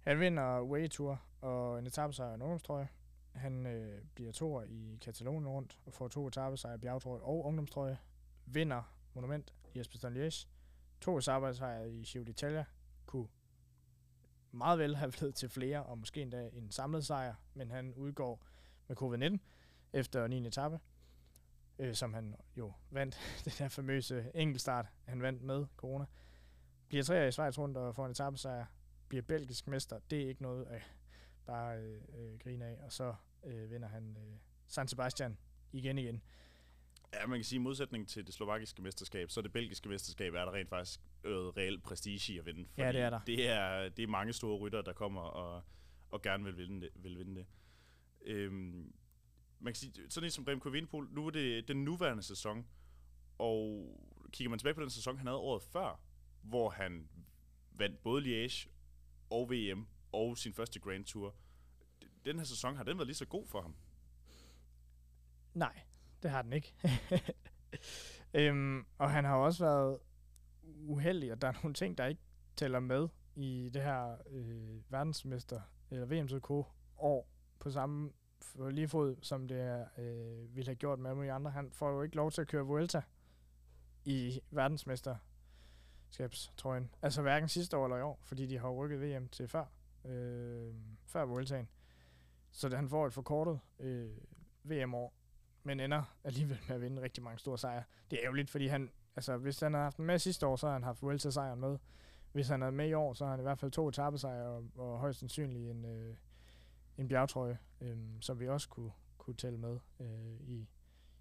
Han 0.00 0.20
vinder 0.20 0.62
Way 0.62 0.88
Tour 0.88 1.22
og 1.40 1.78
en 1.78 1.86
etappesejr 1.86 2.28
og 2.28 2.34
en 2.34 2.42
ungdomstrøje. 2.42 2.88
Han 3.34 3.66
øh, 3.66 4.02
bliver 4.14 4.32
toer 4.32 4.62
i 4.62 4.98
Katalonien 5.00 5.48
rundt 5.48 5.78
og 5.86 5.92
får 5.92 6.08
to 6.08 6.26
etappesejre, 6.26 6.78
bjergtrøje 6.78 7.20
og 7.20 7.44
ungdomstrøje. 7.44 7.98
Vinder 8.46 8.82
monument 9.14 9.54
i 9.74 9.78
Espeston 9.78 10.16
Liège. 10.16 10.46
To 11.00 11.18
etappesejre 11.18 11.90
i 11.90 12.02
Giro 12.02 12.24
d'Italia. 12.24 12.64
Kunne 13.06 13.26
meget 14.52 14.78
vel 14.78 14.96
have 14.96 15.12
blevet 15.12 15.34
til 15.34 15.48
flere, 15.48 15.82
og 15.82 15.98
måske 15.98 16.22
endda 16.22 16.50
en 16.52 16.70
samlet 16.70 17.06
sejr, 17.06 17.34
men 17.54 17.70
han 17.70 17.94
udgår 17.94 18.44
med 18.88 18.96
covid-19 19.02 19.38
efter 19.92 20.26
9. 20.26 20.46
etape, 20.46 20.80
øh, 21.78 21.94
som 21.94 22.14
han 22.14 22.34
jo 22.56 22.72
vandt, 22.90 23.18
den 23.44 23.52
her 23.52 23.68
famøse 23.68 24.30
enkeltstart, 24.34 24.86
han 25.04 25.22
vandt 25.22 25.42
med 25.42 25.66
corona. 25.76 26.04
Bliver 26.88 27.04
tre 27.04 27.28
i 27.28 27.30
Schweiz 27.30 27.58
rundt 27.58 27.76
og 27.76 27.94
får 27.94 28.04
en 28.04 28.10
etappesejr, 28.10 28.66
bliver 29.08 29.22
belgisk 29.22 29.66
mester. 29.66 29.98
Det 30.10 30.22
er 30.22 30.28
ikke 30.28 30.42
noget 30.42 30.66
at 30.66 30.82
bare 31.46 31.78
øh, 31.78 32.00
øh, 32.18 32.38
grine 32.38 32.64
af, 32.64 32.78
og 32.82 32.92
så 32.92 33.14
øh, 33.44 33.70
vinder 33.70 33.88
han 33.88 34.16
øh, 34.16 34.38
San 34.66 34.88
Sebastian 34.88 35.38
igen 35.72 35.98
igen. 35.98 36.22
Ja, 37.12 37.26
man 37.26 37.38
kan 37.38 37.44
sige, 37.44 37.56
i 37.56 37.62
modsætning 37.62 38.08
til 38.08 38.26
det 38.26 38.34
slovakiske 38.34 38.82
mesterskab, 38.82 39.30
så 39.30 39.42
det 39.42 39.52
belgiske 39.52 39.88
mesterskab 39.88 40.34
er 40.34 40.44
der 40.44 40.52
rent 40.52 40.68
faktisk 40.68 41.00
øh, 41.24 41.36
reelt 41.36 41.82
prestige 41.82 42.34
i 42.34 42.38
at 42.38 42.46
vinde. 42.46 42.68
Ja, 42.76 42.92
det 42.92 43.00
er 43.00 43.10
der. 43.10 43.20
Det 43.26 43.48
er, 43.48 43.88
det 43.88 44.02
er 44.02 44.06
mange 44.06 44.32
store 44.32 44.58
rytter, 44.58 44.82
der 44.82 44.92
kommer 44.92 45.20
og, 45.20 45.62
og 46.10 46.22
gerne 46.22 46.44
vil 46.44 46.56
vinde 46.56 46.80
det. 46.80 46.90
Vil 46.94 47.18
vinde 47.18 47.34
det. 47.34 47.46
Øhm, 48.22 48.94
man 49.60 49.72
kan 49.72 49.74
sige, 49.74 49.92
sådan 50.08 50.26
en 50.26 50.30
som 50.30 50.44
Remco 50.44 50.68
Evenepoel, 50.68 51.08
nu 51.10 51.26
er 51.26 51.30
det 51.30 51.68
den 51.68 51.84
nuværende 51.84 52.22
sæson, 52.22 52.66
og 53.38 53.86
kigger 54.32 54.50
man 54.50 54.58
tilbage 54.58 54.74
på 54.74 54.80
den 54.80 54.90
sæson, 54.90 55.16
han 55.16 55.26
havde 55.26 55.38
året 55.38 55.62
før, 55.62 56.00
hvor 56.42 56.70
han 56.70 57.08
vandt 57.70 58.02
både 58.02 58.46
Liège 58.46 58.68
og 59.30 59.50
VM 59.50 59.86
og 60.12 60.38
sin 60.38 60.54
første 60.54 60.80
Grand 60.80 61.04
Tour. 61.04 61.34
Den 62.24 62.38
her 62.38 62.44
sæson, 62.44 62.76
har 62.76 62.84
den 62.84 62.98
været 62.98 63.06
lige 63.06 63.16
så 63.16 63.26
god 63.26 63.46
for 63.46 63.62
ham? 63.62 63.76
Nej, 65.54 65.80
det 66.22 66.30
har 66.30 66.42
den 66.42 66.52
ikke. 66.52 66.74
øhm, 68.34 68.86
og 68.98 69.10
han 69.10 69.24
har 69.24 69.36
også 69.36 69.64
været 69.64 69.98
uheldig, 70.76 71.32
og 71.32 71.42
der 71.42 71.48
er 71.48 71.52
nogle 71.62 71.74
ting, 71.74 71.98
der 71.98 72.06
ikke 72.06 72.22
tæller 72.56 72.80
med 72.80 73.08
i 73.34 73.70
det 73.74 73.82
her 73.82 74.16
øh, 74.30 74.92
verdensmester, 74.92 75.60
eller 75.90 76.06
VMTK 76.06 76.50
år 76.98 77.28
på 77.58 77.70
samme 77.70 78.12
for 78.40 78.70
lige 78.70 78.88
fod, 78.88 79.16
som 79.22 79.48
det 79.48 79.60
er, 79.60 79.86
øh, 79.98 80.56
ville 80.56 80.68
have 80.68 80.76
gjort 80.76 80.98
med 80.98 81.10
alle 81.10 81.32
andre. 81.32 81.50
Han 81.50 81.72
får 81.72 81.90
jo 81.90 82.02
ikke 82.02 82.16
lov 82.16 82.30
til 82.30 82.40
at 82.40 82.46
køre 82.46 82.62
Vuelta 82.62 83.02
i 84.04 84.40
verdensmesterskabstrøjen. 84.50 86.94
Altså 87.02 87.22
hverken 87.22 87.48
sidste 87.48 87.76
år 87.76 87.84
eller 87.84 87.96
i 87.96 88.02
år, 88.02 88.18
fordi 88.22 88.46
de 88.46 88.58
har 88.58 88.70
rykket 88.70 89.00
VM 89.00 89.28
til 89.28 89.48
før, 89.48 89.64
øh, 90.04 90.74
før 91.06 91.24
Vueltaen. 91.24 91.68
Så 92.50 92.68
det, 92.68 92.76
han 92.76 92.88
får 92.88 93.06
et 93.06 93.12
forkortet 93.12 93.60
øh, 93.78 94.10
VM-år, 94.62 95.14
men 95.62 95.80
ender 95.80 96.16
alligevel 96.24 96.58
med 96.68 96.76
at 96.76 96.82
vinde 96.82 97.02
rigtig 97.02 97.22
mange 97.22 97.38
store 97.38 97.58
sejre. 97.58 97.82
Det 98.10 98.18
er 98.22 98.26
jo 98.26 98.32
lidt, 98.32 98.50
fordi 98.50 98.66
han, 98.66 98.90
altså 99.18 99.36
hvis 99.36 99.60
han 99.60 99.74
havde 99.74 99.84
haft 99.84 99.96
den 99.96 100.06
med 100.06 100.18
sidste 100.18 100.46
år, 100.46 100.56
så 100.56 100.66
har 100.66 100.72
han 100.72 100.82
haft 100.82 101.02
Vuelta-sejren 101.02 101.60
med. 101.60 101.78
Hvis 102.32 102.48
han 102.48 102.60
havde 102.60 102.72
med 102.72 102.88
i 102.88 102.92
år, 102.92 103.14
så 103.14 103.24
har 103.24 103.30
han 103.30 103.40
i 103.40 103.42
hvert 103.42 103.58
fald 103.58 103.70
to 103.70 103.88
etappesejre 103.88 104.48
og, 104.48 104.64
og 104.76 104.98
højst 104.98 105.18
sandsynligt 105.18 105.70
en, 105.70 105.84
øh, 105.84 106.16
en 106.98 107.08
bjergtrøje, 107.08 107.58
øh, 107.80 107.98
som 108.20 108.40
vi 108.40 108.48
også 108.48 108.68
kunne, 108.68 108.92
kunne 109.18 109.36
tælle 109.36 109.58
med 109.58 109.78
øh, 110.00 110.40
i, 110.40 110.68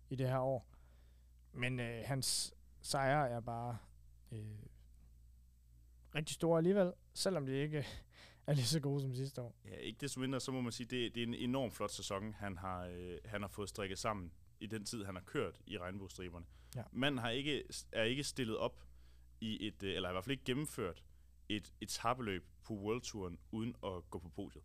i 0.09 0.15
det 0.15 0.29
her 0.29 0.39
år. 0.39 0.67
Men 1.53 1.79
øh, 1.79 2.03
hans 2.05 2.53
sejre 2.81 3.29
er 3.29 3.39
bare 3.39 3.77
øh, 4.31 4.59
rigtig 6.15 6.35
store 6.35 6.57
alligevel, 6.57 6.93
selvom 7.13 7.45
de 7.45 7.53
ikke 7.53 7.85
er 8.47 8.53
lige 8.53 8.65
så 8.65 8.79
gode 8.79 9.01
som 9.01 9.13
sidste 9.13 9.41
år. 9.41 9.55
Ja, 9.65 9.75
ikke 9.75 9.97
desto 10.01 10.19
mindre, 10.19 10.39
så 10.39 10.51
må 10.51 10.61
man 10.61 10.71
sige, 10.71 10.87
det, 10.87 11.15
det 11.15 11.23
er 11.23 11.27
en 11.27 11.33
enorm 11.33 11.71
flot 11.71 11.91
sæson, 11.91 12.33
han 12.33 12.57
har, 12.57 12.85
øh, 12.85 13.17
han 13.25 13.41
har 13.41 13.49
fået 13.49 13.69
strikket 13.69 13.99
sammen 13.99 14.31
i 14.59 14.67
den 14.67 14.85
tid, 14.85 15.05
han 15.05 15.15
har 15.15 15.23
kørt 15.23 15.61
i 15.65 15.77
regnbogstriberne. 15.77 16.45
Ja. 16.77 16.83
Manden 16.91 17.17
har 17.17 17.29
ikke, 17.29 17.63
er 17.91 18.03
ikke 18.03 18.23
stillet 18.23 18.57
op 18.57 18.83
i 19.41 19.67
et, 19.67 19.83
øh, 19.83 19.95
eller 19.95 20.09
i 20.09 20.11
hvert 20.11 20.23
fald 20.23 20.31
ikke 20.31 20.43
gennemført 20.43 21.03
et 21.49 21.73
etappeløb 21.81 22.47
på 22.63 22.73
World 22.73 23.01
Touren 23.01 23.39
uden 23.51 23.75
at 23.83 24.09
gå 24.09 24.19
på 24.19 24.29
podiet 24.29 24.63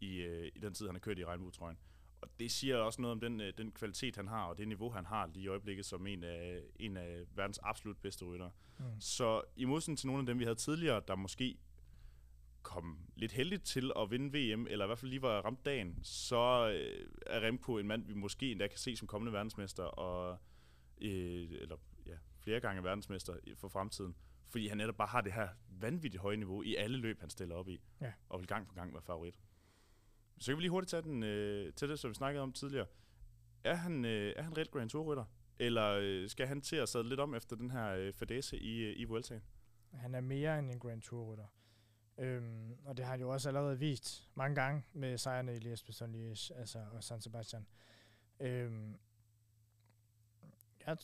i, 0.00 0.16
øh, 0.16 0.52
i 0.54 0.58
den 0.58 0.74
tid, 0.74 0.86
han 0.86 0.94
har 0.94 1.00
kørt 1.00 1.18
i 1.18 1.24
regnbogtrøjen. 1.24 1.78
Og 2.20 2.28
det 2.38 2.50
siger 2.50 2.76
også 2.76 3.02
noget 3.02 3.12
om 3.12 3.20
den, 3.20 3.40
øh, 3.40 3.52
den 3.58 3.72
kvalitet, 3.72 4.16
han 4.16 4.28
har, 4.28 4.44
og 4.44 4.58
det 4.58 4.68
niveau, 4.68 4.90
han 4.90 5.06
har 5.06 5.26
lige 5.26 5.44
i 5.44 5.48
øjeblikket 5.48 5.86
som 5.86 6.06
en 6.06 6.24
af, 6.24 6.62
en 6.76 6.96
af 6.96 7.24
verdens 7.34 7.58
absolut 7.62 7.96
bedste 7.96 8.24
ryttere. 8.24 8.50
Mm. 8.78 8.84
Så 9.00 9.42
i 9.56 9.64
modsætning 9.64 9.98
til 9.98 10.06
nogle 10.06 10.20
af 10.20 10.26
dem, 10.26 10.38
vi 10.38 10.44
havde 10.44 10.56
tidligere, 10.56 11.02
der 11.08 11.16
måske 11.16 11.58
kom 12.62 12.98
lidt 13.14 13.32
heldigt 13.32 13.64
til 13.64 13.92
at 13.96 14.10
vinde 14.10 14.26
VM, 14.38 14.66
eller 14.66 14.84
i 14.84 14.86
hvert 14.86 14.98
fald 14.98 15.10
lige 15.10 15.22
var 15.22 15.40
ramt 15.40 15.64
dagen, 15.64 15.98
så 16.02 16.70
øh, 16.74 17.08
er 17.26 17.40
Remco 17.40 17.78
en 17.78 17.86
mand, 17.86 18.06
vi 18.06 18.14
måske 18.14 18.50
endda 18.50 18.66
kan 18.68 18.78
se 18.78 18.96
som 18.96 19.08
kommende 19.08 19.32
verdensmester, 19.32 19.84
og, 19.84 20.38
øh, 21.02 21.50
eller 21.60 21.76
ja, 22.06 22.16
flere 22.38 22.60
gange 22.60 22.84
verdensmester 22.84 23.34
for 23.56 23.68
fremtiden, 23.68 24.16
fordi 24.48 24.68
han 24.68 24.76
netop 24.78 24.96
bare 24.96 25.08
har 25.08 25.20
det 25.20 25.32
her 25.32 25.48
vanvittigt 25.68 26.22
høje 26.22 26.36
niveau 26.36 26.62
i 26.62 26.74
alle 26.76 26.96
løb, 26.98 27.20
han 27.20 27.30
stiller 27.30 27.54
op 27.54 27.68
i, 27.68 27.80
Ja. 28.00 28.12
og 28.28 28.38
vil 28.40 28.46
gang 28.48 28.68
på 28.68 28.74
gang 28.74 28.92
være 28.92 29.02
favorit. 29.02 29.38
Så 30.38 30.50
kan 30.52 30.56
vi 30.56 30.62
lige 30.62 30.70
hurtigt 30.70 30.90
tage 30.90 31.02
den 31.02 31.22
øh, 31.22 31.72
til 31.72 31.88
det, 31.88 31.98
som 31.98 32.08
vi 32.08 32.14
snakkede 32.14 32.42
om 32.42 32.52
tidligere. 32.52 32.86
Er 33.64 33.74
han, 33.74 34.04
øh, 34.04 34.32
er 34.36 34.42
han 34.42 34.56
reelt 34.56 34.70
Grand 34.70 34.90
Tour-rytter? 34.90 35.24
Eller 35.58 35.98
øh, 36.02 36.28
skal 36.28 36.46
han 36.46 36.60
til 36.60 36.76
at 36.76 36.88
sadle 36.88 37.08
lidt 37.08 37.20
om 37.20 37.34
efter 37.34 37.56
den 37.56 37.70
her 37.70 37.88
øh, 37.94 38.12
fadese 38.12 38.56
i, 38.58 38.78
øh, 38.78 38.94
i 38.96 39.04
Vueltaen? 39.04 39.42
Han 39.92 40.14
er 40.14 40.20
mere 40.20 40.58
end 40.58 40.70
en 40.70 40.78
Grand 40.78 41.02
Tour-rytter. 41.02 41.46
Øhm, 42.18 42.76
og 42.84 42.96
det 42.96 43.04
har 43.04 43.10
han 43.12 43.20
jo 43.20 43.28
også 43.28 43.48
allerede 43.48 43.78
vist 43.78 44.30
mange 44.34 44.54
gange 44.54 44.82
med 44.92 45.18
sejrene 45.18 45.54
i 45.54 45.58
Liège, 45.58 45.86
Bastogne 45.86 46.18
Liège 46.32 46.54
altså, 46.58 46.84
og 46.92 47.04
San 47.04 47.20
Sebastian. 47.20 47.66
Øhm, 48.40 48.96
jeg, 50.86 50.96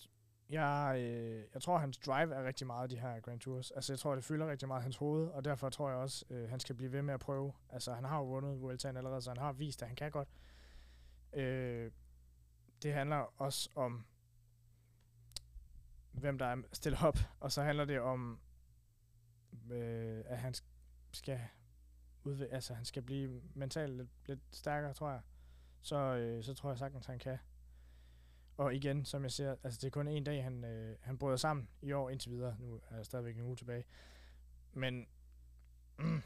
jeg, 0.50 0.96
øh, 1.00 1.44
jeg 1.54 1.62
tror, 1.62 1.78
hans 1.78 1.98
drive 1.98 2.34
er 2.34 2.44
rigtig 2.44 2.66
meget 2.66 2.90
de 2.90 2.98
her 2.98 3.20
Grand 3.20 3.40
Tours. 3.40 3.70
Altså, 3.70 3.92
jeg 3.92 3.98
tror, 3.98 4.14
det 4.14 4.24
fylder 4.24 4.50
rigtig 4.50 4.68
meget 4.68 4.82
hans 4.82 4.96
hoved, 4.96 5.28
og 5.28 5.44
derfor 5.44 5.70
tror 5.70 5.88
jeg 5.88 5.98
også, 5.98 6.24
øh, 6.30 6.50
han 6.50 6.60
skal 6.60 6.74
blive 6.74 6.92
ved 6.92 7.02
med 7.02 7.14
at 7.14 7.20
prøve. 7.20 7.52
Altså, 7.68 7.94
han 7.94 8.04
har 8.04 8.18
jo 8.18 8.24
vundet 8.24 8.60
Vueltaen 8.60 8.96
allerede, 8.96 9.22
så 9.22 9.30
han 9.30 9.38
har 9.38 9.52
vist, 9.52 9.82
at 9.82 9.88
han 9.88 9.96
kan 9.96 10.10
godt. 10.10 10.28
Øh, 11.32 11.90
det 12.82 12.92
handler 12.92 13.40
også 13.40 13.70
om, 13.74 14.06
hvem 16.12 16.38
der 16.38 16.46
er 16.46 16.62
stillet 16.72 17.02
op, 17.02 17.18
og 17.40 17.52
så 17.52 17.62
handler 17.62 17.84
det 17.84 18.00
om, 18.00 18.40
øh, 19.70 20.22
at 20.26 20.38
han 20.38 20.54
skal 21.12 21.40
udv- 22.26 22.54
altså 22.54 22.74
han 22.74 22.84
skal 22.84 23.02
blive 23.02 23.42
mentalt 23.54 23.96
lidt, 23.96 24.08
lidt 24.26 24.40
stærkere, 24.52 24.94
tror 24.94 25.10
jeg. 25.10 25.20
Så, 25.82 25.96
øh, 25.96 26.44
så 26.44 26.54
tror 26.54 26.70
jeg 26.70 26.78
sagtens, 26.78 27.06
han 27.06 27.18
kan. 27.18 27.38
Og 28.56 28.74
igen, 28.74 29.04
som 29.04 29.22
jeg 29.22 29.30
siger, 29.32 29.56
altså 29.64 29.78
det 29.80 29.86
er 29.86 29.90
kun 29.90 30.08
en 30.08 30.24
dag, 30.24 30.44
han, 30.44 30.64
øh, 30.64 30.96
han 31.00 31.18
bryder 31.18 31.36
sammen 31.36 31.68
i 31.82 31.92
år 31.92 32.10
indtil 32.10 32.30
videre. 32.30 32.56
Nu 32.58 32.80
er 32.90 32.96
der 32.96 33.02
stadigvæk 33.02 33.36
en 33.36 33.42
uge 33.42 33.56
tilbage. 33.56 33.84
Men 34.72 35.06
mm, 35.98 36.22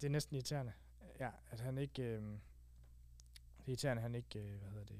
det 0.00 0.06
er 0.06 0.10
næsten 0.10 0.36
irriterende, 0.36 0.72
ja, 1.20 1.30
at 1.50 1.60
han 1.60 1.78
ikke... 1.78 2.02
Øh, 2.02 2.22
det 2.22 3.68
er 3.68 3.68
irriterende, 3.68 4.00
at 4.00 4.02
han 4.02 4.14
ikke, 4.14 4.38
øh, 4.38 4.60
hvad 4.60 4.70
hedder 4.70 4.84
det... 4.84 4.98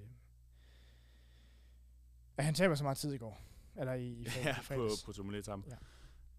At 2.37 2.45
han 2.45 2.55
taber 2.55 2.75
så 2.75 2.85
meget 2.85 2.99
tid 2.99 3.13
i 3.13 3.19
går. 3.19 3.41
Eller 3.77 3.93
i, 3.93 4.13
i, 4.13 4.29
fred, 4.29 4.43
Ja, 4.45 4.57
på, 4.57 4.63
fredags. 4.63 5.05
på 5.05 5.13
Tourmalet 5.13 5.49
Ja. 5.49 5.77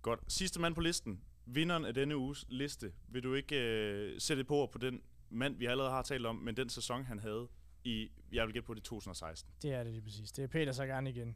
Godt. 0.01 0.33
Sidste 0.33 0.59
mand 0.61 0.75
på 0.75 0.81
listen. 0.81 1.23
Vinderen 1.45 1.85
af 1.85 1.93
denne 1.93 2.17
uges 2.17 2.45
liste. 2.49 2.93
Vil 3.07 3.23
du 3.23 3.33
ikke 3.33 3.55
øh, 3.55 4.21
sætte 4.21 4.43
på 4.43 4.69
på 4.71 4.77
den 4.77 5.01
mand, 5.29 5.57
vi 5.57 5.65
allerede 5.65 5.91
har 5.91 6.01
talt 6.01 6.25
om, 6.25 6.35
men 6.35 6.57
den 6.57 6.69
sæson, 6.69 7.05
han 7.05 7.19
havde 7.19 7.47
i, 7.85 8.11
jeg 8.31 8.45
vil 8.45 8.53
gætte 8.53 8.65
på 8.65 8.73
det 8.73 8.83
2016. 8.83 9.53
Det 9.61 9.73
er 9.73 9.83
det 9.83 9.91
lige 9.91 10.01
præcis. 10.01 10.31
Det 10.31 10.43
er 10.43 10.47
Peter 10.47 10.71
Sagan 10.71 11.07
igen. 11.07 11.35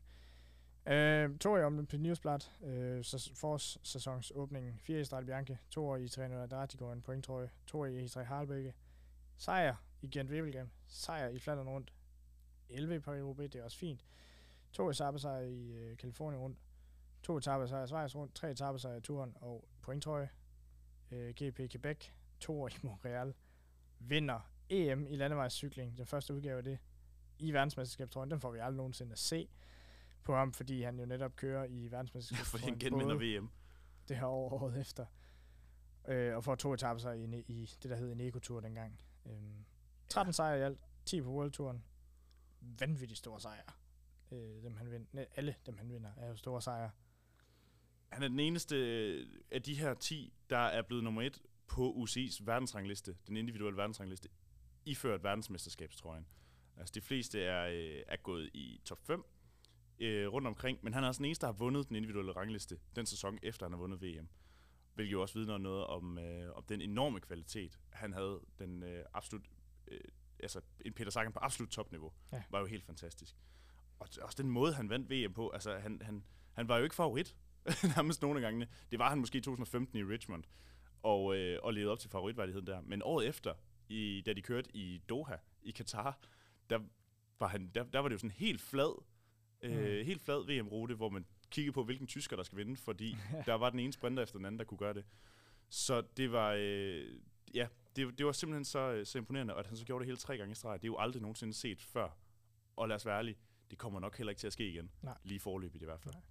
Øh, 0.86 1.38
to 1.38 1.52
år 1.52 1.64
om 1.64 1.76
den 1.76 1.86
på 1.86 1.98
Newsblad. 1.98 2.40
Øh, 2.64 3.04
så 3.04 3.32
forårssæsons 3.36 4.32
åbningen. 4.36 4.80
Fire 4.80 5.00
i 5.00 5.04
Strade 5.04 5.26
Bianche. 5.26 5.58
To 5.70 5.88
år 5.88 5.98
i 5.98 6.08
300 6.08 6.48
Dartigården, 6.48 6.98
en 6.98 7.02
pointtrøje. 7.02 7.50
To 7.68 7.80
år 7.80 7.86
i 7.86 8.06
E3 8.06 8.22
Harlbække. 8.22 8.74
Sejr 9.38 9.76
i 10.02 10.08
Gent 10.08 10.32
Wevelgem. 10.32 10.70
Sejr 10.88 11.30
i 11.30 11.40
Flandern 11.40 11.70
rundt. 11.70 11.94
11 12.70 12.96
i 12.96 13.00
Paris 13.00 13.52
det 13.52 13.56
er 13.56 13.64
også 13.64 13.78
fint. 13.78 14.06
To 14.72 14.90
etappesejre 14.90 15.52
i 15.52 15.72
øh, 15.72 15.98
Kalifornien 15.98 16.42
rundt. 16.42 16.58
To 17.24 17.38
etappesejre 17.38 17.84
i 17.84 17.88
Schweiz 17.88 18.16
rundt. 18.16 18.36
Tre 18.36 18.52
etappesejre 18.52 18.98
i 18.98 19.02
turen 19.02 19.34
og 19.42 19.68
pointtrøje. 19.82 20.30
Øh, 21.12 21.30
GP 21.30 21.72
Quebec. 21.72 22.10
To 22.40 22.62
år 22.62 22.68
i 22.68 22.72
Montreal. 22.84 23.34
Vinder 24.00 24.40
EM 24.70 25.08
i 25.08 25.16
landevejscykling. 25.16 25.98
Den 25.98 26.06
første 26.06 26.34
udgave 26.34 26.58
af 26.58 26.64
det 26.64 26.80
i 27.40 27.52
verdensmesterskabstrøjen. 27.52 28.32
Den 28.32 28.40
får 28.40 28.52
vi 28.52 28.60
aldrig 28.60 28.78
nogensinde 28.78 29.12
at 29.12 29.20
se 29.20 29.48
på 30.24 30.36
ham, 30.36 30.54
fordi 30.54 30.82
han 30.82 31.00
jo 31.00 31.06
netop 31.06 31.36
kører 31.36 31.64
i 31.66 31.84
Ja, 31.84 31.90
verdensmesterskabstrøjen. 31.90 32.62
fordi 32.80 32.86
han 32.88 32.92
genvinder 32.92 33.40
VM. 33.40 33.50
det 34.08 34.18
her 34.18 34.26
år 34.26 34.54
året 34.64 34.80
efter. 34.82 35.06
Øh, 36.08 36.36
og 36.36 36.44
får 36.44 36.56
to 36.56 36.74
etaper 36.74 37.12
i, 37.12 37.26
ne- 37.26 37.44
i 37.48 37.70
det, 37.84 37.90
der 37.92 37.96
hed 37.96 38.12
en 38.12 38.20
Eco-tur 38.22 38.60
dengang. 38.60 39.00
Øhm, 39.26 39.66
13 40.10 40.34
sejre 40.34 40.60
i 40.60 40.62
alt, 40.62 40.80
10 41.06 41.22
på 41.22 41.30
World 41.30 41.52
Touren. 41.52 41.84
Vanvittigt 42.62 43.18
store 43.18 43.40
sejre. 43.40 43.72
Øh, 44.32 44.64
dem 44.64 44.76
han 44.76 44.92
vinder, 44.92 45.26
alle 45.36 45.56
dem 45.66 45.78
han 45.78 45.90
vinder 45.90 46.10
er 46.18 46.28
jo 46.28 46.36
store 46.36 46.62
sejre. 46.62 46.92
Han 48.10 48.24
er 48.24 48.28
den 48.28 48.40
eneste 48.40 48.76
øh, 48.76 49.28
af 49.52 49.62
de 49.64 49.76
her 49.76 49.94
10, 49.94 50.34
der 50.50 50.58
er 50.58 50.82
blevet 50.82 51.04
nummer 51.04 51.22
et 51.22 51.42
på 51.68 51.94
UCI's 52.04 52.44
verdensrangliste, 52.46 53.18
den 53.28 53.38
individuelle 53.38 53.78
verdensrangliste, 53.78 54.30
iført 54.90 55.24
verdensmesterskabstrøjen. 55.24 56.26
Altså 56.78 56.92
de 56.96 57.02
fleste 57.02 57.42
er, 57.44 57.68
øh, 57.68 58.04
er 58.08 58.18
gået 58.18 58.50
i 58.54 58.82
top 58.86 59.00
5 59.08 59.24
øh, 60.00 60.28
rundt 60.28 60.48
omkring, 60.48 60.80
men 60.82 60.94
han 60.94 61.04
er 61.04 61.08
altså 61.08 61.18
den 61.20 61.26
eneste, 61.26 61.42
der 61.42 61.52
har 61.52 61.58
vundet 61.58 61.88
den 61.88 61.96
individuelle 61.96 62.32
rangliste 62.32 62.80
den 62.96 63.06
sæson, 63.06 63.40
efter 63.44 63.66
han 63.66 63.74
har 63.74 63.80
vundet 63.80 64.02
VM. 64.02 64.28
Hvilket 64.96 65.12
jo 65.12 65.22
også 65.22 65.40
vidner 65.40 65.58
noget 65.58 65.86
om, 65.86 66.18
øh, 66.18 66.56
om 66.56 66.64
den 66.64 66.82
enorme 66.82 67.20
kvalitet, 67.20 67.80
han 67.92 68.14
havde. 68.14 68.40
Den 68.60 68.84
øh, 68.84 69.06
absolut, 69.14 69.42
øh, 69.88 70.00
altså 70.40 70.62
en 70.86 70.94
Peter 70.94 71.12
Sagan 71.12 71.32
på 71.34 71.40
absolut 71.42 71.70
topniveau, 71.70 72.14
Ja. 72.32 72.44
var 72.50 72.60
jo 72.60 72.66
helt 72.66 72.86
fantastisk. 72.86 73.36
Og 74.00 74.08
også 74.22 74.44
den 74.44 74.52
måde, 74.52 74.74
han 74.74 74.90
vandt 74.90 75.10
VM 75.12 75.34
på, 75.34 75.50
altså 75.50 75.78
han, 75.78 76.02
han, 76.02 76.24
han 76.54 76.68
var 76.68 76.78
jo 76.78 76.84
ikke 76.84 76.96
favorit, 76.96 77.36
nærmest 77.96 78.22
nogle 78.22 78.40
af 78.40 78.42
gangene. 78.42 78.68
Det 78.92 79.00
var 79.00 79.10
han 79.10 79.20
måske 79.20 79.38
i 79.38 79.42
2015 79.42 80.00
i 80.00 80.04
Richmond, 80.04 80.44
og, 81.04 81.36
øh, 81.38 81.60
og 81.64 81.74
levede 81.74 81.92
op 81.92 82.00
til 82.00 82.10
favoritværdigheden 82.10 82.68
der. 82.68 82.82
Men 82.82 83.02
året 83.04 83.28
efter, 83.28 83.54
i, 83.90 84.22
da 84.26 84.34
de 84.34 84.42
kørte 84.42 84.70
i 84.76 84.98
Doha, 85.10 85.36
i 85.62 85.72
Katar, 85.72 86.20
der 86.70 86.80
var, 87.40 87.48
han, 87.48 87.72
der, 87.76 87.84
der 87.84 88.00
var 88.00 88.08
det 88.10 88.14
jo 88.14 88.18
sådan 88.20 88.32
helt 88.32 88.62
flad, 88.62 89.04
øh, 89.62 89.72
Mm. 90.00 90.06
helt 90.06 90.22
flad 90.22 90.46
VM-rute, 90.48 90.96
hvor 90.96 91.10
man 91.10 91.26
kiggede 91.52 91.74
på, 91.74 91.84
hvilken 91.84 92.08
tysker, 92.08 92.36
der 92.36 92.44
skal 92.44 92.58
vinde, 92.58 92.76
fordi 92.78 93.16
der 93.46 93.54
var 93.54 93.70
den 93.70 93.80
ene 93.80 93.94
sprinter 93.94 94.24
efter 94.24 94.38
den 94.40 94.46
anden, 94.46 94.60
der 94.60 94.66
kunne 94.66 94.78
gøre 94.78 94.94
det. 94.94 95.06
Så 95.70 96.02
det 96.18 96.32
var, 96.32 96.54
øh, 96.58 97.20
ja, 97.54 97.68
det, 97.96 98.18
det 98.18 98.26
var 98.26 98.32
simpelthen 98.32 98.66
så, 98.66 98.80
øh, 98.80 99.06
så 99.06 99.18
imponerende, 99.18 99.54
og 99.54 99.60
at 99.60 99.68
han 99.68 99.78
så 99.78 99.86
gjorde 99.86 100.00
det 100.02 100.06
hele 100.08 100.18
tre 100.18 100.38
gange 100.38 100.52
i 100.52 100.56
streg, 100.56 100.82
det 100.82 100.88
er 100.88 100.92
jo 100.92 100.98
aldrig 100.98 101.22
nogensinde 101.22 101.54
set 101.54 101.82
før. 101.82 102.10
Og 102.76 102.88
lad 102.88 102.96
os 102.96 103.06
være 103.06 103.18
ærlige, 103.18 103.38
det 103.72 103.78
kommer 103.78 104.00
nok 104.00 104.18
heller 104.18 104.32
ikke 104.32 104.40
til 104.40 104.48
at 104.48 104.54
ske 104.54 104.70
igen. 104.70 104.92
Nej. 105.02 105.18
Lige 105.24 105.40
forløbigt 105.40 105.82
i 105.82 105.86
hvert 105.86 106.02
fald. 106.02 106.14
Nej. 106.14 106.24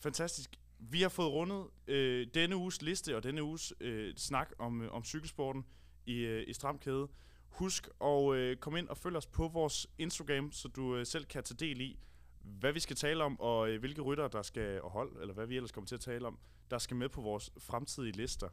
Fantastisk. 0.00 0.60
Vi 0.78 1.02
har 1.02 1.08
fået 1.08 1.32
rundet 1.32 1.66
øh, 1.86 2.26
denne 2.34 2.56
uges 2.56 2.82
liste 2.82 3.16
og 3.16 3.22
denne 3.22 3.42
uges 3.42 3.72
øh, 3.80 4.14
snak 4.16 4.52
om, 4.58 4.82
øh, 4.82 4.92
om 4.92 5.04
cykelsporten 5.04 5.64
i, 6.08 6.18
øh, 6.18 6.44
i 6.46 6.52
Stram 6.52 6.78
Kæde. 6.78 7.08
Husk 7.48 7.88
at 8.04 8.34
øh, 8.34 8.56
komme 8.56 8.78
ind 8.78 8.88
og 8.88 8.96
følge 8.96 9.18
os 9.18 9.26
på 9.26 9.48
vores 9.48 9.86
Instagram, 9.98 10.52
så 10.52 10.68
du 10.68 10.96
øh, 10.96 11.06
selv 11.06 11.24
kan 11.24 11.44
tage 11.44 11.56
del 11.56 11.80
i, 11.80 11.98
hvad 12.42 12.72
vi 12.72 12.80
skal 12.80 12.96
tale 12.96 13.24
om, 13.24 13.40
og 13.40 13.70
øh, 13.70 13.80
hvilke 13.80 14.02
rytter, 14.02 14.28
der 14.28 14.42
skal 14.42 14.82
og 14.82 14.90
hold, 14.90 15.20
eller 15.20 15.34
hvad 15.34 15.46
vi 15.46 15.56
ellers 15.56 15.72
kommer 15.72 15.86
til 15.86 15.94
at 15.94 16.00
tale 16.00 16.26
om, 16.26 16.38
der 16.70 16.78
skal 16.78 16.96
med 16.96 17.08
på 17.08 17.20
vores 17.20 17.50
fremtidige 17.58 18.16
lister. 18.16 18.48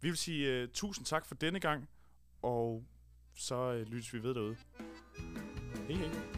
Vi 0.00 0.08
vil 0.08 0.16
sige 0.16 0.48
øh, 0.48 0.68
tusind 0.68 1.06
tak 1.06 1.26
for 1.26 1.34
denne 1.34 1.60
gang, 1.60 1.88
og 2.42 2.84
så 3.34 3.72
øh, 3.72 3.86
lyttes 3.86 4.14
vi 4.14 4.22
ved 4.22 4.34
derude. 4.34 4.56
Hej 5.88 5.96
hej. 5.96 6.37